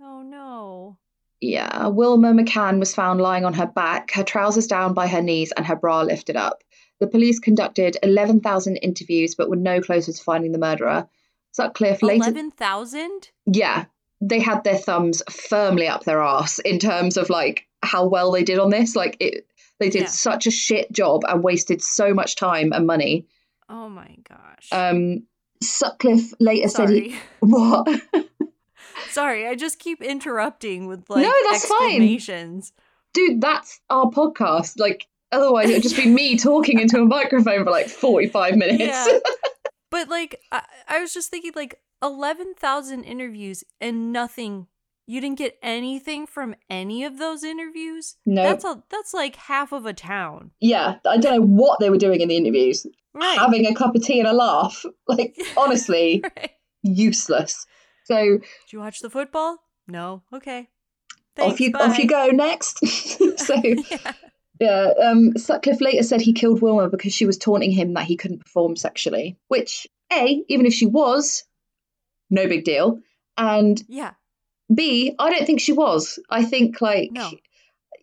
Oh 0.00 0.22
no. 0.22 0.98
Yeah, 1.40 1.88
Wilma 1.88 2.32
McCann 2.32 2.78
was 2.78 2.94
found 2.94 3.20
lying 3.20 3.44
on 3.44 3.54
her 3.54 3.66
back, 3.66 4.12
her 4.12 4.22
trousers 4.22 4.68
down 4.68 4.94
by 4.94 5.08
her 5.08 5.20
knees 5.20 5.52
and 5.56 5.66
her 5.66 5.76
bra 5.76 6.02
lifted 6.02 6.36
up. 6.36 6.62
The 7.00 7.08
police 7.08 7.40
conducted 7.40 7.96
11,000 8.02 8.76
interviews 8.76 9.34
but 9.34 9.50
were 9.50 9.56
no 9.56 9.80
closer 9.80 10.12
to 10.12 10.22
finding 10.22 10.52
the 10.52 10.58
murderer. 10.58 11.08
Sutcliffe 11.50 12.02
later 12.02 12.24
11,000? 12.24 13.30
Yeah, 13.46 13.86
they 14.20 14.40
had 14.40 14.64
their 14.64 14.76
thumbs 14.76 15.22
firmly 15.30 15.86
up 15.86 16.04
their 16.04 16.22
ass 16.22 16.58
in 16.60 16.78
terms 16.78 17.16
of 17.16 17.30
like 17.30 17.66
how 17.82 18.06
well 18.06 18.32
they 18.32 18.42
did 18.42 18.58
on 18.58 18.70
this. 18.70 18.96
Like 18.96 19.16
it, 19.20 19.46
they 19.78 19.90
did 19.90 20.02
yeah. 20.02 20.08
such 20.08 20.46
a 20.46 20.50
shit 20.50 20.90
job 20.92 21.22
and 21.28 21.42
wasted 21.42 21.82
so 21.82 22.12
much 22.12 22.36
time 22.36 22.72
and 22.72 22.86
money. 22.86 23.26
Oh 23.68 23.88
my 23.88 24.16
gosh. 24.28 24.68
Um, 24.72 25.24
Sutcliffe 25.62 26.32
later 26.40 26.68
Sorry. 26.68 26.86
said 26.86 27.10
he 27.10 27.18
what? 27.40 28.00
Sorry, 29.10 29.46
I 29.46 29.54
just 29.54 29.78
keep 29.78 30.02
interrupting 30.02 30.86
with 30.86 31.08
like 31.08 31.22
no, 31.22 31.32
that's. 31.48 31.66
Fine. 31.66 32.62
Dude, 33.14 33.40
that's 33.40 33.80
our 33.88 34.06
podcast. 34.06 34.78
Like 34.78 35.06
otherwise 35.30 35.70
it'd 35.70 35.82
just 35.82 35.96
be 35.96 36.08
me 36.08 36.36
talking 36.36 36.80
into 36.80 37.00
a 37.00 37.06
microphone 37.06 37.64
for 37.64 37.70
like 37.70 37.88
45 37.88 38.56
minutes. 38.56 38.80
Yeah. 38.80 39.18
But 39.90 40.10
like 40.10 40.38
I, 40.52 40.62
I 40.86 41.00
was 41.00 41.14
just 41.14 41.30
thinking 41.30 41.52
like 41.56 41.80
11,000 42.02 43.04
interviews 43.04 43.64
and 43.80 44.12
nothing 44.12 44.66
you 45.08 45.22
didn't 45.22 45.38
get 45.38 45.58
anything 45.62 46.26
from 46.26 46.54
any 46.68 47.02
of 47.02 47.18
those 47.18 47.42
interviews? 47.42 48.16
No. 48.26 48.42
That's 48.42 48.64
a 48.64 48.82
that's 48.90 49.14
like 49.14 49.36
half 49.36 49.72
of 49.72 49.86
a 49.86 49.94
town. 49.94 50.50
Yeah, 50.60 50.96
I 51.06 51.16
don't 51.16 51.34
know 51.34 51.46
what 51.46 51.80
they 51.80 51.88
were 51.88 51.96
doing 51.96 52.20
in 52.20 52.28
the 52.28 52.36
interviews. 52.36 52.86
Right. 53.14 53.38
Having 53.38 53.66
a 53.66 53.74
cup 53.74 53.94
of 53.96 54.02
tea 54.02 54.18
and 54.20 54.28
a 54.28 54.34
laugh. 54.34 54.84
Like 55.08 55.36
honestly, 55.56 56.22
right. 56.36 56.50
useless. 56.82 57.66
So 58.04 58.16
Did 58.16 58.72
you 58.72 58.80
watch 58.80 59.00
the 59.00 59.08
football? 59.08 59.56
No. 59.86 60.22
Okay. 60.32 60.68
Thanks, 61.34 61.54
off 61.54 61.60
you 61.60 61.72
bye. 61.72 61.80
off 61.80 61.98
you 61.98 62.06
go 62.06 62.26
next. 62.26 62.86
so 63.38 63.54
yeah. 63.64 64.12
Yeah, 64.60 64.92
um, 65.00 65.36
Sutcliffe 65.38 65.80
later 65.80 66.02
said 66.02 66.20
he 66.20 66.32
killed 66.32 66.60
Wilma 66.60 66.88
because 66.88 67.14
she 67.14 67.26
was 67.26 67.38
taunting 67.38 67.70
him 67.70 67.94
that 67.94 68.06
he 68.06 68.16
couldn't 68.16 68.40
perform 68.40 68.74
sexually. 68.74 69.38
Which, 69.46 69.86
A, 70.12 70.44
even 70.48 70.66
if 70.66 70.74
she 70.74 70.84
was, 70.84 71.44
no 72.30 72.46
big 72.46 72.64
deal. 72.64 73.00
And 73.36 73.82
yeah. 73.88 74.12
B, 74.74 75.14
I 75.18 75.30
don't 75.30 75.46
think 75.46 75.60
she 75.60 75.72
was. 75.72 76.18
I 76.28 76.44
think 76.44 76.80
like 76.80 77.10
no. 77.12 77.30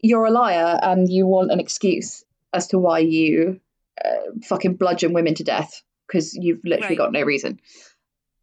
you're 0.02 0.26
a 0.26 0.32
liar 0.32 0.80
and 0.82 1.10
you 1.10 1.28
want 1.28 1.52
an 1.52 1.60
excuse 1.60 2.24
as 2.54 2.68
to 2.68 2.80
why 2.80 3.00
you 3.00 3.60
uh, 4.04 4.32
fucking 4.44 4.76
bludgeon 4.76 5.14
women 5.14 5.36
to 5.36 5.44
death 5.44 5.84
because 6.08 6.34
you've 6.34 6.64
literally 6.64 6.96
right. 6.96 6.98
got 6.98 7.12
no 7.12 7.22
reason. 7.22 7.60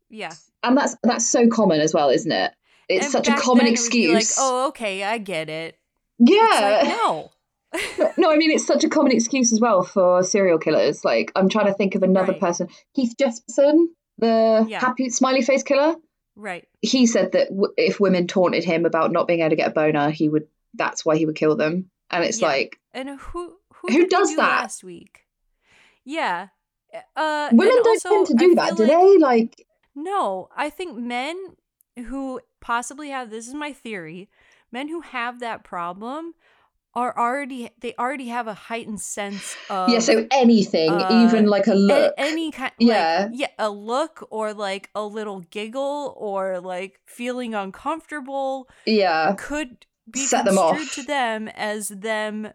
Yeah. 0.08 0.32
And 0.62 0.76
that's 0.76 0.96
that's 1.02 1.26
so 1.26 1.48
common 1.48 1.80
as 1.80 1.92
well, 1.92 2.10
isn't 2.10 2.30
it? 2.30 2.52
It's 2.88 3.06
and 3.06 3.12
such 3.12 3.28
a 3.28 3.36
common 3.36 3.66
excuse. 3.66 4.36
Like, 4.36 4.46
oh, 4.46 4.68
okay, 4.68 5.02
I 5.02 5.18
get 5.18 5.48
it. 5.48 5.78
Yeah. 6.18 6.82
Like, 6.82 6.88
no. 6.88 7.32
no. 8.18 8.30
I 8.30 8.36
mean 8.36 8.50
it's 8.50 8.66
such 8.66 8.84
a 8.84 8.88
common 8.88 9.12
excuse 9.12 9.52
as 9.52 9.60
well 9.60 9.82
for 9.82 10.22
serial 10.22 10.58
killers. 10.58 11.04
Like 11.04 11.32
I'm 11.34 11.48
trying 11.48 11.66
to 11.66 11.74
think 11.74 11.94
of 11.94 12.02
another 12.02 12.32
right. 12.32 12.40
person. 12.40 12.68
Keith 12.94 13.14
Jesperson 13.18 13.86
the 14.22 14.66
yeah. 14.68 14.80
happy 14.80 15.10
smiley 15.10 15.42
face 15.42 15.62
killer. 15.62 15.96
Right. 16.34 16.66
He 16.80 17.06
said 17.06 17.32
that 17.32 17.48
w- 17.48 17.74
if 17.76 18.00
women 18.00 18.26
taunted 18.26 18.64
him 18.64 18.86
about 18.86 19.12
not 19.12 19.26
being 19.26 19.40
able 19.40 19.50
to 19.50 19.56
get 19.56 19.68
a 19.68 19.74
boner, 19.74 20.10
he 20.10 20.28
would. 20.28 20.46
That's 20.74 21.04
why 21.04 21.18
he 21.18 21.26
would 21.26 21.36
kill 21.36 21.56
them. 21.56 21.90
and 22.10 22.24
it's 22.24 22.40
yeah. 22.40 22.46
like 22.46 22.78
and 22.92 23.08
who 23.08 23.56
who, 23.74 23.88
who 23.88 24.06
does 24.06 24.30
do 24.30 24.36
that 24.36 24.62
last 24.62 24.84
week? 24.84 25.26
Yeah, 26.04 26.48
uh, 27.16 27.48
women 27.52 27.74
don't 27.74 27.86
also, 27.88 28.08
tend 28.08 28.26
to 28.28 28.34
do 28.34 28.52
I 28.52 28.54
that, 28.54 28.76
do 28.76 28.84
like, 28.84 28.90
they? 28.90 29.18
Like, 29.18 29.66
no, 29.94 30.48
I 30.56 30.70
think 30.70 30.96
men 30.96 31.36
who 32.06 32.40
possibly 32.60 33.10
have 33.10 33.30
this 33.30 33.48
is 33.48 33.54
my 33.54 33.72
theory. 33.72 34.28
Men 34.70 34.88
who 34.88 35.02
have 35.02 35.40
that 35.40 35.64
problem 35.64 36.34
are 36.94 37.16
already 37.18 37.70
they 37.80 37.94
already 37.98 38.28
have 38.28 38.46
a 38.46 38.54
heightened 38.54 39.00
sense 39.00 39.56
of 39.70 39.88
yeah 39.88 39.98
so 39.98 40.26
anything 40.30 40.90
uh, 40.90 41.26
even 41.26 41.46
like 41.46 41.66
a 41.66 41.74
look. 41.74 42.12
a, 42.16 42.20
any 42.20 42.50
kind 42.50 42.72
yeah 42.78 43.28
like, 43.30 43.40
yeah. 43.40 43.46
a 43.58 43.70
look 43.70 44.26
or 44.30 44.52
like 44.52 44.90
a 44.94 45.02
little 45.02 45.40
giggle 45.40 46.14
or 46.18 46.60
like 46.60 47.00
feeling 47.06 47.54
uncomfortable 47.54 48.68
yeah. 48.86 49.34
could 49.38 49.86
be 50.10 50.20
set 50.20 50.44
them 50.44 50.58
off. 50.58 50.92
to 50.92 51.02
them 51.02 51.48
as 51.48 51.88
them 51.88 52.48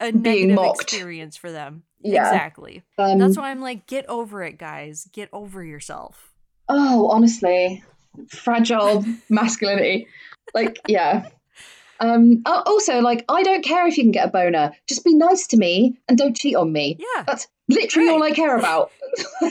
a 0.00 0.12
being 0.12 0.48
negative 0.48 0.54
mocked. 0.56 0.82
experience 0.82 1.36
for 1.36 1.52
them. 1.52 1.84
Yeah. 2.02 2.26
Exactly. 2.26 2.82
Um, 2.98 3.18
that's 3.18 3.36
why 3.36 3.50
i'm 3.50 3.60
like 3.60 3.86
get 3.86 4.08
over 4.08 4.42
it 4.42 4.58
guys. 4.58 5.08
Get 5.12 5.28
over 5.32 5.64
yourself. 5.64 6.34
Oh 6.68 7.08
honestly 7.08 7.82
fragile 8.28 9.04
masculinity. 9.28 10.06
Like 10.54 10.80
yeah 10.88 11.28
um, 12.02 12.42
also, 12.44 13.00
like, 13.00 13.24
I 13.28 13.44
don't 13.44 13.64
care 13.64 13.86
if 13.86 13.96
you 13.96 14.02
can 14.02 14.10
get 14.10 14.26
a 14.26 14.30
boner. 14.30 14.72
Just 14.88 15.04
be 15.04 15.14
nice 15.14 15.46
to 15.48 15.56
me 15.56 15.96
and 16.08 16.18
don't 16.18 16.36
cheat 16.36 16.56
on 16.56 16.72
me. 16.72 16.98
Yeah. 16.98 17.22
That's 17.22 17.46
literally 17.68 18.08
right. 18.08 18.14
all 18.14 18.22
I 18.24 18.32
care 18.32 18.56
about. 18.56 18.90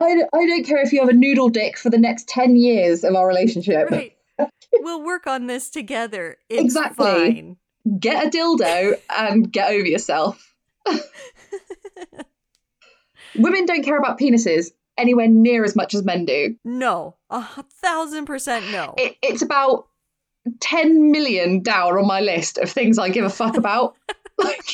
I, 0.00 0.24
I 0.32 0.46
don't 0.46 0.66
care 0.66 0.82
if 0.82 0.92
you 0.92 0.98
have 0.98 1.08
a 1.08 1.14
noodle 1.14 1.48
dick 1.48 1.78
for 1.78 1.90
the 1.90 1.98
next 1.98 2.26
10 2.28 2.56
years 2.56 3.04
of 3.04 3.14
our 3.14 3.28
relationship. 3.28 3.88
Right. 3.88 4.16
we'll 4.72 5.04
work 5.04 5.28
on 5.28 5.46
this 5.46 5.70
together. 5.70 6.38
It's 6.48 6.60
exactly. 6.60 7.06
Fine. 7.06 7.56
Get 8.00 8.26
a 8.26 8.30
dildo 8.30 9.00
and 9.08 9.52
get 9.52 9.70
over 9.70 9.86
yourself. 9.86 10.54
Women 13.36 13.64
don't 13.66 13.84
care 13.84 13.96
about 13.96 14.18
penises 14.18 14.72
anywhere 14.98 15.28
near 15.28 15.64
as 15.64 15.76
much 15.76 15.94
as 15.94 16.04
men 16.04 16.24
do. 16.24 16.56
No, 16.64 17.16
a 17.30 17.44
thousand 17.80 18.26
percent 18.26 18.70
no. 18.70 18.94
It, 18.98 19.16
it's 19.22 19.42
about 19.42 19.86
10 20.60 21.10
million 21.10 21.62
down 21.62 21.96
on 21.96 22.06
my 22.06 22.20
list 22.20 22.58
of 22.58 22.70
things 22.70 22.98
I 22.98 23.08
give 23.08 23.24
a 23.24 23.30
fuck 23.30 23.56
about. 23.56 23.96
like, 24.38 24.64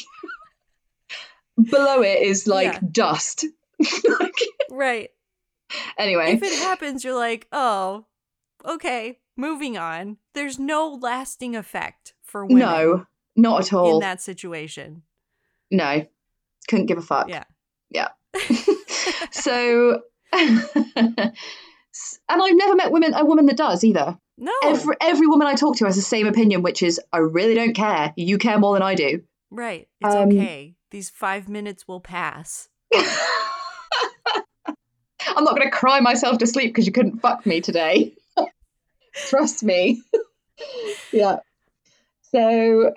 below 1.71 2.03
it 2.03 2.23
is 2.23 2.47
like 2.47 2.75
yeah. 2.75 2.81
dust. 2.91 3.45
like, 4.21 4.35
right. 4.71 5.11
Anyway. 5.99 6.33
If 6.33 6.43
it 6.43 6.59
happens, 6.61 7.05
you're 7.05 7.19
like, 7.19 7.47
oh, 7.53 8.07
okay, 8.65 9.19
moving 9.37 9.77
on. 9.77 10.17
There's 10.35 10.59
no 10.59 10.99
lasting 11.01 11.57
effect 11.57 12.15
for 12.23 12.45
women. 12.45 12.61
No, 12.61 13.07
not 13.37 13.61
at 13.63 13.73
all. 13.73 13.95
In 13.97 14.01
that 14.01 14.23
situation. 14.23 15.03
No. 15.71 16.07
Couldn't 16.69 16.87
give 16.87 16.99
a 16.99 17.03
fuck. 17.03 17.29
Yeah. 17.29 17.45
Yeah. 17.91 18.09
so 19.31 20.03
and 22.29 22.43
I've 22.43 22.57
never 22.57 22.75
met 22.75 22.93
women 22.93 23.15
a 23.15 23.25
woman 23.25 23.47
that 23.47 23.57
does 23.57 23.85
either. 23.85 24.19
No. 24.37 24.53
Every 24.65 24.95
every 25.01 25.27
woman 25.27 25.47
I 25.49 25.55
talk 25.55 25.77
to 25.79 25.85
has 25.87 25.97
the 25.97 26.03
same 26.03 26.27
opinion, 26.27 26.63
which 26.63 26.83
is 26.83 27.01
I 27.13 27.19
really 27.19 27.55
don't 27.55 27.75
care. 27.75 28.13
You 28.17 28.39
care 28.39 28.59
more 28.59 28.75
than 28.75 28.83
I 28.83 28.95
do. 28.95 29.23
Right. 29.51 29.89
It's 30.01 30.15
um, 30.15 30.29
okay. 30.29 30.75
These 30.91 31.11
five 31.11 31.49
minutes 31.49 31.89
will 31.89 32.01
pass. 32.01 32.69
I'm 35.37 35.45
not 35.45 35.57
going 35.57 35.71
to 35.71 35.77
cry 35.77 36.01
myself 36.01 36.39
to 36.39 36.47
sleep 36.47 36.71
because 36.71 36.87
you 36.87 36.93
couldn't 36.93 37.21
fuck 37.21 37.45
me 37.47 37.61
today. 37.61 38.15
Trust 39.15 39.63
me. 39.63 40.03
yeah. 41.13 41.39
So 42.33 42.93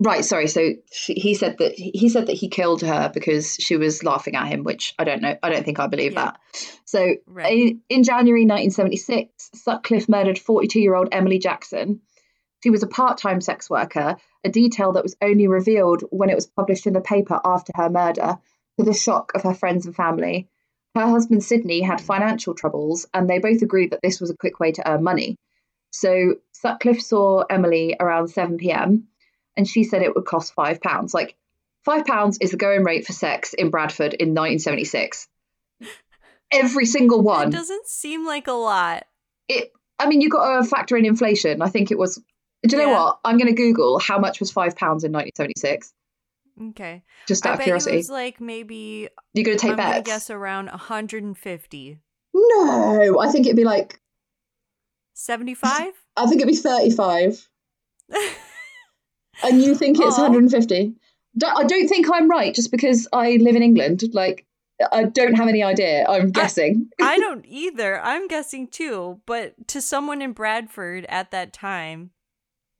Right, 0.00 0.24
sorry. 0.24 0.46
So 0.46 0.74
she, 0.92 1.14
he 1.14 1.34
said 1.34 1.58
that 1.58 1.72
he 1.74 2.08
said 2.08 2.26
that 2.26 2.36
he 2.36 2.48
killed 2.48 2.82
her 2.82 3.10
because 3.12 3.56
she 3.58 3.76
was 3.76 4.04
laughing 4.04 4.36
at 4.36 4.46
him, 4.46 4.62
which 4.62 4.94
I 4.96 5.02
don't 5.02 5.20
know. 5.20 5.36
I 5.42 5.50
don't 5.50 5.64
think 5.64 5.80
I 5.80 5.88
believe 5.88 6.12
yeah. 6.12 6.32
that. 6.52 6.70
So 6.84 7.16
right. 7.26 7.52
in, 7.52 7.80
in, 7.88 8.04
January 8.04 8.42
1976, 8.42 9.50
Sutcliffe 9.54 10.08
murdered 10.08 10.36
42-year-old 10.36 11.08
Emily 11.10 11.40
Jackson. 11.40 12.00
She 12.62 12.70
was 12.70 12.84
a 12.84 12.88
part-time 12.88 13.40
sex 13.40 13.68
worker, 13.68 14.16
a 14.44 14.48
detail 14.48 14.92
that 14.92 15.02
was 15.02 15.16
only 15.20 15.48
revealed 15.48 16.04
when 16.10 16.30
it 16.30 16.36
was 16.36 16.46
published 16.46 16.86
in 16.86 16.92
the 16.92 17.00
paper 17.00 17.40
after 17.44 17.72
her 17.74 17.90
murder, 17.90 18.38
to 18.78 18.84
the 18.84 18.94
shock 18.94 19.32
of 19.34 19.42
her 19.42 19.54
friends 19.54 19.84
and 19.84 19.96
family. 19.96 20.48
Her 20.94 21.06
husband 21.08 21.42
Sidney 21.42 21.82
had 21.82 22.00
financial 22.00 22.54
troubles, 22.54 23.06
and 23.12 23.28
they 23.28 23.38
both 23.38 23.62
agreed 23.62 23.90
that 23.90 24.02
this 24.02 24.20
was 24.20 24.30
a 24.30 24.36
quick 24.36 24.60
way 24.60 24.70
to 24.72 24.88
earn 24.88 25.02
money. 25.02 25.36
So 25.90 26.36
Sutcliffe 26.52 27.02
saw 27.02 27.42
Emily 27.50 27.96
around 27.98 28.28
7 28.28 28.58
p.m 28.58 29.08
and 29.58 29.68
she 29.68 29.82
said 29.82 30.02
it 30.02 30.14
would 30.14 30.24
cost 30.24 30.54
five 30.54 30.80
pounds. 30.80 31.12
Like 31.12 31.36
five 31.84 32.06
pounds 32.06 32.38
is 32.40 32.52
the 32.52 32.56
going 32.56 32.84
rate 32.84 33.04
for 33.04 33.12
sex 33.12 33.52
in 33.52 33.70
Bradford 33.70 34.14
in 34.14 34.28
1976. 34.28 35.28
Every 36.52 36.86
single 36.86 37.20
one. 37.20 37.48
It 37.48 37.52
doesn't 37.52 37.86
seem 37.86 38.24
like 38.24 38.46
a 38.46 38.52
lot. 38.52 39.04
It. 39.48 39.72
I 39.98 40.06
mean, 40.06 40.20
you've 40.20 40.30
got 40.30 40.62
to 40.62 40.68
factor 40.68 40.96
in 40.96 41.04
inflation. 41.04 41.60
I 41.60 41.68
think 41.68 41.90
it 41.90 41.98
was. 41.98 42.22
Do 42.62 42.76
you 42.76 42.80
yeah. 42.80 42.86
know 42.86 42.92
what? 42.92 43.18
I'm 43.24 43.36
going 43.36 43.48
to 43.48 43.60
Google 43.60 43.98
how 43.98 44.18
much 44.18 44.40
was 44.40 44.50
five 44.50 44.76
pounds 44.76 45.04
in 45.04 45.12
1976. 45.12 45.92
Okay. 46.70 47.02
Just 47.26 47.44
out 47.44 47.52
I 47.52 47.54
of 47.54 47.60
curiosity. 47.62 47.96
it 47.96 47.98
was 47.98 48.10
like 48.10 48.40
maybe. 48.40 49.08
You're 49.34 49.44
going 49.44 49.58
to 49.58 49.60
take 49.60 49.72
I'm 49.72 49.76
bets. 49.76 50.06
Guess 50.06 50.30
around 50.30 50.66
150. 50.66 51.98
No, 52.32 53.18
I 53.20 53.30
think 53.30 53.46
it'd 53.46 53.56
be 53.56 53.64
like. 53.64 54.00
75. 55.14 55.92
I 56.16 56.26
think 56.26 56.40
it'd 56.40 56.48
be 56.48 56.56
35. 56.56 57.48
and 59.42 59.62
you 59.62 59.74
think 59.74 59.98
it's 59.98 60.16
Aww. 60.16 60.30
150 60.30 60.94
i 61.44 61.64
don't 61.64 61.88
think 61.88 62.06
i'm 62.12 62.28
right 62.28 62.54
just 62.54 62.70
because 62.70 63.06
i 63.12 63.32
live 63.40 63.56
in 63.56 63.62
england. 63.62 64.02
Like 64.12 64.46
i 64.92 65.04
don't 65.04 65.34
have 65.34 65.48
any 65.48 65.62
idea. 65.62 66.06
I'm 66.08 66.30
guessing. 66.30 66.88
I, 67.00 67.14
I 67.14 67.18
don't 67.18 67.44
either. 67.46 68.00
I'm 68.00 68.28
guessing 68.28 68.68
too. 68.68 69.20
But 69.26 69.68
to 69.68 69.80
someone 69.80 70.22
in 70.22 70.32
bradford 70.32 71.04
at 71.08 71.32
that 71.32 71.52
time 71.52 72.10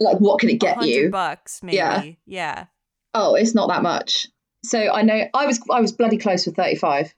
like 0.01 0.19
what 0.19 0.39
can 0.41 0.51
it 0.51 0.61
get 0.61 0.83
you? 0.83 1.11
bucks 1.11 1.63
maybe. 1.63 1.77
Yeah. 1.77 2.13
Yeah 2.27 2.67
oh 3.15 3.35
it's 3.35 3.55
not 3.55 3.69
that 3.69 3.83
much. 3.83 4.27
So 4.65 4.79
i 4.79 5.03
know 5.03 5.27
i 5.35 5.47
was 5.47 5.61
i 5.71 5.81
was 5.81 5.93
bloody 5.93 6.19
close 6.19 6.47
with 6.47 6.57
35 6.57 7.15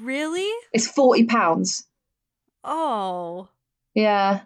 really? 0.00 0.50
It's 0.72 0.88
40 0.88 1.26
pounds. 1.26 1.86
Oh. 2.64 3.48
Yeah 3.94 4.42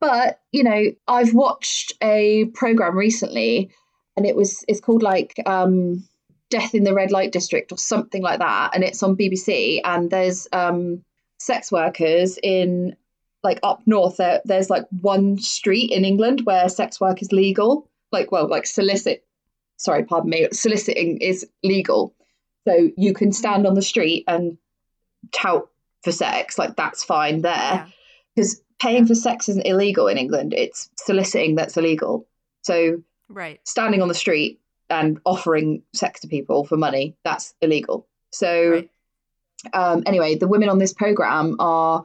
but, 0.00 0.40
you 0.52 0.62
know, 0.62 0.84
I've 1.08 1.34
watched 1.34 1.94
a 2.02 2.46
program 2.54 2.96
recently 2.96 3.70
and 4.16 4.26
it 4.26 4.34
was 4.36 4.64
it's 4.68 4.80
called 4.80 5.02
like 5.02 5.34
um 5.46 6.06
Death 6.48 6.74
in 6.74 6.84
the 6.84 6.94
Red 6.94 7.10
Light 7.10 7.32
District 7.32 7.72
or 7.72 7.78
something 7.78 8.22
like 8.22 8.38
that. 8.38 8.70
And 8.74 8.84
it's 8.84 9.02
on 9.02 9.16
BBC 9.16 9.80
and 9.84 10.10
there's 10.10 10.46
um 10.52 11.02
sex 11.38 11.70
workers 11.70 12.38
in 12.42 12.96
like 13.42 13.60
up 13.62 13.82
north. 13.86 14.16
There, 14.16 14.40
there's 14.44 14.70
like 14.70 14.86
one 15.00 15.38
street 15.38 15.90
in 15.92 16.04
England 16.04 16.42
where 16.44 16.68
sex 16.68 17.00
work 17.00 17.20
is 17.22 17.32
legal. 17.32 17.88
Like 18.12 18.32
well 18.32 18.48
like 18.48 18.66
solicit 18.66 19.24
sorry 19.76 20.04
pardon 20.04 20.30
me 20.30 20.48
soliciting 20.52 21.18
is 21.18 21.46
legal. 21.62 22.14
So 22.66 22.90
you 22.96 23.12
can 23.14 23.32
stand 23.32 23.66
on 23.66 23.74
the 23.74 23.82
street 23.82 24.24
and 24.26 24.58
tout 25.32 25.68
for 26.02 26.12
sex. 26.12 26.58
Like 26.58 26.76
that's 26.76 27.04
fine 27.04 27.42
there. 27.42 27.86
Because 28.34 28.60
paying 28.80 29.06
for 29.06 29.14
sex 29.14 29.48
isn't 29.48 29.66
illegal 29.66 30.08
in 30.08 30.18
England. 30.18 30.54
It's 30.54 30.90
soliciting 30.96 31.54
that's 31.54 31.76
illegal. 31.76 32.26
So 32.62 33.02
right. 33.28 33.60
standing 33.64 34.02
on 34.02 34.08
the 34.08 34.14
street 34.14 34.60
and 34.90 35.18
offering 35.24 35.82
sex 35.92 36.20
to 36.20 36.28
people 36.28 36.64
for 36.64 36.76
money, 36.76 37.16
that's 37.24 37.54
illegal. 37.60 38.06
So 38.30 38.70
right. 38.70 38.90
um, 39.72 40.02
anyway, 40.06 40.36
the 40.36 40.48
women 40.48 40.68
on 40.68 40.78
this 40.78 40.92
program 40.92 41.56
are 41.58 42.04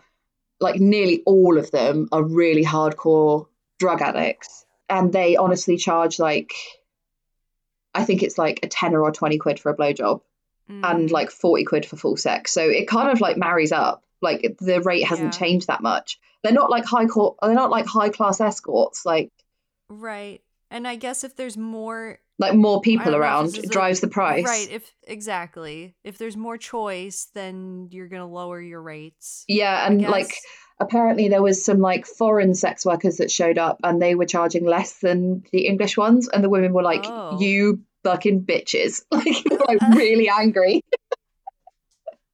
like 0.60 0.80
nearly 0.80 1.23
all 1.26 1.57
of 1.57 1.72
them 1.72 2.07
are 2.11 2.23
really 2.23 2.64
hardcore 2.64 3.48
drug 3.80 4.02
addicts. 4.02 4.65
And 4.89 5.11
they 5.11 5.35
honestly 5.35 5.77
charge 5.77 6.19
like 6.19 6.53
I 7.93 8.06
think 8.06 8.23
it's 8.23 8.38
like 8.38 8.60
a 8.64 8.68
tenner 8.68 9.02
or 9.02 9.11
twenty 9.11 9.38
quid 9.38 9.60
for 9.60 9.69
a 9.72 9.76
blowjob 9.76 10.22
mm. 10.69 10.89
and 10.89 11.11
like 11.11 11.31
forty 11.31 11.64
quid 11.64 11.85
for 11.85 11.98
full 11.98 12.18
sex. 12.18 12.53
So 12.53 12.61
it 12.61 12.88
kind 12.88 13.10
of 13.10 13.22
like 13.22 13.38
marries 13.38 13.72
up. 13.72 14.03
Like 14.22 14.56
the 14.60 14.81
rate 14.81 15.03
hasn't 15.03 15.34
yeah. 15.34 15.39
changed 15.39 15.68
that 15.68 15.81
much. 15.81 16.19
They're 16.43 16.53
not 16.53 16.69
like 16.69 16.85
high 16.85 17.06
court. 17.06 17.38
They're 17.41 17.53
not 17.53 17.72
like 17.72 17.85
high 17.85 18.10
class 18.10 18.41
escorts. 18.41 19.06
Like 19.06 19.31
right. 19.89 20.41
And 20.69 20.88
I 20.88 20.95
guess 20.95 21.23
if 21.23 21.35
there's 21.35 21.57
more 21.57 22.19
like 22.39 22.56
more 22.56 22.81
people 22.81 23.15
around, 23.15 23.56
it 23.56 23.69
drives 23.69 23.99
the 23.99 24.07
price. 24.07 24.45
Right. 24.45 24.69
If 24.72 24.91
exactly. 25.03 25.95
If 26.03 26.18
there's 26.18 26.38
more 26.38 26.57
choice, 26.57 27.27
then 27.34 27.89
you're 27.91 28.07
gonna 28.07 28.27
lower 28.27 28.60
your 28.60 28.81
rates. 28.81 29.43
Yeah, 29.48 29.85
and 29.85 30.02
like 30.02 30.34
apparently 30.80 31.30
there 31.30 31.43
was 31.43 31.64
some 31.64 31.80
like 31.80 32.06
foreign 32.06 32.56
sex 32.56 32.85
workers 32.85 33.18
that 33.18 33.30
showed 33.30 33.57
up 33.57 33.80
and 33.84 34.02
they 34.02 34.15
were 34.15 34.26
charging 34.26 34.65
less 34.65 34.99
than 34.99 35.43
the 35.52 35.68
English 35.68 35.95
ones 35.95 36.27
and 36.27 36.43
the 36.43 36.49
women 36.49 36.73
were 36.73 36.84
like, 36.84 37.03
oh. 37.06 37.39
You 37.39 37.81
fucking 38.03 38.43
bitches. 38.43 39.03
Like 39.11 39.45
like 39.68 39.81
really 39.95 40.30
angry. 40.30 40.81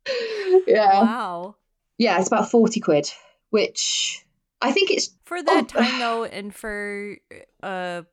yeah. 0.67 1.01
Wow. 1.01 1.55
Yeah, 1.97 2.17
it's 2.19 2.27
about 2.27 2.49
forty 2.51 2.79
quid 2.79 3.09
which 3.49 4.25
I 4.61 4.71
think 4.71 4.91
it's 4.91 5.09
for 5.23 5.41
that 5.41 5.71
oh, 5.75 5.81
time 5.81 5.99
though, 5.99 6.23
and 6.37 6.53
for 6.53 7.17
uh, 7.63 7.67
a 7.67 8.05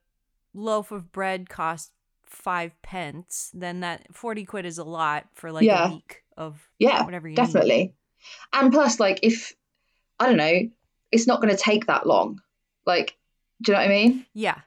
loaf 0.55 0.93
of 0.93 1.11
bread 1.13 1.49
cost 1.49 1.91
five 2.25 2.81
pence, 2.83 3.51
then 3.55 3.81
that 3.81 4.07
40 4.15 4.45
quid 4.45 4.67
is 4.67 4.79
a 4.79 4.85
lot 4.85 5.27
for 5.35 5.53
like 5.53 5.65
Yeah. 5.65 5.89
a 5.89 5.95
week 5.95 6.23
of 6.37 6.69
Yeah, 6.79 7.05
whatever 7.05 7.29
you 7.29 7.33
need. 7.33 7.37
definitely. 7.37 7.95
And 8.53 8.73
plus, 8.73 8.99
like, 9.01 9.21
if 9.23 9.53
I 10.19 10.27
don't 10.27 10.37
know, 10.37 10.61
it's 11.13 11.27
not 11.27 11.41
going 11.41 11.55
to 11.55 11.61
take 11.61 11.87
that 11.87 12.07
long. 12.07 12.41
Like, 12.87 13.17
do 13.63 13.73
you 13.73 13.77
know 13.77 13.81
what 13.83 13.87
I 13.91 13.93
mean? 13.93 14.27
Yeah. 14.35 14.61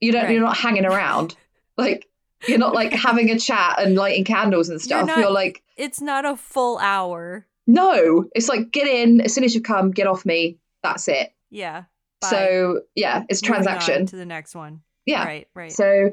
You 0.00 0.12
don't. 0.12 0.24
Right. 0.24 0.32
You're 0.32 0.42
not 0.44 0.56
hanging 0.56 0.84
around. 0.84 1.34
like, 1.78 2.08
you're 2.46 2.58
not 2.58 2.74
like 2.74 2.92
having 2.92 3.30
a 3.30 3.38
chat 3.38 3.80
and 3.80 3.94
lighting 3.96 4.24
candles 4.24 4.68
and 4.68 4.76
You're 4.80 4.84
stuff. 5.00 5.06
not- 5.06 5.18
You're 5.18 5.30
like, 5.30 5.62
It's 5.76 6.00
not 6.00 6.24
a 6.24 6.36
full 6.36 6.78
hour. 6.78 7.46
No. 7.68 8.24
It's 8.34 8.48
like 8.48 8.72
get 8.72 8.88
in 8.88 9.20
as 9.20 9.32
soon 9.32 9.44
as 9.44 9.54
you 9.54 9.60
come, 9.60 9.92
get 9.92 10.08
off 10.08 10.26
me. 10.26 10.58
That's 10.82 11.06
it. 11.06 11.32
Yeah. 11.50 11.84
Bye. 12.20 12.28
So 12.28 12.80
yeah, 12.96 13.22
it's 13.28 13.42
on 13.42 13.46
transaction. 13.46 14.06
to 14.06 14.16
the 14.16 14.26
next 14.26 14.56
one. 14.56 14.80
Yeah. 15.06 15.24
Right, 15.24 15.48
right. 15.54 15.70
So 15.72 16.10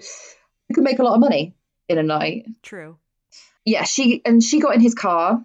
you 0.69 0.75
can 0.75 0.83
make 0.83 0.99
a 0.99 1.03
lot 1.03 1.15
of 1.15 1.19
money 1.19 1.55
in 1.89 1.97
a 1.97 2.03
night. 2.03 2.45
True. 2.61 2.97
yeah, 3.65 3.83
she 3.83 4.21
and 4.23 4.43
she 4.43 4.59
got 4.59 4.75
in 4.75 4.81
his 4.81 4.93
car 4.93 5.43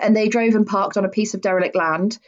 and 0.00 0.16
they 0.16 0.28
drove 0.28 0.54
and 0.54 0.66
parked 0.66 0.96
on 0.96 1.04
a 1.04 1.08
piece 1.08 1.34
of 1.34 1.40
derelict 1.40 1.76
land. 1.76 2.18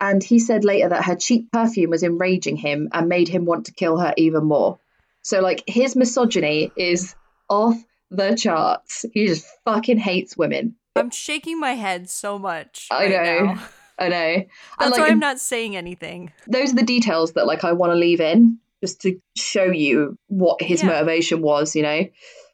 And 0.00 0.24
he 0.24 0.38
said 0.38 0.64
later 0.64 0.88
that 0.88 1.04
her 1.04 1.14
cheap 1.16 1.52
perfume 1.52 1.90
was 1.90 2.02
enraging 2.02 2.56
him 2.56 2.88
and 2.92 3.08
made 3.08 3.28
him 3.28 3.44
want 3.44 3.66
to 3.66 3.72
kill 3.72 3.98
her 3.98 4.14
even 4.16 4.44
more. 4.44 4.78
So, 5.22 5.40
like, 5.40 5.62
his 5.66 5.94
misogyny 5.94 6.72
is 6.74 7.14
off 7.50 7.76
the 8.10 8.34
charts. 8.34 9.04
He 9.12 9.26
just 9.26 9.46
fucking 9.66 9.98
hates 9.98 10.38
women. 10.38 10.76
I'm 11.00 11.10
shaking 11.10 11.58
my 11.58 11.72
head 11.72 12.08
so 12.10 12.38
much. 12.38 12.88
I 12.90 13.06
right 13.06 13.10
know. 13.10 13.44
now. 13.54 13.62
I 13.98 14.08
know. 14.08 14.16
And, 14.16 14.46
That's 14.78 14.92
like, 14.92 15.00
why 15.00 15.08
I'm 15.08 15.18
not 15.18 15.38
saying 15.40 15.76
anything. 15.76 16.32
those 16.46 16.72
are 16.72 16.76
the 16.76 16.82
details 16.84 17.32
that, 17.32 17.46
like, 17.46 17.64
I 17.64 17.72
want 17.72 17.90
to 17.92 17.96
leave 17.96 18.20
in 18.20 18.58
just 18.82 19.02
to 19.02 19.20
show 19.36 19.64
you 19.64 20.16
what 20.28 20.62
his 20.62 20.80
Yeah. 20.82 20.88
motivation 20.88 21.42
was, 21.42 21.76
you 21.76 21.82
know, 21.82 22.06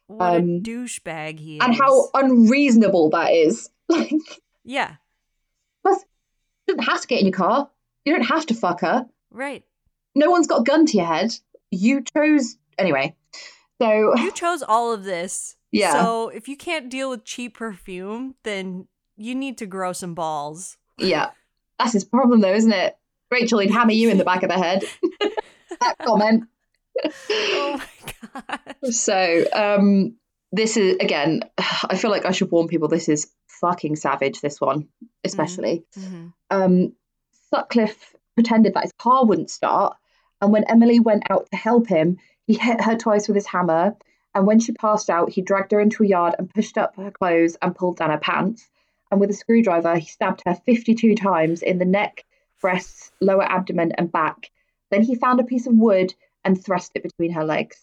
What 0.09 0.35
a 0.35 0.36
Um, 0.39 0.62
douchebag 0.62 1.39
he 1.40 1.56
is. 1.59 1.64
and 1.64 1.74
how 1.74 2.10
unreasonable 2.14 3.10
that 3.10 3.32
is. 3.32 3.70
Like, 3.89 4.12
Yeah. 4.64 4.97
plus, 5.85 6.05
you 6.66 6.74
don't 6.77 6.85
have 6.85 7.01
to 7.02 7.06
get 7.06 7.20
in 7.20 7.27
your 7.27 7.32
car. 7.32 7.70
You 8.05 8.12
don't 8.14 8.24
have 8.27 8.47
to 8.47 8.55
fuck 8.55 8.81
her. 8.81 9.06
Right. 9.31 9.62
No 10.16 10.31
one's 10.31 10.47
got 10.48 10.60
a 10.60 10.64
gun 10.64 10.86
to 10.86 10.97
your 10.97 11.06
head. 11.06 11.32
You 11.70 12.02
chose 12.16 12.56
anyway. 12.78 13.14
So 13.81 14.16
You 14.16 14.32
chose 14.32 14.62
all 14.62 14.93
of 14.93 15.05
this. 15.05 15.55
Yeah. 15.72 15.93
So 16.02 16.28
if 16.28 16.48
you 16.48 16.56
can't 16.56 16.88
deal 16.90 17.10
with 17.10 17.24
cheap 17.24 17.55
perfume, 17.59 18.34
then 18.44 18.86
you 19.16 19.34
need 19.34 19.59
to 19.59 19.66
grow 19.66 19.93
some 19.93 20.14
balls. 20.14 20.76
yeah, 20.98 21.30
that's 21.78 21.93
his 21.93 22.05
problem 22.05 22.40
though, 22.40 22.55
isn't 22.55 22.72
it? 22.72 22.97
Rachel, 23.30 23.59
he'd 23.59 23.70
hammer 23.70 23.93
you 23.93 24.09
in 24.09 24.18
the 24.18 24.24
back 24.24 24.43
of 24.43 24.48
the 24.51 24.55
head. 24.56 24.84
that 25.80 25.97
comment. 26.05 26.44
Oh 27.30 27.80
my 27.80 28.40
god. 28.48 28.93
So 28.93 29.44
um, 29.52 30.16
this 30.52 30.76
is 30.76 30.97
again. 31.01 31.43
I 31.59 31.97
feel 31.97 32.10
like 32.10 32.24
I 32.24 32.30
should 32.32 32.51
warn 32.51 32.68
people. 32.68 32.88
This 32.88 33.09
is 33.09 33.30
fucking 33.60 33.97
savage. 33.97 34.40
This 34.40 34.60
one, 34.60 34.88
especially. 35.24 35.84
Mhm. 35.98 36.32
um, 36.51 36.93
Sutcliffe 37.51 38.14
pretended 38.34 38.74
that 38.74 38.84
his 38.84 38.93
car 38.98 39.24
wouldn't 39.24 39.51
start. 39.51 39.97
And 40.40 40.52
when 40.52 40.64
Emily 40.64 41.01
went 41.01 41.30
out 41.30 41.48
to 41.51 41.56
help 41.56 41.88
him, 41.88 42.18
he 42.47 42.55
hit 42.55 42.80
her 42.82 42.97
twice 42.97 43.26
with 43.28 43.34
his 43.34 43.47
hammer. 43.47 43.97
And 44.36 44.46
when 44.46 44.60
she 44.60 44.72
passed 44.72 45.08
out, 45.08 45.30
he 45.30 45.40
dragged 45.40 45.72
her 45.72 45.80
into 45.80 46.02
a 46.04 46.06
yard 46.06 46.34
and 46.38 46.52
pushed 46.52 46.76
up 46.76 46.94
her 46.96 47.10
clothes 47.10 47.56
and 47.62 47.74
pulled 47.74 47.96
down 47.96 48.10
her 48.10 48.18
pants. 48.18 48.68
And 49.10 49.18
with 49.18 49.30
a 49.30 49.32
screwdriver, 49.32 49.96
he 49.96 50.04
stabbed 50.06 50.42
her 50.44 50.54
52 50.54 51.14
times 51.14 51.62
in 51.62 51.78
the 51.78 51.86
neck, 51.86 52.22
breasts, 52.60 53.10
lower 53.20 53.44
abdomen, 53.44 53.92
and 53.96 54.12
back. 54.12 54.50
Then 54.90 55.00
he 55.02 55.14
found 55.14 55.40
a 55.40 55.44
piece 55.44 55.66
of 55.66 55.72
wood 55.74 56.12
and 56.44 56.62
thrust 56.62 56.92
it 56.94 57.02
between 57.02 57.32
her 57.32 57.44
legs. 57.44 57.78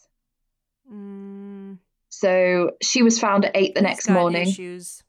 Mm, 0.91 1.79
So 2.09 2.71
she 2.83 3.01
was 3.01 3.19
found 3.19 3.45
at 3.45 3.55
eight 3.55 3.73
the 3.73 3.79
he's 3.81 3.87
next 3.89 4.09
morning. 4.09 4.47
Issues. 4.47 5.01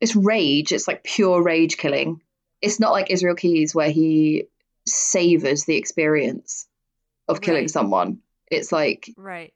it's 0.00 0.14
rage. 0.14 0.70
It's 0.72 0.86
like 0.86 1.02
pure 1.02 1.42
rage 1.42 1.76
killing. 1.76 2.22
It's 2.62 2.78
not 2.78 2.92
like 2.92 3.10
Israel 3.10 3.34
Keyes 3.34 3.74
where 3.74 3.90
he 3.90 4.44
savors 4.86 5.64
the 5.64 5.76
experience 5.76 6.68
of 7.26 7.40
killing 7.40 7.64
Right. 7.64 7.70
someone. 7.70 8.20
It's 8.50 8.70
like 8.70 9.10
Right. 9.16 9.52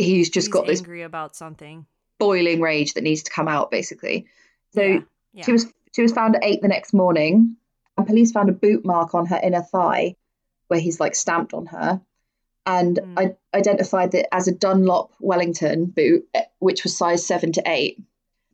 He's 0.00 0.30
just 0.30 0.46
He's 0.48 0.52
got 0.52 0.66
this 0.66 0.80
angry 0.80 1.02
about 1.02 1.36
something. 1.36 1.86
boiling 2.18 2.60
rage 2.60 2.94
that 2.94 3.02
needs 3.04 3.22
to 3.24 3.30
come 3.30 3.48
out, 3.48 3.70
basically. 3.70 4.26
So 4.74 4.82
yeah. 4.82 5.00
yeah. 5.32 5.44
she 5.44 5.52
was 5.52 5.66
she 5.92 6.02
was 6.02 6.12
found 6.12 6.36
at 6.36 6.44
eight 6.44 6.62
the 6.62 6.68
next 6.68 6.92
morning, 6.92 7.56
and 7.96 8.06
police 8.06 8.32
found 8.32 8.48
a 8.48 8.52
boot 8.52 8.84
mark 8.84 9.14
on 9.14 9.26
her 9.26 9.40
inner 9.42 9.62
thigh, 9.62 10.16
where 10.68 10.80
he's 10.80 11.00
like 11.00 11.14
stamped 11.14 11.52
on 11.54 11.66
her, 11.66 12.00
and 12.66 12.98
Hmm. 13.02 13.18
I 13.18 13.36
identified 13.54 14.14
it 14.14 14.26
as 14.32 14.48
a 14.48 14.54
Dunlop 14.54 15.12
Wellington 15.20 15.86
boot, 15.86 16.28
eh, 16.34 16.44
which 16.58 16.84
was 16.84 16.96
size 16.96 17.26
seven 17.26 17.52
to 17.52 17.62
eight. 17.66 17.98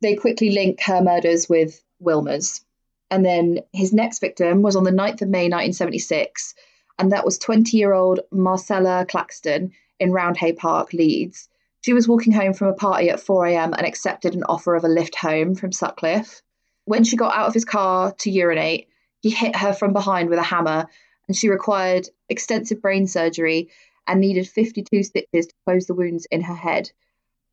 They 0.01 0.15
quickly 0.15 0.51
link 0.51 0.81
her 0.81 1.01
murders 1.01 1.47
with 1.49 1.81
Wilma's, 1.99 2.63
and 3.11 3.25
then 3.25 3.59
his 3.73 3.93
next 3.93 4.19
victim 4.19 4.61
was 4.61 4.75
on 4.75 4.83
the 4.83 4.91
9th 4.91 5.21
of 5.23 5.29
May 5.29 5.49
1976, 5.49 6.53
and 6.99 7.11
that 7.11 7.25
was 7.25 7.39
20-year-old 7.39 8.19
Marcella 8.31 9.05
Claxton 9.07 9.71
in 9.99 10.11
Roundhay 10.11 10.57
Park, 10.57 10.93
Leeds. 10.93 11.49
She 11.81 11.93
was 11.93 12.07
walking 12.07 12.33
home 12.33 12.53
from 12.53 12.67
a 12.67 12.73
party 12.73 13.09
at 13.09 13.19
4 13.19 13.45
a.m. 13.47 13.73
and 13.73 13.85
accepted 13.85 14.35
an 14.35 14.43
offer 14.43 14.75
of 14.75 14.83
a 14.83 14.89
lift 14.89 15.15
home 15.15 15.55
from 15.55 15.71
Sutcliffe. 15.71 16.41
When 16.85 17.03
she 17.03 17.15
got 17.15 17.35
out 17.35 17.47
of 17.47 17.53
his 17.53 17.65
car 17.65 18.13
to 18.19 18.31
urinate, 18.31 18.87
he 19.21 19.29
hit 19.29 19.55
her 19.55 19.73
from 19.73 19.93
behind 19.93 20.29
with 20.29 20.39
a 20.39 20.43
hammer, 20.43 20.87
and 21.27 21.35
she 21.35 21.49
required 21.49 22.09
extensive 22.29 22.81
brain 22.81 23.07
surgery 23.07 23.69
and 24.05 24.21
needed 24.21 24.47
52 24.47 25.03
stitches 25.03 25.47
to 25.47 25.53
close 25.65 25.85
the 25.85 25.93
wounds 25.93 26.25
in 26.31 26.41
her 26.41 26.55
head. 26.55 26.91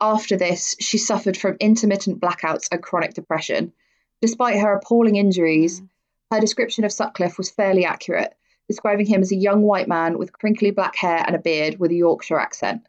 After 0.00 0.36
this, 0.36 0.76
she 0.80 0.98
suffered 0.98 1.36
from 1.36 1.56
intermittent 1.60 2.20
blackouts 2.20 2.68
and 2.70 2.82
chronic 2.82 3.14
depression. 3.14 3.72
Despite 4.20 4.60
her 4.60 4.74
appalling 4.74 5.16
injuries, 5.16 5.80
Mm. 5.80 5.88
her 6.32 6.40
description 6.40 6.84
of 6.84 6.92
Sutcliffe 6.92 7.38
was 7.38 7.50
fairly 7.50 7.84
accurate, 7.84 8.34
describing 8.68 9.06
him 9.06 9.22
as 9.22 9.32
a 9.32 9.36
young 9.36 9.62
white 9.62 9.88
man 9.88 10.18
with 10.18 10.32
crinkly 10.32 10.70
black 10.70 10.96
hair 10.96 11.22
and 11.26 11.36
a 11.36 11.38
beard 11.38 11.78
with 11.78 11.90
a 11.90 11.96
Yorkshire 11.96 12.38
accent. 12.38 12.82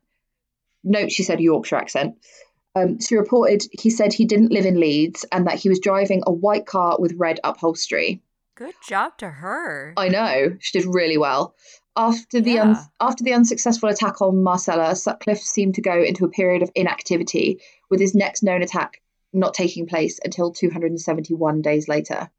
Note 0.84 1.12
she 1.12 1.24
said 1.24 1.40
Yorkshire 1.40 1.76
accent. 1.76 2.18
Um, 2.76 3.00
she 3.00 3.16
reported 3.16 3.64
he 3.72 3.90
said 3.90 4.14
he 4.14 4.26
didn't 4.26 4.52
live 4.52 4.66
in 4.66 4.80
Leeds 4.80 5.26
and 5.32 5.48
that 5.48 5.60
he 5.60 5.70
was 5.70 5.80
driving 5.80 6.24
a 6.26 6.32
white 6.32 6.66
car 6.66 6.98
with 7.00 7.14
red 7.18 7.40
upholstery. 7.44 8.22
Good 8.56 8.76
job 8.88 9.18
to 9.18 9.30
her. 9.30 9.94
I 9.98 10.10
know 10.10 10.56
she 10.60 10.80
did 10.80 10.94
really 10.94 11.18
well. 11.18 11.56
After 11.98 12.42
the 12.42 12.60
un- 12.60 12.78
after 13.00 13.24
the 13.24 13.34
unsuccessful 13.34 13.90
attack 13.90 14.22
on 14.22 14.44
Marcella, 14.44 14.96
Sutcliffe 14.96 15.42
seemed 15.42 15.76
to 15.76 15.82
go 15.82 16.02
into 16.02 16.26
a 16.26 16.30
period 16.30 16.62
of 16.62 16.72
inactivity, 16.76 17.62
with 17.90 18.02
his 18.02 18.14
next 18.14 18.44
known 18.44 18.62
attack 18.62 19.02
not 19.32 19.54
taking 19.54 19.86
place 19.86 20.20
until 20.24 20.52
271 20.52 21.62
days 21.62 21.88
later. 21.88 22.30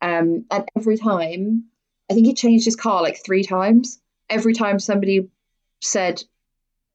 Um, 0.00 0.46
and 0.50 0.68
every 0.76 0.96
time, 0.96 1.64
I 2.10 2.14
think 2.14 2.26
he 2.26 2.34
changed 2.34 2.64
his 2.64 2.76
car 2.76 3.02
like 3.02 3.24
three 3.24 3.42
times. 3.44 4.00
Every 4.28 4.54
time 4.54 4.78
somebody 4.78 5.28
said 5.80 6.22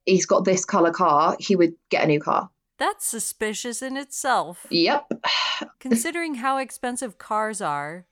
he's 0.06 0.26
got 0.26 0.46
this 0.46 0.66
color 0.66 0.92
car, 0.92 1.36
he 1.40 1.56
would 1.56 1.74
get 1.90 2.04
a 2.04 2.08
new 2.08 2.20
car. 2.20 2.50
That's 2.80 3.06
suspicious 3.06 3.82
in 3.82 3.98
itself. 3.98 4.66
Yep. 4.70 5.12
Considering 5.80 6.36
how 6.36 6.58
expensive 6.58 7.18
cars 7.18 7.62
are. 7.62 8.06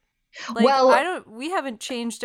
Like 0.53 0.65
Well- 0.65 0.89
I 0.91 1.03
don't 1.03 1.29
we 1.31 1.51
haven't 1.51 1.79
changed 1.79 2.23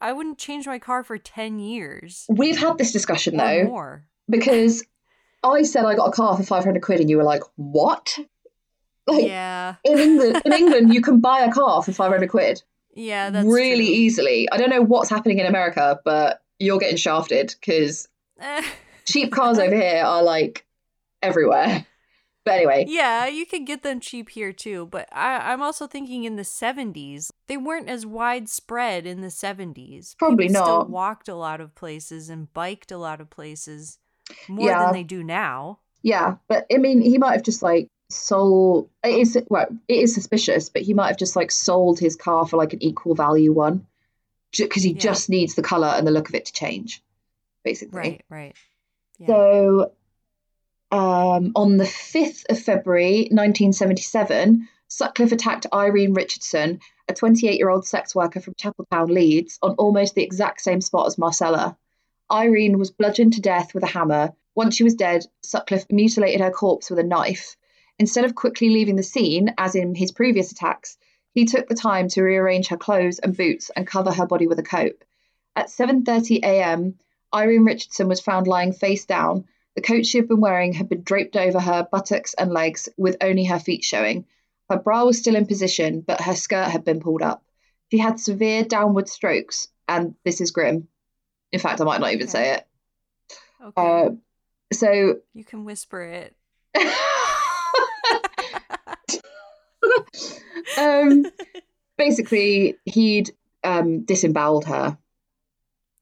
I 0.00 0.12
wouldn't 0.12 0.38
change 0.38 0.66
my 0.66 0.78
car 0.78 1.02
for 1.02 1.16
10 1.18 1.58
years. 1.58 2.26
We've 2.28 2.58
had 2.58 2.78
this 2.78 2.92
discussion 2.92 3.36
though. 3.36 3.64
more. 3.64 4.06
because 4.28 4.84
I 5.44 5.62
said 5.62 5.84
I 5.84 5.94
got 5.94 6.08
a 6.08 6.12
car 6.12 6.36
for 6.36 6.42
500 6.42 6.82
quid 6.82 7.00
and 7.00 7.10
you 7.10 7.16
were 7.18 7.22
like, 7.24 7.42
what? 7.56 8.18
Like, 9.06 9.24
Yeah. 9.26 9.74
in 9.84 9.98
England, 9.98 10.42
in 10.44 10.52
England, 10.62 10.94
you 10.94 11.02
can 11.02 11.20
buy 11.20 11.40
a 11.40 11.52
car 11.52 11.82
for 11.82 11.92
500 11.92 12.30
quid 12.30 12.62
Yeah, 12.94 13.30
that's 13.30 13.46
really 13.46 13.86
true. 13.86 13.94
easily. 13.94 14.48
I 14.50 14.56
don't 14.56 14.70
know 14.70 14.82
what's 14.82 15.10
happening 15.10 15.38
in 15.38 15.46
America, 15.46 16.00
but 16.04 16.42
you're 16.58 16.78
getting 16.78 16.96
shafted 16.96 17.54
because 17.60 18.08
cheap 19.06 19.32
cars 19.32 19.58
over 19.58 19.74
here 19.74 20.02
are 20.04 20.22
like 20.22 20.64
everywhere. 21.22 21.86
But 22.44 22.54
anyway, 22.56 22.84
yeah, 22.88 23.26
you 23.26 23.46
could 23.46 23.64
get 23.66 23.82
them 23.82 24.00
cheap 24.00 24.28
here 24.28 24.52
too, 24.52 24.86
but 24.90 25.08
I, 25.10 25.52
I'm 25.52 25.62
also 25.62 25.86
thinking 25.86 26.24
in 26.24 26.36
the 26.36 26.42
70s, 26.42 27.30
they 27.46 27.56
weren't 27.56 27.88
as 27.88 28.04
widespread 28.04 29.06
in 29.06 29.22
the 29.22 29.28
70s. 29.28 30.14
Probably 30.18 30.48
People 30.48 30.62
Still 30.62 30.78
not. 30.80 30.90
walked 30.90 31.26
a 31.28 31.34
lot 31.34 31.62
of 31.62 31.74
places 31.74 32.28
and 32.28 32.52
biked 32.52 32.92
a 32.92 32.98
lot 32.98 33.22
of 33.22 33.30
places 33.30 33.98
more 34.46 34.68
Yeah. 34.68 34.84
than 34.84 34.92
they 34.92 35.04
do 35.04 35.24
now. 35.24 35.78
yeah, 36.02 36.36
but 36.46 36.66
I 36.70 36.76
mean, 36.76 37.00
he 37.00 37.16
might 37.16 37.32
have 37.32 37.42
just 37.44 37.62
like 37.62 37.88
sold. 38.14 38.88
It 39.02 39.18
is 39.18 39.38
well, 39.48 39.66
it 39.88 39.96
is 39.96 40.14
suspicious, 40.14 40.68
but 40.68 40.82
he 40.82 40.94
might 40.94 41.08
have 41.08 41.18
just 41.18 41.36
like 41.36 41.50
sold 41.50 41.98
his 41.98 42.16
car 42.16 42.46
for 42.46 42.56
like 42.56 42.72
an 42.72 42.82
equal 42.82 43.14
value 43.14 43.52
one, 43.52 43.86
because 44.56 44.82
he 44.82 44.92
Yeah. 44.92 45.00
just 45.00 45.28
needs 45.28 45.54
the 45.54 45.62
color 45.62 45.88
and 45.88 46.06
the 46.06 46.10
look 46.10 46.28
of 46.28 46.34
it 46.34 46.46
to 46.46 46.52
change, 46.52 47.02
basically. 47.64 47.98
Right, 47.98 48.24
right. 48.28 48.54
Yeah. 49.18 49.26
So, 49.26 49.92
um, 50.90 51.52
on 51.56 51.76
the 51.76 51.84
5th 51.84 52.44
of 52.50 52.58
February 52.58 53.28
1977, 53.30 54.68
Sutcliffe 54.88 55.32
attacked 55.32 55.66
Irene 55.72 56.14
Richardson, 56.14 56.80
a 57.08 57.14
28 57.14 57.58
year 57.58 57.68
old 57.68 57.86
sex 57.86 58.14
worker 58.14 58.40
from 58.40 58.54
Chapeltown, 58.54 59.10
Leeds, 59.10 59.58
on 59.62 59.72
almost 59.72 60.14
the 60.14 60.22
exact 60.22 60.60
same 60.60 60.80
spot 60.80 61.06
as 61.06 61.18
Marcella. 61.18 61.76
Irene 62.30 62.78
was 62.78 62.90
bludgeoned 62.90 63.34
to 63.34 63.40
death 63.40 63.74
with 63.74 63.82
a 63.82 63.88
hammer. 63.88 64.32
Once 64.54 64.76
she 64.76 64.84
was 64.84 64.94
dead, 64.94 65.26
Sutcliffe 65.42 65.90
mutilated 65.90 66.40
her 66.40 66.50
corpse 66.50 66.90
with 66.90 66.98
a 66.98 67.02
knife. 67.02 67.56
Instead 67.98 68.24
of 68.24 68.34
quickly 68.34 68.70
leaving 68.70 68.96
the 68.96 69.02
scene, 69.02 69.54
as 69.56 69.74
in 69.74 69.94
his 69.94 70.10
previous 70.10 70.50
attacks, 70.50 70.98
he 71.32 71.44
took 71.44 71.68
the 71.68 71.74
time 71.74 72.08
to 72.08 72.22
rearrange 72.22 72.68
her 72.68 72.76
clothes 72.76 73.18
and 73.18 73.36
boots 73.36 73.70
and 73.76 73.86
cover 73.86 74.12
her 74.12 74.26
body 74.26 74.46
with 74.46 74.58
a 74.58 74.64
coat. 74.64 75.04
At 75.56 75.68
7:30 75.68 76.40
a.m., 76.42 76.98
Irene 77.32 77.64
Richardson 77.64 78.08
was 78.08 78.20
found 78.20 78.46
lying 78.46 78.72
face 78.72 79.04
down. 79.04 79.46
The 79.74 79.82
coat 79.82 80.06
she 80.06 80.18
had 80.18 80.28
been 80.28 80.40
wearing 80.40 80.72
had 80.72 80.88
been 80.88 81.02
draped 81.02 81.36
over 81.36 81.60
her 81.60 81.86
buttocks 81.90 82.34
and 82.34 82.52
legs, 82.52 82.88
with 82.96 83.16
only 83.20 83.44
her 83.44 83.58
feet 83.58 83.84
showing. 83.84 84.26
Her 84.70 84.78
bra 84.78 85.04
was 85.04 85.18
still 85.18 85.36
in 85.36 85.46
position, 85.46 86.00
but 86.00 86.20
her 86.20 86.34
skirt 86.34 86.68
had 86.68 86.84
been 86.84 87.00
pulled 87.00 87.22
up. 87.22 87.44
She 87.90 87.98
had 87.98 88.18
severe 88.18 88.64
downward 88.64 89.08
strokes, 89.08 89.68
and 89.88 90.14
this 90.24 90.40
is 90.40 90.50
grim. 90.52 90.88
In 91.52 91.60
fact, 91.60 91.80
I 91.80 91.84
might 91.84 92.00
not 92.00 92.12
even 92.12 92.24
okay. 92.24 92.30
say 92.30 92.54
it. 92.54 92.66
Okay. 93.66 94.06
Uh, 94.06 94.10
so 94.72 95.20
you 95.34 95.44
can 95.44 95.64
whisper 95.64 96.02
it. 96.02 96.34
um, 100.78 101.26
basically, 101.96 102.76
he'd 102.84 103.32
um, 103.62 104.04
disemboweled 104.04 104.64
her, 104.66 104.98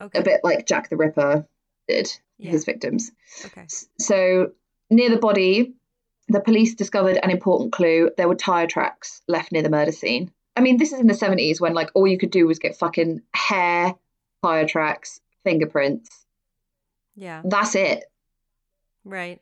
okay. 0.01 0.19
a 0.19 0.23
bit 0.23 0.40
like 0.44 0.66
Jack 0.66 0.90
the 0.90 0.97
Ripper 0.97 1.47
did 1.89 2.12
yeah. 2.39 2.51
his 2.51 2.64
victims. 2.64 3.10
Okay. 3.44 3.66
So 3.98 4.52
near 4.90 5.10
the 5.10 5.19
body, 5.19 5.74
the 6.28 6.40
police 6.40 6.74
discovered 6.74 7.19
an 7.23 7.31
important 7.31 7.73
clue. 7.73 8.10
There 8.16 8.28
were 8.28 8.35
tire 8.35 8.66
tracks 8.66 9.23
left 9.28 9.52
near 9.52 9.62
the 9.62 9.70
murder 9.70 9.93
scene. 9.93 10.31
I 10.56 10.60
mean, 10.60 10.77
this 10.77 10.93
is 10.93 11.01
in 11.01 11.06
the 11.06 11.14
70s 11.14 11.60
when 11.60 11.74
like 11.74 11.90
all 11.94 12.06
you 12.06 12.19
could 12.19 12.31
do 12.31 12.47
was 12.47 12.59
get 12.59 12.77
fucking 12.77 13.23
hair, 13.35 13.94
tire 14.43 14.66
tracks, 14.66 15.20
fingerprints. 15.44 16.27
Yeah. 17.16 17.43
That's 17.44 17.74
it. 17.74 18.05
Right. 19.05 19.40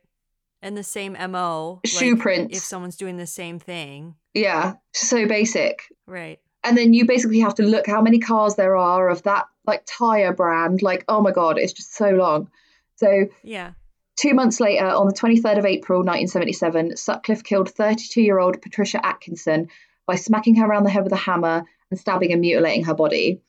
And 0.63 0.77
the 0.77 0.83
same 0.83 1.17
MO. 1.31 1.81
Shoe 1.87 2.13
like, 2.13 2.21
prints. 2.21 2.57
If 2.59 2.65
someone's 2.65 2.97
doing 2.97 3.17
the 3.17 3.27
same 3.27 3.59
thing. 3.59 4.15
Yeah. 4.35 4.75
So 4.93 5.27
basic. 5.27 5.83
Right. 6.07 6.39
And 6.63 6.77
then 6.77 6.93
you 6.93 7.07
basically 7.07 7.41
have 7.41 7.55
to 7.55 7.63
look 7.63 7.87
how 7.87 8.03
many 8.03 8.19
cars 8.19 8.57
there 8.57 8.77
are 8.77 9.09
of 9.09 9.23
that 9.23 9.47
like 9.67 9.85
tire 9.87 10.35
brand. 10.35 10.83
Like, 10.83 11.05
oh 11.09 11.23
my 11.23 11.31
God, 11.31 11.59
it's 11.59 11.73
just 11.73 11.95
so 11.95 12.11
long. 12.11 12.51
So 12.97 13.27
Yeah. 13.43 13.73
Two 14.17 14.35
months 14.35 14.61
later, 14.61 14.85
on 14.85 15.07
the 15.07 15.15
23rd 15.15 15.59
of 15.59 15.65
April 15.65 16.01
1977, 16.01 16.97
Sutcliffe 16.97 17.43
killed 17.43 17.71
32 17.71 18.21
year 18.21 18.39
old 18.39 18.61
Patricia 18.61 19.05
Atkinson 19.05 19.69
by 20.07 20.17
smacking 20.17 20.57
her 20.57 20.67
around 20.67 20.85
the 20.85 20.91
head 20.91 21.05
with 21.05 21.13
a 21.13 21.17
hammer 21.17 21.65
and 21.91 21.99
stabbing 21.99 22.31
and 22.31 22.43
mutilating 22.43 22.85
her 22.85 22.95
body. 22.95 23.41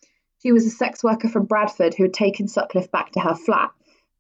She 0.42 0.54
was 0.54 0.66
a 0.66 0.70
sex 0.70 1.04
worker 1.04 1.28
from 1.28 1.46
Bradford 1.46 1.94
who 1.94 2.04
had 2.04 2.14
taken 2.14 2.48
Sutcliffe 2.48 2.90
back 2.90 3.12
to 3.12 3.20
her 3.20 3.36
flat. 3.36 3.72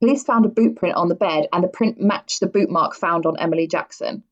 Police 0.02 0.24
found 0.24 0.46
a 0.46 0.50
boot 0.50 0.76
print 0.76 0.96
on 0.96 1.08
the 1.08 1.16
bed, 1.16 1.48
and 1.54 1.64
the 1.64 1.70
print 1.70 2.02
matched 2.02 2.40
the 2.42 2.48
boot 2.48 2.70
mark 2.70 2.96
found 2.96 3.26
on 3.26 3.40
Emily 3.40 3.68
Jackson. 3.68 4.24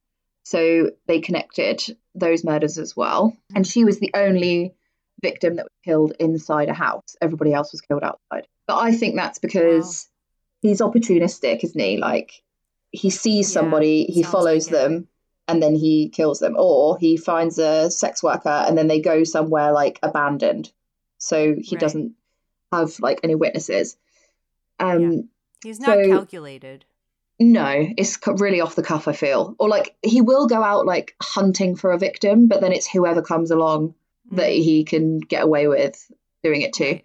So 0.44 0.92
they 1.08 1.22
connected 1.22 1.96
those 2.16 2.44
murders 2.44 2.78
as 2.78 2.96
well. 2.98 3.38
And 3.56 3.66
she 3.66 3.86
was 3.86 4.00
the 4.00 4.12
only 4.14 4.74
victim 5.22 5.56
that 5.56 5.66
was 5.66 5.80
killed 5.86 6.14
inside 6.20 6.70
a 6.70 6.74
house. 6.74 7.16
Everybody 7.22 7.54
else 7.54 7.72
was 7.72 7.82
killed 7.82 8.04
outside. 8.04 8.48
But 8.68 8.80
I 8.80 8.92
think 8.94 9.16
that's 9.16 9.40
because 9.40 10.10
wow. 10.64 10.70
he's 10.70 10.82
opportunistic, 10.82 11.64
isn't 11.64 11.80
he? 11.80 11.98
Like 11.98 12.34
he 12.92 13.10
sees 13.12 13.52
somebody, 13.52 14.08
yeah, 14.10 14.16
he 14.16 14.24
follows 14.24 14.72
like 14.72 14.82
them, 14.82 15.08
and 15.48 15.62
then 15.62 15.76
he 15.76 16.10
kills 16.10 16.40
them. 16.40 16.56
Or 16.58 16.98
he 16.98 17.16
finds 17.16 17.60
a 17.60 17.92
sex 17.92 18.24
worker 18.24 18.66
and 18.68 18.78
then 18.78 18.88
they 18.88 19.02
go 19.02 19.24
somewhere 19.24 19.72
like 19.72 20.00
abandoned 20.02 20.72
so 21.20 21.56
he 21.60 21.76
right. 21.76 21.80
doesn't 21.80 22.14
have 22.72 23.00
like 23.00 23.20
any 23.24 23.36
witnesses. 23.36 23.98
Um, 24.80 25.12
yeah. 25.12 25.22
He's 25.64 25.80
not 25.80 26.04
so, 26.04 26.10
calculated. 26.10 26.86
No, 27.40 27.88
it's 27.98 28.18
really 28.28 28.62
off 28.62 28.76
the 28.76 28.84
cuff. 28.84 29.08
I 29.08 29.14
feel, 29.14 29.56
or 29.60 29.70
like 29.70 29.96
he 30.02 30.22
will 30.22 30.48
go 30.48 30.62
out 30.62 30.86
like 30.86 31.16
hunting 31.22 31.76
for 31.76 31.92
a 31.92 31.98
victim, 31.98 32.48
but 32.48 32.62
then 32.62 32.74
it's 32.74 32.88
whoever 32.88 33.22
comes 33.22 33.52
along 33.52 33.94
mm. 34.32 34.38
that 34.38 34.52
he 34.52 34.84
can 34.84 35.20
get 35.20 35.44
away 35.44 35.68
with 35.68 36.12
doing 36.44 36.62
it 36.62 36.74
to. 36.74 37.00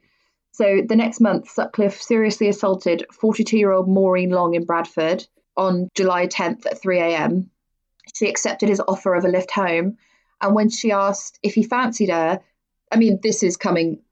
So 0.52 0.82
the 0.86 0.96
next 0.96 1.20
month, 1.20 1.50
Sutcliffe 1.50 2.00
seriously 2.00 2.48
assaulted 2.48 3.06
42 3.12 3.56
year 3.56 3.72
old 3.72 3.88
Maureen 3.88 4.30
Long 4.30 4.54
in 4.54 4.64
Bradford 4.64 5.26
on 5.56 5.88
July 5.94 6.26
10th 6.26 6.66
at 6.66 6.80
3 6.80 7.00
a.m. 7.00 7.50
She 8.14 8.28
accepted 8.28 8.68
his 8.68 8.82
offer 8.86 9.14
of 9.14 9.24
a 9.24 9.28
lift 9.28 9.50
home, 9.50 9.96
and 10.40 10.54
when 10.54 10.68
she 10.68 10.92
asked 10.92 11.38
if 11.42 11.54
he 11.54 11.62
fancied 11.62 12.10
her, 12.10 12.40
I 12.90 12.96
mean, 12.96 13.18
this 13.22 13.42
is 13.42 13.56
coming. 13.56 14.02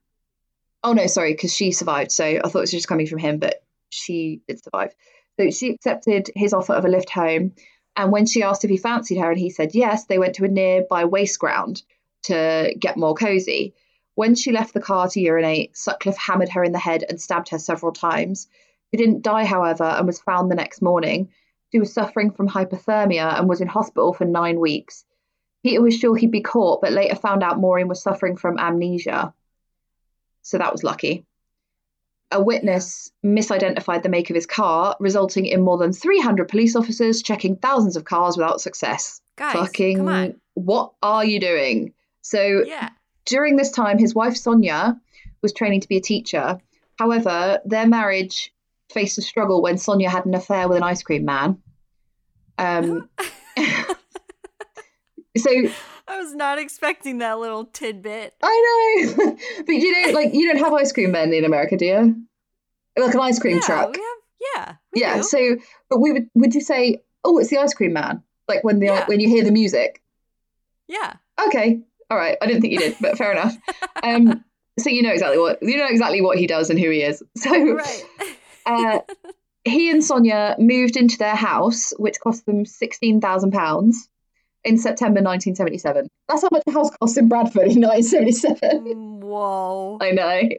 Oh 0.83 0.93
no, 0.93 1.07
sorry, 1.07 1.33
because 1.33 1.53
she 1.53 1.71
survived. 1.71 2.11
So 2.11 2.25
I 2.25 2.39
thought 2.41 2.59
it 2.59 2.61
was 2.61 2.71
just 2.71 2.87
coming 2.87 3.07
from 3.07 3.19
him, 3.19 3.39
but 3.39 3.62
she 3.93 4.41
did 4.47 4.63
survive. 4.63 4.93
So 5.39 5.49
she 5.49 5.71
accepted 5.71 6.29
his 6.35 6.53
offer 6.53 6.73
of 6.73 6.85
a 6.85 6.89
lift 6.89 7.09
home. 7.09 7.53
And 7.95 8.11
when 8.11 8.25
she 8.25 8.43
asked 8.43 8.63
if 8.63 8.69
he 8.69 8.77
fancied 8.77 9.19
her 9.19 9.31
and 9.31 9.39
he 9.39 9.49
said 9.49 9.75
yes, 9.75 10.05
they 10.05 10.19
went 10.19 10.35
to 10.35 10.45
a 10.45 10.47
nearby 10.47 11.05
waste 11.05 11.39
ground 11.39 11.83
to 12.23 12.73
get 12.79 12.97
more 12.97 13.13
cozy. 13.13 13.73
When 14.15 14.35
she 14.35 14.51
left 14.51 14.73
the 14.73 14.81
car 14.81 15.07
to 15.09 15.19
urinate, 15.19 15.75
Sutcliffe 15.75 16.17
hammered 16.17 16.49
her 16.49 16.63
in 16.63 16.71
the 16.71 16.79
head 16.79 17.03
and 17.07 17.19
stabbed 17.19 17.49
her 17.49 17.59
several 17.59 17.91
times. 17.91 18.47
She 18.91 18.97
didn't 18.97 19.23
die, 19.23 19.45
however, 19.45 19.83
and 19.83 20.05
was 20.05 20.19
found 20.19 20.51
the 20.51 20.55
next 20.55 20.81
morning. 20.81 21.29
She 21.71 21.79
was 21.79 21.91
suffering 21.91 22.29
from 22.31 22.47
hypothermia 22.47 23.39
and 23.39 23.49
was 23.49 23.61
in 23.61 23.67
hospital 23.67 24.13
for 24.13 24.25
nine 24.25 24.59
weeks. 24.59 25.05
Peter 25.63 25.81
was 25.81 25.97
sure 25.97 26.15
he'd 26.15 26.29
be 26.29 26.41
caught, 26.41 26.81
but 26.81 26.91
later 26.91 27.15
found 27.15 27.41
out 27.41 27.59
Maureen 27.59 27.87
was 27.87 28.03
suffering 28.03 28.37
from 28.37 28.59
amnesia. 28.59 29.33
So 30.43 30.57
that 30.57 30.71
was 30.71 30.83
lucky. 30.83 31.25
A 32.31 32.41
witness 32.41 33.11
misidentified 33.23 34.01
the 34.01 34.09
make 34.09 34.29
of 34.29 34.35
his 34.35 34.47
car, 34.47 34.95
resulting 34.99 35.45
in 35.45 35.61
more 35.61 35.77
than 35.77 35.93
300 35.93 36.47
police 36.47 36.75
officers 36.75 37.21
checking 37.21 37.55
thousands 37.57 37.95
of 37.95 38.05
cars 38.05 38.37
without 38.37 38.59
success. 38.59 39.21
Guys, 39.35 39.53
Fucking, 39.53 40.35
what 40.55 40.93
are 41.01 41.25
you 41.25 41.39
doing? 41.39 41.93
So, 42.21 42.63
yeah. 42.65 42.89
during 43.25 43.55
this 43.55 43.71
time, 43.71 43.97
his 43.97 44.15
wife 44.15 44.35
Sonia 44.35 44.99
was 45.41 45.53
training 45.53 45.81
to 45.81 45.87
be 45.87 45.97
a 45.97 46.01
teacher. 46.01 46.59
However, 46.97 47.59
their 47.65 47.87
marriage 47.87 48.53
faced 48.91 49.17
a 49.17 49.21
struggle 49.21 49.61
when 49.61 49.77
Sonia 49.77 50.09
had 50.09 50.25
an 50.25 50.33
affair 50.33 50.67
with 50.67 50.77
an 50.77 50.83
ice 50.83 51.03
cream 51.03 51.25
man. 51.25 51.61
Um, 52.57 53.09
So 55.37 55.49
I 56.07 56.17
was 56.19 56.33
not 56.35 56.59
expecting 56.59 57.19
that 57.19 57.39
little 57.39 57.65
tidbit. 57.65 58.35
I 58.43 59.13
know, 59.15 59.37
but 59.65 59.71
you 59.71 59.93
don't 59.93 60.13
like 60.13 60.33
you 60.33 60.51
don't 60.51 60.63
have 60.63 60.73
ice 60.73 60.91
cream 60.91 61.11
men 61.11 61.33
in 61.33 61.45
America, 61.45 61.77
do 61.77 61.85
you? 61.85 62.23
Like 62.97 63.13
an 63.13 63.19
ice 63.19 63.39
cream 63.39 63.55
yeah, 63.55 63.61
truck. 63.61 63.97
Yeah. 64.55 64.75
yeah. 64.93 65.17
Do. 65.17 65.23
So, 65.23 65.57
but 65.89 65.99
we 65.99 66.11
would 66.11 66.29
would 66.35 66.53
you 66.53 66.61
say, 66.61 67.01
oh, 67.23 67.39
it's 67.39 67.49
the 67.49 67.57
ice 67.57 67.73
cream 67.73 67.93
man? 67.93 68.21
Like 68.47 68.63
when 68.63 68.79
the 68.79 68.87
yeah. 68.87 69.05
when 69.07 69.19
you 69.19 69.27
hear 69.27 69.43
the 69.43 69.51
music. 69.51 70.01
Yeah. 70.87 71.13
Okay. 71.47 71.81
All 72.11 72.17
right. 72.17 72.37
I 72.41 72.45
didn't 72.45 72.61
think 72.61 72.73
you 72.73 72.79
did, 72.79 72.97
but 72.99 73.17
fair 73.17 73.31
enough. 73.31 73.55
Um. 74.03 74.43
So 74.79 74.89
you 74.89 75.01
know 75.01 75.11
exactly 75.11 75.37
what 75.37 75.59
you 75.61 75.77
know 75.77 75.87
exactly 75.87 76.21
what 76.21 76.37
he 76.37 76.45
does 76.45 76.69
and 76.69 76.77
who 76.77 76.89
he 76.89 77.01
is. 77.01 77.23
So. 77.37 77.73
Right. 77.73 78.05
uh, 78.65 78.99
he 79.63 79.89
and 79.89 80.03
Sonia 80.03 80.57
moved 80.59 80.97
into 80.97 81.17
their 81.17 81.35
house, 81.35 81.93
which 81.97 82.19
cost 82.19 82.45
them 82.45 82.65
sixteen 82.65 83.21
thousand 83.21 83.51
pounds 83.51 84.09
in 84.63 84.77
September 84.77 85.21
1977. 85.21 86.07
That's 86.27 86.41
how 86.41 86.49
much 86.51 86.63
a 86.67 86.71
house 86.71 86.89
cost 86.97 87.17
in 87.17 87.27
Bradford 87.27 87.71
in 87.71 87.81
1977. 87.81 88.85
Mm, 88.85 89.19
whoa. 89.19 89.97
I 90.01 90.11
know. 90.11 90.49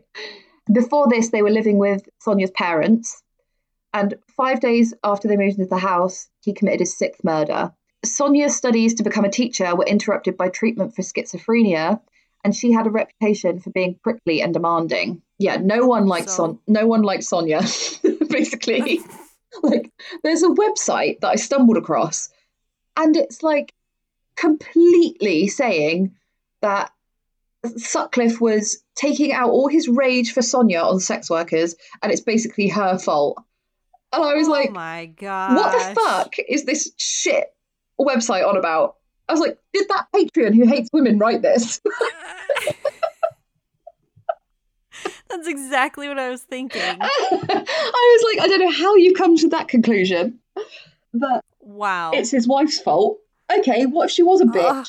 Before 0.73 1.09
this, 1.09 1.31
they 1.31 1.43
were 1.43 1.51
living 1.51 1.79
with 1.79 2.09
Sonia's 2.21 2.51
parents. 2.51 3.23
And 3.93 4.15
five 4.37 4.61
days 4.61 4.93
after 5.05 5.29
they 5.29 5.37
moved 5.37 5.59
into 5.59 5.69
the 5.69 5.79
house, 5.79 6.29
he 6.43 6.53
committed 6.53 6.81
his 6.81 6.97
sixth 6.97 7.23
murder. 7.23 7.73
Sonia's 8.05 8.57
studies 8.57 8.95
to 8.95 9.03
become 9.03 9.25
a 9.25 9.31
teacher 9.31 9.75
were 9.75 9.85
interrupted 9.85 10.37
by 10.37 10.49
treatment 10.49 10.95
for 10.95 11.03
schizophrenia, 11.03 12.01
and 12.45 12.55
she 12.55 12.73
had 12.73 12.87
a 12.87 12.91
reputation 12.91 13.61
for 13.61 13.71
being 13.71 13.99
prickly 14.03 14.43
and 14.43 14.53
demanding. 14.53 15.23
Yeah, 15.39 15.57
no 15.57 15.87
one 15.87 16.07
liked 16.07 16.29
so... 16.29 16.37
Son. 16.37 16.59
No 16.67 16.87
one 16.87 17.03
liked 17.03 17.25
Sonia. 17.25 17.61
basically, 18.29 19.01
like 19.63 19.91
there's 20.23 20.43
a 20.43 20.49
website 20.49 21.21
that 21.21 21.31
I 21.31 21.37
stumbled 21.37 21.77
across, 21.77 22.29
and 22.97 23.17
it's 23.17 23.43
like 23.43 23.73
completely 24.37 25.49
saying 25.49 26.15
that 26.61 26.91
Sutcliffe 27.77 28.41
was 28.41 28.83
taking 28.95 29.33
out 29.33 29.51
all 29.51 29.69
his 29.69 29.89
rage 29.89 30.33
for 30.33 30.43
Sonia 30.43 30.81
on 30.81 31.01
sex 31.01 31.31
workers, 31.31 31.75
and 32.03 32.13
it's 32.13 32.21
basically 32.21 32.69
her 32.69 32.99
fault. 32.99 33.39
And 34.13 34.23
I 34.23 34.35
was 34.35 34.49
oh 34.49 34.53
like, 34.53 34.71
my 34.71 35.07
god, 35.07 35.57
what 35.57 35.73
the 35.73 35.95
fuck 36.01 36.35
is 36.49 36.65
this 36.65 36.93
shit 36.99 37.55
website 38.01 38.47
on 38.47 38.57
about? 38.57 38.97
I 39.29 39.33
was 39.33 39.41
like, 39.41 39.59
did 39.73 39.89
that 39.89 40.07
Patreon 40.15 40.55
who 40.55 40.67
hates 40.67 40.91
women 40.93 41.19
write 41.19 41.43
this? 41.43 41.81
That's 45.31 45.49
exactly 45.49 46.07
what 46.07 46.19
I 46.19 46.29
was 46.29 46.43
thinking. 46.43 46.81
I 46.83 46.99
was 47.01 48.35
like, 48.35 48.45
I 48.45 48.49
don't 48.49 48.61
know 48.61 48.71
how 48.71 48.95
you 48.95 49.15
come 49.15 49.37
to 49.39 49.49
that 49.49 49.69
conclusion, 49.69 50.39
but 51.13 51.43
wow, 51.61 52.13
it's 52.13 52.31
his 52.31 52.47
wife's 52.47 52.79
fault 52.79 53.19
okay, 53.59 53.87
what 53.87 54.07
if 54.07 54.11
she 54.11 54.23
was 54.23 54.41
a 54.41 54.47
ah. 54.49 54.85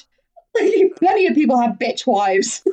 bitch? 0.56 0.96
Plenty 0.98 1.28
of 1.28 1.36
people 1.36 1.60
have 1.60 1.78
bitch 1.78 2.08
wives. 2.08 2.64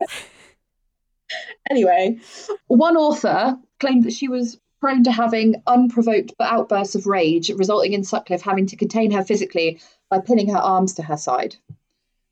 anyway, 1.70 2.18
one 2.66 2.96
author 2.96 3.56
claimed 3.80 4.04
that 4.04 4.12
she 4.12 4.28
was 4.28 4.58
prone 4.80 5.04
to 5.04 5.12
having 5.12 5.62
unprovoked 5.66 6.34
outbursts 6.38 6.94
of 6.94 7.06
rage, 7.06 7.48
resulting 7.50 7.94
in 7.94 8.04
Sutcliffe 8.04 8.42
having 8.42 8.66
to 8.66 8.76
contain 8.76 9.10
her 9.10 9.24
physically 9.24 9.80
by 10.10 10.18
pinning 10.18 10.50
her 10.50 10.58
arms 10.58 10.92
to 10.94 11.02
her 11.02 11.16
side. 11.16 11.56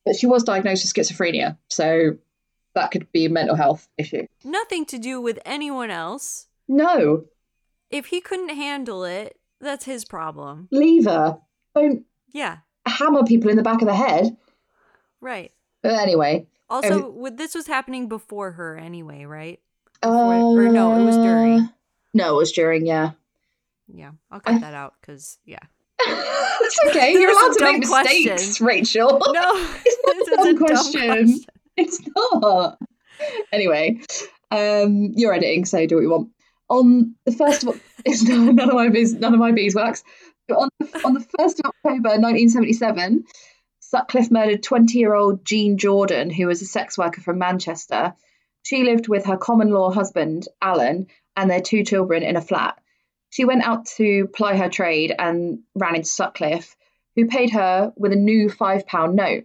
But 0.04 0.16
she 0.16 0.26
was 0.26 0.44
diagnosed 0.44 0.84
with 0.84 0.92
schizophrenia, 0.92 1.56
so 1.70 2.18
that 2.74 2.90
could 2.90 3.10
be 3.12 3.24
a 3.24 3.30
mental 3.30 3.56
health 3.56 3.88
issue. 3.96 4.26
Nothing 4.44 4.84
to 4.86 4.98
do 4.98 5.20
with 5.20 5.38
anyone 5.46 5.90
else. 5.90 6.48
No. 6.68 7.24
If 7.90 8.06
he 8.06 8.20
couldn't 8.20 8.50
handle 8.50 9.04
it, 9.04 9.38
that's 9.60 9.84
his 9.84 10.04
problem. 10.04 10.68
Leave 10.70 11.06
her. 11.06 11.38
Don't 11.74 12.04
yeah. 12.32 12.58
Hammer 12.86 13.24
people 13.24 13.50
in 13.50 13.56
the 13.56 13.62
back 13.62 13.82
of 13.82 13.88
the 13.88 13.94
head. 13.94 14.36
Right. 15.20 15.52
But 15.82 15.94
anyway. 15.94 16.46
Also, 16.68 17.12
um, 17.24 17.36
this 17.36 17.54
was 17.54 17.66
happening 17.66 18.08
before 18.08 18.52
her 18.52 18.78
anyway, 18.78 19.24
right? 19.24 19.60
Before, 20.00 20.34
uh, 20.34 20.40
or 20.40 20.68
no, 20.68 20.98
it 20.98 21.04
was 21.04 21.16
during. 21.16 21.60
Uh, 21.60 21.66
no, 22.14 22.34
it 22.34 22.38
was 22.38 22.52
during, 22.52 22.86
yeah. 22.86 23.12
Yeah, 23.92 24.12
I'll 24.30 24.40
cut 24.40 24.54
I... 24.54 24.58
that 24.58 24.74
out 24.74 24.94
because, 25.00 25.38
yeah. 25.44 25.58
it's 26.00 26.78
okay. 26.88 27.12
You're 27.20 27.30
allowed 27.30 27.56
to 27.58 27.64
make 27.64 27.80
mistakes, 27.80 28.26
question. 28.26 28.66
Rachel. 28.66 29.20
No, 29.32 29.52
it's 29.84 30.28
not 30.28 30.46
a 30.46 30.52
dumb, 30.52 30.58
question. 30.58 31.00
dumb 31.00 31.16
question. 31.16 31.44
It's 31.76 32.00
not. 32.16 32.78
Anyway, 33.52 34.00
um, 34.50 35.12
you're 35.14 35.32
editing, 35.32 35.64
so 35.64 35.86
do 35.86 35.96
what 35.96 36.02
you 36.02 36.10
want. 36.10 36.30
On 36.68 37.14
the 37.24 37.32
first 37.32 37.64
of 37.64 37.80
it's 38.04 38.22
none 38.22 38.58
of 38.58 38.74
my 38.74 38.88
bees, 38.88 39.14
none 39.14 39.32
of 39.34 39.40
my 39.40 39.52
beeswax. 39.52 40.02
But 40.52 40.58
on 40.58 40.68
the, 40.78 41.00
on 41.06 41.14
the 41.14 41.26
first 41.38 41.60
of 41.60 41.66
October, 41.66 42.10
1977, 42.10 43.24
Sutcliffe 43.80 44.30
murdered 44.30 44.62
20-year-old 44.62 45.46
Jean 45.46 45.78
Jordan, 45.78 46.28
who 46.28 46.46
was 46.46 46.60
a 46.60 46.66
sex 46.66 46.98
worker 46.98 47.22
from 47.22 47.38
Manchester. 47.38 48.12
She 48.62 48.82
lived 48.82 49.08
with 49.08 49.24
her 49.24 49.38
common 49.38 49.70
law 49.70 49.90
husband, 49.90 50.48
Alan, 50.60 51.06
and 51.38 51.50
their 51.50 51.62
two 51.62 51.84
children 51.84 52.22
in 52.22 52.36
a 52.36 52.42
flat. 52.42 52.78
She 53.30 53.46
went 53.46 53.62
out 53.62 53.86
to 53.96 54.26
ply 54.26 54.56
her 54.56 54.68
trade 54.68 55.14
and 55.18 55.60
ran 55.74 55.96
into 55.96 56.08
Sutcliffe, 56.08 56.76
who 57.16 57.28
paid 57.28 57.48
her 57.52 57.94
with 57.96 58.12
a 58.12 58.16
new 58.16 58.50
£5 58.50 59.14
note. 59.14 59.44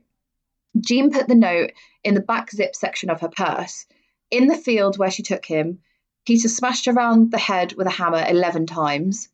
Jean 0.78 1.10
put 1.10 1.30
the 1.30 1.36
note 1.36 1.72
in 2.04 2.16
the 2.16 2.20
back 2.20 2.52
zip 2.52 2.76
section 2.76 3.10
of 3.10 3.22
her 3.22 3.30
purse. 3.30 3.86
In 4.30 4.48
the 4.48 4.58
field 4.58 4.98
where 4.98 5.12
she 5.12 5.24
took 5.24 5.46
him, 5.46 5.80
Peter 6.26 6.50
smashed 6.50 6.90
around 6.90 7.32
the 7.32 7.38
head 7.38 7.76
with 7.78 7.88
a 7.88 7.92
hammer 7.92 8.26
11 8.28 8.66
times. 8.66 9.30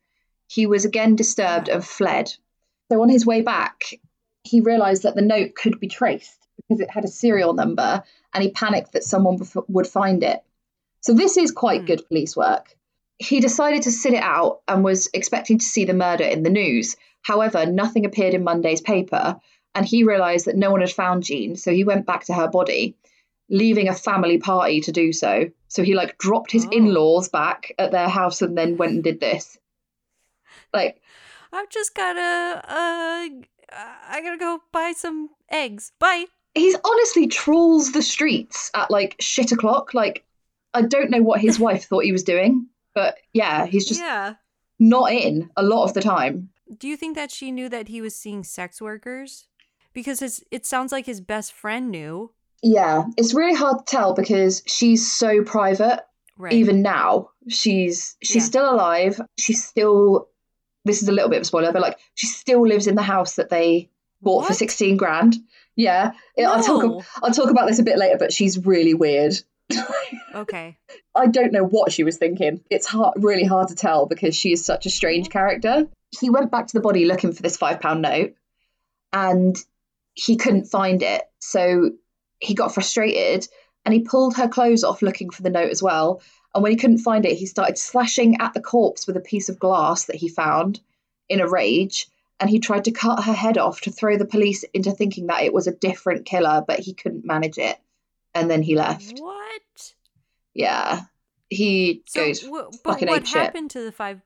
He 0.54 0.68
was 0.68 0.86
again 0.86 1.16
disturbed 1.16 1.68
and 1.68 1.84
fled. 1.84 2.32
So 2.92 3.02
on 3.02 3.10
his 3.10 3.26
way 3.26 3.42
back, 3.42 3.82
he 4.44 4.62
realised 4.62 5.02
that 5.02 5.16
the 5.16 5.22
note 5.24 5.56
could 5.56 5.80
be 5.80 5.88
traced 5.88 6.48
because 6.58 6.80
it 6.80 6.92
had 6.92 7.04
a 7.04 7.08
serial 7.08 7.54
number 7.54 8.04
and 8.34 8.44
he 8.44 8.52
panicked 8.52 8.92
that 8.92 9.04
someone 9.04 9.40
would 9.68 9.88
find 9.88 10.22
it. 10.24 10.44
So 11.02 11.14
this 11.16 11.38
is 11.38 11.52
quite 11.52 11.82
mm. 11.82 11.88
good 11.88 12.08
police 12.08 12.38
work. 12.38 12.76
He 13.18 13.40
decided 13.40 13.82
to 13.84 13.92
sit 13.92 14.14
it 14.14 14.22
out 14.22 14.62
and 14.68 14.84
was 14.84 15.10
expecting 15.16 15.58
to 15.58 15.66
see 15.66 15.86
the 15.86 15.94
murder 15.96 16.24
in 16.24 16.44
the 16.44 16.52
news. 16.52 16.98
However, 17.24 17.66
nothing 17.66 18.06
appeared 18.06 18.36
in 18.36 18.44
Monday's 18.44 18.82
paper, 18.82 19.40
and 19.74 19.88
he 19.88 20.04
realised 20.04 20.46
that 20.46 20.56
no 20.56 20.70
one 20.70 20.82
had 20.82 20.92
found 20.92 21.24
Jean, 21.24 21.56
so 21.56 21.72
he 21.72 21.84
went 21.84 22.06
back 22.06 22.26
to 22.26 22.34
her 22.34 22.48
body 22.48 22.96
leaving 23.50 23.88
a 23.88 23.96
family 23.96 24.38
party 24.38 24.82
to 24.82 24.92
do 24.92 25.12
so. 25.12 25.50
So 25.68 25.84
he 25.84 25.96
like 25.96 26.18
dropped 26.18 26.52
his 26.52 26.66
oh. 26.66 26.70
in-laws 26.70 27.30
back 27.30 27.74
at 27.80 27.92
their 27.92 28.10
house 28.10 28.42
and 28.42 28.58
then 28.58 28.78
went 28.78 28.94
and 28.94 29.04
did 29.04 29.20
this. 29.20 29.58
Like 30.74 31.02
I've 31.52 31.70
just 31.70 31.95
gotta 31.95 32.62
uh 32.68 33.30
I 33.72 34.22
gotta 34.22 34.38
go 34.38 34.60
buy 34.72 34.94
some 34.95 35.30
eggs. 35.50 35.91
Bye. 36.00 36.26
He's 36.56 36.76
honestly 36.84 37.28
trawls 37.28 37.91
the 37.91 38.02
streets 38.02 38.70
at 38.76 38.91
like 38.91 39.16
shit 39.20 39.52
o'clock. 39.52 39.94
Like 39.94 40.26
I 40.74 40.82
don't 40.82 41.10
know 41.10 41.22
what 41.22 41.41
his 41.41 41.60
wife 41.60 41.86
thought 41.86 42.04
he 42.04 42.12
was 42.12 42.24
doing, 42.24 42.68
but 42.94 43.16
yeah, 43.34 43.66
he's 43.66 43.88
just 43.88 44.00
yeah. 44.00 44.36
not 44.80 45.12
in 45.12 45.50
a 45.56 45.64
lot 45.64 45.86
of 45.86 45.94
the 45.94 46.02
time. 46.02 46.50
Do 46.78 46.88
you 46.88 46.98
think 46.98 47.16
that 47.16 47.32
she 47.32 47.52
knew 47.52 47.70
that 47.70 47.88
he 47.88 48.02
was 48.02 48.16
seeing 48.16 48.44
sex 48.44 48.82
workers? 48.82 49.48
Because 49.94 50.20
his, 50.22 50.44
it 50.50 50.66
sounds 50.66 50.91
like 50.91 51.06
his 51.06 51.22
best 51.22 51.54
friend 51.54 51.91
knew. 51.91 52.32
Yeah, 52.64 53.04
it's 53.18 53.34
really 53.34 53.56
hard 53.56 53.80
to 53.80 53.86
tell 53.86 54.14
because 54.14 54.64
she's 54.66 55.12
so 55.12 55.44
private. 55.44 56.00
Right. 56.38 56.54
Even 56.54 56.82
now, 56.82 57.30
she's 57.48 58.16
she's 58.24 58.38
yeah. 58.38 58.48
still 58.48 58.74
alive. 58.74 59.22
She's 59.38 59.64
still. 59.64 60.30
This 60.85 61.01
is 61.01 61.10
a 61.10 61.11
little 61.11 61.30
bit 61.30 61.38
of 61.38 61.41
a 61.43 61.45
spoiler, 61.45 61.72
but 61.72 61.81
like 61.81 61.99
she 62.14 62.27
still 62.27 62.68
lives 62.68 62.88
in 62.88 62.95
the 62.95 63.01
house 63.01 63.35
that 63.35 63.49
they 63.49 63.89
bought 64.22 64.39
what? 64.39 64.47
for 64.47 64.53
sixteen 64.53 64.97
grand. 64.97 65.35
Yeah, 65.76 66.11
no. 66.38 66.51
I'll 66.51 66.64
talk. 66.64 67.05
I'll 67.22 67.31
talk 67.31 67.49
about 67.49 67.68
this 67.68 67.80
a 67.80 67.84
bit 67.84 67.97
later, 67.97 68.18
but 68.18 68.34
she's 68.34 68.65
really 68.65 68.93
weird. 68.93 69.34
okay. 70.35 70.77
I 71.15 71.27
don't 71.27 71.53
know 71.53 71.65
what 71.65 71.91
she 71.91 72.03
was 72.03 72.18
thinking. 72.18 72.61
It's 72.69 72.88
hard, 72.88 73.14
really 73.18 73.45
hard 73.45 73.69
to 73.69 73.76
tell 73.76 74.05
because 74.05 74.35
she 74.35 74.51
is 74.51 74.65
such 74.65 74.85
a 74.85 74.89
strange 74.89 75.30
character. 75.30 75.88
He 76.19 76.30
went 76.30 76.51
back 76.51 76.68
to 76.68 76.73
the 76.73 76.81
body 76.81 77.05
looking 77.05 77.34
for 77.34 77.41
this 77.41 77.57
five 77.57 77.80
pound 77.80 78.01
note, 78.01 78.35
and 79.11 79.55
he 80.14 80.35
couldn't 80.35 80.65
find 80.65 81.01
it. 81.01 81.23
So 81.39 81.91
he 82.39 82.53
got 82.53 82.73
frustrated 82.73 83.47
and 83.85 83.93
he 83.93 84.01
pulled 84.01 84.35
her 84.38 84.47
clothes 84.47 84.84
off 84.84 85.01
looking 85.01 85.30
for 85.30 85.41
the 85.41 85.49
note 85.49 85.72
as 85.72 85.84
well. 85.84 86.22
And 86.53 86.64
when 86.64 86.72
he 86.72 86.77
couldn't 86.77 86.99
find 86.99 87.26
it, 87.26 87.38
he 87.38 87.45
started 87.45 87.77
slashing 87.77 88.39
at 88.39 88.53
the 88.53 88.61
corpse 88.61 89.07
with 89.07 89.18
a 89.18 89.22
piece 89.22 89.49
of 89.49 89.60
glass 89.60 90.05
that 90.05 90.15
he 90.15 90.27
found 90.30 90.80
in 91.27 91.41
a 91.41 91.49
rage. 91.49 92.07
And 92.39 92.49
he 92.49 92.60
tried 92.60 92.85
to 92.85 92.91
cut 92.91 93.23
her 93.23 93.34
head 93.34 93.57
off 93.57 93.81
to 93.81 93.91
throw 93.91 94.18
the 94.18 94.26
police 94.26 94.64
into 94.73 94.91
thinking 94.91 95.27
that 95.27 95.43
it 95.43 95.53
was 95.53 95.68
a 95.68 95.72
different 95.72 96.26
killer, 96.26 96.64
but 96.65 96.80
he 96.80 96.93
couldn't 96.93 97.26
manage 97.26 97.57
it. 97.57 97.77
And 98.34 98.49
then 98.49 98.61
he 98.61 98.76
left. 98.76 99.19
What? 99.19 99.93
Yeah. 100.53 101.01
He 101.49 102.03
so, 102.05 102.26
goes 102.26 102.41
w- 102.41 102.69
but 102.84 102.93
fucking 102.93 103.07
what 103.07 103.27
happened 103.27 103.72
shit. 103.72 103.81
to 103.81 103.85
the 103.85 103.91
five 103.91 104.22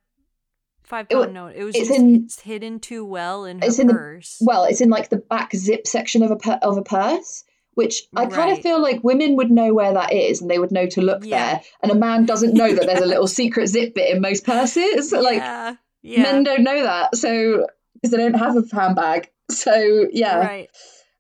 five 0.83 1.09
pound 1.09 1.31
it, 1.31 1.33
note? 1.33 1.53
It 1.55 1.63
was 1.63 1.75
it's 1.75 1.89
just 1.89 1.99
in, 1.99 2.15
it's 2.23 2.39
hidden 2.39 2.79
too 2.79 3.05
well 3.05 3.45
in 3.45 3.59
her 3.59 3.67
it's 3.67 3.77
purse. 3.77 4.39
In 4.39 4.45
the, 4.45 4.49
well, 4.49 4.63
it's 4.63 4.81
in 4.81 4.89
like 4.89 5.09
the 5.09 5.17
back 5.17 5.53
zip 5.53 5.85
section 5.85 6.23
of 6.23 6.31
a 6.31 6.65
of 6.65 6.77
a 6.77 6.83
purse 6.83 7.43
which 7.77 8.07
I 8.15 8.25
kind 8.25 8.51
of 8.51 8.59
feel 8.63 8.81
like 8.81 9.03
women 9.03 9.35
would 9.35 9.51
know 9.51 9.71
where 9.71 9.93
that 9.93 10.11
is 10.11 10.41
and 10.41 10.49
they 10.49 10.57
would 10.57 10.71
know 10.71 10.87
to 10.87 11.01
look 11.01 11.23
yeah. 11.23 11.37
there. 11.37 11.61
And 11.83 11.91
a 11.91 11.95
man 11.95 12.25
doesn't 12.25 12.55
know 12.55 12.73
that 12.73 12.87
there's 12.87 13.03
a 13.03 13.05
little 13.05 13.27
secret 13.39 13.67
zip 13.67 13.93
bit 13.93 14.09
in 14.09 14.19
most 14.19 14.43
purses. 14.45 15.13
Like 15.27 15.37
yeah. 15.37 15.75
Yeah. 16.01 16.23
men 16.23 16.43
don't 16.43 16.63
know 16.63 16.81
that. 16.83 17.15
So 17.15 17.67
because 17.93 18.09
they 18.09 18.17
don't 18.17 18.33
have 18.33 18.57
a 18.57 18.63
handbag. 18.75 19.29
So 19.51 20.07
yeah. 20.11 20.39
Right. 20.39 20.69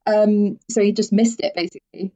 Um 0.07 0.57
so 0.67 0.81
he 0.81 0.93
just 0.93 1.13
missed 1.13 1.41
it 1.41 1.53
basically. 1.55 2.11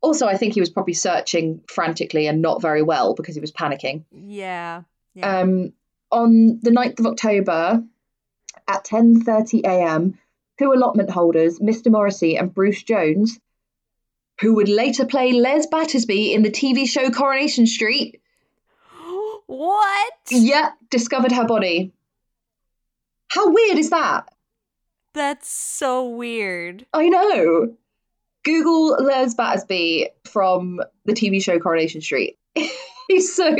Also, 0.00 0.26
I 0.26 0.38
think 0.38 0.54
he 0.54 0.60
was 0.60 0.70
probably 0.70 0.94
searching 0.94 1.60
frantically 1.68 2.26
and 2.28 2.40
not 2.40 2.62
very 2.62 2.82
well 2.82 3.14
because 3.14 3.34
he 3.34 3.42
was 3.42 3.52
panicking. 3.52 4.04
Yeah. 4.10 4.84
yeah. 5.12 5.40
Um 5.40 5.74
on 6.10 6.60
the 6.62 6.70
9th 6.70 7.00
of 7.00 7.06
October 7.06 7.84
at 8.66 8.84
10:30 8.84 9.64
a.m., 9.66 10.18
two 10.58 10.72
allotment 10.72 11.10
holders, 11.10 11.58
Mr. 11.58 11.90
Morrissey 11.90 12.38
and 12.38 12.54
Bruce 12.54 12.82
Jones, 12.82 13.38
who 14.40 14.54
would 14.54 14.68
later 14.68 15.06
play 15.06 15.32
Les 15.32 15.66
Battersby 15.66 16.32
in 16.32 16.42
the 16.42 16.50
TV 16.50 16.86
show 16.88 17.10
Coronation 17.10 17.66
Street. 17.66 18.20
What? 19.46 20.14
Yeah, 20.30 20.72
discovered 20.90 21.32
her 21.32 21.46
body. 21.46 21.92
How 23.28 23.50
weird 23.50 23.78
is 23.78 23.90
that? 23.90 24.28
That's 25.14 25.48
so 25.48 26.08
weird. 26.08 26.86
I 26.92 27.08
know. 27.08 27.74
Google 28.44 29.02
Les 29.02 29.34
Battersby 29.34 30.08
from 30.24 30.80
the 31.04 31.12
TV 31.12 31.42
show 31.42 31.58
Coronation 31.58 32.00
Street. 32.00 32.38
he's 33.08 33.34
so 33.34 33.56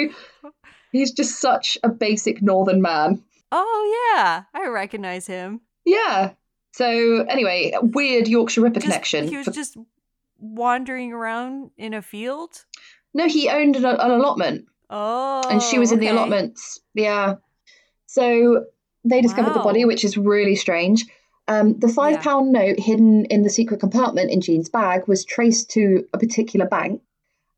he's 0.92 1.12
just 1.12 1.40
such 1.40 1.78
a 1.82 1.88
basic 1.88 2.42
northern 2.42 2.82
man. 2.82 3.22
Oh 3.52 4.14
yeah, 4.14 4.44
I 4.54 4.68
recognize 4.68 5.26
him. 5.26 5.60
Yeah. 5.84 6.32
So 6.72 7.24
anyway, 7.28 7.72
weird 7.80 8.28
Yorkshire 8.28 8.60
Ripper 8.60 8.80
just, 8.80 8.84
connection. 8.84 9.28
He 9.28 9.36
was 9.36 9.46
for- 9.46 9.52
just 9.52 9.76
wandering 10.38 11.12
around 11.12 11.70
in 11.76 11.94
a 11.94 12.02
field? 12.02 12.64
No, 13.14 13.28
he 13.28 13.48
owned 13.48 13.76
an, 13.76 13.84
an 13.84 14.10
allotment. 14.10 14.66
Oh. 14.90 15.42
And 15.48 15.62
she 15.62 15.78
was 15.78 15.92
in 15.92 16.00
the 16.00 16.08
allotments. 16.08 16.80
Yeah. 16.94 17.36
So 18.06 18.66
they 19.04 19.20
discovered 19.20 19.50
wow. 19.50 19.58
the 19.58 19.62
body, 19.64 19.84
which 19.84 20.04
is 20.04 20.16
really 20.16 20.56
strange. 20.56 21.04
Um, 21.48 21.78
the 21.78 21.88
five 21.88 22.24
yeah. 22.24 22.40
note 22.42 22.78
hidden 22.78 23.24
in 23.26 23.42
the 23.42 23.50
secret 23.50 23.80
compartment 23.80 24.30
in 24.30 24.40
Jean's 24.40 24.68
bag 24.68 25.06
was 25.06 25.24
traced 25.24 25.70
to 25.70 26.06
a 26.12 26.18
particular 26.18 26.66
bank. 26.66 27.02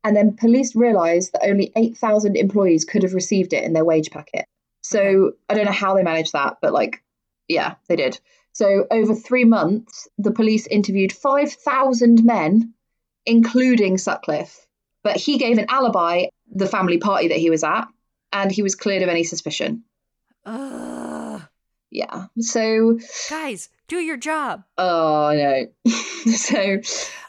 And 0.03 0.15
then 0.15 0.35
police 0.35 0.75
realised 0.75 1.33
that 1.33 1.47
only 1.47 1.71
8,000 1.75 2.37
employees 2.37 2.85
could 2.85 3.03
have 3.03 3.13
received 3.13 3.51
it 3.51 3.63
in 3.63 3.73
their 3.73 3.85
wage 3.85 4.11
packet. 4.11 4.45
So. 4.81 5.33
I 5.49 5.55
don't 5.55 5.65
know 5.65 5.71
how 5.71 5.95
they 5.95 6.03
managed 6.03 6.33
that, 6.33 6.57
but 6.61 6.71
like, 6.71 7.03
yeah, 7.47 7.75
they 7.87 7.95
did. 7.95 8.19
So, 8.59 8.85
over 8.91 9.15
three 9.15 9.45
months, 9.45 10.09
the 10.17 10.33
police 10.33 10.67
interviewed 10.67 11.13
5,000 11.13 12.25
men, 12.25 12.73
including 13.25 13.97
Sutcliffe. 13.97 14.67
But 15.01 15.15
he 15.15 15.37
gave 15.37 15.57
an 15.57 15.67
alibi, 15.69 16.25
the 16.51 16.67
family 16.67 16.97
party 16.97 17.29
that 17.29 17.37
he 17.37 17.49
was 17.49 17.63
at, 17.63 17.87
and 18.33 18.51
he 18.51 18.61
was 18.61 18.75
cleared 18.75 19.01
of 19.01 19.07
any 19.07 19.23
suspicion. 19.23 19.85
Ugh. 20.45 21.41
Yeah. 21.89 22.25
So. 22.41 22.99
Guys, 23.29 23.69
do 23.87 23.99
your 23.99 24.17
job. 24.17 24.65
Oh, 24.77 25.31
no. 25.33 25.93
so, 26.35 26.81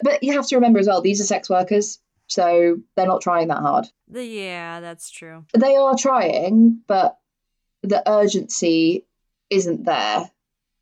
but 0.02 0.24
you 0.24 0.32
have 0.32 0.48
to 0.48 0.56
remember 0.56 0.80
as 0.80 0.88
well, 0.88 1.00
these 1.00 1.20
are 1.20 1.24
sex 1.24 1.48
workers. 1.48 2.00
So 2.26 2.78
they're 2.96 3.06
not 3.06 3.22
trying 3.22 3.46
that 3.48 3.58
hard. 3.58 3.86
Yeah, 4.10 4.80
that's 4.80 5.08
true. 5.10 5.44
They 5.56 5.76
are 5.76 5.96
trying, 5.96 6.80
but 6.88 7.18
the 7.84 8.02
urgency 8.10 9.06
isn't 9.48 9.84
there 9.84 10.28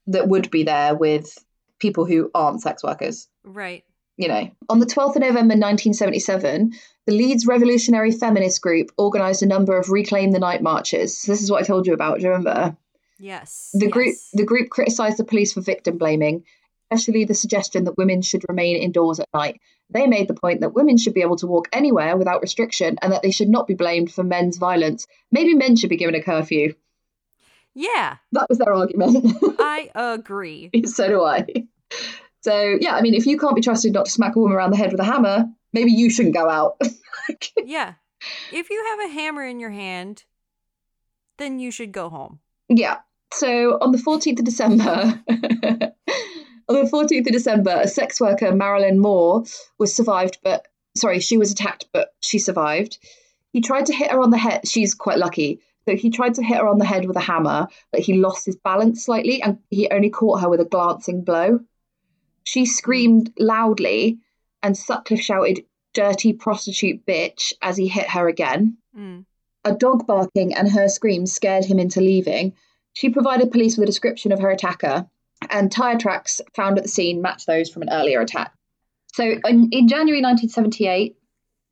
that 0.08 0.28
would 0.28 0.50
be 0.50 0.64
there 0.64 0.94
with 0.94 1.38
people 1.78 2.04
who 2.04 2.30
aren't 2.34 2.62
sex 2.62 2.82
workers. 2.82 3.28
Right. 3.44 3.84
You 4.16 4.28
know, 4.28 4.50
on 4.68 4.80
the 4.80 4.86
12th 4.86 5.14
of 5.14 5.20
November 5.22 5.54
1977, 5.54 6.72
the 7.06 7.12
Leeds 7.12 7.46
Revolutionary 7.46 8.10
Feminist 8.10 8.60
Group 8.60 8.90
organised 8.98 9.42
a 9.42 9.46
number 9.46 9.78
of 9.78 9.90
Reclaim 9.90 10.32
the 10.32 10.40
Night 10.40 10.60
marches. 10.60 11.22
this 11.22 11.40
is 11.40 11.50
what 11.50 11.62
I 11.62 11.66
told 11.66 11.86
you 11.86 11.92
about. 11.92 12.18
Do 12.18 12.24
you 12.24 12.30
remember? 12.30 12.76
Yes. 13.20 13.70
The 13.74 13.86
yes. 13.86 13.92
group 13.92 14.16
the 14.32 14.44
group 14.44 14.70
criticised 14.70 15.18
the 15.18 15.24
police 15.24 15.52
for 15.52 15.60
victim 15.60 15.98
blaming, 15.98 16.44
especially 16.90 17.24
the 17.24 17.34
suggestion 17.34 17.84
that 17.84 17.96
women 17.96 18.22
should 18.22 18.44
remain 18.48 18.76
indoors 18.76 19.20
at 19.20 19.28
night. 19.32 19.60
They 19.90 20.06
made 20.06 20.28
the 20.28 20.34
point 20.34 20.60
that 20.60 20.74
women 20.74 20.98
should 20.98 21.14
be 21.14 21.22
able 21.22 21.36
to 21.36 21.46
walk 21.46 21.68
anywhere 21.72 22.16
without 22.16 22.42
restriction 22.42 22.96
and 23.00 23.12
that 23.12 23.22
they 23.22 23.30
should 23.30 23.48
not 23.48 23.66
be 23.66 23.74
blamed 23.74 24.12
for 24.12 24.22
men's 24.22 24.58
violence. 24.58 25.06
Maybe 25.30 25.54
men 25.54 25.76
should 25.76 25.90
be 25.90 25.96
given 25.96 26.14
a 26.14 26.22
curfew. 26.22 26.74
Yeah. 27.74 28.16
That 28.32 28.46
was 28.48 28.58
their 28.58 28.74
argument. 28.74 29.26
I 29.58 29.90
agree. 29.94 30.70
so 30.86 31.08
do 31.08 31.22
I. 31.22 31.46
So, 32.40 32.76
yeah, 32.80 32.94
I 32.94 33.02
mean, 33.02 33.14
if 33.14 33.26
you 33.26 33.38
can't 33.38 33.56
be 33.56 33.62
trusted 33.62 33.92
not 33.92 34.06
to 34.06 34.10
smack 34.10 34.36
a 34.36 34.38
woman 34.38 34.56
around 34.56 34.70
the 34.70 34.76
head 34.76 34.92
with 34.92 35.00
a 35.00 35.04
hammer, 35.04 35.46
maybe 35.72 35.92
you 35.92 36.10
shouldn't 36.10 36.34
go 36.34 36.48
out. 36.48 36.80
yeah. 37.64 37.94
If 38.52 38.70
you 38.70 38.84
have 38.88 39.10
a 39.10 39.12
hammer 39.12 39.44
in 39.44 39.60
your 39.60 39.70
hand, 39.70 40.24
then 41.38 41.58
you 41.58 41.70
should 41.70 41.92
go 41.92 42.08
home. 42.08 42.40
Yeah. 42.68 42.98
So, 43.32 43.78
on 43.80 43.92
the 43.92 43.98
14th 43.98 44.38
of 44.38 44.44
December, 44.44 44.82
on 46.68 46.74
the 46.74 46.90
14th 46.90 47.26
of 47.26 47.32
December, 47.32 47.80
a 47.82 47.88
sex 47.88 48.20
worker, 48.20 48.54
Marilyn 48.54 48.98
Moore, 48.98 49.44
was 49.78 49.94
survived, 49.94 50.38
but 50.42 50.66
sorry, 50.96 51.20
she 51.20 51.36
was 51.36 51.52
attacked, 51.52 51.86
but 51.92 52.14
she 52.20 52.38
survived. 52.38 52.98
He 53.52 53.60
tried 53.60 53.86
to 53.86 53.94
hit 53.94 54.10
her 54.10 54.20
on 54.20 54.30
the 54.30 54.38
head. 54.38 54.66
She's 54.66 54.94
quite 54.94 55.18
lucky. 55.18 55.60
So 55.88 55.96
he 55.96 56.10
tried 56.10 56.34
to 56.34 56.42
hit 56.42 56.58
her 56.58 56.68
on 56.68 56.76
the 56.76 56.84
head 56.84 57.06
with 57.06 57.16
a 57.16 57.20
hammer, 57.20 57.66
but 57.92 58.02
he 58.02 58.18
lost 58.18 58.44
his 58.44 58.56
balance 58.56 59.06
slightly 59.06 59.40
and 59.40 59.58
he 59.70 59.88
only 59.90 60.10
caught 60.10 60.42
her 60.42 60.50
with 60.50 60.60
a 60.60 60.66
glancing 60.66 61.24
blow. 61.24 61.60
She 62.44 62.66
screamed 62.66 63.32
loudly, 63.38 64.18
and 64.62 64.76
Sutcliffe 64.76 65.22
shouted, 65.22 65.64
Dirty 65.94 66.34
prostitute 66.34 67.06
bitch, 67.06 67.54
as 67.62 67.78
he 67.78 67.88
hit 67.88 68.06
her 68.10 68.28
again. 68.28 68.76
Mm. 68.94 69.24
A 69.64 69.72
dog 69.72 70.06
barking 70.06 70.54
and 70.54 70.70
her 70.70 70.90
screams 70.90 71.32
scared 71.32 71.64
him 71.64 71.78
into 71.78 72.02
leaving. 72.02 72.52
She 72.92 73.08
provided 73.08 73.50
police 73.50 73.78
with 73.78 73.84
a 73.84 73.90
description 73.90 74.30
of 74.30 74.40
her 74.40 74.50
attacker, 74.50 75.08
and 75.48 75.72
tyre 75.72 75.96
tracks 75.96 76.42
found 76.54 76.76
at 76.76 76.84
the 76.84 76.90
scene 76.90 77.22
match 77.22 77.46
those 77.46 77.70
from 77.70 77.80
an 77.80 77.88
earlier 77.90 78.20
attack. 78.20 78.52
So 79.14 79.24
in, 79.24 79.70
in 79.72 79.88
January 79.88 80.20
1978, 80.20 81.16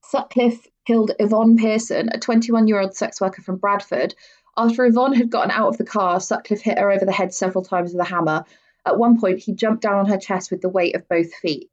Sutcliffe 0.04 0.66
killed 0.86 1.12
Yvonne 1.18 1.56
Pearson, 1.56 2.08
a 2.12 2.18
21 2.18 2.68
year 2.68 2.80
old 2.80 2.94
sex 2.94 3.20
worker 3.20 3.42
from 3.42 3.56
Bradford. 3.56 4.14
After 4.56 4.86
Yvonne 4.86 5.12
had 5.12 5.30
gotten 5.30 5.50
out 5.50 5.68
of 5.68 5.76
the 5.76 5.84
car, 5.84 6.18
Sutcliffe 6.20 6.62
hit 6.62 6.78
her 6.78 6.90
over 6.90 7.04
the 7.04 7.12
head 7.12 7.34
several 7.34 7.64
times 7.64 7.92
with 7.92 8.00
a 8.00 8.08
hammer. 8.08 8.44
At 8.86 8.98
one 8.98 9.20
point, 9.20 9.40
he 9.40 9.52
jumped 9.52 9.82
down 9.82 9.98
on 9.98 10.06
her 10.06 10.16
chest 10.16 10.50
with 10.50 10.62
the 10.62 10.68
weight 10.68 10.94
of 10.94 11.08
both 11.08 11.34
feet. 11.34 11.70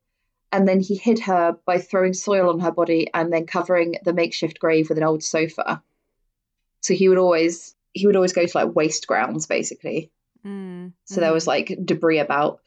And 0.52 0.68
then 0.68 0.80
he 0.82 0.96
hid 0.96 1.20
her 1.20 1.58
by 1.66 1.80
throwing 1.80 2.14
soil 2.14 2.50
on 2.50 2.60
her 2.60 2.72
body 2.72 3.10
and 3.14 3.32
then 3.32 3.46
covering 3.46 3.96
the 4.04 4.14
makeshift 4.14 4.60
grave 4.60 4.90
with 4.90 4.98
an 4.98 5.04
old 5.04 5.24
sofa. 5.24 5.82
So 6.82 6.94
he 6.94 7.08
would 7.08 7.18
always 7.18 7.76
he 7.94 8.08
would 8.08 8.16
always 8.16 8.34
go 8.34 8.46
to 8.46 8.58
like 8.58 8.76
waste 8.76 9.08
grounds 9.08 9.46
basically. 9.46 10.12
Mm, 10.46 10.94
so 11.06 11.18
mm. 11.18 11.20
there 11.22 11.34
was 11.34 11.48
like 11.48 11.78
debris 11.86 12.20
about. 12.20 12.60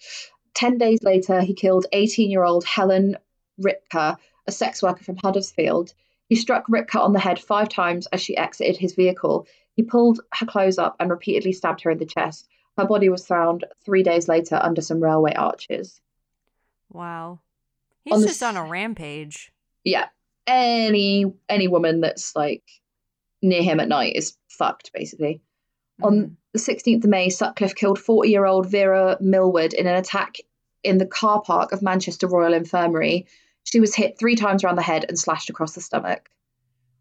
Ten 0.55 0.79
days 0.79 1.03
later, 1.03 1.43
he 1.43 1.55
killed 1.55 1.87
18 1.93 2.31
year 2.31 2.43
old 2.43 2.65
Helen 2.65 3.17
Rytka, 3.61 4.17
a 4.47 4.53
sex 4.53 4.83
worker 4.83 5.05
from 5.05 5.19
Huddersfield. 5.19 5.93
He 6.29 6.37
struck 6.37 6.67
Rytka 6.69 7.01
on 7.01 7.13
the 7.13 7.21
head 7.21 7.39
five 7.39 7.69
times 7.69 8.07
as 8.09 8.21
she 8.21 8.37
exited 8.37 8.77
his 8.77 8.95
vehicle. 8.95 9.47
He 9.75 9.83
pulled 9.83 10.21
her 10.35 10.47
clothes 10.47 10.79
up 10.79 10.97
and 10.99 11.11
repeatedly 11.11 11.53
stabbed 11.53 11.83
her 11.83 11.91
in 11.91 11.99
the 11.99 12.07
chest. 12.07 12.49
Her 12.77 12.87
body 12.87 13.09
was 13.09 13.27
found 13.27 13.65
three 13.85 14.03
days 14.03 14.29
later 14.29 14.59
under 14.61 14.81
some 14.81 15.03
railway 15.03 15.35
arches. 15.35 16.01
Wow. 16.91 17.41
He's 18.05 18.15
on 18.15 18.23
just 18.23 18.43
on 18.43 18.57
a 18.57 18.65
rampage. 18.65 19.53
Yeah. 19.85 20.07
Any 20.47 21.27
any 21.49 21.69
woman 21.69 22.01
that's 22.01 22.37
like 22.37 22.63
near 23.43 23.63
him 23.63 23.81
at 23.81 23.89
night 23.89 24.15
is 24.17 24.37
fucked, 24.49 24.93
basically. 24.93 25.43
Mm-hmm. 26.01 26.05
On 26.05 26.37
the 26.53 26.59
16th 26.59 27.05
of 27.05 27.11
May, 27.11 27.31
Sutcliffe 27.31 27.75
killed 27.75 27.99
40 27.99 28.29
year 28.29 28.45
old 28.45 28.71
Vera 28.71 29.17
Millward 29.21 29.73
in 29.73 29.87
an 29.87 29.97
attack 29.97 30.37
in 30.85 30.99
the 30.99 31.07
car 31.07 31.43
park 31.43 31.73
of 31.73 31.83
Manchester 31.83 32.29
Royal 32.29 32.55
Infirmary. 32.55 33.27
She 33.67 33.81
was 33.81 33.95
hit 33.95 34.19
three 34.19 34.37
times 34.37 34.63
around 34.63 34.77
the 34.77 34.83
head 34.83 35.05
and 35.09 35.19
slashed 35.19 35.51
across 35.51 35.75
the 35.75 35.81
stomach. 35.81 36.31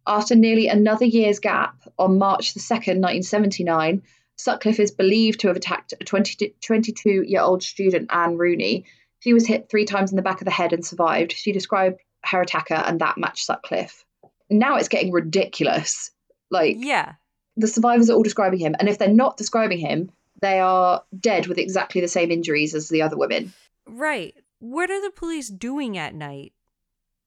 After 0.08 0.36
nearly 0.36 0.68
another 0.68 1.06
year's 1.06 1.40
gap, 1.40 1.76
on 1.98 2.18
March 2.18 2.54
the 2.54 2.60
2nd, 2.60 3.02
1979, 3.02 4.02
Sutcliffe 4.36 4.80
is 4.80 4.92
believed 4.92 5.40
to 5.40 5.48
have 5.48 5.58
attacked 5.58 5.94
a 6.00 6.04
22 6.04 7.24
year 7.24 7.42
old 7.42 7.64
student, 7.64 8.12
Anne 8.12 8.38
Rooney. 8.38 8.86
She 9.20 9.34
was 9.34 9.48
hit 9.48 9.70
three 9.70 9.86
times 9.86 10.12
in 10.12 10.16
the 10.16 10.22
back 10.22 10.42
of 10.42 10.46
the 10.46 10.52
head 10.52 10.74
and 10.74 10.86
survived. 10.86 11.32
She 11.32 11.52
described 11.52 12.02
her 12.26 12.42
attacker, 12.42 12.74
and 12.74 13.00
that 13.00 13.18
matched 13.18 13.46
Sutcliffe. 13.46 14.04
Now 14.50 14.76
it's 14.76 14.90
getting 14.90 15.12
ridiculous. 15.12 16.12
Like, 16.52 16.78
yeah, 16.80 17.14
the 17.58 17.68
survivors 17.68 18.10
are 18.10 18.14
all 18.14 18.24
describing 18.24 18.60
him, 18.60 18.76
and 18.80 18.90
if 18.90 18.98
they're 18.98 19.08
not 19.08 19.38
describing 19.38 19.80
him, 19.80 20.12
they 20.42 20.60
are 20.60 21.04
dead 21.18 21.48
with 21.48 21.58
exactly 21.58 22.02
the 22.02 22.08
same 22.08 22.32
injuries 22.32 22.76
as 22.76 22.90
the 22.90 23.02
other 23.02 23.18
women. 23.18 23.54
Right. 23.88 24.36
What 24.60 24.90
are 24.90 25.02
the 25.02 25.12
police 25.12 25.50
doing 25.50 25.98
at 25.98 26.14
night? 26.14 26.54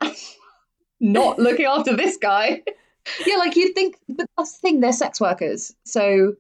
not 1.01 1.39
looking 1.39 1.67
after 1.67 1.97
this 1.97 2.17
guy. 2.17 2.63
yeah, 3.27 3.37
like 3.37 3.57
you'd 3.57 3.75
think, 3.75 3.97
but 4.09 4.27
that's 4.37 4.55
the 4.55 4.59
thing, 4.61 4.81
they're 4.81 4.93
sex 4.93 5.21
workers. 5.21 5.75
So. 5.85 6.35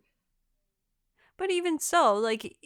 But 1.36 1.50
even 1.50 1.78
so, 1.78 2.14
like. 2.14 2.56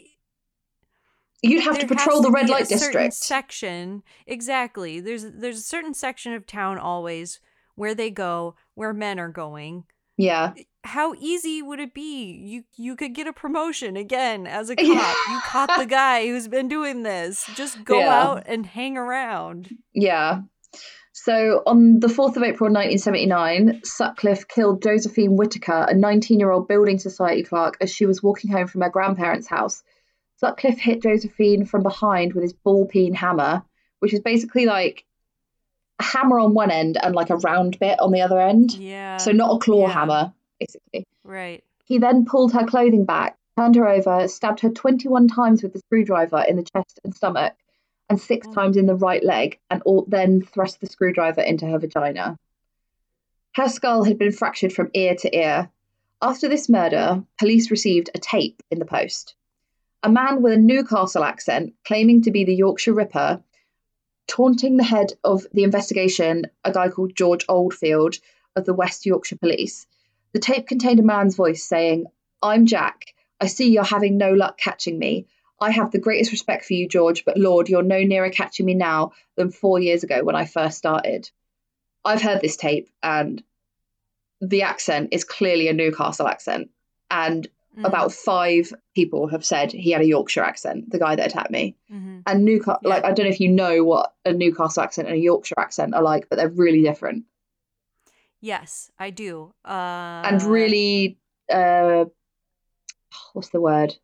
You'd 1.45 1.65
have 1.65 1.81
to 1.81 1.89
patrol 1.89 2.23
the 2.23 2.31
red 2.31 2.49
light 2.49 2.69
district. 2.69 3.15
Section 3.15 4.05
exactly. 4.29 5.01
There's 5.01 5.25
there's 5.25 5.59
a 5.59 5.63
certain 5.63 5.93
section 5.93 6.35
of 6.35 6.47
town 6.47 6.79
always 6.79 7.41
where 7.75 7.97
they 7.97 8.11
go 8.11 8.55
where 8.75 8.93
men 8.93 9.19
are 9.19 9.29
going. 9.29 9.85
Yeah. 10.17 10.53
How 10.85 11.15
easy 11.15 11.63
would 11.63 11.81
it 11.81 11.95
be? 11.95 12.33
You 12.33 12.65
you 12.77 12.97
could 12.97 13.15
get 13.15 13.27
a 13.27 13.33
promotion 13.33 13.97
again 13.97 14.47
as 14.47 14.71
a 14.71 14.77
cop. 14.77 14.87
you 14.87 15.41
caught 15.45 15.71
the 15.79 15.87
guy 15.87 16.27
who's 16.27 16.49
been 16.49 16.69
doing 16.69 17.03
this. 17.03 17.49
Just 17.57 17.85
go 17.85 17.99
yeah. 17.99 18.23
out 18.23 18.43
and 18.47 18.67
hang 18.67 18.97
around. 18.97 19.71
Yeah. 19.93 20.43
So 21.13 21.63
on 21.67 22.01
the 22.01 22.09
4th 22.09 22.37
of 22.37 22.43
April 22.43 22.71
1979, 22.73 23.83
Sutcliffe 23.85 24.49
killed 24.49 24.83
Josephine 24.83 25.37
Whitaker, 25.37 25.87
a 25.89 25.95
19 25.95 26.41
year 26.41 26.51
old 26.51 26.67
building 26.67 26.99
society 26.99 27.43
clerk, 27.43 27.77
as 27.81 27.93
she 27.93 28.07
was 28.07 28.23
walking 28.23 28.51
home 28.51 28.67
from 28.67 28.81
her 28.81 28.89
grandparents' 28.89 29.47
house. 29.47 29.83
Sutcliffe 30.37 30.81
hit 30.81 31.03
Josephine 31.03 31.67
from 31.67 31.85
behind 31.85 32.33
with 32.33 32.43
his 32.43 32.53
ball 32.53 32.87
peen 32.87 33.15
hammer, 33.15 33.63
which 34.01 34.13
is 34.13 34.21
basically 34.21 34.67
like 34.67 35.05
a 36.01 36.03
hammer 36.03 36.41
on 36.41 36.55
one 36.55 36.73
end 36.73 36.99
and 37.01 37.15
like 37.15 37.31
a 37.31 37.37
round 37.37 37.79
bit 37.79 38.01
on 38.01 38.11
the 38.11 38.23
other 38.23 38.41
end. 38.41 38.73
Yeah. 38.73 39.19
So 39.19 39.31
not 39.31 39.55
a 39.55 39.59
claw 39.61 39.87
yeah. 39.87 39.93
hammer, 39.93 40.33
basically. 40.59 41.07
Right. 41.23 41.63
He 41.85 41.99
then 41.99 42.25
pulled 42.25 42.53
her 42.55 42.67
clothing 42.67 43.05
back, 43.05 43.39
turned 43.57 43.77
her 43.77 43.87
over, 43.87 44.27
stabbed 44.27 44.61
her 44.61 44.71
21 44.71 45.29
times 45.29 45.63
with 45.63 45.73
the 45.73 45.79
screwdriver 45.79 46.43
in 46.49 46.57
the 46.57 46.65
chest 46.65 46.99
and 47.05 47.15
stomach, 47.15 47.55
and 48.13 48.21
six 48.21 48.47
mm. 48.47 48.55
times 48.55 48.77
in 48.77 48.85
the 48.85 48.95
right 48.95 49.25
leg, 49.25 49.59
and 49.71 49.81
all, 49.87 50.05
then 50.07 50.43
thrust 50.43 50.83
the 50.83 50.87
screwdriver 50.87 51.41
into 51.41 51.67
her 51.67 51.79
vagina. 51.79 52.39
Her 53.55 53.71
skull 53.71 54.05
had 54.05 54.19
been 54.19 54.33
fractured 54.33 54.75
from 54.75 54.91
ear 54.93 55.15
to 55.15 55.35
ear. 55.35 55.71
After 56.21 56.47
this 56.47 56.69
murder, 56.69 57.25
police 57.39 57.71
received 57.71 58.11
a 58.15 58.19
tape 58.19 58.63
in 58.71 58.79
the 58.79 58.85
post. 58.85 59.35
A 60.03 60.11
man 60.11 60.43
with 60.43 60.53
a 60.53 60.59
Newcastle 60.59 61.25
accent, 61.25 61.73
claiming 61.87 62.21
to 62.23 62.31
be 62.31 62.45
the 62.45 62.55
Yorkshire 62.55 62.93
Ripper, 62.93 63.43
taunting 64.27 64.77
the 64.77 64.85
head 64.85 65.15
of 65.25 65.47
the 65.55 65.65
investigation, 65.65 66.45
a 66.65 66.71
guy 66.71 66.91
called 66.91 67.17
George 67.17 67.47
Oldfield 67.49 68.17
of 68.57 68.67
the 68.67 68.75
West 68.75 69.07
Yorkshire 69.07 69.39
Police. 69.39 69.87
The 70.35 70.39
tape 70.39 70.69
contained 70.69 71.01
a 71.01 71.03
man's 71.03 71.35
voice 71.35 71.65
saying, 71.65 72.09
I'm 72.43 72.67
Jack. 72.67 73.15
I 73.41 73.47
see 73.47 73.71
you're 73.71 73.85
having 73.85 74.19
no 74.19 74.35
luck 74.35 74.59
catching 74.59 74.99
me. 74.99 75.29
I 75.63 75.71
have 75.71 75.93
the 75.93 75.99
greatest 75.99 76.33
respect 76.33 76.65
for 76.65 76.75
you, 76.75 76.89
George, 76.89 77.25
but 77.25 77.39
Lord, 77.39 77.69
you're 77.69 77.83
no 77.83 78.03
nearer 78.03 78.31
catching 78.31 78.67
me 78.67 78.75
now 78.75 79.13
than 79.37 79.51
four 79.51 79.79
years 79.79 80.03
ago 80.03 80.25
when 80.25 80.35
I 80.35 80.45
first 80.45 80.77
started. 80.77 81.31
I've 82.05 82.21
heard 82.21 82.41
this 82.41 82.57
tape, 82.57 82.91
and 83.03 83.43
the 84.41 84.63
accent 84.63 85.11
is 85.13 85.23
clearly 85.23 85.69
a 85.69 85.73
Newcastle 85.73 86.27
accent. 86.27 86.71
And 87.13 87.47
mm. 87.79 87.87
about 87.87 88.13
five 88.13 88.73
people 88.97 89.29
have 89.29 89.45
said 89.45 89.71
he 89.71 89.93
had 89.93 90.03
a 90.03 90.07
Yorkshire 90.07 90.43
accent, 90.43 90.91
the 90.91 90.99
guy 90.99 91.15
that 91.15 91.29
attacked 91.29 91.53
me. 91.53 91.77
Mm-hmm. 91.93 92.21
And 92.27 92.45
Newcastle, 92.45 92.81
yeah. 92.83 92.89
like, 92.89 93.05
I 93.05 93.13
don't 93.13 93.27
know 93.27 93.33
if 93.33 93.39
you 93.39 93.49
know 93.49 93.85
what 93.85 94.15
a 94.25 94.33
Newcastle 94.33 94.83
accent 94.83 95.07
and 95.07 95.17
a 95.17 95.21
Yorkshire 95.21 95.61
accent 95.61 95.95
are 95.95 96.03
like, 96.03 96.29
but 96.29 96.37
they're 96.37 96.49
really 96.49 96.83
different. 96.83 97.25
Yes, 98.41 98.91
I 98.99 99.11
do. 99.11 99.55
Uh... 99.65 100.23
And 100.25 100.43
really, 100.43 101.19
uh, 101.53 102.07
what's 103.33 103.51
the 103.51 103.61
word? 103.61 103.95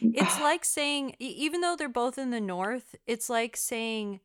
It's 0.00 0.40
like 0.40 0.64
saying, 0.64 1.16
even 1.18 1.60
though 1.60 1.76
they're 1.76 1.88
both 1.88 2.18
in 2.18 2.30
the 2.30 2.40
north, 2.40 2.94
it's 3.06 3.30
like 3.30 3.56
saying 3.56 4.20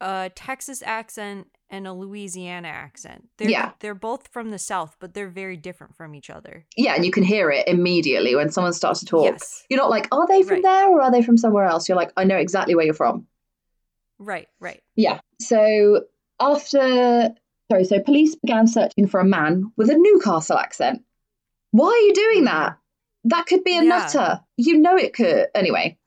a 0.00 0.30
Texas 0.34 0.82
accent 0.84 1.48
and 1.68 1.86
a 1.86 1.92
Louisiana 1.92 2.68
accent. 2.68 3.28
They're, 3.38 3.50
Yeah. 3.50 3.72
They're 3.80 3.94
both 3.94 4.28
from 4.28 4.50
the 4.50 4.58
South, 4.58 4.96
but 5.00 5.14
they're 5.14 5.28
very 5.28 5.56
different 5.56 5.96
from 5.96 6.14
each 6.14 6.30
other. 6.30 6.64
Yeah, 6.76 6.94
and 6.94 7.04
you 7.04 7.10
can 7.10 7.24
hear 7.24 7.50
it 7.50 7.66
immediately 7.66 8.36
when 8.36 8.50
someone 8.50 8.72
starts 8.72 9.00
to 9.00 9.06
talk. 9.06 9.24
Yes. 9.24 9.64
You're 9.68 9.80
not 9.80 9.90
like, 9.90 10.08
are 10.12 10.26
they 10.28 10.42
from 10.42 10.56
Right. 10.56 10.62
there 10.62 10.88
or 10.88 11.02
are 11.02 11.10
they 11.10 11.22
from 11.22 11.36
somewhere 11.36 11.64
else? 11.64 11.88
You're 11.88 11.96
like, 11.96 12.12
I 12.16 12.24
know 12.24 12.36
exactly 12.36 12.74
where 12.74 12.84
you're 12.84 12.94
from. 12.94 13.26
Right, 14.18 14.48
right. 14.60 14.82
Yeah. 14.94 15.20
So 15.40 16.04
after, 16.38 17.34
sorry, 17.70 17.84
so 17.84 18.00
police 18.00 18.36
began 18.36 18.66
searching 18.68 19.08
for 19.08 19.20
a 19.20 19.24
man 19.24 19.72
with 19.76 19.90
a 19.90 19.96
Newcastle 19.96 20.58
accent. 20.58 21.02
Why 21.72 21.88
are 21.88 22.06
you 22.06 22.14
doing 22.14 22.38
hmm. 22.40 22.44
that? 22.46 22.78
That 23.26 23.46
could 23.46 23.64
be 23.64 23.72
a 23.76 23.82
Yeah. 23.82 23.88
nutter. 23.88 24.40
You 24.56 24.78
know 24.78 24.96
it 24.96 25.12
could. 25.14 25.46
Anyway, 25.54 25.98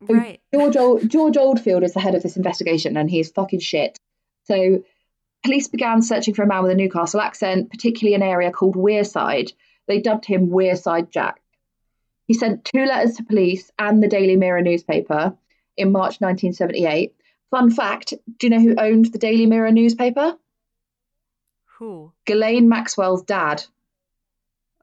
Right. 0.00 0.40
George, 0.52 0.76
Old, 0.76 1.08
George 1.08 1.36
Oldfield 1.36 1.84
is 1.84 1.92
the 1.94 2.00
head 2.00 2.14
of 2.14 2.22
this 2.22 2.36
investigation 2.36 2.96
and 2.96 3.08
he's 3.08 3.30
fucking 3.30 3.60
shit. 3.60 3.98
So 4.44 4.82
police 5.44 5.68
began 5.68 6.02
searching 6.02 6.34
for 6.34 6.42
a 6.42 6.46
man 6.46 6.62
with 6.62 6.72
a 6.72 6.74
Newcastle 6.74 7.20
accent, 7.20 7.70
particularly 7.70 8.14
an 8.14 8.22
area 8.22 8.50
called 8.50 8.74
Wearside. 8.74 9.52
They 9.86 10.00
dubbed 10.00 10.24
him 10.24 10.48
Wearside 10.50 11.10
Jack. 11.10 11.40
He 12.26 12.34
sent 12.34 12.64
two 12.64 12.84
letters 12.84 13.16
to 13.16 13.24
police 13.24 13.70
and 13.78 14.02
the 14.02 14.08
Daily 14.08 14.36
Mirror 14.36 14.62
newspaper 14.62 15.36
in 15.76 15.92
March 15.92 16.20
1978. 16.20 17.14
Fun 17.50 17.70
fact 17.70 18.14
do 18.38 18.46
you 18.46 18.50
know 18.50 18.60
who 18.60 18.74
owned 18.76 19.06
the 19.06 19.18
Daily 19.18 19.46
Mirror 19.46 19.72
newspaper? 19.72 20.36
Who? 21.78 22.12
Ghislaine 22.24 22.68
Maxwell's 22.68 23.22
dad, 23.22 23.64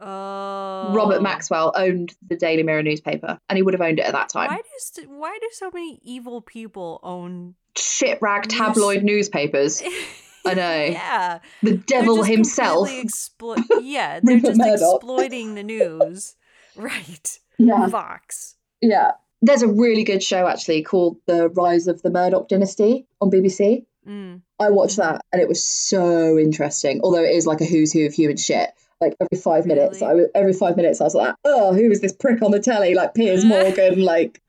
Oh. 0.02 0.94
Robert 0.94 1.22
Maxwell, 1.22 1.74
owned 1.76 2.16
the 2.28 2.36
Daily 2.36 2.64
Mirror 2.64 2.84
newspaper 2.84 3.40
and 3.50 3.58
he 3.58 3.64
would 3.64 3.74
have 3.74 3.82
owned 3.82 4.00
it 4.00 4.06
at 4.06 4.14
that 4.14 4.30
time. 4.30 4.50
Why 4.50 4.62
does 4.62 5.06
why 5.08 5.38
do 5.42 5.48
so 5.52 5.70
many 5.74 6.00
evil 6.04 6.42
people 6.42 7.00
own 7.04 7.56
Shit 7.78 8.20
rag 8.22 8.50
News- 8.50 8.58
tabloid 8.58 9.04
newspapers. 9.04 9.82
I 10.46 10.54
know. 10.54 10.84
yeah. 10.86 11.40
The 11.62 11.76
devil 11.76 12.24
himself. 12.24 12.90
Explo- 12.90 13.62
yeah, 13.82 14.20
they're 14.24 14.40
just 14.40 14.62
exploiting 14.64 15.56
the 15.56 15.64
news. 15.64 16.36
Right. 16.76 17.40
Yeah. 17.58 17.88
Vox. 17.88 18.56
Yeah. 18.82 19.12
There's 19.42 19.64
a 19.64 19.68
really 19.68 20.06
good 20.06 20.24
show 20.24 20.48
actually 20.48 20.84
called 20.84 21.18
The 21.26 21.50
Rise 21.50 21.88
of 21.88 22.02
the 22.02 22.10
Murdoch 22.10 22.48
Dynasty 22.48 23.06
on 23.20 23.30
BBC. 23.30 23.86
Mm. 24.08 24.42
I 24.60 24.70
watched 24.70 24.96
that 24.98 25.26
and 25.34 25.42
it 25.42 25.48
was 25.50 25.66
so 25.66 26.38
interesting. 26.38 27.02
Although 27.04 27.24
it 27.24 27.36
is 27.36 27.46
like 27.46 27.60
a 27.60 27.66
who's 27.66 27.92
who 27.92 28.06
of 28.06 28.14
human 28.14 28.38
shit. 28.38 28.70
Like 29.02 29.16
every 29.22 29.42
five 29.42 29.66
minutes, 29.66 30.02
Really? 30.02 30.12
I 30.12 30.14
was, 30.16 30.26
every 30.36 30.54
five 30.54 30.76
minutes 30.76 31.00
I 31.00 31.06
was 31.06 31.16
like, 31.16 31.34
oh, 31.46 31.74
who 31.74 31.90
is 31.90 32.02
this 32.02 32.12
prick 32.14 32.42
on 32.42 32.52
the 32.52 32.60
telly? 32.60 32.96
Like 32.96 33.14
Piers 33.14 33.46
Morgan. 33.48 34.02
Like, 34.02 34.42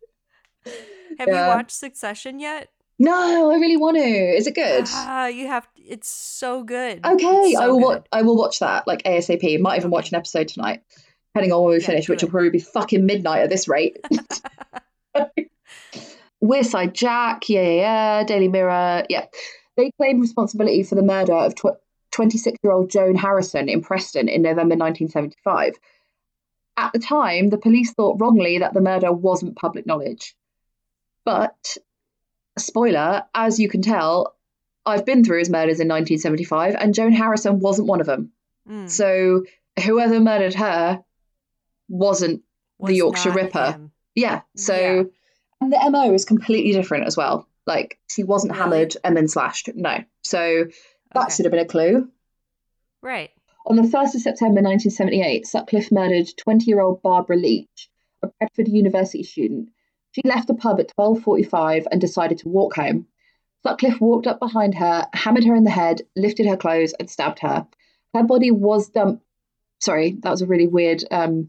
Have 1.19 1.29
Yeah. 1.29 1.43
you 1.43 1.49
watched 1.49 1.71
Succession 1.73 2.41
yet? 2.41 2.69
no, 2.99 3.51
I 3.51 3.55
really 3.55 3.77
want 3.79 3.97
to. 3.97 4.03
Is 4.03 4.47
it 4.47 4.55
good? 4.55 4.85
Ah, 4.89 5.27
you 5.29 5.47
have. 5.47 5.67
It's 5.77 6.09
so 6.09 6.63
good. 6.63 7.01
Okay, 7.07 7.27
It's 7.27 7.57
I 7.59 7.65
so 7.65 7.69
will. 7.73 7.81
Wa- 7.81 7.95
good. 7.95 8.09
I 8.13 8.23
will 8.23 8.37
watch 8.37 8.59
that 8.59 8.87
like 8.87 9.03
ASAP. 9.05 9.59
Might 9.61 9.79
even 9.79 9.91
watch 9.91 10.11
an 10.11 10.17
episode 10.17 10.49
tonight, 10.49 10.83
depending 11.33 11.53
on 11.53 11.63
when 11.63 11.75
we 11.75 11.81
Yeah, 11.81 11.87
finish, 11.87 12.09
which 12.11 12.23
will 12.23 12.29
probably 12.31 12.51
be 12.51 12.59
fucking 12.59 13.07
midnight 13.07 13.43
at 13.43 13.49
this 13.51 13.69
rate. 13.69 13.99
Wearside 16.43 16.93
Jack, 16.95 17.49
yeah, 17.49 17.63
yeah, 17.63 17.71
yeah, 18.19 18.25
Daily 18.25 18.49
Mirror, 18.49 19.05
yeah. 19.09 19.27
They 19.77 19.91
claimed 19.99 20.21
responsibility 20.21 20.83
for 20.83 20.95
the 20.95 21.03
murder 21.03 21.35
of 21.35 21.55
26 22.13 22.59
year 22.63 22.73
old 22.73 22.91
Joan 22.91 23.15
Harrison 23.15 23.69
in 23.69 23.83
Preston 23.83 24.29
in 24.29 24.43
November 24.43 24.77
1975. 24.77 25.75
At 26.77 26.93
the 26.93 26.99
time, 26.99 27.51
the 27.51 27.59
police 27.59 27.93
thought 27.93 28.21
wrongly 28.21 28.59
that 28.59 28.73
the 28.75 28.81
murder 28.81 29.13
wasn't 29.13 29.57
public 29.57 29.87
knowledge. 29.87 30.35
But, 31.25 31.77
spoiler, 32.59 33.25
as 33.35 33.59
you 33.61 33.69
can 33.69 33.83
tell, 33.83 34.35
I've 34.87 35.05
been 35.05 35.23
through 35.25 35.41
his 35.41 35.51
murders 35.51 35.81
in 35.81 35.89
1975, 35.89 36.75
and 36.79 36.95
Joan 36.95 37.13
Harrison 37.13 37.61
wasn't 37.61 37.89
one 37.89 38.01
of 38.01 38.07
them. 38.07 38.33
Mm, 38.69 38.89
So, 38.89 39.45
whoever 39.85 40.21
murdered 40.21 40.55
her 40.55 41.05
wasn't 41.89 42.43
was 42.79 42.97
Yorkshire 42.97 43.33
Ripper. 43.33 43.73
him. 43.73 43.93
yeah. 44.15 44.41
So, 44.57 44.75
Yeah. 44.75 45.03
and 45.61 45.73
the 45.73 45.91
MO 45.91 46.15
is 46.15 46.25
completely 46.25 46.73
different 46.73 47.07
as 47.07 47.17
well. 47.17 47.47
Like, 47.67 47.99
she 48.09 48.23
wasn't 48.25 48.57
hammered 48.57 48.97
and 49.05 49.15
then 49.17 49.29
slashed. 49.29 49.69
No. 49.75 49.99
So, 50.23 50.67
that 51.15 51.25
Okay. 51.27 51.35
should 51.35 51.45
have 51.47 51.53
been 51.53 51.61
a 51.61 51.67
clue. 51.67 52.09
Right. 53.03 53.31
On 53.67 53.77
the 53.77 53.83
1st 53.83 54.15
of 54.15 54.21
September 54.23 54.61
1978, 54.63 55.47
Sutcliffe 55.47 55.93
murdered 55.93 56.29
20 56.37 56.65
year 56.67 56.81
old 56.81 57.03
Barbara 57.03 57.37
Leach, 57.37 57.91
a 58.23 58.29
Bradford 58.39 58.69
University 58.69 59.23
student. 59.23 59.69
She 60.13 60.23
left 60.25 60.49
the 60.49 60.55
pub 60.55 60.81
at 60.81 60.93
12.45 60.99 61.87
and 61.91 62.01
decided 62.01 62.39
to 62.39 62.49
walk 62.49 62.75
home. 62.75 63.07
Sutcliffe 63.63 64.01
walked 64.01 64.27
up 64.27 64.41
behind 64.41 64.75
her, 64.75 65.07
hammered 65.13 65.45
her 65.45 65.55
in 65.55 65.65
the 65.65 65.71
head, 65.71 66.03
lifted 66.17 66.47
her 66.47 66.57
clothes, 66.57 66.95
and 66.99 67.09
stabbed 67.11 67.39
her. 67.41 67.67
Her 68.15 68.25
body 68.25 68.51
was 68.51 68.89
dumped. 68.89 69.23
Sorry, 69.81 70.17
that 70.21 70.31
was 70.31 70.43
a 70.43 70.47
really 70.47 70.67
weird 70.67 71.05
um, 71.11 71.49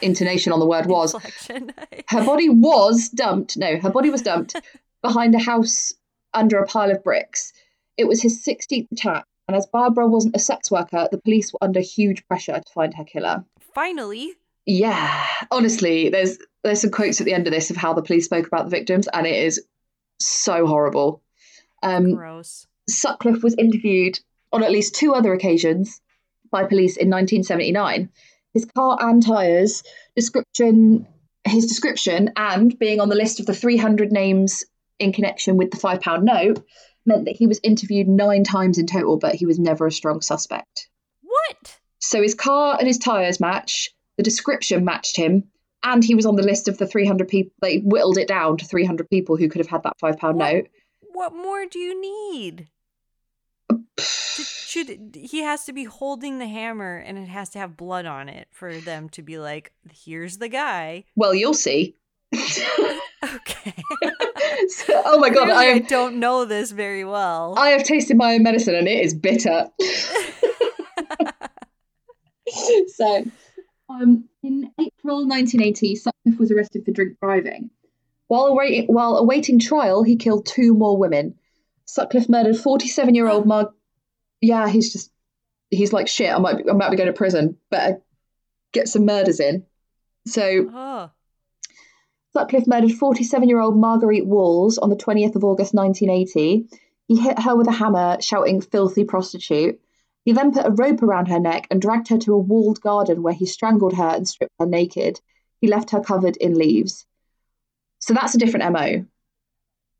intonation 0.00 0.52
on 0.52 0.60
the 0.60 0.66
word 0.66 0.86
was. 0.86 1.14
Her 2.08 2.24
body 2.24 2.48
was 2.48 3.08
dumped. 3.10 3.56
No, 3.56 3.78
her 3.78 3.90
body 3.90 4.08
was 4.10 4.22
dumped 4.22 4.54
behind 5.02 5.34
a 5.34 5.38
house 5.38 5.92
under 6.32 6.58
a 6.58 6.66
pile 6.66 6.90
of 6.90 7.02
bricks. 7.04 7.52
It 7.98 8.06
was 8.06 8.22
his 8.22 8.42
16th 8.44 8.90
attack, 8.92 9.24
and 9.48 9.56
as 9.56 9.66
Barbara 9.66 10.06
wasn't 10.06 10.36
a 10.36 10.38
sex 10.38 10.70
worker, 10.70 11.08
the 11.10 11.18
police 11.18 11.52
were 11.52 11.62
under 11.62 11.80
huge 11.80 12.26
pressure 12.28 12.54
to 12.54 12.72
find 12.72 12.94
her 12.94 13.04
killer. 13.04 13.44
Finally. 13.74 14.32
Yeah, 14.66 15.26
honestly, 15.50 16.08
there's 16.08 16.38
there's 16.62 16.80
some 16.80 16.90
quotes 16.90 17.20
at 17.20 17.24
the 17.24 17.32
end 17.32 17.46
of 17.46 17.52
this 17.52 17.70
of 17.70 17.76
how 17.76 17.94
the 17.94 18.02
police 18.02 18.26
spoke 18.26 18.46
about 18.46 18.64
the 18.64 18.70
victims, 18.70 19.08
and 19.12 19.26
it 19.26 19.34
is 19.34 19.64
so 20.20 20.66
horrible. 20.66 21.22
Um, 21.82 22.14
Gross. 22.14 22.66
Sutcliffe 22.88 23.42
was 23.42 23.54
interviewed 23.56 24.20
on 24.52 24.62
at 24.62 24.72
least 24.72 24.94
two 24.94 25.14
other 25.14 25.32
occasions 25.32 26.00
by 26.50 26.64
police 26.64 26.96
in 26.96 27.10
1979. 27.10 28.10
His 28.54 28.64
car 28.64 28.96
and 29.00 29.24
tyres, 29.24 29.82
description, 30.16 31.06
his 31.44 31.66
description, 31.66 32.32
and 32.36 32.78
being 32.78 33.00
on 33.00 33.08
the 33.08 33.14
list 33.14 33.40
of 33.40 33.46
the 33.46 33.54
300 33.54 34.10
names 34.12 34.64
in 34.98 35.12
connection 35.12 35.56
with 35.56 35.70
the 35.70 35.76
five 35.76 36.00
pound 36.00 36.24
note 36.24 36.64
meant 37.08 37.24
that 37.24 37.36
he 37.36 37.46
was 37.48 37.58
interviewed 37.62 38.06
nine 38.06 38.44
times 38.44 38.78
in 38.78 38.86
total, 38.86 39.16
but 39.18 39.34
he 39.34 39.46
was 39.46 39.58
never 39.58 39.86
a 39.86 39.92
strong 39.92 40.20
suspect. 40.20 40.88
What? 41.22 41.78
So 41.98 42.22
his 42.22 42.34
car 42.34 42.76
and 42.78 42.86
his 42.86 42.98
tyres 42.98 43.40
match, 43.40 43.90
the 44.16 44.22
description 44.22 44.84
matched 44.84 45.16
him, 45.16 45.44
and 45.82 46.04
he 46.04 46.14
was 46.14 46.26
on 46.26 46.36
the 46.36 46.42
list 46.42 46.68
of 46.68 46.78
the 46.78 46.86
300 46.86 47.26
people. 47.26 47.52
They 47.60 47.78
whittled 47.78 48.18
it 48.18 48.28
down 48.28 48.58
to 48.58 48.64
300 48.64 49.08
people 49.10 49.36
who 49.36 49.48
could 49.48 49.58
have 49.60 49.68
had 49.68 49.82
that 49.82 49.98
five 50.00 50.18
pound 50.18 50.36
What? 50.38 50.52
note. 50.52 50.68
What 51.12 51.34
more 51.34 51.66
do 51.66 51.78
you 51.80 52.00
need? 52.00 52.68
Should 53.98 55.16
he 55.16 55.42
has 55.42 55.64
to 55.64 55.72
be 55.72 55.84
holding 55.84 56.38
the 56.38 56.46
hammer 56.46 56.98
and 56.98 57.18
it 57.18 57.28
has 57.28 57.48
to 57.50 57.58
have 57.58 57.76
blood 57.76 58.06
on 58.06 58.28
it 58.28 58.46
for 58.52 58.76
them 58.76 59.08
to 59.10 59.22
be 59.22 59.38
like, 59.38 59.72
here's 59.92 60.38
the 60.38 60.48
guy. 60.48 61.04
Well, 61.16 61.34
you'll 61.34 61.54
see. 61.54 61.96
Okay. 63.34 63.74
So- 64.68 65.02
oh 65.06 65.18
my 65.18 65.30
god, 65.30 65.50
I 65.50 65.72
I 65.74 65.78
don't 65.80 66.16
know 66.20 66.44
this 66.44 66.70
very 66.72 67.04
well. 67.04 67.54
I 67.58 67.70
have 67.70 67.84
tasted 67.84 68.16
my 68.16 68.34
own 68.34 68.42
medicine 68.42 68.74
and 68.74 68.86
it 68.88 69.04
is 69.04 69.14
bitter. 69.14 69.68
so, 72.88 73.24
um, 73.88 74.28
in 74.42 74.70
April 74.78 75.26
1980, 75.26 75.96
Sutcliffe 75.96 76.38
was 76.38 76.50
arrested 76.50 76.84
for 76.84 76.90
drink 76.92 77.16
driving. 77.20 77.70
While 78.26 78.46
awaiting, 78.46 78.86
while 78.86 79.16
awaiting 79.16 79.58
trial, 79.58 80.02
he 80.02 80.16
killed 80.16 80.46
two 80.46 80.74
more 80.74 80.98
women. 80.98 81.36
Sutcliffe 81.86 82.28
murdered 82.28 82.56
47 82.58 83.14
year 83.14 83.28
old 83.28 83.46
Marg. 83.46 83.68
Yeah, 84.40 84.68
he's 84.68 84.92
just, 84.92 85.10
he's 85.70 85.92
like, 85.92 86.08
shit, 86.08 86.32
I 86.32 86.38
might, 86.38 86.58
be, 86.58 86.70
I 86.70 86.74
might 86.74 86.90
be 86.90 86.96
going 86.96 87.06
to 87.08 87.12
prison. 87.14 87.56
Better 87.70 88.02
get 88.72 88.88
some 88.88 89.06
murders 89.06 89.40
in. 89.40 89.64
So, 90.26 90.70
oh, 90.72 91.10
Sutcliffe 92.38 92.68
murdered 92.68 92.92
47 92.92 93.48
year 93.48 93.58
old 93.58 93.76
Marguerite 93.76 94.26
Walls 94.26 94.78
on 94.78 94.90
the 94.90 94.96
20th 94.96 95.34
of 95.34 95.42
August 95.42 95.74
1980. 95.74 96.68
He 97.08 97.16
hit 97.16 97.36
her 97.40 97.56
with 97.56 97.66
a 97.66 97.72
hammer, 97.72 98.18
shouting, 98.20 98.60
filthy 98.60 99.02
prostitute. 99.02 99.80
He 100.24 100.30
then 100.30 100.52
put 100.52 100.64
a 100.64 100.70
rope 100.70 101.02
around 101.02 101.26
her 101.26 101.40
neck 101.40 101.66
and 101.68 101.82
dragged 101.82 102.06
her 102.08 102.18
to 102.18 102.34
a 102.34 102.38
walled 102.38 102.80
garden 102.80 103.24
where 103.24 103.34
he 103.34 103.44
strangled 103.44 103.94
her 103.94 104.10
and 104.10 104.28
stripped 104.28 104.52
her 104.60 104.66
naked. 104.66 105.20
He 105.60 105.66
left 105.66 105.90
her 105.90 106.00
covered 106.00 106.36
in 106.36 106.54
leaves. 106.54 107.06
So 107.98 108.14
that's 108.14 108.36
a 108.36 108.38
different 108.38 108.72
MO. 108.72 109.04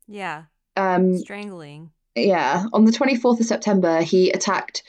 yeah. 0.07 0.43
Um, 0.77 1.17
Strangling. 1.17 1.91
yeah, 2.15 2.67
on 2.71 2.85
the 2.85 2.93
24th 2.93 3.41
of 3.41 3.47
September, 3.47 4.01
he 4.01 4.31
attacked 4.31 4.83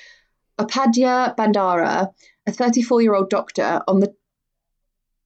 Upadhya 0.57 1.35
Bandara, 1.37 2.13
a 2.47 2.53
34 2.53 3.03
year 3.03 3.15
old 3.15 3.29
doctor, 3.29 3.83
on 3.89 3.99
the 3.99 4.15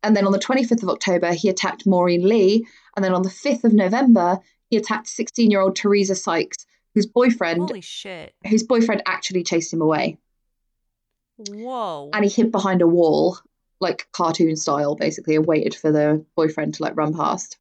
and 0.05 0.17
then 0.17 0.27
on 0.27 0.33
the 0.33 0.39
25th 0.39 0.83
of 0.83 0.89
October, 0.89 1.33
he 1.33 1.49
attacked 1.49 1.87
Maureen 1.87 2.29
Lee. 2.29 2.67
And 2.95 3.05
then 3.05 3.15
on 3.15 3.23
the 3.23 3.29
5th 3.31 3.65
of 3.65 3.73
November, 3.73 4.39
he 4.71 4.77
attacked 4.77 5.09
16 5.09 5.51
year 5.51 5.61
old 5.61 5.75
Teresa 5.75 6.15
Sykes, 6.15 6.67
whose 6.95 7.07
boyfriend 7.07 7.59
Holy 7.59 7.81
shit. 7.81 8.35
whose 8.47 8.63
boyfriend 8.63 9.03
actually 9.07 9.43
chased 9.43 9.73
him 9.73 9.81
away. 9.81 10.19
Whoa. 11.37 12.11
And 12.13 12.25
he 12.25 12.31
hid 12.31 12.53
behind 12.53 12.83
a 12.83 12.87
wall, 12.87 13.39
like 13.81 14.07
cartoon 14.13 14.57
style, 14.57 14.95
basically, 14.95 15.35
and 15.37 15.47
waited 15.47 15.75
for 15.75 15.91
the 15.91 16.25
boyfriend 16.37 16.75
to 16.75 16.83
like 16.83 16.97
run 16.97 17.15
past. 17.15 17.59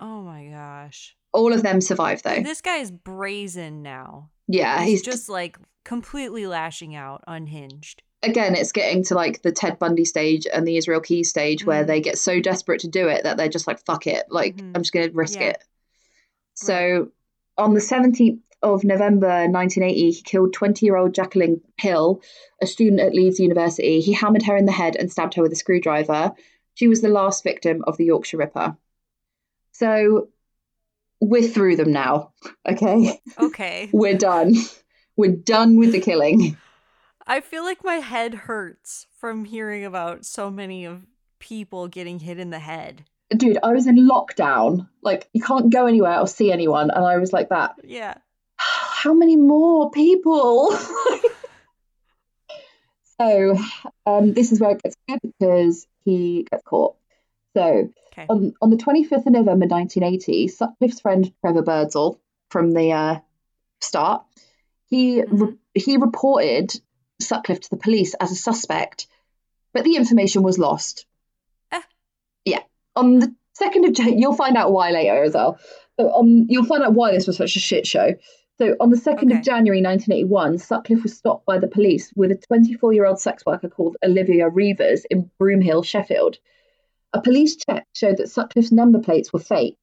oh 0.00 0.22
my 0.22 0.46
gosh. 0.46 1.14
All 1.32 1.52
of 1.52 1.62
them 1.62 1.82
survive 1.82 2.22
though. 2.22 2.42
This 2.42 2.62
guy 2.62 2.76
is 2.78 2.90
brazen 2.90 3.82
now. 3.82 4.30
Yeah, 4.48 4.80
he's, 4.80 4.88
he's 4.88 5.02
just 5.02 5.28
like 5.28 5.58
completely 5.84 6.46
lashing 6.46 6.94
out, 6.94 7.22
unhinged. 7.26 8.02
Again, 8.22 8.54
it's 8.54 8.72
getting 8.72 9.04
to 9.04 9.14
like 9.14 9.42
the 9.42 9.52
Ted 9.52 9.78
Bundy 9.78 10.04
stage 10.04 10.46
and 10.52 10.66
the 10.66 10.76
Israel 10.76 11.00
Keyes 11.00 11.28
stage 11.28 11.60
mm-hmm. 11.60 11.68
where 11.68 11.84
they 11.84 12.00
get 12.00 12.18
so 12.18 12.40
desperate 12.40 12.80
to 12.80 12.88
do 12.88 13.08
it 13.08 13.24
that 13.24 13.36
they're 13.36 13.48
just 13.48 13.66
like, 13.66 13.84
fuck 13.84 14.06
it. 14.06 14.24
Like, 14.30 14.56
mm-hmm. 14.56 14.72
I'm 14.74 14.82
just 14.82 14.92
going 14.92 15.08
to 15.08 15.14
risk 15.14 15.38
yeah. 15.38 15.50
it. 15.50 15.64
So 16.54 17.10
on 17.58 17.74
the 17.74 17.80
17th 17.80 18.40
of 18.62 18.84
November 18.84 19.46
1980, 19.48 20.10
he 20.10 20.22
killed 20.22 20.52
20 20.52 20.84
year 20.86 20.96
old 20.96 21.14
Jacqueline 21.14 21.60
Hill, 21.78 22.22
a 22.60 22.66
student 22.66 23.00
at 23.00 23.14
Leeds 23.14 23.38
University. 23.38 24.00
He 24.00 24.12
hammered 24.12 24.42
her 24.44 24.56
in 24.56 24.66
the 24.66 24.72
head 24.72 24.96
and 24.96 25.10
stabbed 25.10 25.34
her 25.34 25.42
with 25.42 25.52
a 25.52 25.56
screwdriver. 25.56 26.32
She 26.74 26.88
was 26.88 27.00
the 27.00 27.08
last 27.08 27.42
victim 27.42 27.84
of 27.86 27.96
the 27.96 28.06
Yorkshire 28.06 28.38
Ripper. 28.38 28.76
So 29.72 30.28
we're 31.20 31.48
through 31.48 31.76
them 31.76 31.92
now. 31.92 32.32
Okay. 32.68 33.20
Okay. 33.38 33.90
we're 33.92 34.16
done. 34.16 34.54
We're 35.16 35.36
done 35.36 35.78
with 35.78 35.92
the 35.92 36.00
killing. 36.00 36.56
I 37.26 37.40
feel 37.40 37.64
like 37.64 37.82
my 37.82 37.96
head 37.96 38.34
hurts 38.34 39.06
from 39.18 39.44
hearing 39.44 39.84
about 39.84 40.24
so 40.24 40.50
many 40.50 40.84
of 40.84 41.06
people 41.40 41.88
getting 41.88 42.20
hit 42.20 42.38
in 42.38 42.50
the 42.50 42.60
head. 42.60 43.04
Dude, 43.36 43.58
I 43.62 43.72
was 43.72 43.88
in 43.88 44.08
lockdown. 44.08 44.88
Like 45.02 45.28
you 45.32 45.42
can't 45.42 45.72
go 45.72 45.86
anywhere 45.86 46.20
or 46.20 46.28
see 46.28 46.52
anyone 46.52 46.90
and 46.90 47.04
I 47.04 47.18
was 47.18 47.32
like 47.32 47.48
that. 47.48 47.74
Yeah. 47.82 48.14
How 48.56 49.12
many 49.12 49.36
more 49.36 49.90
people? 49.90 50.70
so, 53.20 53.56
um, 54.06 54.32
this 54.32 54.52
is 54.52 54.60
where 54.60 54.70
it 54.70 54.82
gets 54.82 54.96
good 55.08 55.18
because 55.22 55.86
he 56.04 56.46
gets 56.48 56.62
caught. 56.62 56.96
So, 57.56 57.90
okay. 58.12 58.26
on, 58.28 58.54
on 58.62 58.70
the 58.70 58.76
25th 58.76 59.26
of 59.26 59.32
November 59.32 59.66
1980, 59.66 60.48
Sutcliffe's 60.48 61.00
friend 61.00 61.32
Trevor 61.40 61.62
Birdsall 61.62 62.20
from 62.50 62.72
the 62.72 62.92
uh, 62.92 63.18
start, 63.80 64.24
he 64.88 65.22
mm-hmm. 65.22 65.42
re- 65.42 65.56
he 65.74 65.96
reported 65.96 66.80
Sutcliffe 67.20 67.60
to 67.60 67.70
the 67.70 67.76
police 67.76 68.14
as 68.14 68.30
a 68.30 68.36
suspect, 68.36 69.06
but 69.72 69.84
the 69.84 69.96
information 69.96 70.42
was 70.42 70.58
lost. 70.58 71.06
Eh. 71.72 71.82
Yeah. 72.44 72.62
On 72.94 73.18
the 73.18 73.34
2nd 73.60 73.86
of 73.86 73.94
January, 73.94 74.20
you'll 74.20 74.34
find 74.34 74.56
out 74.56 74.72
why 74.72 74.90
later 74.90 75.22
as 75.22 75.34
well. 75.34 75.58
So, 75.98 76.12
um, 76.12 76.46
you'll 76.48 76.64
find 76.64 76.82
out 76.82 76.94
why 76.94 77.12
this 77.12 77.26
was 77.26 77.36
such 77.36 77.56
a 77.56 77.60
shit 77.60 77.86
show. 77.86 78.14
So 78.58 78.74
on 78.80 78.88
the 78.88 78.96
2nd 78.96 79.24
okay. 79.24 79.36
of 79.36 79.42
January 79.42 79.82
1981, 79.82 80.58
Sutcliffe 80.58 81.02
was 81.02 81.16
stopped 81.16 81.44
by 81.44 81.58
the 81.58 81.68
police 81.68 82.10
with 82.16 82.30
a 82.30 82.36
24 82.36 82.94
year 82.94 83.04
old 83.04 83.20
sex 83.20 83.44
worker 83.44 83.68
called 83.68 83.96
Olivia 84.02 84.48
Reivers 84.48 85.04
in 85.10 85.30
Broomhill, 85.38 85.84
Sheffield. 85.84 86.38
A 87.12 87.20
police 87.20 87.56
check 87.56 87.86
showed 87.92 88.16
that 88.16 88.30
Sutcliffe's 88.30 88.72
number 88.72 88.98
plates 88.98 89.32
were 89.32 89.40
fake. 89.40 89.78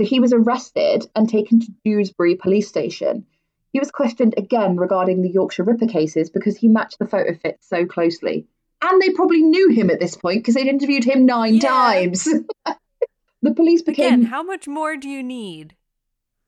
So 0.00 0.06
he 0.06 0.20
was 0.20 0.32
arrested 0.32 1.06
and 1.14 1.28
taken 1.28 1.60
to 1.60 1.72
Dewsbury 1.84 2.36
police 2.36 2.68
station. 2.68 3.26
He 3.72 3.78
was 3.78 3.90
questioned 3.90 4.34
again 4.36 4.76
regarding 4.76 5.22
the 5.22 5.28
Yorkshire 5.28 5.64
Ripper 5.64 5.86
cases 5.86 6.30
because 6.30 6.56
he 6.56 6.68
matched 6.68 6.98
the 6.98 7.06
photo 7.06 7.34
fit 7.34 7.58
so 7.60 7.84
closely. 7.86 8.46
And 8.80 9.02
they 9.02 9.10
probably 9.10 9.42
knew 9.42 9.70
him 9.70 9.90
at 9.90 10.00
this 10.00 10.16
point 10.16 10.38
because 10.38 10.54
they'd 10.54 10.68
interviewed 10.68 11.04
him 11.04 11.26
nine 11.26 11.56
yeah. 11.56 11.68
times. 11.68 12.24
the 13.42 13.54
police 13.54 13.82
became. 13.82 14.06
Again, 14.06 14.22
how 14.24 14.42
much 14.42 14.68
more 14.68 14.96
do 14.96 15.08
you 15.08 15.22
need? 15.22 15.74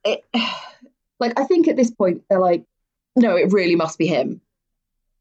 It, 0.04 0.24
like, 1.20 1.38
I 1.38 1.44
think 1.44 1.68
at 1.68 1.76
this 1.76 1.90
point, 1.90 2.22
they're 2.30 2.38
like, 2.38 2.64
no, 3.16 3.36
it 3.36 3.52
really 3.52 3.76
must 3.76 3.98
be 3.98 4.06
him. 4.06 4.40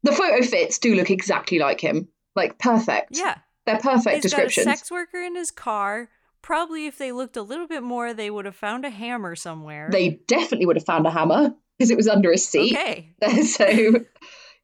The 0.02 0.12
photo 0.12 0.42
fits 0.46 0.78
do 0.78 0.94
look 0.94 1.10
exactly 1.10 1.58
like 1.58 1.80
him. 1.80 2.08
Like, 2.34 2.58
perfect. 2.58 3.18
Yeah. 3.18 3.38
They're 3.66 3.78
perfect 3.78 4.16
He's 4.16 4.22
descriptions. 4.22 4.64
Got 4.64 4.74
a 4.74 4.78
sex 4.78 4.90
worker 4.90 5.18
in 5.18 5.36
his 5.36 5.50
car. 5.50 6.08
Probably 6.40 6.86
if 6.86 6.96
they 6.96 7.12
looked 7.12 7.36
a 7.36 7.42
little 7.42 7.66
bit 7.66 7.82
more, 7.82 8.14
they 8.14 8.30
would 8.30 8.46
have 8.46 8.56
found 8.56 8.86
a 8.86 8.90
hammer 8.90 9.36
somewhere. 9.36 9.90
They 9.92 10.20
definitely 10.26 10.64
would 10.64 10.76
have 10.76 10.86
found 10.86 11.06
a 11.06 11.10
hammer 11.10 11.54
because 11.80 11.90
it 11.90 11.96
was 11.96 12.08
under 12.08 12.30
a 12.30 12.36
seat. 12.36 12.76
Okay. 12.76 13.08
so, 13.42 13.66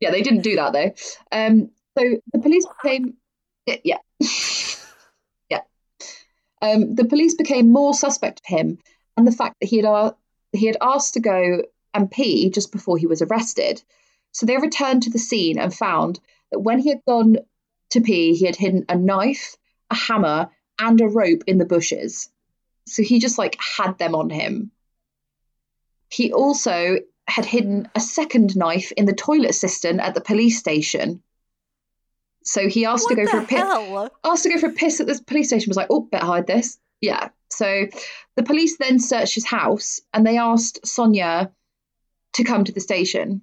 yeah, 0.00 0.10
they 0.10 0.20
didn't 0.20 0.42
do 0.42 0.56
that 0.56 0.74
though. 0.74 0.92
Um, 1.32 1.70
so 1.96 2.04
the 2.30 2.40
police 2.40 2.66
became, 2.82 3.14
yeah, 3.66 3.96
yeah. 5.48 5.62
Um, 6.60 6.94
the 6.94 7.06
police 7.06 7.34
became 7.34 7.72
more 7.72 7.94
suspect 7.94 8.40
of 8.40 8.46
him 8.46 8.76
and 9.16 9.26
the 9.26 9.32
fact 9.32 9.56
that 9.60 9.68
he 9.68 9.76
had 9.76 9.86
uh, 9.86 10.12
he 10.52 10.66
had 10.66 10.76
asked 10.82 11.14
to 11.14 11.20
go 11.20 11.62
and 11.94 12.10
pee 12.10 12.50
just 12.50 12.70
before 12.70 12.98
he 12.98 13.06
was 13.06 13.22
arrested. 13.22 13.82
So 14.32 14.44
they 14.44 14.58
returned 14.58 15.04
to 15.04 15.10
the 15.10 15.18
scene 15.18 15.58
and 15.58 15.72
found 15.72 16.20
that 16.52 16.60
when 16.60 16.80
he 16.80 16.90
had 16.90 17.00
gone 17.08 17.38
to 17.92 18.00
pee, 18.02 18.34
he 18.34 18.44
had 18.44 18.56
hidden 18.56 18.84
a 18.90 18.94
knife, 18.94 19.56
a 19.90 19.94
hammer, 19.94 20.50
and 20.78 21.00
a 21.00 21.08
rope 21.08 21.44
in 21.46 21.56
the 21.56 21.64
bushes. 21.64 22.28
So 22.86 23.02
he 23.02 23.20
just 23.20 23.38
like 23.38 23.56
had 23.58 23.96
them 23.96 24.14
on 24.14 24.28
him. 24.28 24.70
He 26.16 26.32
also 26.32 26.96
had 27.28 27.44
hidden 27.44 27.90
a 27.94 28.00
second 28.00 28.56
knife 28.56 28.90
in 28.96 29.04
the 29.04 29.12
toilet 29.12 29.54
cistern 29.54 30.00
at 30.00 30.14
the 30.14 30.22
police 30.22 30.58
station. 30.58 31.22
So 32.42 32.68
he 32.68 32.86
asked 32.86 33.04
what 33.04 33.16
to 33.16 33.24
go 33.24 33.30
for 33.30 33.40
a 33.40 33.44
piss. 33.44 34.10
Asked 34.24 34.44
to 34.44 34.48
go 34.48 34.58
for 34.58 34.68
a 34.68 34.72
piss 34.72 34.98
at 34.98 35.08
the 35.08 35.20
police 35.26 35.48
station. 35.48 35.68
Was 35.68 35.76
like, 35.76 35.90
oh, 35.90 36.00
better 36.00 36.24
hide 36.24 36.46
this. 36.46 36.78
Yeah. 37.02 37.28
So 37.50 37.86
the 38.34 38.42
police 38.44 38.78
then 38.78 38.98
searched 38.98 39.34
his 39.34 39.44
house 39.44 40.00
and 40.14 40.26
they 40.26 40.38
asked 40.38 40.86
Sonia 40.86 41.52
to 42.32 42.44
come 42.44 42.64
to 42.64 42.72
the 42.72 42.80
station. 42.80 43.42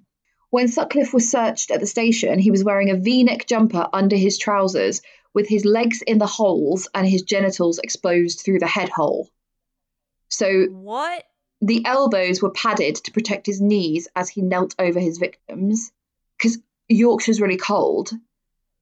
When 0.50 0.66
Sutcliffe 0.66 1.14
was 1.14 1.30
searched 1.30 1.70
at 1.70 1.78
the 1.78 1.86
station, 1.86 2.40
he 2.40 2.50
was 2.50 2.64
wearing 2.64 2.90
a 2.90 2.96
v 2.96 3.22
neck 3.22 3.46
jumper 3.46 3.88
under 3.92 4.16
his 4.16 4.36
trousers 4.36 5.00
with 5.32 5.48
his 5.48 5.64
legs 5.64 6.02
in 6.02 6.18
the 6.18 6.26
holes 6.26 6.88
and 6.92 7.06
his 7.06 7.22
genitals 7.22 7.78
exposed 7.78 8.40
through 8.40 8.58
the 8.58 8.66
head 8.66 8.88
hole. 8.88 9.28
So, 10.28 10.64
what? 10.64 11.24
The 11.64 11.82
elbows 11.86 12.42
were 12.42 12.50
padded 12.50 12.96
to 12.96 13.10
protect 13.10 13.46
his 13.46 13.58
knees 13.58 14.06
as 14.14 14.28
he 14.28 14.42
knelt 14.42 14.74
over 14.78 15.00
his 15.00 15.16
victims 15.16 15.92
because 16.36 16.58
Yorkshire's 16.88 17.40
really 17.40 17.56
cold 17.56 18.12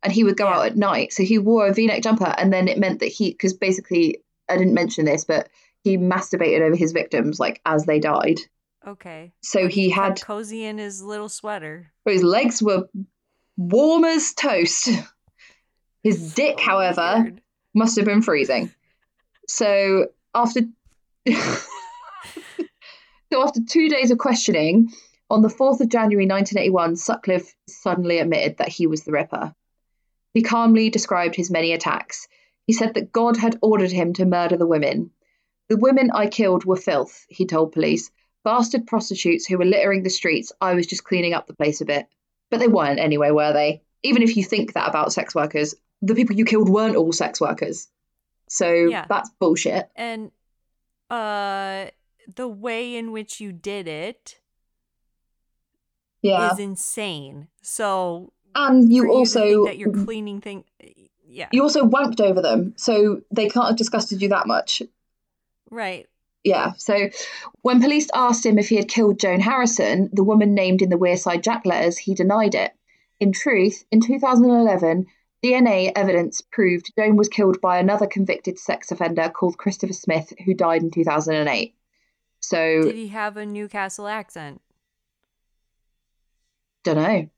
and 0.02 0.12
he 0.12 0.24
would 0.24 0.36
go 0.36 0.48
out 0.48 0.66
at 0.66 0.76
night. 0.76 1.12
So 1.12 1.22
he 1.22 1.38
wore 1.38 1.68
a 1.68 1.72
v 1.72 1.86
neck 1.86 2.02
jumper, 2.02 2.34
and 2.36 2.52
then 2.52 2.66
it 2.66 2.78
meant 2.78 2.98
that 2.98 3.06
he, 3.06 3.30
because 3.30 3.52
basically, 3.52 4.18
I 4.48 4.56
didn't 4.56 4.74
mention 4.74 5.04
this, 5.04 5.24
but 5.24 5.48
he 5.84 5.96
masturbated 5.96 6.60
over 6.60 6.74
his 6.74 6.90
victims 6.90 7.38
like 7.38 7.60
as 7.64 7.86
they 7.86 8.00
died. 8.00 8.40
Okay. 8.84 9.32
So 9.42 9.68
he, 9.68 9.84
he 9.84 9.90
had 9.90 10.20
cozy 10.20 10.64
in 10.64 10.78
his 10.78 11.02
little 11.02 11.28
sweater. 11.28 11.92
His 12.04 12.24
legs 12.24 12.60
were 12.60 12.88
warm 13.56 14.04
as 14.04 14.32
toast. 14.32 14.88
His 16.02 16.34
dick, 16.34 16.58
however, 16.58 17.20
weird. 17.22 17.40
must 17.74 17.94
have 17.94 18.04
been 18.04 18.22
freezing. 18.22 18.72
So 19.46 20.08
after 20.34 20.62
so 23.32 23.42
after 23.42 23.60
two 23.66 23.88
days 23.88 24.10
of 24.10 24.18
questioning, 24.18 24.92
on 25.30 25.40
the 25.40 25.48
4th 25.48 25.80
of 25.80 25.88
January 25.88 26.26
1981, 26.26 26.96
Sutcliffe 26.96 27.54
suddenly 27.66 28.18
admitted 28.18 28.58
that 28.58 28.68
he 28.68 28.86
was 28.86 29.04
the 29.04 29.12
Ripper. 29.12 29.54
He 30.34 30.42
calmly 30.42 30.90
described 30.90 31.34
his 31.34 31.50
many 31.50 31.72
attacks. 31.72 32.28
He 32.66 32.74
said 32.74 32.92
that 32.92 33.10
God 33.10 33.38
had 33.38 33.58
ordered 33.62 33.90
him 33.90 34.12
to 34.14 34.26
murder 34.26 34.58
the 34.58 34.66
women. 34.66 35.12
The 35.70 35.78
women 35.78 36.10
I 36.10 36.26
killed 36.26 36.66
were 36.66 36.76
filth, 36.76 37.24
he 37.30 37.46
told 37.46 37.72
police 37.72 38.10
bastard 38.44 38.86
prostitutes 38.86 39.46
who 39.46 39.56
were 39.56 39.64
littering 39.64 40.02
the 40.02 40.10
streets. 40.10 40.52
I 40.60 40.74
was 40.74 40.86
just 40.86 41.04
cleaning 41.04 41.32
up 41.32 41.46
the 41.46 41.54
place 41.54 41.80
a 41.80 41.86
bit. 41.86 42.06
But 42.50 42.60
they 42.60 42.68
weren't 42.68 43.00
anyway, 43.00 43.30
were 43.30 43.54
they? 43.54 43.80
Even 44.02 44.20
if 44.20 44.36
you 44.36 44.44
think 44.44 44.74
that 44.74 44.90
about 44.90 45.14
sex 45.14 45.34
workers, 45.34 45.74
the 46.02 46.14
people 46.14 46.36
you 46.36 46.44
killed 46.44 46.68
weren't 46.68 46.96
all 46.96 47.12
sex 47.12 47.40
workers. 47.40 47.88
So 48.50 48.70
yeah. 48.70 49.06
that's 49.08 49.30
bullshit. 49.40 49.88
And 49.96 50.30
uh 51.08 51.86
the 52.34 52.48
way 52.48 52.96
in 52.96 53.12
which 53.12 53.40
you 53.40 53.52
did 53.52 53.88
it 53.88 54.38
yeah. 56.22 56.52
is 56.52 56.58
insane. 56.58 57.48
So 57.62 58.32
and 58.54 58.92
you 58.92 59.10
also 59.10 59.66
that 59.66 59.78
you're 59.78 59.92
cleaning 59.92 60.40
thing 60.40 60.64
yeah. 61.24 61.48
You 61.50 61.62
also 61.62 61.84
wanked 61.86 62.20
over 62.20 62.42
them, 62.42 62.74
so 62.76 63.22
they 63.30 63.48
can't 63.48 63.68
have 63.68 63.76
disgusted 63.76 64.20
you 64.20 64.28
that 64.28 64.46
much. 64.46 64.82
Right 65.70 66.06
yeah. 66.44 66.72
So 66.76 67.10
when 67.62 67.80
police 67.80 68.08
asked 68.14 68.44
him 68.44 68.58
if 68.58 68.68
he 68.68 68.76
had 68.76 68.88
killed 68.88 69.20
Joan 69.20 69.40
Harrison, 69.40 70.10
the 70.12 70.24
woman 70.24 70.54
named 70.54 70.82
in 70.82 70.90
the 70.90 70.98
Wearside 70.98 71.42
Jack 71.42 71.64
letters, 71.64 71.98
he 71.98 72.14
denied 72.14 72.54
it. 72.54 72.72
In 73.20 73.32
truth, 73.32 73.84
in 73.92 74.00
2011, 74.00 75.06
DNA 75.44 75.92
evidence 75.94 76.40
proved 76.40 76.92
Joan 76.96 77.16
was 77.16 77.28
killed 77.28 77.60
by 77.60 77.78
another 77.78 78.06
convicted 78.06 78.58
sex 78.58 78.90
offender 78.90 79.28
called 79.28 79.58
Christopher 79.58 79.92
Smith, 79.92 80.32
who 80.44 80.54
died 80.54 80.82
in 80.82 80.90
2008. 80.90 81.74
So. 82.42 82.82
Did 82.82 82.96
he 82.96 83.08
have 83.08 83.36
a 83.36 83.46
Newcastle 83.46 84.06
accent? 84.06 84.60
Don't 86.84 86.96
know. 86.96 87.28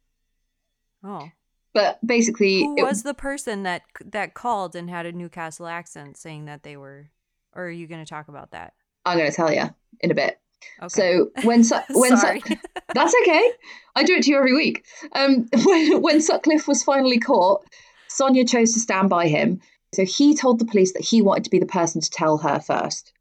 Oh. 1.05 1.31
But 1.75 2.05
basically, 2.07 2.63
who 2.63 2.83
was 2.85 3.03
the 3.03 3.15
person 3.15 3.65
that 3.65 3.83
that 4.05 4.35
called 4.35 4.77
and 4.77 4.89
had 4.89 5.07
a 5.07 5.13
Newcastle 5.13 5.67
accent, 5.67 6.17
saying 6.17 6.45
that 6.45 6.63
they 6.63 6.77
were? 6.77 7.11
Or 7.53 7.65
are 7.65 7.71
you 7.71 7.89
going 7.89 8.03
to 8.05 8.09
talk 8.09 8.29
about 8.29 8.53
that? 8.53 8.75
I'm 9.05 9.19
going 9.19 9.31
to 9.31 9.37
tell 9.37 9.53
you 9.53 9.75
in 10.01 10.11
a 10.11 10.15
bit. 10.15 10.39
Okay. 10.81 10.89
So 10.89 11.31
when 11.43 11.65
Su- 11.65 11.81
when 11.91 12.17
Su- 12.17 12.41
that's 12.95 13.15
okay, 13.23 13.53
I 13.97 14.05
do 14.05 14.15
it 14.15 14.23
to 14.23 14.31
you 14.31 14.39
every 14.39 14.55
week. 14.55 14.85
Um, 15.13 15.49
when, 15.65 16.01
when 16.01 16.21
Sutcliffe 16.21 16.69
was 16.69 16.85
finally 16.85 17.19
caught, 17.19 17.65
Sonia 18.09 18.45
chose 18.45 18.73
to 18.75 18.81
stand 18.81 19.11
by 19.11 19.27
him. 19.27 19.61
So 19.95 20.05
he 20.05 20.35
told 20.35 20.61
the 20.61 20.65
police 20.65 20.93
that 20.93 21.03
he 21.03 21.23
wanted 21.23 21.45
to 21.45 21.51
be 21.51 21.59
the 21.59 21.67
person 21.67 22.01
to 22.01 22.11
tell 22.11 22.39
her 22.39 22.61
first. 22.61 23.13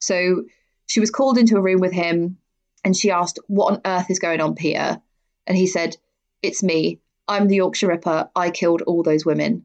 So 0.00 0.44
She 0.86 1.00
was 1.00 1.10
called 1.10 1.38
into 1.38 1.56
a 1.56 1.62
room 1.62 1.80
with 1.80 1.92
him 1.92 2.38
and 2.84 2.96
she 2.96 3.10
asked, 3.10 3.38
What 3.46 3.72
on 3.72 3.80
earth 3.84 4.10
is 4.10 4.18
going 4.18 4.40
on, 4.40 4.54
Peter? 4.54 5.00
And 5.46 5.56
he 5.56 5.66
said, 5.66 5.96
It's 6.42 6.62
me. 6.62 7.00
I'm 7.28 7.48
the 7.48 7.56
Yorkshire 7.56 7.88
Ripper. 7.88 8.30
I 8.34 8.50
killed 8.50 8.82
all 8.82 9.02
those 9.02 9.24
women. 9.24 9.64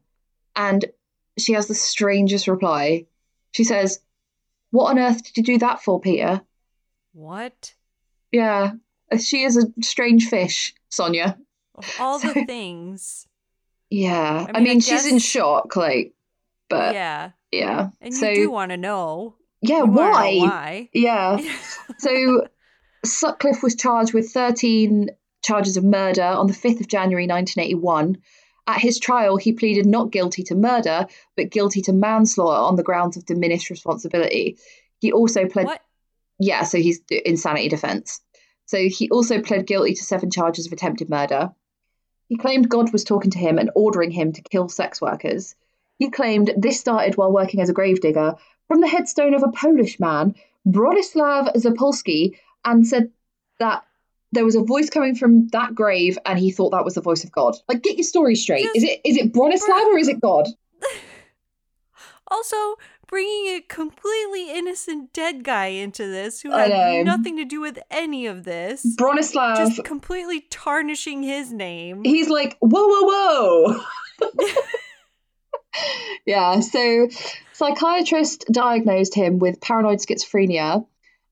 And 0.56 0.84
she 1.38 1.52
has 1.52 1.66
the 1.66 1.74
strangest 1.74 2.48
reply. 2.48 3.06
She 3.52 3.64
says, 3.64 4.00
What 4.70 4.90
on 4.90 4.98
earth 4.98 5.22
did 5.22 5.36
you 5.36 5.54
do 5.54 5.58
that 5.58 5.82
for, 5.82 6.00
Peter? 6.00 6.42
What? 7.12 7.74
Yeah. 8.32 8.72
She 9.18 9.42
is 9.42 9.56
a 9.56 9.66
strange 9.82 10.28
fish, 10.28 10.74
Sonia. 10.88 11.38
Of 11.74 11.96
all 11.98 12.18
so, 12.18 12.32
the 12.32 12.44
things. 12.44 13.26
Yeah. 13.90 14.44
I 14.46 14.52
mean, 14.52 14.56
I 14.56 14.60
mean 14.60 14.76
I 14.76 14.80
she's 14.80 15.06
in 15.06 15.18
shock, 15.18 15.74
like, 15.74 16.12
but. 16.68 16.92
Yeah. 16.92 17.30
Yeah. 17.50 17.88
And 18.02 18.12
so, 18.12 18.28
you 18.28 18.34
do 18.34 18.50
want 18.50 18.70
to 18.70 18.76
know. 18.76 19.37
Yeah, 19.60 19.82
why? 19.82 20.38
Why? 20.38 20.88
Yeah. 20.92 21.40
so 21.98 22.46
Sutcliffe 23.04 23.62
was 23.62 23.74
charged 23.74 24.14
with 24.14 24.30
13 24.30 25.10
charges 25.42 25.76
of 25.76 25.84
murder 25.84 26.22
on 26.22 26.46
the 26.46 26.52
5th 26.52 26.80
of 26.80 26.88
January 26.88 27.26
1981. 27.26 28.18
At 28.66 28.80
his 28.80 28.98
trial, 28.98 29.36
he 29.36 29.52
pleaded 29.52 29.86
not 29.86 30.10
guilty 30.10 30.42
to 30.44 30.54
murder, 30.54 31.06
but 31.36 31.50
guilty 31.50 31.80
to 31.82 31.92
manslaughter 31.92 32.60
on 32.60 32.76
the 32.76 32.82
grounds 32.82 33.16
of 33.16 33.24
diminished 33.24 33.70
responsibility. 33.70 34.58
He 35.00 35.10
also 35.10 35.46
pled. 35.46 35.66
What? 35.66 35.80
Yeah, 36.38 36.64
so 36.64 36.78
he's 36.78 37.00
insanity 37.10 37.68
defense. 37.68 38.20
So 38.66 38.88
he 38.88 39.08
also 39.10 39.40
pled 39.40 39.66
guilty 39.66 39.94
to 39.94 40.04
seven 40.04 40.30
charges 40.30 40.66
of 40.66 40.72
attempted 40.72 41.08
murder. 41.08 41.52
He 42.28 42.36
claimed 42.36 42.68
God 42.68 42.92
was 42.92 43.04
talking 43.04 43.30
to 43.30 43.38
him 43.38 43.58
and 43.58 43.70
ordering 43.74 44.10
him 44.10 44.32
to 44.34 44.42
kill 44.42 44.68
sex 44.68 45.00
workers. 45.00 45.54
He 45.98 46.10
claimed 46.10 46.52
this 46.56 46.78
started 46.78 47.16
while 47.16 47.32
working 47.32 47.60
as 47.60 47.70
a 47.70 47.72
gravedigger 47.72 48.34
from 48.68 48.80
the 48.80 48.88
headstone 48.88 49.34
of 49.34 49.42
a 49.42 49.50
Polish 49.50 49.98
man, 49.98 50.34
Bronislaw 50.66 51.54
Zapolski, 51.56 52.38
and 52.64 52.86
said 52.86 53.10
that 53.58 53.84
there 54.32 54.44
was 54.44 54.54
a 54.54 54.62
voice 54.62 54.90
coming 54.90 55.14
from 55.14 55.48
that 55.48 55.74
grave 55.74 56.18
and 56.26 56.38
he 56.38 56.50
thought 56.50 56.70
that 56.70 56.84
was 56.84 56.94
the 56.94 57.00
voice 57.00 57.24
of 57.24 57.32
God. 57.32 57.56
Like 57.68 57.82
get 57.82 57.96
your 57.96 58.04
story 58.04 58.34
straight. 58.34 58.68
Is 58.74 58.84
it 58.84 59.00
is 59.04 59.16
it 59.16 59.32
Bronislaw 59.32 59.86
or 59.86 59.98
is 59.98 60.08
it 60.08 60.20
God? 60.20 60.46
Also, 62.30 62.76
bringing 63.06 63.56
a 63.56 63.60
completely 63.62 64.50
innocent 64.52 65.12
dead 65.14 65.42
guy 65.44 65.68
into 65.68 66.06
this 66.06 66.42
who 66.42 66.50
had 66.50 67.06
nothing 67.06 67.38
to 67.38 67.44
do 67.46 67.60
with 67.60 67.78
any 67.90 68.26
of 68.26 68.44
this. 68.44 68.84
Bronislaw 69.00 69.56
just 69.56 69.82
completely 69.84 70.42
tarnishing 70.50 71.22
his 71.22 71.52
name. 71.52 72.04
He's 72.04 72.28
like, 72.28 72.58
whoa, 72.60 72.86
whoa, 72.86 73.80
whoa. 74.20 74.28
yeah, 76.26 76.60
so 76.60 77.08
psychiatrist 77.52 78.44
diagnosed 78.50 79.14
him 79.14 79.38
with 79.38 79.60
paranoid 79.60 79.98
schizophrenia, 79.98 80.86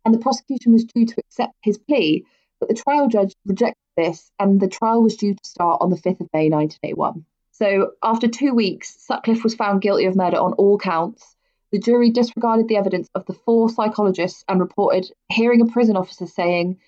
and 0.05 0.14
the 0.14 0.18
prosecution 0.18 0.73
was 0.73 0.85
due 0.85 1.06
to 1.06 1.14
accept 1.18 1.55
his 1.62 1.78
plea, 1.78 2.24
but 2.60 2.68
the 2.68 2.74
trial 2.74 3.09
judge 3.09 3.35
rejected 3.44 3.77
this, 3.97 4.31
and 4.39 4.60
the 4.60 4.68
trial 4.68 5.02
was 5.02 5.16
due 5.16 5.35
to 5.35 5.44
start 5.44 5.78
on 5.81 5.90
the 5.90 5.97
5th 5.97 6.20
of 6.20 6.28
May 6.32 6.48
1981. 6.48 7.24
So, 7.52 7.93
after 8.02 8.28
two 8.28 8.52
weeks, 8.55 8.94
Sutcliffe 8.98 9.43
was 9.43 9.55
found 9.55 9.81
guilty 9.81 10.05
of 10.05 10.14
murder 10.14 10.36
on 10.36 10.52
all 10.55 10.78
counts. 10.78 11.36
The 11.73 11.78
jury 11.78 12.10
disregarded 12.10 12.68
the 12.68 12.77
evidence 12.77 13.09
of 13.14 13.24
the 13.27 13.32
four 13.32 13.70
psychologists 13.70 14.44
and 14.47 14.60
reported 14.60 15.10
hearing 15.31 15.62
a 15.62 15.66
prison 15.66 15.97
officer 15.97 16.27
saying, 16.27 16.78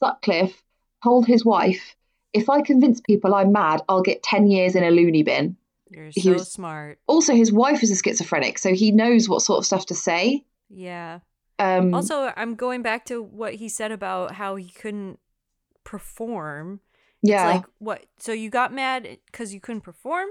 Sutcliffe 0.00 0.62
told 1.02 1.26
his 1.26 1.44
wife, 1.44 1.94
If 2.32 2.50
I 2.50 2.60
convince 2.60 3.00
people 3.00 3.34
I'm 3.34 3.52
mad, 3.52 3.82
I'll 3.88 4.02
get 4.02 4.22
10 4.22 4.48
years 4.48 4.74
in 4.74 4.82
a 4.82 4.90
loony 4.90 5.22
bin. 5.22 5.56
You're 5.90 6.12
so 6.12 6.32
was, 6.32 6.50
smart. 6.50 6.98
Also, 7.06 7.34
his 7.34 7.52
wife 7.52 7.82
is 7.82 7.90
a 7.90 7.96
schizophrenic, 7.96 8.58
so 8.58 8.74
he 8.74 8.90
knows 8.90 9.28
what 9.28 9.42
sort 9.42 9.58
of 9.58 9.66
stuff 9.66 9.86
to 9.86 9.94
say. 9.94 10.44
Yeah. 10.68 11.20
Um, 11.58 11.94
also, 11.94 12.32
I'm 12.36 12.54
going 12.54 12.82
back 12.82 13.04
to 13.06 13.22
what 13.22 13.54
he 13.54 13.68
said 13.68 13.92
about 13.92 14.32
how 14.32 14.56
he 14.56 14.70
couldn't 14.70 15.18
perform. 15.84 16.80
Yeah. 17.22 17.48
It's 17.48 17.56
like, 17.56 17.66
what? 17.78 18.06
So 18.18 18.32
you 18.32 18.50
got 18.50 18.72
mad 18.72 19.18
because 19.26 19.54
you 19.54 19.60
couldn't 19.60 19.82
perform, 19.82 20.28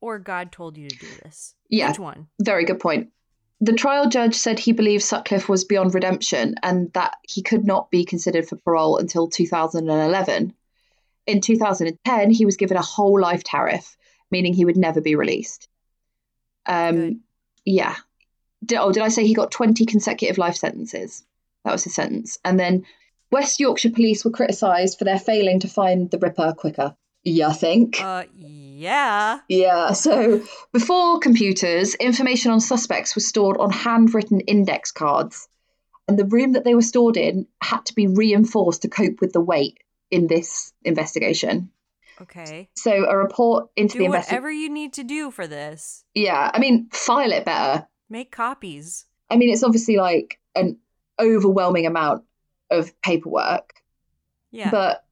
or 0.00 0.18
God 0.18 0.52
told 0.52 0.76
you 0.76 0.88
to 0.88 0.96
do 0.96 1.08
this? 1.22 1.54
Yeah. 1.68 1.88
Which 1.88 1.98
one? 1.98 2.28
Very 2.40 2.64
good 2.64 2.80
point. 2.80 3.08
The 3.60 3.72
trial 3.72 4.08
judge 4.08 4.36
said 4.36 4.60
he 4.60 4.72
believed 4.72 5.02
Sutcliffe 5.02 5.48
was 5.48 5.64
beyond 5.64 5.92
redemption 5.92 6.54
and 6.62 6.92
that 6.92 7.16
he 7.22 7.42
could 7.42 7.64
not 7.64 7.90
be 7.90 8.04
considered 8.04 8.48
for 8.48 8.54
parole 8.56 8.98
until 8.98 9.28
2011. 9.28 10.54
In 11.26 11.40
2010, 11.40 12.30
he 12.30 12.44
was 12.44 12.56
given 12.56 12.76
a 12.76 12.82
whole 12.82 13.20
life 13.20 13.42
tariff 13.42 13.96
meaning 14.30 14.54
he 14.54 14.64
would 14.64 14.76
never 14.76 15.00
be 15.00 15.14
released. 15.14 15.68
Um, 16.66 17.20
yeah. 17.64 17.96
Did, 18.64 18.78
oh, 18.78 18.92
did 18.92 19.02
I 19.02 19.08
say 19.08 19.26
he 19.26 19.34
got 19.34 19.50
20 19.50 19.86
consecutive 19.86 20.38
life 20.38 20.56
sentences? 20.56 21.24
That 21.64 21.72
was 21.72 21.84
his 21.84 21.94
sentence. 21.94 22.38
And 22.44 22.58
then 22.58 22.84
West 23.30 23.60
Yorkshire 23.60 23.90
police 23.90 24.24
were 24.24 24.30
criticised 24.30 24.98
for 24.98 25.04
their 25.04 25.18
failing 25.18 25.60
to 25.60 25.68
find 25.68 26.10
the 26.10 26.18
Ripper 26.18 26.54
quicker. 26.56 26.96
You 27.24 27.52
think? 27.52 28.00
Uh, 28.00 28.24
yeah. 28.34 29.40
Yeah. 29.48 29.92
So 29.92 30.42
before 30.72 31.18
computers, 31.18 31.94
information 31.96 32.52
on 32.52 32.60
suspects 32.60 33.14
was 33.14 33.28
stored 33.28 33.58
on 33.58 33.70
handwritten 33.70 34.40
index 34.40 34.92
cards, 34.92 35.48
and 36.06 36.18
the 36.18 36.24
room 36.24 36.52
that 36.52 36.64
they 36.64 36.74
were 36.74 36.82
stored 36.82 37.16
in 37.16 37.46
had 37.60 37.84
to 37.86 37.94
be 37.94 38.06
reinforced 38.06 38.82
to 38.82 38.88
cope 38.88 39.20
with 39.20 39.32
the 39.32 39.40
weight 39.40 39.78
in 40.10 40.26
this 40.26 40.72
investigation. 40.84 41.70
Okay. 42.20 42.68
So 42.74 42.90
a 42.90 43.16
report 43.16 43.70
into 43.76 43.94
do 43.94 43.98
the 44.00 44.04
investigation. 44.06 44.34
whatever 44.34 44.50
you 44.50 44.70
need 44.70 44.94
to 44.94 45.04
do 45.04 45.30
for 45.30 45.46
this. 45.46 46.04
Yeah, 46.14 46.50
I 46.52 46.58
mean, 46.58 46.88
file 46.92 47.32
it 47.32 47.44
better. 47.44 47.86
Make 48.08 48.32
copies. 48.32 49.04
I 49.30 49.36
mean, 49.36 49.52
it's 49.52 49.62
obviously 49.62 49.96
like 49.96 50.38
an 50.54 50.78
overwhelming 51.20 51.86
amount 51.86 52.24
of 52.70 53.00
paperwork. 53.02 53.72
Yeah. 54.50 54.70
But 54.70 55.04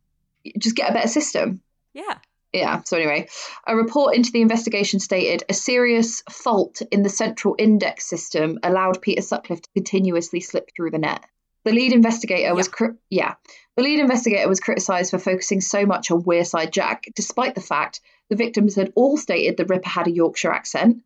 just 0.59 0.77
get 0.77 0.91
a 0.91 0.95
better 0.95 1.09
system. 1.09 1.61
Yeah. 1.93 2.19
Yeah. 2.53 2.83
So 2.85 2.97
anyway, 2.97 3.29
a 3.67 3.77
report 3.77 4.17
into 4.17 4.33
the 4.33 4.41
investigation 4.41 5.01
stated 5.01 5.45
a 5.49 5.55
serious 5.55 6.23
fault 6.31 6.81
in 6.91 7.03
the 7.03 7.09
central 7.09 7.55
index 7.59 8.09
system 8.09 8.59
allowed 8.63 9.03
Peter 9.03 9.23
Sutcliffe 9.23 9.63
to 9.63 9.69
continuously 9.75 10.41
slip 10.41 10.71
through 10.75 10.91
the 10.91 10.99
net. 10.99 11.25
The 11.67 11.73
lead 11.73 11.93
investigator 11.93 12.43
yeah. 12.43 12.53
was 12.53 12.71
yeah. 13.11 13.35
The 13.77 13.83
lead 13.83 13.99
investigator 13.99 14.49
was 14.49 14.61
criticised 14.61 15.11
for 15.11 15.19
focusing 15.19 15.61
so 15.61 15.85
much 15.85 16.13
on 16.13 16.23
Wearside 16.23 16.71
Jack, 16.71 17.09
despite 17.17 17.57
the 17.57 17.61
fact 17.61 18.01
the 18.31 18.37
victims 18.37 18.77
had 18.77 18.93
all 18.95 19.17
stated 19.17 19.57
the 19.57 19.65
Ripper 19.65 19.89
had 19.89 20.07
a 20.07 20.13
Yorkshire 20.13 20.53
accent, 20.53 21.03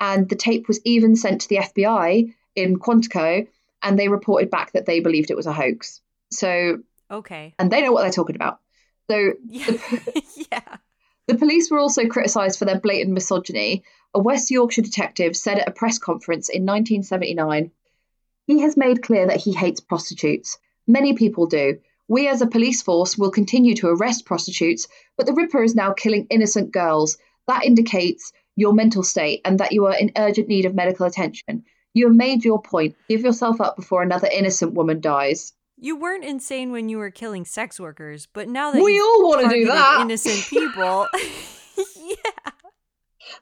and 0.00 0.28
the 0.28 0.36
tape 0.36 0.68
was 0.68 0.80
even 0.84 1.16
sent 1.16 1.40
to 1.40 1.48
the 1.48 1.56
FBI 1.56 2.32
in 2.54 2.78
Quantico, 2.78 3.48
and 3.82 3.98
they 3.98 4.06
reported 4.06 4.48
back 4.48 4.70
that 4.72 4.86
they 4.86 5.00
believed 5.00 5.32
it 5.32 5.36
was 5.36 5.46
a 5.46 5.52
hoax. 5.52 6.00
So 6.30 6.78
okay, 7.10 7.54
and 7.58 7.68
they 7.68 7.82
know 7.82 7.90
what 7.90 8.02
they're 8.02 8.12
talking 8.12 8.36
about. 8.36 8.60
So 9.10 9.32
yeah, 9.48 9.66
the, 9.70 10.46
yeah. 10.52 10.76
The 11.26 11.34
police 11.34 11.68
were 11.68 11.80
also 11.80 12.06
criticised 12.06 12.60
for 12.60 12.64
their 12.64 12.78
blatant 12.78 13.12
misogyny. 13.12 13.82
A 14.14 14.20
West 14.20 14.52
Yorkshire 14.52 14.82
detective 14.82 15.36
said 15.36 15.58
at 15.58 15.68
a 15.68 15.72
press 15.72 15.98
conference 15.98 16.48
in 16.48 16.64
1979 16.64 17.72
he 18.46 18.60
has 18.60 18.76
made 18.76 19.02
clear 19.02 19.26
that 19.26 19.40
he 19.40 19.52
hates 19.52 19.80
prostitutes. 19.80 20.58
Many 20.86 21.14
people 21.14 21.46
do. 21.46 21.78
We 22.08 22.28
as 22.28 22.40
a 22.40 22.46
police 22.46 22.82
force 22.82 23.18
will 23.18 23.30
continue 23.30 23.74
to 23.76 23.88
arrest 23.88 24.24
prostitutes, 24.24 24.86
but 25.16 25.26
the 25.26 25.32
Ripper 25.32 25.64
is 25.64 25.74
now 25.74 25.92
killing 25.92 26.26
innocent 26.30 26.70
girls. 26.70 27.18
That 27.48 27.64
indicates 27.64 28.32
your 28.54 28.72
mental 28.72 29.02
state 29.02 29.40
and 29.44 29.58
that 29.58 29.72
you 29.72 29.86
are 29.86 29.96
in 29.96 30.12
urgent 30.16 30.48
need 30.48 30.64
of 30.64 30.74
medical 30.74 31.06
attention. 31.06 31.64
You 31.94 32.06
have 32.06 32.16
made 32.16 32.44
your 32.44 32.60
point. 32.60 32.94
Give 33.08 33.22
yourself 33.22 33.60
up 33.60 33.74
before 33.74 34.02
another 34.02 34.28
innocent 34.32 34.74
woman 34.74 35.00
dies. 35.00 35.52
You 35.78 35.96
weren't 35.96 36.24
insane 36.24 36.72
when 36.72 36.88
you 36.88 36.98
were 36.98 37.10
killing 37.10 37.44
sex 37.44 37.80
workers, 37.80 38.26
but 38.32 38.48
now 38.48 38.70
that 38.70 38.82
we 38.82 39.00
all 39.00 39.28
want 39.28 39.50
to 39.50 39.54
do 39.54 39.66
that, 39.66 40.00
innocent 40.00 40.46
people. 40.48 41.06
yeah, 41.16 42.14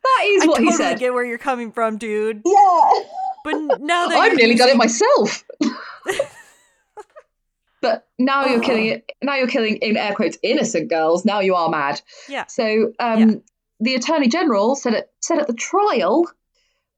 that 0.02 0.24
is 0.24 0.46
what 0.46 0.58
I 0.58 0.62
he 0.62 0.68
totally 0.68 0.72
said. 0.72 0.98
Get 0.98 1.12
where 1.12 1.24
you're 1.24 1.38
coming 1.38 1.70
from, 1.70 1.98
dude. 1.98 2.42
Yeah. 2.44 2.90
But 3.44 3.80
now 3.80 4.08
that 4.08 4.16
I've 4.16 4.36
nearly 4.36 4.54
done 4.54 4.70
it 4.70 4.76
myself. 4.76 5.44
but 7.82 8.08
now 8.18 8.46
you're 8.46 8.62
killing 8.62 8.86
it. 8.86 9.12
Now 9.22 9.36
you're 9.36 9.48
killing 9.48 9.76
in 9.76 9.98
air 9.98 10.14
quotes 10.14 10.38
innocent 10.42 10.88
girls. 10.88 11.26
Now 11.26 11.40
you 11.40 11.54
are 11.54 11.68
mad. 11.68 12.00
Yeah. 12.26 12.46
So 12.46 12.94
um, 12.98 13.20
yeah. 13.20 13.34
the 13.80 13.94
attorney 13.96 14.28
general 14.28 14.74
said 14.74 14.94
at 14.94 15.10
said 15.20 15.38
at 15.38 15.46
the 15.46 15.52
trial, 15.52 16.24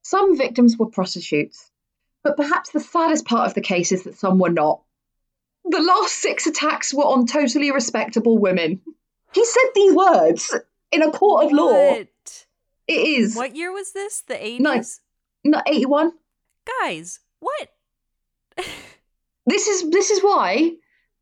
some 0.03 0.39
victims 0.39 0.77
were 0.79 0.87
prostitutes, 0.87 1.69
but 2.23 2.37
perhaps 2.37 2.71
the 2.71 2.81
saddest 2.81 3.27
part 3.27 3.49
of 3.49 3.55
the 3.55 3.61
case 3.61 3.91
is 3.91 4.05
that 4.05 4.17
some 4.17 4.39
were 4.39 4.51
not. 4.51 4.83
The 5.65 5.83
last 5.83 6.15
six 6.15 6.47
attacks 6.47 6.95
were 6.95 7.03
on 7.03 7.27
totally 7.27 7.73
respectable 7.73 8.39
women. 8.39 8.81
He 9.33 9.45
said 9.45 9.71
these 9.75 9.95
words 9.95 10.57
in 10.93 11.03
a 11.03 11.11
court 11.11 11.47
of 11.47 11.51
what? 11.51 11.61
law. 11.61 11.97
It 12.87 12.87
is. 12.87 13.35
What 13.35 13.57
year 13.57 13.73
was 13.73 13.93
this? 13.93 14.21
The 14.21 14.35
80s? 14.35 14.61
No, 14.61 14.83
no 15.45 15.63
81 15.67 16.13
guys, 16.81 17.21
what? 17.41 17.69
this 19.47 19.69
is 19.69 19.91
this 19.91 20.11
is 20.11 20.23
why 20.23 20.73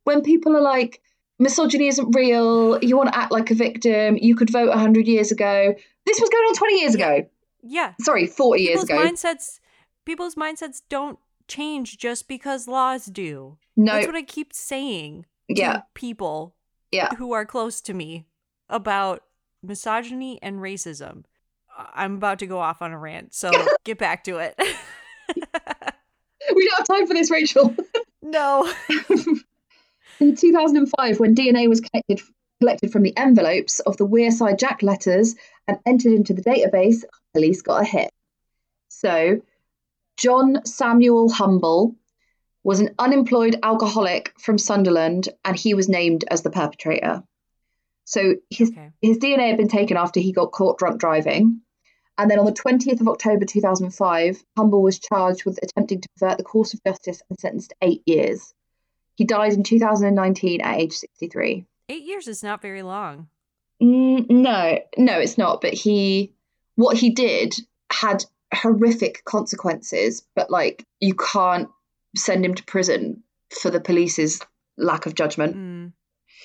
when 0.04 0.22
people 0.22 0.56
are 0.56 0.62
like 0.62 1.00
misogyny 1.38 1.88
isn't 1.88 2.14
real, 2.14 2.78
you 2.82 2.96
want 2.96 3.12
to 3.12 3.18
act 3.18 3.32
like 3.32 3.50
a 3.50 3.54
victim, 3.54 4.16
you 4.20 4.36
could 4.36 4.50
vote 4.50 4.68
100 4.68 5.06
years 5.06 5.32
ago. 5.32 5.74
This 6.06 6.20
was 6.20 6.30
going 6.30 6.44
on 6.44 6.54
20 6.54 6.80
years 6.80 6.94
ago. 6.94 7.28
Yeah. 7.62 7.94
Sorry, 8.00 8.26
40 8.26 8.66
people's 8.66 8.88
years 8.88 9.00
ago. 9.00 9.10
Mindsets 9.10 9.60
people's 10.04 10.34
mindsets 10.34 10.82
don't 10.88 11.18
change 11.48 11.98
just 11.98 12.28
because 12.28 12.68
laws 12.68 13.06
do. 13.06 13.58
No. 13.76 13.94
That's 13.94 14.06
what 14.06 14.16
I 14.16 14.22
keep 14.22 14.52
saying 14.52 15.26
yeah. 15.48 15.82
people 15.94 16.54
yeah. 16.90 17.14
who 17.16 17.32
are 17.32 17.44
close 17.44 17.80
to 17.82 17.94
me 17.94 18.26
about 18.68 19.22
misogyny 19.62 20.38
and 20.42 20.60
racism. 20.60 21.24
I'm 21.76 22.14
about 22.14 22.38
to 22.38 22.46
go 22.46 22.60
off 22.60 22.82
on 22.82 22.92
a 22.92 22.98
rant, 22.98 23.34
so 23.34 23.50
get 23.84 23.98
back 23.98 24.24
to 24.24 24.38
it. 24.38 24.58
we 26.54 26.68
don't 26.68 26.76
have 26.78 26.86
time 26.86 27.06
for 27.06 27.14
this, 27.14 27.30
Rachel. 27.30 27.74
No. 28.22 28.70
In 30.20 30.36
2005, 30.36 31.20
when 31.20 31.34
DNA 31.34 31.68
was 31.68 31.80
collected, 31.80 32.20
collected 32.60 32.92
from 32.92 33.02
the 33.02 33.16
envelopes 33.16 33.80
of 33.80 33.96
the 33.96 34.06
Wearside 34.06 34.58
Jack 34.58 34.82
letters 34.82 35.34
and 35.66 35.78
entered 35.86 36.12
into 36.12 36.32
the 36.32 36.42
database, 36.42 37.04
police 37.32 37.62
got 37.62 37.82
a 37.82 37.84
hit. 37.84 38.10
So, 38.88 39.40
John 40.16 40.64
Samuel 40.64 41.30
Humble 41.30 41.96
was 42.62 42.80
an 42.80 42.94
unemployed 42.98 43.58
alcoholic 43.62 44.32
from 44.38 44.56
Sunderland, 44.56 45.28
and 45.44 45.58
he 45.58 45.74
was 45.74 45.88
named 45.88 46.24
as 46.30 46.42
the 46.42 46.50
perpetrator. 46.50 47.22
So 48.04 48.34
his 48.50 48.70
okay. 48.70 48.90
his 49.00 49.18
DNA 49.18 49.48
had 49.48 49.56
been 49.56 49.68
taken 49.68 49.96
after 49.96 50.20
he 50.20 50.32
got 50.32 50.52
caught 50.52 50.78
drunk 50.78 51.00
driving. 51.00 51.60
And 52.16 52.30
then 52.30 52.38
on 52.38 52.44
the 52.44 52.52
20th 52.52 53.00
of 53.00 53.08
October 53.08 53.44
2005, 53.44 54.44
Humble 54.56 54.82
was 54.82 54.98
charged 54.98 55.44
with 55.44 55.58
attempting 55.62 56.00
to 56.00 56.08
pervert 56.16 56.38
the 56.38 56.44
course 56.44 56.72
of 56.72 56.82
justice 56.84 57.22
and 57.28 57.38
sentenced 57.38 57.70
to 57.70 57.76
eight 57.82 58.02
years. 58.06 58.54
He 59.16 59.24
died 59.24 59.52
in 59.52 59.62
2019 59.62 60.60
at 60.60 60.76
age 60.76 60.92
63. 60.92 61.66
Eight 61.88 62.02
years 62.02 62.28
is 62.28 62.42
not 62.42 62.62
very 62.62 62.82
long. 62.82 63.28
Mm, 63.82 64.30
no, 64.30 64.78
no, 64.96 65.18
it's 65.18 65.38
not. 65.38 65.60
But 65.60 65.74
he, 65.74 66.32
what 66.76 66.96
he 66.96 67.10
did 67.10 67.54
had 67.90 68.24
horrific 68.54 69.24
consequences, 69.24 70.24
but 70.34 70.50
like 70.50 70.84
you 71.00 71.14
can't 71.14 71.68
send 72.16 72.44
him 72.44 72.54
to 72.54 72.64
prison 72.64 73.22
for 73.60 73.70
the 73.70 73.80
police's 73.80 74.40
lack 74.76 75.06
of 75.06 75.14
judgment. 75.14 75.56
Mm. 75.56 75.92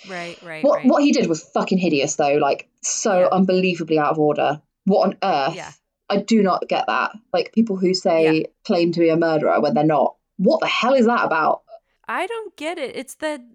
Right, 0.09 0.41
right. 0.43 0.63
What 0.63 0.77
right. 0.77 0.85
what 0.87 1.03
he 1.03 1.11
did 1.11 1.27
was 1.27 1.43
fucking 1.43 1.77
hideous 1.77 2.15
though, 2.15 2.35
like 2.35 2.69
so 2.81 3.21
yeah. 3.21 3.27
unbelievably 3.31 3.99
out 3.99 4.11
of 4.11 4.19
order. 4.19 4.61
What 4.89 5.05
on 5.05 5.17
earth? 5.23 5.55
Yeah. 5.55 5.71
I 6.09 6.17
do 6.17 6.41
not 6.41 6.67
get 6.67 6.85
that. 6.87 7.11
Like 7.31 7.53
people 7.53 7.77
who 7.77 7.93
say 7.93 8.39
yeah. 8.39 8.43
claim 8.65 8.91
to 8.93 8.99
be 8.99 9.09
a 9.09 9.15
murderer 9.15 9.61
when 9.61 9.75
they're 9.75 9.83
not. 9.83 10.15
What 10.37 10.59
the 10.59 10.67
hell 10.67 10.95
is 10.95 11.05
that 11.05 11.25
about? 11.25 11.61
I 12.07 12.25
don't 12.25 12.55
get 12.55 12.79
it. 12.79 12.95
It's 12.95 13.15
the 13.15 13.45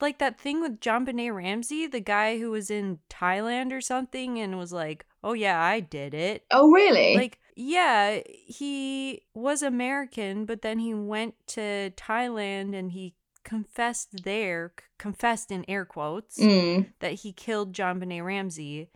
like 0.00 0.18
that 0.18 0.38
thing 0.38 0.60
with 0.60 0.80
John 0.80 1.06
JonBenét 1.06 1.34
Ramsey, 1.34 1.86
the 1.86 2.00
guy 2.00 2.38
who 2.38 2.50
was 2.50 2.70
in 2.70 2.98
Thailand 3.08 3.72
or 3.72 3.80
something 3.80 4.38
and 4.38 4.58
was 4.58 4.72
like, 4.72 5.06
"Oh 5.22 5.32
yeah, 5.32 5.62
I 5.62 5.80
did 5.80 6.12
it." 6.12 6.44
Oh 6.50 6.70
really? 6.70 7.16
Like 7.16 7.38
yeah, 7.56 8.20
he 8.26 9.22
was 9.32 9.62
American, 9.62 10.44
but 10.44 10.60
then 10.60 10.80
he 10.80 10.92
went 10.92 11.34
to 11.48 11.90
Thailand 11.96 12.74
and 12.74 12.92
he 12.92 13.14
confessed 13.44 14.24
there, 14.24 14.72
confessed 14.98 15.50
in 15.50 15.64
air 15.68 15.84
quotes, 15.86 16.38
mm. 16.38 16.86
that 17.00 17.12
he 17.14 17.32
killed 17.32 17.72
John 17.72 18.00
JonBenét 18.00 18.24
Ramsey. 18.24 18.90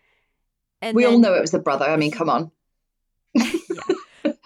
And 0.81 0.95
we 0.95 1.05
all 1.05 1.19
know 1.19 1.35
it 1.35 1.41
was 1.41 1.51
the 1.51 1.59
brother. 1.59 1.85
I 1.85 1.97
mean, 1.97 2.11
come 2.11 2.31
on. 2.31 2.51
yeah. 3.35 3.53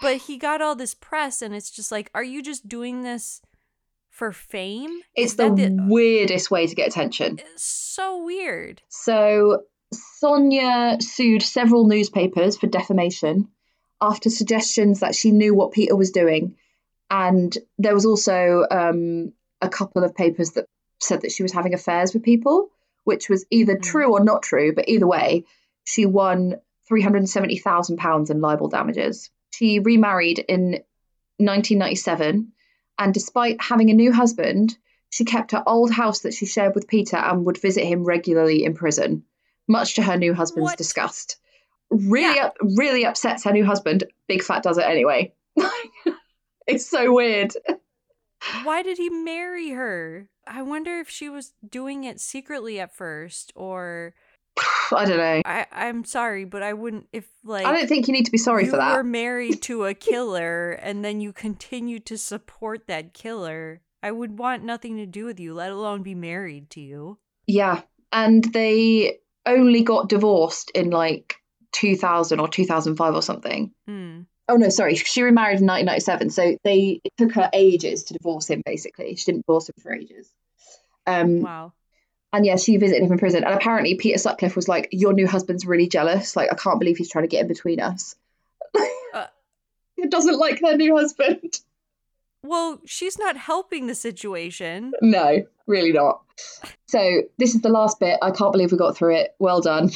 But 0.01 0.17
he 0.17 0.37
got 0.37 0.61
all 0.61 0.75
this 0.75 0.93
press, 0.93 1.41
and 1.41 1.55
it's 1.55 1.71
just 1.71 1.91
like, 1.91 2.11
are 2.13 2.23
you 2.23 2.41
just 2.43 2.67
doing 2.67 3.03
this 3.03 3.41
for 4.09 4.31
fame? 4.31 5.01
It's 5.15 5.35
the, 5.35 5.49
the, 5.49 5.75
weirdest 5.87 6.51
way 6.51 6.67
to 6.67 6.75
get 6.75 6.87
attention. 6.87 7.39
It's 7.39 7.63
so 7.63 8.23
weird. 8.23 8.81
So 8.89 9.63
Sonia 9.93 10.97
sued 10.99 11.41
several 11.41 11.87
newspapers 11.87 12.57
for 12.57 12.67
defamation 12.67 13.47
after 14.01 14.29
suggestions 14.29 14.99
that 14.99 15.15
she 15.15 15.31
knew 15.31 15.55
what 15.55 15.71
Peter 15.71 15.95
was 15.95 16.11
doing. 16.11 16.55
And 17.09 17.57
there 17.77 17.93
was 17.93 18.05
also 18.05 18.65
um, 18.69 19.33
a 19.61 19.69
couple 19.69 20.03
of 20.03 20.15
papers 20.15 20.51
that 20.51 20.65
said 20.99 21.21
that 21.21 21.31
she 21.31 21.43
was 21.43 21.53
having 21.53 21.73
affairs 21.73 22.13
with 22.13 22.23
people, 22.23 22.69
which 23.03 23.29
was 23.29 23.45
either 23.49 23.75
mm. 23.75 23.81
true 23.81 24.11
or 24.13 24.23
not 24.23 24.43
true. 24.43 24.73
But 24.75 24.89
either 24.89 25.07
way, 25.07 25.45
she 25.83 26.05
won 26.05 26.55
£370,000 26.91 28.29
in 28.29 28.41
libel 28.41 28.69
damages. 28.69 29.29
She 29.51 29.79
remarried 29.79 30.39
in 30.39 30.83
1997, 31.37 32.51
and 32.97 33.13
despite 33.13 33.61
having 33.61 33.89
a 33.89 33.93
new 33.93 34.11
husband, 34.11 34.77
she 35.09 35.25
kept 35.25 35.51
her 35.51 35.63
old 35.67 35.91
house 35.91 36.21
that 36.21 36.33
she 36.33 36.45
shared 36.45 36.75
with 36.75 36.87
Peter 36.87 37.17
and 37.17 37.45
would 37.45 37.59
visit 37.59 37.85
him 37.85 38.03
regularly 38.03 38.63
in 38.63 38.73
prison, 38.73 39.23
much 39.67 39.95
to 39.95 40.01
her 40.01 40.17
new 40.17 40.33
husband's 40.33 40.71
what? 40.71 40.77
disgust. 40.77 41.37
Really, 41.89 42.35
yeah. 42.35 42.49
really 42.61 43.05
upsets 43.05 43.43
her 43.43 43.51
new 43.51 43.65
husband. 43.65 44.05
Big 44.27 44.43
Fat 44.43 44.63
does 44.63 44.77
it 44.79 44.85
anyway. 44.85 45.33
it's 46.67 46.87
so 46.89 47.13
weird. 47.13 47.53
Why 48.63 48.81
did 48.81 48.97
he 48.97 49.09
marry 49.09 49.69
her? 49.69 50.29
I 50.47 50.61
wonder 50.63 50.99
if 50.99 51.09
she 51.09 51.29
was 51.29 51.53
doing 51.67 52.03
it 52.03 52.19
secretly 52.19 52.79
at 52.79 52.95
first 52.95 53.53
or 53.55 54.13
I 54.91 55.05
don't 55.05 55.17
know. 55.17 55.41
I, 55.45 55.65
I'm 55.71 56.05
sorry, 56.05 56.45
but 56.45 56.63
I 56.63 56.73
wouldn't 56.73 57.07
if 57.11 57.25
like 57.43 57.65
I 57.65 57.71
don't 57.71 57.87
think 57.87 58.07
you 58.07 58.13
need 58.13 58.25
to 58.25 58.31
be 58.31 58.37
sorry 58.37 58.65
for 58.65 58.77
that. 58.77 58.91
You 58.91 58.97
were 58.97 59.03
married 59.03 59.61
to 59.63 59.85
a 59.85 59.93
killer 59.93 60.71
and 60.71 61.03
then 61.03 61.21
you 61.21 61.33
continue 61.33 61.99
to 61.99 62.17
support 62.17 62.87
that 62.87 63.13
killer. 63.13 63.81
I 64.01 64.11
would 64.11 64.37
want 64.37 64.63
nothing 64.63 64.97
to 64.97 65.05
do 65.05 65.25
with 65.25 65.39
you, 65.39 65.53
let 65.53 65.71
alone 65.71 66.03
be 66.03 66.15
married 66.15 66.69
to 66.71 66.81
you. 66.81 67.19
Yeah. 67.47 67.81
And 68.11 68.43
they 68.43 69.19
only 69.45 69.81
got 69.81 70.09
divorced 70.09 70.71
in 70.75 70.89
like 70.89 71.35
2000 71.71 72.39
or 72.39 72.47
2005 72.47 73.15
or 73.15 73.21
something. 73.21 73.71
Mm. 73.89 74.25
Oh 74.49 74.57
no, 74.57 74.69
sorry. 74.69 74.95
She 74.95 75.21
remarried 75.21 75.59
in 75.59 75.67
1997. 75.67 76.29
So 76.29 76.57
they 76.63 76.99
it 77.03 77.13
took 77.17 77.33
her 77.33 77.49
ages 77.53 78.03
to 78.05 78.13
divorce 78.13 78.49
him. 78.49 78.61
Basically, 78.65 79.15
she 79.15 79.31
didn't 79.31 79.45
divorce 79.47 79.69
him 79.69 79.75
for 79.81 79.93
ages. 79.93 80.29
Um, 81.07 81.41
wow. 81.41 81.73
And 82.33 82.45
yeah, 82.45 82.55
she 82.55 82.77
visited 82.77 83.03
him 83.03 83.11
in 83.11 83.19
prison. 83.19 83.43
And 83.43 83.53
apparently, 83.53 83.93
Peter 83.95 84.17
Sutcliffe 84.17 84.55
was 84.55 84.67
like, 84.67 84.89
"Your 84.91 85.13
new 85.13 85.27
husband's 85.27 85.67
really 85.67 85.87
jealous. 85.87 86.35
Like, 86.35 86.51
I 86.51 86.55
can't 86.55 86.79
believe 86.79 86.97
he's 86.97 87.11
trying 87.11 87.23
to 87.25 87.29
get 87.29 87.41
in 87.41 87.47
between 87.47 87.79
us." 87.79 88.15
uh, 89.13 89.27
he 89.95 90.07
doesn't 90.07 90.39
like 90.39 90.59
her 90.61 90.75
new 90.75 90.97
husband. 90.97 91.59
Well, 92.41 92.81
she's 92.85 93.17
not 93.19 93.37
helping 93.37 93.87
the 93.87 93.95
situation. 93.95 94.93
No, 95.01 95.45
really 95.67 95.93
not. 95.93 96.23
So 96.87 97.21
this 97.37 97.55
is 97.55 97.61
the 97.61 97.69
last 97.69 97.99
bit. 97.99 98.17
I 98.21 98.31
can't 98.31 98.51
believe 98.51 98.71
we 98.71 98.77
got 98.77 98.97
through 98.97 99.15
it. 99.15 99.35
Well 99.39 99.61
done. 99.61 99.91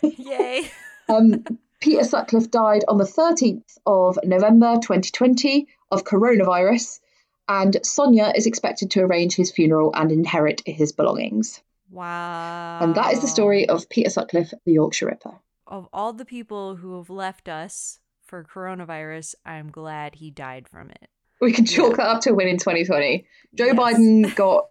Yay. 0.00 0.70
um, 1.08 1.44
Peter 1.80 2.04
Sutcliffe 2.04 2.50
died 2.50 2.84
on 2.88 2.96
the 2.96 3.04
13th 3.04 3.76
of 3.84 4.18
November 4.24 4.76
2020 4.76 5.66
of 5.90 6.04
coronavirus 6.04 7.00
and 7.48 7.76
Sonia 7.82 8.32
is 8.34 8.46
expected 8.46 8.90
to 8.92 9.02
arrange 9.02 9.34
his 9.34 9.52
funeral 9.52 9.92
and 9.94 10.10
inherit 10.10 10.62
his 10.66 10.92
belongings. 10.92 11.60
Wow. 11.90 12.78
And 12.80 12.94
that 12.94 13.12
is 13.12 13.20
the 13.20 13.28
story 13.28 13.68
of 13.68 13.88
Peter 13.88 14.10
Sutcliffe, 14.10 14.52
the 14.64 14.72
Yorkshire 14.72 15.06
Ripper. 15.06 15.38
Of 15.66 15.88
all 15.92 16.12
the 16.12 16.24
people 16.24 16.76
who 16.76 16.96
have 16.98 17.10
left 17.10 17.48
us 17.48 18.00
for 18.22 18.44
coronavirus, 18.44 19.34
I'm 19.44 19.70
glad 19.70 20.16
he 20.16 20.30
died 20.30 20.68
from 20.68 20.90
it. 20.90 21.08
We 21.40 21.52
can 21.52 21.66
chalk 21.66 21.90
yeah. 21.90 21.96
that 21.96 22.06
up 22.06 22.20
to 22.22 22.30
a 22.30 22.34
win 22.34 22.48
in 22.48 22.58
2020. 22.58 23.26
Joe 23.54 23.66
yes. 23.66 23.76
Biden 23.76 24.34
got 24.34 24.68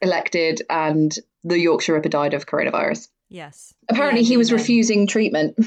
elected 0.00 0.62
and 0.68 1.16
the 1.44 1.58
Yorkshire 1.58 1.94
Ripper 1.94 2.08
died 2.08 2.34
of 2.34 2.46
coronavirus. 2.46 3.08
Yes. 3.28 3.74
Apparently, 3.88 4.22
yeah, 4.22 4.28
he 4.28 4.36
was 4.36 4.52
refusing 4.52 5.06
treatment. 5.06 5.58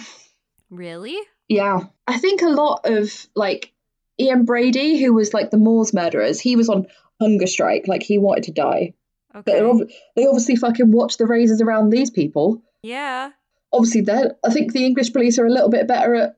Really? 0.70 1.18
Yeah. 1.48 1.82
I 2.08 2.18
think 2.18 2.42
a 2.42 2.50
lot 2.50 2.82
of 2.86 3.28
like 3.36 3.74
Ian 4.20 4.46
Brady, 4.46 5.04
who 5.04 5.14
was 5.14 5.34
like 5.34 5.52
the 5.52 5.58
Moors 5.58 5.94
murderers, 5.94 6.40
he 6.40 6.56
was 6.56 6.70
on 6.70 6.88
hunger 7.20 7.48
strike. 7.48 7.88
Like 7.88 8.04
he 8.04 8.18
wanted 8.18 8.46
to 8.46 8.52
die. 8.52 8.94
Okay. 9.36 9.62
But 9.62 9.90
they 10.16 10.28
obviously 10.28 10.56
fucking 10.56 10.92
watch 10.92 11.18
the 11.18 11.26
razors 11.26 11.62
around 11.62 11.90
these 11.90 12.10
people. 12.10 12.62
Yeah. 12.84 13.32
Obviously, 13.74 14.02
then 14.02 14.32
I 14.46 14.52
think 14.52 14.74
the 14.74 14.86
English 14.86 15.14
police 15.14 15.40
are 15.40 15.46
a 15.46 15.52
little 15.52 15.70
bit 15.70 15.88
better 15.88 16.16
at 16.16 16.38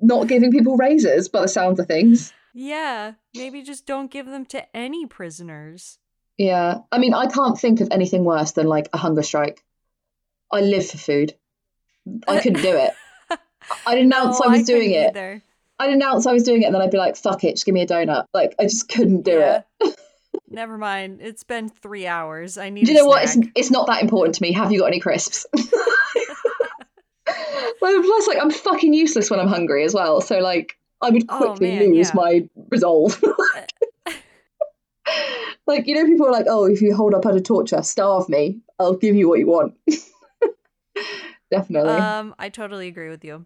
not 0.00 0.26
giving 0.26 0.50
people 0.50 0.76
razors, 0.76 1.28
by 1.28 1.42
the 1.42 1.48
sounds 1.48 1.78
of 1.78 1.86
things. 1.86 2.32
Yeah, 2.54 3.14
maybe 3.34 3.62
just 3.62 3.86
don't 3.86 4.10
give 4.10 4.26
them 4.26 4.44
to 4.46 4.76
any 4.76 5.06
prisoners. 5.06 5.98
Yeah, 6.36 6.78
I 6.90 6.98
mean, 6.98 7.14
I 7.14 7.26
can't 7.26 7.58
think 7.58 7.80
of 7.80 7.88
anything 7.90 8.24
worse 8.24 8.52
than 8.52 8.66
like 8.66 8.88
a 8.92 8.98
hunger 8.98 9.22
strike. 9.22 9.64
I 10.52 10.60
live 10.60 10.86
for 10.88 10.98
food. 10.98 11.34
I 12.28 12.40
couldn't 12.40 12.62
do 12.62 12.76
it. 12.76 12.92
I'd 13.86 13.98
announce 13.98 14.40
no, 14.40 14.46
I 14.46 14.50
was 14.50 14.60
I 14.62 14.64
doing 14.64 14.90
it. 14.90 15.10
Either. 15.10 15.42
I'd 15.78 15.92
announce 15.92 16.26
I 16.26 16.32
was 16.32 16.42
doing 16.42 16.62
it 16.62 16.66
and 16.66 16.74
then 16.74 16.82
I'd 16.82 16.90
be 16.90 16.98
like, 16.98 17.16
fuck 17.16 17.44
it, 17.44 17.52
just 17.52 17.64
give 17.64 17.74
me 17.74 17.82
a 17.82 17.86
donut. 17.86 18.26
Like, 18.34 18.54
I 18.58 18.64
just 18.64 18.88
couldn't 18.88 19.22
do 19.22 19.32
yeah. 19.32 19.62
it. 19.80 19.96
Never 20.52 20.78
mind. 20.78 21.20
It's 21.22 21.44
been 21.44 21.68
three 21.68 22.06
hours. 22.06 22.58
I 22.58 22.70
need 22.70 22.86
Do 22.86 22.92
you 22.92 22.98
know 22.98 23.06
what? 23.06 23.24
It's, 23.24 23.36
it's 23.54 23.70
not 23.70 23.86
that 23.86 24.02
important 24.02 24.34
to 24.36 24.42
me. 24.42 24.52
Have 24.52 24.70
you 24.70 24.80
got 24.80 24.86
any 24.86 25.00
crisps? 25.00 25.46
well, 27.80 28.02
plus, 28.02 28.28
like, 28.28 28.38
I'm 28.40 28.50
fucking 28.50 28.94
useless 28.94 29.30
when 29.30 29.40
I'm 29.40 29.48
hungry 29.48 29.84
as 29.84 29.94
well. 29.94 30.20
So, 30.20 30.40
like, 30.40 30.78
I 31.00 31.10
would 31.10 31.24
oh, 31.28 31.36
quickly 31.36 31.72
oh, 31.72 31.80
man, 31.80 31.94
lose 31.94 32.08
yeah. 32.08 32.14
my 32.14 32.48
resolve. 32.70 33.22
like, 35.66 35.86
you 35.86 35.94
know, 35.94 36.06
people 36.06 36.26
are 36.26 36.32
like, 36.32 36.46
oh, 36.48 36.66
if 36.66 36.82
you 36.82 36.94
hold 36.94 37.14
up 37.14 37.26
under 37.26 37.40
torture, 37.40 37.82
starve 37.82 38.28
me. 38.28 38.60
I'll 38.78 38.94
give 38.94 39.16
you 39.16 39.28
what 39.28 39.38
you 39.38 39.46
want. 39.46 39.74
Definitely. 41.50 41.90
Um, 41.90 42.34
I 42.38 42.48
totally 42.48 42.88
agree 42.88 43.10
with 43.10 43.24
you. 43.24 43.44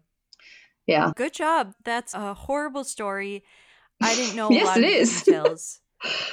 Yeah. 0.86 1.12
Good 1.16 1.32
job. 1.32 1.74
That's 1.84 2.14
a 2.14 2.34
horrible 2.34 2.84
story. 2.84 3.42
I 4.00 4.14
didn't 4.14 4.36
know 4.36 4.50
yes, 4.50 4.76
it 4.76 4.84
is. 4.84 5.22
details. 5.22 5.80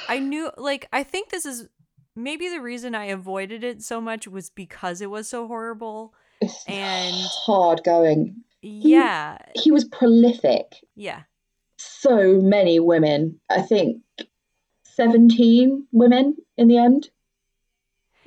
I 0.10 0.20
knew 0.20 0.52
like 0.58 0.88
I 0.94 1.04
think 1.04 1.30
this 1.30 1.46
is 1.46 1.68
maybe 2.16 2.50
the 2.50 2.62
reason 2.62 2.94
I 2.96 3.06
avoided 3.06 3.64
it 3.64 3.82
so 3.82 4.00
much 4.02 4.28
was 4.28 4.50
because 4.50 5.02
it 5.02 5.10
was 5.10 5.28
so 5.30 5.48
horrible 5.48 6.14
It's 6.42 6.64
and 6.68 7.16
hard 7.46 7.84
going. 7.84 8.44
yeah, 8.62 9.38
He 9.56 9.72
was 9.72 9.86
prolific. 9.86 10.76
yeah. 10.96 11.24
So 11.78 12.40
many 12.42 12.80
women. 12.80 13.40
I 13.50 13.62
think 13.62 14.02
17 14.96 15.88
women 15.92 16.36
in 16.58 16.68
the 16.68 16.78
end. 16.78 17.10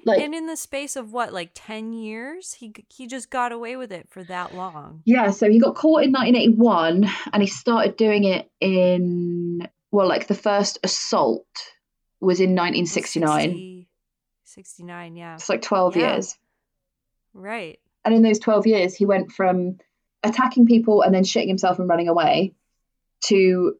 Like, 0.04 0.20
And 0.20 0.34
in 0.34 0.46
the 0.46 0.56
space 0.56 0.94
of 0.94 1.12
what, 1.12 1.32
like 1.32 1.50
10 1.54 1.92
years, 1.92 2.54
he 2.54 2.72
he 2.88 3.06
just 3.08 3.28
got 3.28 3.50
away 3.50 3.76
with 3.76 3.90
it 3.90 4.08
for 4.08 4.22
that 4.24 4.54
long. 4.54 5.02
yeah, 5.04 5.30
so 5.32 5.50
he 5.50 5.58
got 5.58 5.74
caught 5.74 6.04
in 6.04 6.12
1981 6.12 7.08
and 7.32 7.42
he 7.42 7.48
started 7.48 7.96
doing 7.96 8.22
it 8.24 8.48
in, 8.60 9.66
well, 9.96 10.06
like 10.08 10.26
the 10.26 10.34
first 10.34 10.78
assault 10.84 11.46
was 12.20 12.38
in 12.40 12.50
1969. 12.50 13.40
60 13.50 13.88
69, 14.44 15.16
yeah. 15.16 15.34
It's 15.34 15.48
like 15.48 15.62
12 15.62 15.96
Yeah. 15.96 16.12
years. 16.14 16.36
Right. 17.32 17.78
And 18.04 18.14
in 18.14 18.22
those 18.22 18.38
12 18.38 18.66
years, 18.66 18.94
he 18.94 19.06
went 19.06 19.32
from 19.32 19.78
attacking 20.22 20.66
people 20.66 21.02
and 21.02 21.14
then 21.14 21.24
shitting 21.24 21.48
himself 21.48 21.78
and 21.78 21.88
running 21.88 22.08
away 22.08 22.54
to 23.24 23.76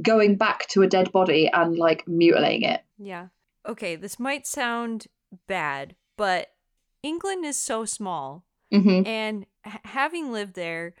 going 0.00 0.36
back 0.36 0.66
to 0.68 0.82
a 0.82 0.86
dead 0.88 1.12
body 1.12 1.48
and 1.52 1.76
like 1.76 2.06
mutilating 2.08 2.62
it. 2.62 2.82
Yeah. 2.98 3.28
Okay, 3.66 3.96
this 3.96 4.18
might 4.18 4.46
sound 4.46 5.06
bad, 5.46 5.94
but 6.16 6.48
England 7.02 7.44
is 7.44 7.56
so 7.58 7.84
small. 7.84 8.44
hmm 8.72 9.02
And 9.06 9.46
h- 9.66 9.80
having 9.84 10.32
lived 10.32 10.54
there, 10.54 10.94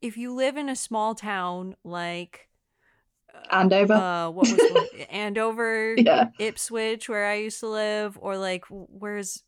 if 0.00 0.16
you 0.16 0.34
live 0.34 0.56
in 0.56 0.68
a 0.68 0.76
small 0.76 1.14
town 1.14 1.74
like 1.84 2.45
Andover. 3.50 3.94
uh 3.94 4.30
what 4.30 4.48
was 4.50 4.60
Andover, 5.10 5.94
yeah. 5.96 6.30
Ipswich 6.38 7.08
where 7.08 7.26
I 7.26 7.34
used 7.34 7.60
to 7.60 7.68
live 7.68 8.18
or 8.20 8.36
like 8.36 8.64
where's 8.68 9.42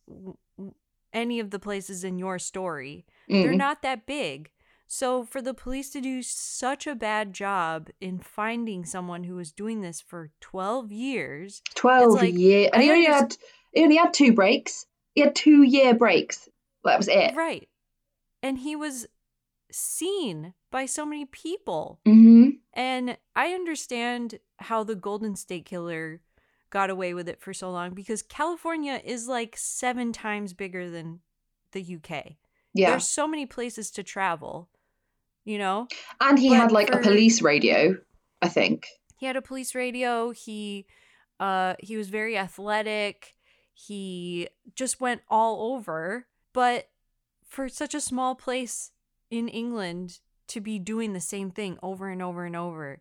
any 1.12 1.40
of 1.40 1.50
the 1.50 1.58
places 1.58 2.04
in 2.04 2.18
your 2.18 2.38
story, 2.38 3.04
they're 3.28 3.52
Mm. 3.54 3.56
not 3.56 3.82
that 3.82 4.06
big. 4.06 4.50
So 4.86 5.22
for 5.24 5.42
the 5.42 5.52
police 5.54 5.90
to 5.90 6.00
do 6.00 6.22
such 6.22 6.86
a 6.86 6.94
bad 6.94 7.34
job 7.34 7.88
in 8.00 8.18
finding 8.20 8.84
someone 8.86 9.24
who 9.24 9.34
was 9.36 9.52
doing 9.52 9.82
this 9.82 10.00
for 10.00 10.30
12 10.40 10.90
years, 10.92 11.60
12 11.74 12.12
like, 12.14 12.34
years. 12.34 12.70
And 12.72 12.82
he 12.82 12.90
only, 12.90 13.04
had, 13.04 13.36
he 13.74 13.82
only 13.84 13.96
had 13.96 14.14
two 14.14 14.32
breaks. 14.32 14.86
He 15.14 15.20
had 15.20 15.34
two 15.34 15.62
year 15.62 15.92
breaks. 15.94 16.48
That 16.84 16.96
was 16.98 17.08
it. 17.08 17.34
right. 17.36 17.68
And 18.42 18.58
he 18.58 18.76
was 18.76 19.06
seen 19.70 20.54
by 20.70 20.86
so 20.86 21.04
many 21.06 21.24
people. 21.24 22.00
hmm 22.04 22.50
And 22.74 23.16
I 23.34 23.52
understand 23.52 24.38
how 24.58 24.84
the 24.84 24.94
Golden 24.94 25.36
State 25.36 25.64
Killer 25.64 26.20
got 26.70 26.90
away 26.90 27.14
with 27.14 27.28
it 27.28 27.40
for 27.40 27.54
so 27.54 27.70
long 27.70 27.94
because 27.94 28.22
California 28.22 29.00
is 29.04 29.26
like 29.28 29.56
7 29.56 30.12
times 30.12 30.52
bigger 30.52 30.90
than 30.90 31.20
the 31.72 31.80
UK. 31.96 32.36
Yeah. 32.74 32.90
There's 32.90 33.08
so 33.08 33.26
many 33.26 33.46
places 33.46 33.90
to 33.92 34.02
travel, 34.02 34.68
you 35.44 35.56
know? 35.58 35.88
And 36.20 36.38
he 36.38 36.50
but 36.50 36.56
had 36.56 36.72
like 36.72 36.90
for- 36.92 36.98
a 36.98 37.02
police 37.02 37.40
radio, 37.42 37.96
I 38.42 38.48
think. 38.48 38.86
he 39.16 39.26
had 39.26 39.36
a 39.36 39.42
police 39.42 39.74
radio 39.74 40.30
he 40.30 40.86
uh 41.40 41.74
he 41.80 41.96
was 41.96 42.08
very 42.08 42.36
athletic 42.38 43.34
he 43.74 44.46
just 44.76 45.00
went 45.00 45.22
all 45.28 45.72
over 45.74 46.26
but 46.52 46.88
for 47.44 47.68
such 47.68 47.94
a 47.94 48.00
small 48.00 48.34
place 48.36 48.92
in 49.30 49.48
england 49.48 50.20
to 50.48 50.60
be 50.60 50.78
doing 50.78 51.12
the 51.12 51.20
same 51.20 51.50
thing 51.50 51.78
over 51.82 52.08
and 52.08 52.22
over 52.22 52.44
and 52.44 52.56
over 52.56 53.00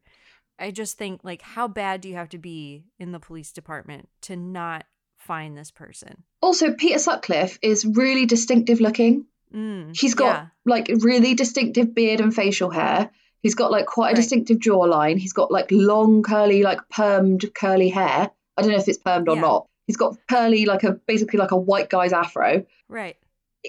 i 0.59 0.71
just 0.71 0.97
think 0.97 1.21
like 1.23 1.41
how 1.41 1.67
bad 1.67 2.01
do 2.01 2.09
you 2.09 2.15
have 2.15 2.29
to 2.29 2.37
be 2.37 2.83
in 2.99 3.11
the 3.11 3.19
police 3.19 3.51
department 3.51 4.07
to 4.21 4.35
not 4.35 4.85
find 5.17 5.57
this 5.57 5.71
person 5.71 6.23
Also, 6.41 6.73
Peter 6.73 6.99
Sutcliffe 6.99 7.57
is 7.61 7.85
really 7.85 8.25
distinctive 8.27 8.79
looking. 8.79 9.25
mm, 9.53 9.97
He's 9.99 10.13
got 10.13 10.25
yeah, 10.25 10.45
like 10.65 10.87
really 11.01 11.33
distinctive 11.33 11.93
beard 11.95 12.21
and 12.21 12.33
facial 12.33 12.69
hair. 12.69 13.09
He's 13.41 13.55
got 13.55 13.71
like 13.71 13.87
quite 13.87 14.09
a 14.09 14.11
Right. 14.11 14.15
distinctive 14.17 14.59
jawline. 14.59 15.17
He's 15.17 15.33
got 15.33 15.51
like 15.51 15.67
long, 15.71 16.21
curly, 16.23 16.61
like 16.63 16.79
permed, 16.93 17.51
curly 17.53 17.89
hair. 17.89 18.29
I 18.55 18.61
don't 18.61 18.71
know 18.71 18.77
if 18.77 18.87
it's 18.87 18.99
permed 18.99 19.27
or 19.27 19.35
Yeah. 19.35 19.41
not. 19.41 19.67
He's 19.87 19.97
got 19.97 20.17
curly, 20.29 20.65
like 20.65 20.83
a 20.83 20.91
basically 20.93 21.39
like 21.39 21.51
a 21.51 21.57
white 21.57 21.89
guy's 21.89 22.13
afro. 22.13 22.65
right 22.87 23.17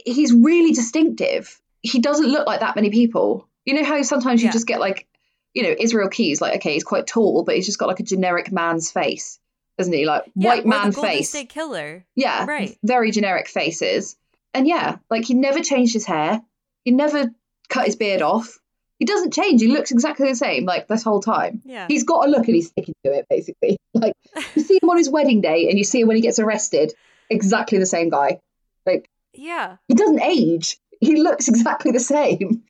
He's 0.05 0.33
really 0.33 0.73
distinctive. 0.73 1.61
He 1.83 1.99
doesn't 1.99 2.27
look 2.31 2.47
like 2.47 2.61
that 2.61 2.77
many 2.77 2.91
people. 2.91 3.49
You 3.65 3.75
know 3.75 3.85
how 3.85 4.01
sometimes 4.03 4.43
you 4.43 4.47
Yeah. 4.49 4.53
just 4.53 4.67
get 4.67 4.81
like, 4.81 5.07
you 5.55 5.63
know, 5.63 5.75
Israel 5.79 6.09
Keyes, 6.09 6.41
like, 6.41 6.57
okay, 6.57 6.75
he's 6.75 6.85
quite 6.85 7.07
tall, 7.07 7.43
but 7.45 7.55
he's 7.57 7.67
just 7.67 7.79
got 7.79 7.89
like 7.89 8.01
a 8.01 8.05
generic 8.05 8.51
man's 8.53 8.91
face, 8.91 9.39
doesn't 9.77 9.93
he? 9.93 10.07
Like 10.07 10.25
yeah, 10.35 10.49
white 10.51 10.67
man 10.67 10.93
face. 10.93 11.31
State 11.31 11.49
Killer. 11.49 12.05
Yeah, 12.15 12.45
Right. 12.47 12.77
very 12.83 13.11
generic 13.11 13.49
faces. 13.49 14.17
And 14.55 14.67
yeah, 14.67 14.97
like 15.11 15.25
he 15.25 15.35
never 15.35 15.61
changed 15.61 15.93
his 15.93 16.07
hair. 16.07 16.41
He 16.85 16.91
never 16.91 17.31
cut 17.69 17.87
his 17.87 17.97
beard 17.97 18.23
off. 18.23 18.59
He 18.99 19.05
doesn't 19.05 19.33
change. 19.33 19.61
He 19.61 19.69
looks 19.69 19.93
exactly 19.93 20.29
the 20.29 20.35
same 20.35 20.65
like 20.65 20.89
this 20.89 21.03
whole 21.05 21.21
time. 21.21 21.63
Yeah. 21.65 21.87
He's 21.89 22.03
got 22.05 22.27
a 22.27 22.31
look 22.31 22.47
and 22.47 22.55
he's 22.57 22.69
sticking 22.69 22.95
to 23.05 23.13
it 23.13 23.27
basically. 23.29 23.77
Like 23.95 24.13
you 24.55 24.63
see 24.63 24.79
him 24.81 24.91
on 24.91 24.97
his 24.99 25.11
wedding 25.11 25.41
day 25.41 25.69
and 25.69 25.77
you 25.79 25.83
see 25.83 26.01
him 26.01 26.09
when 26.09 26.17
he 26.17 26.23
gets 26.23 26.39
arrested, 26.39 26.95
exactly 27.31 27.79
the 27.79 27.87
same 27.87 28.11
guy. 28.11 28.39
Like 28.87 29.09
yeah. 29.35 29.77
he 29.89 29.95
doesn't 29.95 30.21
age. 30.23 30.79
He 31.01 31.17
looks 31.17 31.49
exactly 31.49 31.91
the 31.91 32.01
same. 32.01 32.63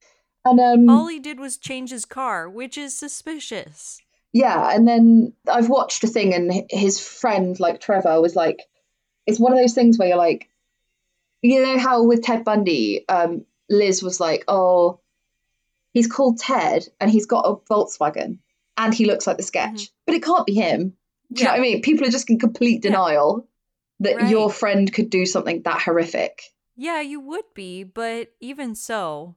And 0.51 0.61
um 0.61 0.89
All 0.89 1.07
he 1.09 1.19
did 1.19 1.39
was 1.39 1.57
change 1.57 1.91
his 1.91 2.05
car, 2.05 2.49
which 2.49 2.79
is 2.79 2.97
suspicious. 2.97 4.01
Yeah, 4.33 4.71
and 4.75 4.87
then 4.87 5.33
I've 5.51 5.69
watched 5.71 6.05
a 6.05 6.07
thing, 6.07 6.35
and 6.35 6.65
his 6.71 7.01
friend, 7.01 7.59
like 7.59 7.81
Trevor, 7.81 8.21
was 8.21 8.37
like, 8.37 8.61
it's 9.27 9.41
one 9.41 9.53
of 9.53 9.59
those 9.59 9.73
things 9.75 9.99
where 9.99 10.09
you're 10.09 10.19
like, 10.19 10.51
you 11.43 11.63
know 11.63 11.79
how 11.79 12.05
with 12.05 12.23
Ted 12.23 12.45
Bundy, 12.45 13.07
um, 13.09 13.45
Liz 13.71 14.03
was 14.03 14.21
like, 14.21 14.45
oh, 14.49 15.01
he's 15.93 16.07
called 16.07 16.39
Ted, 16.39 16.87
and 17.01 17.11
he's 17.11 17.27
got 17.27 17.47
a 17.47 17.57
Volkswagen, 17.73 18.39
and 18.77 18.93
he 18.93 19.07
looks 19.07 19.27
like 19.27 19.39
the 19.39 19.43
sketch, 19.43 19.89
but 20.05 20.15
it 20.15 20.23
can't 20.23 20.47
be 20.47 20.55
him. 20.55 20.95
Do 21.33 21.41
you 21.41 21.45
know 21.45 21.53
what 21.53 21.59
I 21.59 21.63
mean? 21.63 21.83
People 21.83 22.07
are 22.07 22.11
just 22.11 22.29
in 22.31 22.39
complete 22.39 22.85
Yeah. 22.85 22.91
denial 22.91 23.49
that 24.01 24.17
Right. 24.17 24.29
your 24.31 24.51
friend 24.51 24.93
could 24.93 25.11
do 25.11 25.25
something 25.27 25.63
that 25.63 25.81
horrific. 25.81 26.43
Yeah, 26.77 27.01
you 27.01 27.19
would 27.21 27.53
be, 27.55 27.83
but 27.83 28.29
even 28.41 28.75
so, 28.75 29.37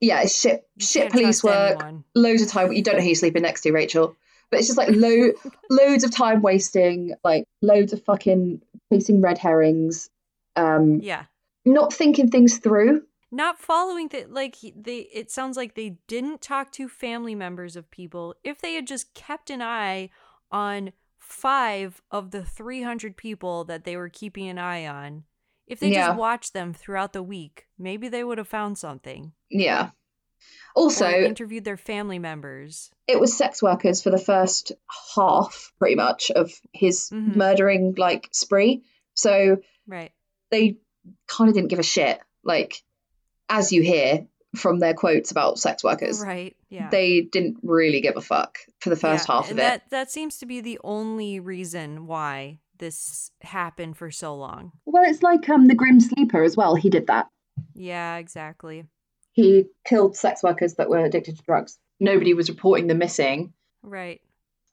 Yeah, 0.00 0.22
it's 0.22 0.38
shit, 0.40 0.66
you 0.76 0.86
shit 0.86 1.12
police 1.12 1.42
work. 1.44 1.76
anyone. 1.82 2.04
loads 2.14 2.42
of 2.42 2.48
time 2.48 2.72
you 2.72 2.82
don't 2.82 2.96
know 2.96 3.00
who 3.02 3.08
you're 3.08 3.14
sleeping 3.14 3.42
next 3.42 3.60
to 3.62 3.72
rachel 3.72 4.16
but 4.50 4.58
it's 4.58 4.66
just 4.68 4.78
like 4.78 4.88
lo- 4.90 5.32
loads 5.70 6.04
of 6.04 6.10
time 6.10 6.42
wasting 6.42 7.14
like 7.24 7.44
loads 7.62 7.92
of 7.92 8.02
fucking 8.04 8.60
chasing 8.92 9.20
red 9.20 9.38
herrings 9.38 10.08
um 10.56 11.00
Yeah. 11.02 11.24
not 11.64 11.92
thinking 11.92 12.30
things 12.30 12.58
through 12.58 13.02
Not 13.30 13.58
following 13.60 14.08
the 14.08 14.24
like 14.28 14.56
he- 14.56 14.74
they 14.74 15.00
it 15.12 15.30
sounds 15.30 15.56
like 15.56 15.74
they 15.74 15.96
didn't 16.08 16.40
talk 16.40 16.72
to 16.72 16.88
family 16.88 17.34
members 17.36 17.76
of 17.76 17.88
people. 17.90 18.34
If 18.42 18.60
they 18.60 18.74
had 18.74 18.86
just 18.88 19.14
kept 19.14 19.50
an 19.50 19.62
eye 19.62 20.10
on 20.50 20.92
5 21.18 22.02
of 22.10 22.32
the 22.32 22.44
300 22.44 23.16
people 23.16 23.62
that 23.64 23.84
they 23.84 23.96
were 23.96 24.08
keeping 24.08 24.48
an 24.48 24.58
eye 24.58 24.84
on, 24.86 25.22
if 25.70 25.80
they 25.80 25.90
Yeah. 25.92 26.08
just 26.08 26.18
watched 26.18 26.52
them 26.52 26.74
throughout 26.74 27.12
the 27.12 27.22
week, 27.22 27.66
maybe 27.78 28.08
they 28.08 28.22
would 28.24 28.38
have 28.38 28.48
found 28.48 28.76
something. 28.78 29.32
yeah 29.50 29.90
also 30.76 31.08
interviewed 31.08 31.64
their 31.64 31.76
family 31.76 32.18
members. 32.18 32.90
it 33.08 33.18
was 33.18 33.36
sex 33.36 33.60
workers 33.62 34.02
for 34.02 34.10
the 34.10 34.18
first 34.18 34.72
half 35.16 35.72
pretty 35.78 35.96
much 35.96 36.30
of 36.30 36.52
his 36.72 37.10
Mhm. 37.10 37.34
murdering 37.36 37.94
like 37.98 38.28
spree 38.32 38.84
so 39.14 39.58
Right. 39.86 40.12
they 40.50 40.78
kind 41.26 41.48
of 41.48 41.54
didn't 41.54 41.68
give 41.70 41.80
a 41.80 41.82
shit 41.84 42.20
like 42.44 42.82
as 43.48 43.72
you 43.72 43.82
hear 43.82 44.26
from 44.56 44.78
their 44.78 44.94
quotes 44.94 45.30
about 45.32 45.58
sex 45.58 45.82
workers 45.84 46.22
Right. 46.24 46.56
Yeah. 46.68 46.88
they 46.90 47.22
didn't 47.22 47.58
really 47.62 48.00
give 48.00 48.16
a 48.16 48.20
fuck 48.22 48.58
for 48.78 48.90
the 48.90 48.96
first 48.96 49.28
Yeah, 49.28 49.34
half 49.34 49.44
of 49.46 49.50
and 49.50 49.58
it 49.58 49.62
that 49.62 49.90
that 49.90 50.10
seems 50.10 50.38
to 50.38 50.46
be 50.46 50.60
the 50.60 50.78
only 50.84 51.40
reason 51.40 52.06
why 52.06 52.60
this 52.80 53.30
happened 53.42 53.96
for 53.96 54.10
so 54.10 54.34
long. 54.34 54.72
Well, 54.84 55.04
it's 55.08 55.22
like 55.22 55.48
um 55.48 55.68
the 55.68 55.74
Grim 55.76 56.00
Sleeper 56.00 56.42
as 56.42 56.56
well. 56.56 56.74
He 56.74 56.90
did 56.90 57.06
that. 57.06 57.28
Yeah, 57.74 58.16
exactly. 58.16 58.84
He 59.32 59.66
killed 59.84 60.16
sex 60.16 60.42
workers 60.42 60.74
that 60.74 60.90
were 60.90 61.04
addicted 61.04 61.36
to 61.36 61.42
drugs. 61.44 61.78
Nobody 62.00 62.34
was 62.34 62.50
reporting 62.50 62.88
them 62.88 62.98
missing. 62.98 63.52
Right. 63.82 64.20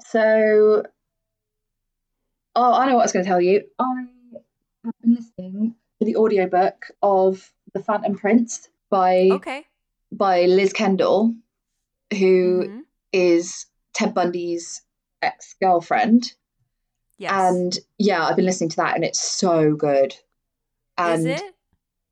So, 0.05 0.83
oh, 2.55 2.73
I 2.73 2.85
know 2.87 2.95
what 2.95 3.01
I 3.01 3.05
was 3.05 3.11
going 3.13 3.25
to 3.25 3.29
tell 3.29 3.41
you. 3.41 3.63
I 3.79 4.05
have 4.85 4.93
been 5.01 5.15
listening 5.15 5.75
to 5.99 6.05
the 6.05 6.15
audiobook 6.15 6.85
of 7.01 7.51
The 7.73 7.83
Phantom 7.83 8.15
Prince 8.17 8.69
by 8.89 9.29
Okay. 9.31 9.65
by 10.11 10.45
Liz 10.45 10.73
Kendall, 10.73 11.35
who 12.11 12.63
Mhm. 12.67 12.81
is 13.11 13.65
Ted 13.93 14.13
Bundy's 14.13 14.81
ex 15.21 15.53
girlfriend. 15.61 16.33
Yes. 17.17 17.31
And 17.33 17.79
yeah, 17.97 18.25
I've 18.25 18.35
been 18.35 18.45
listening 18.45 18.69
to 18.71 18.75
that, 18.77 18.95
and 18.95 19.03
it's 19.03 19.19
so 19.19 19.73
good. 19.73 20.15
And 20.97 21.27
Is 21.27 21.41
it? 21.41 21.55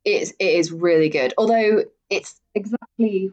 it's 0.03 0.31
it 0.39 0.45
is 0.45 0.71
really 0.71 1.09
good. 1.09 1.33
Although 1.37 1.85
it's 2.09 2.39
exactly 2.53 3.31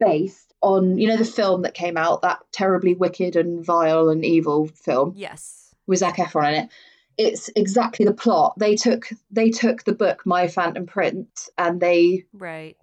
based 0.00 0.52
on 0.60 0.98
you 0.98 1.08
know 1.08 1.16
the 1.16 1.24
film 1.24 1.62
that 1.62 1.74
came 1.74 1.96
out, 1.96 2.22
that 2.22 2.40
terribly 2.52 2.94
wicked 2.94 3.36
and 3.36 3.64
vile 3.64 4.08
and 4.08 4.24
evil 4.24 4.66
film. 4.66 5.12
Yes. 5.16 5.74
With 5.86 5.98
Zac 5.98 6.16
Efron 6.16 6.48
in 6.48 6.64
it. 6.64 6.70
It's 7.16 7.48
exactly 7.54 8.04
the 8.04 8.14
plot. 8.14 8.54
They 8.58 8.74
took 8.74 9.08
they 9.30 9.50
took 9.50 9.84
the 9.84 9.94
book 9.94 10.26
My 10.26 10.48
Phantom 10.48 10.86
Prince 10.86 11.48
and 11.56 11.80
they 11.80 12.24
right 12.32 12.76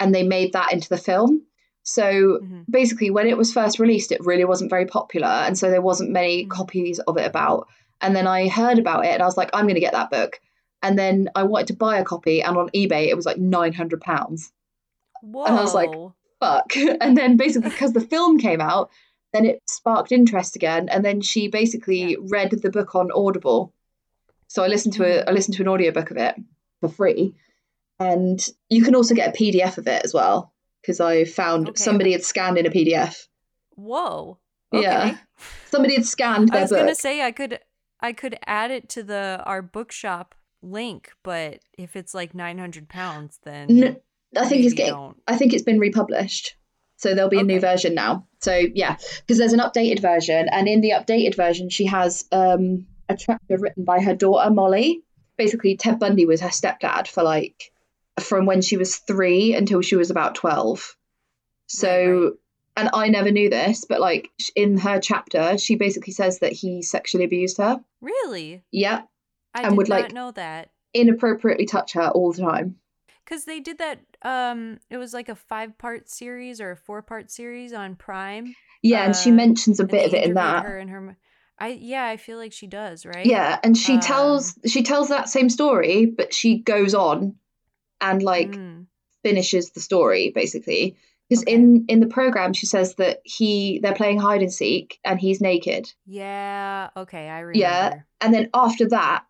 and 0.00 0.14
they 0.14 0.22
made 0.22 0.52
that 0.52 0.72
into 0.72 0.88
the 0.88 0.96
film. 0.96 1.42
So 1.82 2.40
mm-hmm. 2.42 2.62
basically, 2.68 3.10
when 3.10 3.26
it 3.26 3.36
was 3.36 3.52
first 3.52 3.78
released, 3.78 4.10
it 4.10 4.24
really 4.24 4.46
wasn't 4.46 4.70
very 4.70 4.86
popular, 4.86 5.26
and 5.28 5.56
so 5.56 5.70
there 5.70 5.82
wasn't 5.82 6.10
many 6.10 6.42
mm-hmm. 6.42 6.50
copies 6.50 6.98
of 7.00 7.18
it 7.18 7.26
about. 7.26 7.68
And 8.04 8.14
then 8.14 8.26
I 8.26 8.48
heard 8.48 8.78
about 8.78 9.06
it, 9.06 9.12
and 9.14 9.22
I 9.22 9.24
was 9.24 9.38
like, 9.38 9.48
I'm 9.54 9.64
going 9.64 9.76
to 9.76 9.80
get 9.80 9.94
that 9.94 10.10
book. 10.10 10.38
And 10.82 10.98
then 10.98 11.30
I 11.34 11.44
wanted 11.44 11.68
to 11.68 11.76
buy 11.76 11.98
a 11.98 12.04
copy, 12.04 12.42
and 12.42 12.56
on 12.58 12.68
eBay 12.68 13.08
it 13.08 13.16
was 13.16 13.24
like 13.24 13.38
nine 13.38 13.72
hundred 13.72 14.02
pounds. 14.02 14.52
Whoa! 15.22 15.44
And 15.46 15.56
I 15.56 15.62
was 15.62 15.72
like, 15.72 15.90
fuck. 16.38 16.72
And 17.00 17.16
then 17.16 17.38
basically, 17.38 17.70
because 17.70 17.94
the 17.94 18.02
film 18.02 18.38
came 18.38 18.60
out, 18.60 18.90
then 19.32 19.46
it 19.46 19.62
sparked 19.66 20.12
interest 20.12 20.54
again, 20.54 20.90
and 20.90 21.02
then 21.02 21.22
she 21.22 21.48
basically 21.48 22.12
yeah. 22.12 22.16
read 22.28 22.50
the 22.50 22.70
book 22.70 22.94
on 22.94 23.10
Audible. 23.10 23.72
So 24.48 24.62
I 24.62 24.68
listened 24.68 24.94
to 24.94 25.04
a. 25.04 25.24
I 25.26 25.32
listened 25.32 25.56
to 25.56 25.62
an 25.62 25.68
audiobook 25.68 26.10
of 26.10 26.18
it 26.18 26.34
for 26.80 26.90
free, 26.90 27.34
and 27.98 28.46
you 28.68 28.82
can 28.82 28.94
also 28.94 29.14
get 29.14 29.34
a 29.34 29.42
PDF 29.42 29.78
of 29.78 29.88
it 29.88 30.04
as 30.04 30.12
well 30.12 30.52
because 30.82 31.00
I 31.00 31.24
found 31.24 31.70
okay. 31.70 31.82
somebody 31.82 32.12
had 32.12 32.22
scanned 32.22 32.58
in 32.58 32.66
a 32.66 32.70
PDF. 32.70 33.26
Whoa. 33.70 34.38
Okay. 34.74 34.82
Yeah. 34.82 35.16
Somebody 35.70 35.94
had 35.94 36.04
scanned 36.04 36.50
their 36.50 36.58
I 36.58 36.62
was 36.62 36.70
book. 36.70 36.80
gonna 36.80 36.94
say 36.94 37.22
I 37.22 37.32
could 37.32 37.58
I 38.04 38.12
could 38.12 38.36
add 38.46 38.70
it 38.70 38.90
to 38.90 39.02
the 39.02 39.42
our 39.46 39.62
bookshop 39.62 40.34
link, 40.60 41.10
but 41.22 41.60
if 41.78 41.96
it's 41.96 42.12
like 42.12 42.34
nine 42.34 42.58
hundred 42.58 42.86
pounds, 42.86 43.40
then 43.44 43.66
no, 43.68 43.96
I 44.36 44.46
think 44.46 44.66
it's 44.66 44.74
getting. 44.74 44.92
Don't. 44.92 45.22
I 45.26 45.38
think 45.38 45.54
it's 45.54 45.62
been 45.62 45.78
republished, 45.78 46.54
so 46.96 47.14
there'll 47.14 47.30
be 47.30 47.38
okay. 47.38 47.44
a 47.44 47.46
new 47.46 47.60
version 47.60 47.94
now. 47.94 48.26
So 48.42 48.54
yeah, 48.74 48.98
because 49.20 49.38
there's 49.38 49.54
an 49.54 49.60
updated 49.60 50.00
version, 50.00 50.50
and 50.52 50.68
in 50.68 50.82
the 50.82 50.90
updated 50.90 51.34
version, 51.34 51.70
she 51.70 51.86
has 51.86 52.26
um, 52.30 52.86
a 53.08 53.16
chapter 53.16 53.56
written 53.56 53.84
by 53.84 54.00
her 54.00 54.14
daughter 54.14 54.50
Molly. 54.50 55.02
Basically, 55.38 55.78
Ted 55.78 55.98
Bundy 55.98 56.26
was 56.26 56.42
her 56.42 56.48
stepdad 56.48 57.08
for 57.08 57.22
like 57.22 57.72
from 58.20 58.44
when 58.44 58.60
she 58.60 58.76
was 58.76 58.96
three 58.96 59.54
until 59.54 59.80
she 59.80 59.96
was 59.96 60.10
about 60.10 60.34
12. 60.34 60.94
So, 61.68 61.88
right, 61.88 62.12
right. 62.12 62.32
And 62.76 62.90
I 62.92 63.08
never 63.08 63.30
knew 63.30 63.48
this, 63.50 63.84
but 63.84 64.00
like 64.00 64.30
in 64.56 64.78
her 64.78 65.00
chapter, 65.00 65.58
she 65.58 65.76
basically 65.76 66.12
says 66.12 66.40
that 66.40 66.52
he 66.52 66.82
sexually 66.82 67.24
abused 67.24 67.58
her. 67.58 67.80
Really? 68.00 68.64
Yeah. 68.72 69.02
I 69.54 69.62
and 69.62 69.76
would 69.76 69.88
like 69.88 70.12
know 70.12 70.32
that. 70.32 70.70
Inappropriately 70.92 71.66
touch 71.66 71.92
her 71.92 72.08
all 72.08 72.32
the 72.32 72.42
time. 72.42 72.76
Because 73.24 73.44
they 73.44 73.60
did 73.60 73.78
that, 73.78 74.00
um, 74.22 74.78
it 74.90 74.96
was 74.96 75.14
like 75.14 75.28
a 75.28 75.34
five 75.34 75.78
part 75.78 76.08
series 76.08 76.60
or 76.60 76.72
a 76.72 76.76
four 76.76 77.02
part 77.02 77.30
series 77.30 77.72
on 77.72 77.94
Prime. 77.94 78.54
Yeah, 78.82 79.02
uh, 79.02 79.06
and 79.06 79.16
she 79.16 79.30
uh, 79.30 79.34
mentions 79.34 79.80
a 79.80 79.86
bit 79.86 80.06
of 80.06 80.14
it 80.14 80.24
in 80.24 80.34
that. 80.34 80.64
Her 80.64 80.78
and 80.78 80.90
her, 80.90 81.16
I 81.58 81.68
yeah, 81.68 82.04
I 82.04 82.16
feel 82.16 82.36
like 82.36 82.52
she 82.52 82.66
does, 82.66 83.06
right? 83.06 83.24
Yeah, 83.24 83.58
and 83.62 83.76
she 83.78 83.94
um, 83.94 84.00
tells 84.00 84.58
she 84.66 84.82
tells 84.82 85.08
that 85.08 85.28
same 85.28 85.48
story, 85.48 86.06
but 86.06 86.34
she 86.34 86.58
goes 86.58 86.94
on 86.94 87.36
and 88.00 88.22
like 88.22 88.50
mm. 88.50 88.86
finishes 89.22 89.70
the 89.70 89.80
story 89.80 90.30
basically 90.34 90.96
because 91.34 91.44
okay. 91.44 91.54
in 91.54 91.84
in 91.88 92.00
the 92.00 92.06
program 92.06 92.52
she 92.52 92.66
says 92.66 92.94
that 92.96 93.20
he 93.24 93.80
they're 93.82 93.94
playing 93.94 94.18
hide 94.18 94.42
and 94.42 94.52
seek 94.52 94.98
and 95.04 95.20
he's 95.20 95.40
naked 95.40 95.92
yeah 96.06 96.90
okay 96.96 97.28
i 97.28 97.40
remember 97.40 97.58
yeah 97.58 98.00
and 98.20 98.32
then 98.32 98.50
after 98.54 98.88
that 98.88 99.24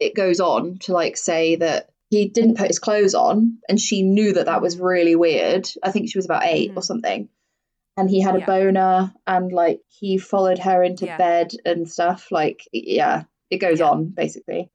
it 0.00 0.14
goes 0.14 0.40
on 0.40 0.78
to 0.78 0.92
like 0.92 1.16
say 1.16 1.56
that 1.56 1.90
he 2.10 2.28
didn't 2.28 2.58
put 2.58 2.68
his 2.68 2.78
clothes 2.78 3.14
on 3.14 3.58
and 3.68 3.80
she 3.80 4.02
knew 4.02 4.34
that 4.34 4.46
that 4.46 4.62
was 4.62 4.78
really 4.78 5.16
weird 5.16 5.68
i 5.82 5.90
think 5.90 6.08
she 6.08 6.18
was 6.18 6.24
about 6.24 6.44
8 6.44 6.68
mm-hmm. 6.68 6.78
or 6.78 6.82
something 6.82 7.28
and 7.96 8.08
he 8.08 8.20
had 8.20 8.36
a 8.36 8.40
yeah. 8.40 8.46
boner 8.46 9.14
and 9.26 9.52
like 9.52 9.80
he 9.88 10.18
followed 10.18 10.58
her 10.58 10.82
into 10.82 11.06
yeah. 11.06 11.18
bed 11.18 11.52
and 11.64 11.88
stuff 11.88 12.28
like 12.30 12.66
yeah 12.72 13.24
it 13.50 13.58
goes 13.58 13.80
yeah. 13.80 13.88
on 13.88 14.06
basically 14.06 14.70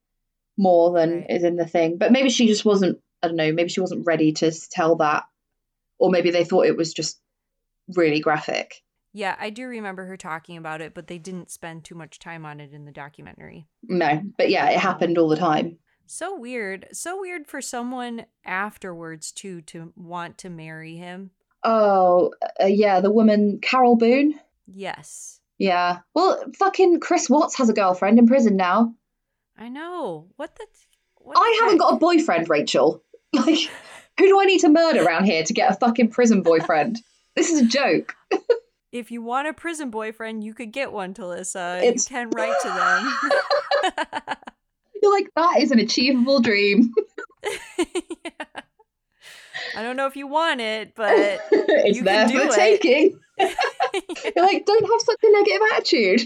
more 0.57 0.91
than 0.93 1.19
right. 1.19 1.29
is 1.29 1.43
in 1.43 1.55
the 1.55 1.65
thing 1.65 1.97
but 1.97 2.11
maybe 2.11 2.29
she 2.29 2.47
just 2.47 2.65
wasn't 2.65 2.99
I 3.21 3.27
don't 3.27 3.37
know, 3.37 3.51
maybe 3.51 3.69
she 3.69 3.81
wasn't 3.81 4.05
ready 4.05 4.31
to 4.33 4.51
tell 4.69 4.97
that, 4.97 5.23
or 5.99 6.09
maybe 6.09 6.31
they 6.31 6.43
thought 6.43 6.65
it 6.65 6.77
was 6.77 6.93
just 6.93 7.19
really 7.95 8.19
graphic. 8.19 8.83
Yeah, 9.13 9.35
I 9.39 9.49
do 9.49 9.65
remember 9.65 10.05
her 10.05 10.17
talking 10.17 10.57
about 10.57 10.81
it, 10.81 10.93
but 10.93 11.07
they 11.07 11.17
didn't 11.17 11.49
spend 11.49 11.83
too 11.83 11.95
much 11.95 12.19
time 12.19 12.45
on 12.45 12.59
it 12.59 12.73
in 12.73 12.85
the 12.85 12.91
documentary. 12.91 13.67
No, 13.83 14.21
but 14.37 14.49
yeah, 14.49 14.69
it 14.69 14.77
happened 14.77 15.17
all 15.17 15.29
the 15.29 15.35
time. 15.35 15.79
So 16.05 16.37
weird. 16.37 16.87
So 16.93 17.19
weird 17.19 17.47
for 17.47 17.61
someone 17.61 18.25
afterwards, 18.45 19.31
too, 19.31 19.61
to 19.61 19.91
want 19.95 20.37
to 20.39 20.49
marry 20.49 20.95
him. 20.95 21.31
Oh, 21.63 22.31
uh, 22.61 22.67
yeah, 22.67 22.99
the 22.99 23.11
woman, 23.11 23.59
Carole 23.61 23.97
Boone? 23.97 24.39
Yes. 24.67 25.39
Yeah. 25.57 25.99
Well, 26.13 26.43
fucking 26.57 26.99
Chris 26.99 27.29
Watts 27.29 27.57
has 27.57 27.69
a 27.69 27.73
girlfriend 27.73 28.19
in 28.19 28.27
prison 28.27 28.55
now. 28.55 28.93
I 29.57 29.69
know. 29.69 30.27
What 30.35 30.55
the? 30.55 30.67
What 31.15 31.37
I 31.37 31.57
the 31.57 31.65
haven't 31.65 31.79
got 31.79 31.93
a 31.93 31.97
boyfriend, 31.97 32.49
Rachel. 32.49 33.03
Like, 33.33 33.69
who 34.17 34.27
do 34.27 34.39
I 34.39 34.45
need 34.45 34.59
to 34.59 34.69
murder 34.69 35.03
around 35.03 35.25
here 35.25 35.43
to 35.43 35.53
get 35.53 35.71
a 35.71 35.75
fucking 35.75 36.09
prison 36.09 36.41
boyfriend? 36.41 36.99
this 37.37 37.51
is 37.51 37.61
a 37.61 37.65
joke. 37.65 38.15
if 38.91 39.11
you 39.11 39.21
want 39.21 39.47
a 39.47 39.53
prison 39.53 39.89
boyfriend, 39.89 40.43
you 40.43 40.53
could 40.53 40.73
get 40.73 40.91
one, 40.91 41.13
Talissa. 41.13 41.81
It's... 41.81 42.09
You 42.09 42.15
can 42.15 42.29
write 42.31 42.55
to 42.63 42.67
them. 42.67 44.35
You're 45.01 45.13
like, 45.13 45.29
that 45.35 45.61
is 45.61 45.71
an 45.71 45.79
achievable 45.79 46.41
dream. 46.41 46.93
yeah. 47.77 48.45
I 49.75 49.83
don't 49.83 49.95
know 49.95 50.07
if 50.07 50.15
you 50.15 50.27
want 50.27 50.59
it, 50.59 50.95
but 50.95 51.13
it's 51.51 51.99
you 51.99 52.03
there 52.03 52.27
for 52.27 52.47
the 52.47 52.53
taking. 52.53 53.19
You're 53.39 54.45
like, 54.45 54.65
don't 54.65 54.89
have 54.89 55.01
such 55.01 55.19
a 55.21 55.31
negative 55.31 55.61
attitude. 55.73 56.21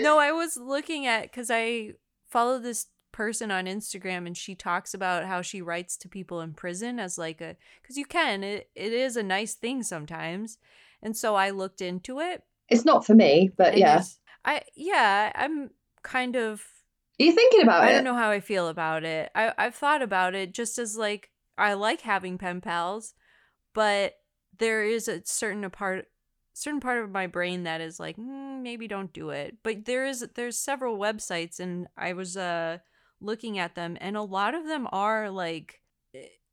no, 0.00 0.18
I 0.18 0.32
was 0.32 0.56
looking 0.56 1.06
at 1.06 1.24
because 1.24 1.50
I 1.50 1.92
follow 2.30 2.58
this 2.58 2.86
person 3.12 3.50
on 3.50 3.66
Instagram 3.66 4.26
and 4.26 4.36
she 4.36 4.54
talks 4.54 4.94
about 4.94 5.24
how 5.24 5.42
she 5.42 5.62
writes 5.62 5.96
to 5.98 6.08
people 6.08 6.40
in 6.40 6.52
prison 6.54 6.98
as 6.98 7.18
like 7.18 7.40
a 7.40 7.56
cuz 7.82 7.96
you 7.96 8.04
can 8.04 8.42
it, 8.42 8.70
it 8.74 8.92
is 8.92 9.16
a 9.16 9.22
nice 9.22 9.54
thing 9.54 9.82
sometimes. 9.82 10.58
And 11.02 11.16
so 11.16 11.34
I 11.34 11.50
looked 11.50 11.80
into 11.80 12.20
it. 12.20 12.42
It's 12.68 12.84
not 12.84 13.04
for 13.04 13.14
me, 13.14 13.50
but 13.56 13.76
yeah. 13.76 14.02
I 14.44 14.62
yeah, 14.74 15.32
I'm 15.34 15.70
kind 16.02 16.36
of 16.36 16.64
Are 17.20 17.24
you 17.24 17.32
thinking 17.32 17.62
about 17.62 17.82
I 17.82 17.86
it? 17.86 17.90
I 17.90 17.92
don't 17.92 18.04
know 18.04 18.14
how 18.14 18.30
I 18.30 18.40
feel 18.40 18.68
about 18.68 19.04
it. 19.04 19.30
I 19.34 19.52
I've 19.58 19.74
thought 19.74 20.02
about 20.02 20.34
it 20.34 20.54
just 20.54 20.78
as 20.78 20.96
like 20.96 21.30
I 21.58 21.74
like 21.74 22.00
having 22.00 22.38
pen 22.38 22.60
pals, 22.60 23.14
but 23.74 24.14
there 24.58 24.84
is 24.84 25.08
a 25.08 25.22
certain 25.24 25.68
part 25.70 26.06
certain 26.54 26.80
part 26.80 27.02
of 27.02 27.10
my 27.10 27.26
brain 27.26 27.64
that 27.64 27.80
is 27.80 27.98
like 27.98 28.16
mm, 28.16 28.60
maybe 28.62 28.86
don't 28.86 29.12
do 29.12 29.30
it 29.30 29.56
but 29.62 29.84
there 29.86 30.04
is 30.04 30.26
there's 30.34 30.58
several 30.58 30.98
websites 30.98 31.58
and 31.58 31.86
i 31.96 32.12
was 32.12 32.36
uh 32.36 32.78
looking 33.22 33.58
at 33.58 33.74
them 33.74 33.96
and 34.00 34.16
a 34.16 34.22
lot 34.22 34.54
of 34.54 34.66
them 34.66 34.88
are 34.92 35.30
like 35.30 35.80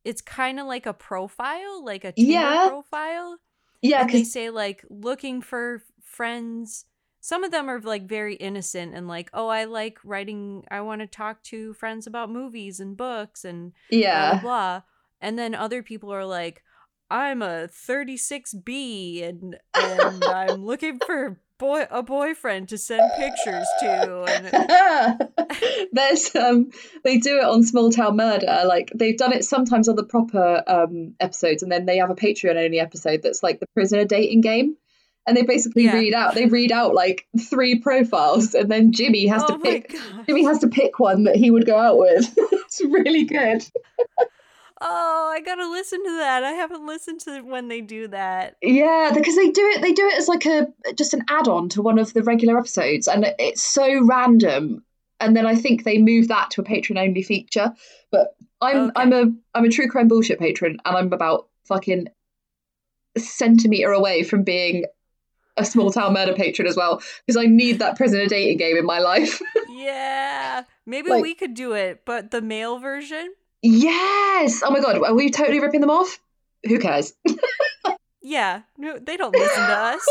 it's 0.06 0.22
kind 0.22 0.60
of 0.60 0.68
like 0.68 0.86
a 0.86 0.94
profile 0.94 1.84
like 1.84 2.04
a 2.04 2.12
Tinder 2.12 2.32
yeah. 2.32 2.68
profile 2.68 3.38
yeah 3.82 4.02
and 4.02 4.10
they 4.10 4.24
say 4.24 4.50
like 4.50 4.86
looking 4.90 5.41
for 5.41 5.84
friends 6.04 6.86
some 7.22 7.44
of 7.44 7.52
them 7.52 7.70
are 7.70 7.80
like 7.82 8.08
very 8.08 8.36
innocent 8.36 8.96
and 8.96 9.08
like 9.08 9.30
oh 9.34 9.48
i 9.48 9.66
like 9.66 9.98
writing 10.04 10.64
i 10.72 10.82
want 10.82 11.02
to 11.02 11.08
talk 11.08 11.41
to 11.44 11.74
friends 11.74 12.08
about 12.08 12.32
movies 12.32 12.80
and 12.80 12.98
books 12.98 13.44
and 13.44 13.74
yeah 13.90 14.32
blah, 14.32 14.40
blah, 14.40 14.41
blah. 14.41 14.82
and 15.22 15.38
then 15.38 15.54
other 15.54 15.84
people 15.84 16.14
are 16.14 16.26
like 16.26 16.64
i'm 17.12 17.41
a 17.41 17.68
36b 17.68 19.28
and 19.28 19.58
and 19.74 20.24
i'm 20.26 20.66
looking 20.66 21.00
for 21.06 21.40
boy 21.60 21.86
a 21.91 22.02
boyfriend 22.02 22.69
to 22.69 22.77
send 22.77 23.03
pictures 23.18 23.68
to 23.81 24.23
and 24.23 25.30
there's 25.91 26.34
um 26.36 26.72
they 27.03 27.18
do 27.18 27.38
it 27.38 27.44
on 27.44 27.64
small 27.64 27.91
town 27.91 28.15
murder 28.15 28.64
like 28.65 28.91
they've 28.95 29.18
done 29.18 29.34
it 29.34 29.44
sometimes 29.44 29.90
on 29.90 29.95
the 29.95 30.03
proper 30.03 30.64
um 30.68 31.14
episodes 31.19 31.61
and 31.61 31.72
then 31.72 31.86
they 31.86 31.98
have 31.98 32.10
a 32.10 32.15
patreon 32.15 32.56
only 32.56 32.80
episode 32.80 33.22
that's 33.22 33.44
like 33.44 33.60
the 33.60 33.68
prisoner 33.73 34.06
dating 34.06 34.41
game. 34.41 34.76
And 35.27 35.38
they 35.38 35.44
basically 35.44 35.84
yeah. 35.84 35.94
read 35.94 36.14
out 36.15 36.34
they 36.34 36.48
read 36.48 36.72
out 36.72 36.95
like 36.95 37.27
three 37.40 37.80
profiles 37.80 38.56
and 38.56 38.72
then 38.72 38.94
jimmy 38.94 39.27
has 39.27 39.44
oh 39.44 39.57
to 39.57 39.60
pick 39.60 39.94
jimmy 40.26 40.44
has 40.44 40.60
to 40.60 40.68
pick 40.69 40.98
one 40.98 41.26
that 41.26 41.36
he 41.36 41.52
would 41.52 41.68
go 41.68 41.77
out 41.77 41.98
with. 41.98 42.36
It's 42.69 42.81
really 42.81 43.23
good 43.23 43.65
Oh, 44.82 45.30
I 45.34 45.42
gotta 45.42 45.70
listen 45.70 46.04
to 46.04 46.18
that. 46.18 46.44
I 46.44 46.52
haven't 46.52 46.86
listened 46.86 47.20
to 47.22 47.42
when 47.42 47.68
they 47.68 47.82
do 47.82 48.08
that. 48.08 48.56
Yeah, 48.62 49.12
because 49.14 49.36
they 49.36 49.50
do 49.50 49.66
it. 49.76 49.82
They 49.82 49.92
do 49.92 50.08
it 50.08 50.18
as 50.18 50.28
like 50.28 50.46
a 50.46 50.68
just 50.96 51.14
an 51.14 51.24
add-on 51.30 51.70
to 51.70 51.82
one 51.82 52.00
of 52.00 52.14
the 52.14 52.24
regular 52.24 52.58
episodes, 52.58 53.08
and 53.08 53.26
it's 53.40 53.64
so 53.64 54.06
random. 54.06 54.84
And 55.20 55.36
then 55.36 55.46
I 55.46 55.56
think 55.56 55.84
they 55.84 55.98
move 55.98 56.30
that 56.30 56.52
to 56.52 56.62
a 56.62 56.64
Patreon 56.64 56.98
only 56.98 57.24
feature. 57.24 57.74
But 58.10 58.36
I'm 58.62 58.78
okay. 58.78 58.92
I'm 58.96 59.14
a 59.14 59.32
I'm 59.54 59.66
a 59.66 59.70
true 59.70 59.90
crime 59.90 60.08
bullshit 60.08 60.40
patron, 60.40 60.78
and 60.86 60.96
I'm 60.96 61.12
about 61.12 61.50
fucking 61.66 62.08
a 63.16 63.20
centimeter 63.20 63.92
away 63.92 64.24
from 64.24 64.44
being 64.44 64.86
a 65.58 65.66
small 65.66 65.92
town 65.92 66.14
murder 66.14 66.34
patron 66.34 66.68
as 66.68 66.78
well 66.78 67.02
because 67.26 67.38
I 67.38 67.46
need 67.46 67.80
that 67.80 67.98
prisoner 67.98 68.26
dating 68.28 68.58
game 68.58 68.78
in 68.78 68.86
my 68.86 69.00
life. 69.00 69.42
yeah, 69.70 70.64
maybe 70.86 71.10
like, 71.10 71.22
we 71.22 71.36
could 71.36 71.54
do 71.54 71.74
it, 71.74 72.04
but 72.06 72.32
the 72.32 72.42
male 72.42 72.80
version. 72.80 73.34
Yes. 73.61 74.61
Oh 74.64 74.72
my 74.72 74.80
god, 74.80 74.98
are 75.03 75.14
we 75.14 75.30
totally 75.30 75.60
ripping 75.60 75.81
them 75.81 75.90
off? 75.90 76.19
who 76.68 76.80
cares? 76.80 77.14
yeah, 78.22 78.61
no, 78.77 78.99
they 78.99 79.18
don't 79.18 79.34
listen 79.34 79.65
to 79.65 79.73
us. 79.73 80.07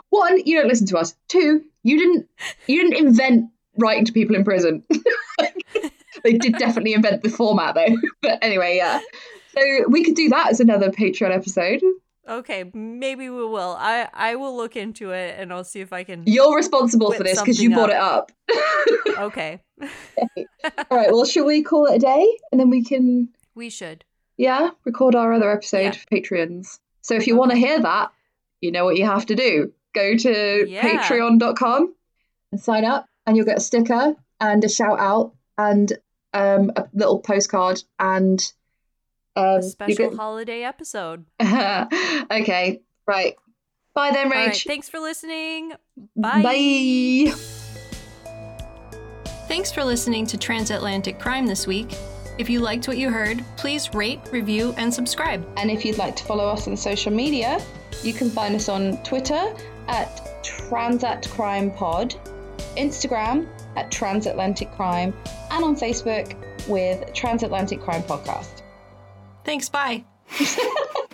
One, 0.10 0.40
you 0.44 0.58
don't 0.58 0.68
listen 0.68 0.86
to 0.88 0.98
us. 0.98 1.14
Two, 1.28 1.64
you 1.82 1.98
didn't 1.98 2.28
you 2.66 2.82
didn't 2.82 3.06
invent 3.06 3.50
writing 3.78 4.04
to 4.04 4.12
people 4.12 4.36
in 4.36 4.44
prison. 4.44 4.82
they 6.22 6.32
did 6.32 6.54
definitely 6.54 6.94
invent 6.94 7.22
the 7.22 7.28
format 7.28 7.74
though. 7.74 7.96
But 8.22 8.38
anyway, 8.42 8.76
yeah. 8.76 9.00
So 9.54 9.88
we 9.88 10.04
could 10.04 10.14
do 10.14 10.28
that 10.30 10.50
as 10.50 10.60
another 10.60 10.90
Patreon 10.90 11.34
episode. 11.34 11.82
Okay, 12.28 12.70
maybe 12.74 13.30
we 13.30 13.44
will. 13.44 13.76
I 13.78 14.08
I 14.12 14.34
will 14.34 14.56
look 14.56 14.76
into 14.76 15.10
it 15.10 15.36
and 15.38 15.52
I'll 15.52 15.64
see 15.64 15.80
if 15.80 15.92
I 15.92 16.02
can. 16.02 16.24
You're 16.26 16.56
responsible 16.56 17.12
for 17.12 17.22
this 17.22 17.40
because 17.40 17.62
you 17.62 17.70
brought 17.70 17.90
it 17.90 17.96
up. 17.96 18.32
okay. 19.18 19.60
okay. 19.80 20.46
All 20.90 20.98
right. 20.98 21.12
Well, 21.12 21.24
should 21.24 21.44
we 21.44 21.62
call 21.62 21.86
it 21.86 21.96
a 21.96 21.98
day 21.98 22.38
and 22.50 22.60
then 22.60 22.70
we 22.70 22.82
can? 22.82 23.28
We 23.54 23.70
should. 23.70 24.04
Yeah, 24.36 24.70
record 24.84 25.14
our 25.14 25.32
other 25.32 25.50
episode 25.50 25.78
yeah. 25.78 25.92
for 25.92 26.06
Patreons. 26.06 26.78
So 27.02 27.14
if 27.14 27.26
you 27.26 27.34
okay. 27.34 27.38
want 27.38 27.52
to 27.52 27.58
hear 27.58 27.80
that, 27.80 28.10
you 28.60 28.72
know 28.72 28.84
what 28.84 28.96
you 28.96 29.06
have 29.06 29.26
to 29.26 29.36
do. 29.36 29.72
Go 29.94 30.16
to 30.16 30.66
yeah. 30.68 30.82
patreon.com 30.82 31.94
and 32.52 32.60
sign 32.60 32.84
up, 32.84 33.08
and 33.26 33.36
you'll 33.36 33.46
get 33.46 33.58
a 33.58 33.60
sticker 33.60 34.16
and 34.40 34.64
a 34.64 34.68
shout 34.68 34.98
out 34.98 35.32
and 35.56 35.92
um, 36.34 36.70
a 36.76 36.86
little 36.92 37.20
postcard 37.20 37.82
and 37.98 38.52
um, 39.36 39.58
a 39.58 39.62
special 39.62 40.10
get... 40.10 40.18
holiday 40.18 40.62
episode. 40.62 41.24
okay, 41.42 42.80
right. 43.06 43.36
Bye 43.94 44.10
then, 44.10 44.30
Rach. 44.30 44.66
thanks 44.66 44.88
for 44.88 44.98
listening. 44.98 45.72
Bye. 46.16 46.42
Bye. 46.42 47.32
Thanks 49.48 49.70
for 49.70 49.84
listening 49.84 50.26
to 50.26 50.36
Transatlantic 50.36 51.18
Crime 51.18 51.46
this 51.46 51.66
week. 51.66 51.94
If 52.36 52.50
you 52.50 52.60
liked 52.60 52.88
what 52.88 52.98
you 52.98 53.10
heard, 53.10 53.42
please 53.56 53.94
rate, 53.94 54.20
review, 54.30 54.74
and 54.76 54.92
subscribe. 54.92 55.46
And 55.56 55.70
if 55.70 55.84
you'd 55.84 55.96
like 55.96 56.16
to 56.16 56.24
follow 56.24 56.48
us 56.48 56.68
on 56.68 56.76
social 56.76 57.12
media, 57.12 57.60
you 58.02 58.12
can 58.12 58.28
find 58.28 58.54
us 58.54 58.68
on 58.68 59.02
Twitter 59.02 59.54
at 59.88 60.42
Transat 60.42 61.30
Crime 61.30 61.70
Pod, 61.70 62.14
Instagram 62.76 63.46
at 63.76 63.90
Transatlantic 63.90 64.70
Crime, 64.72 65.14
and 65.50 65.64
on 65.64 65.76
Facebook 65.76 66.34
with 66.68 67.12
Transatlantic 67.14 67.80
Crime 67.80 68.02
Podcast. 68.02 68.55
Thanks. 69.46 69.68
Bye. 69.68 70.04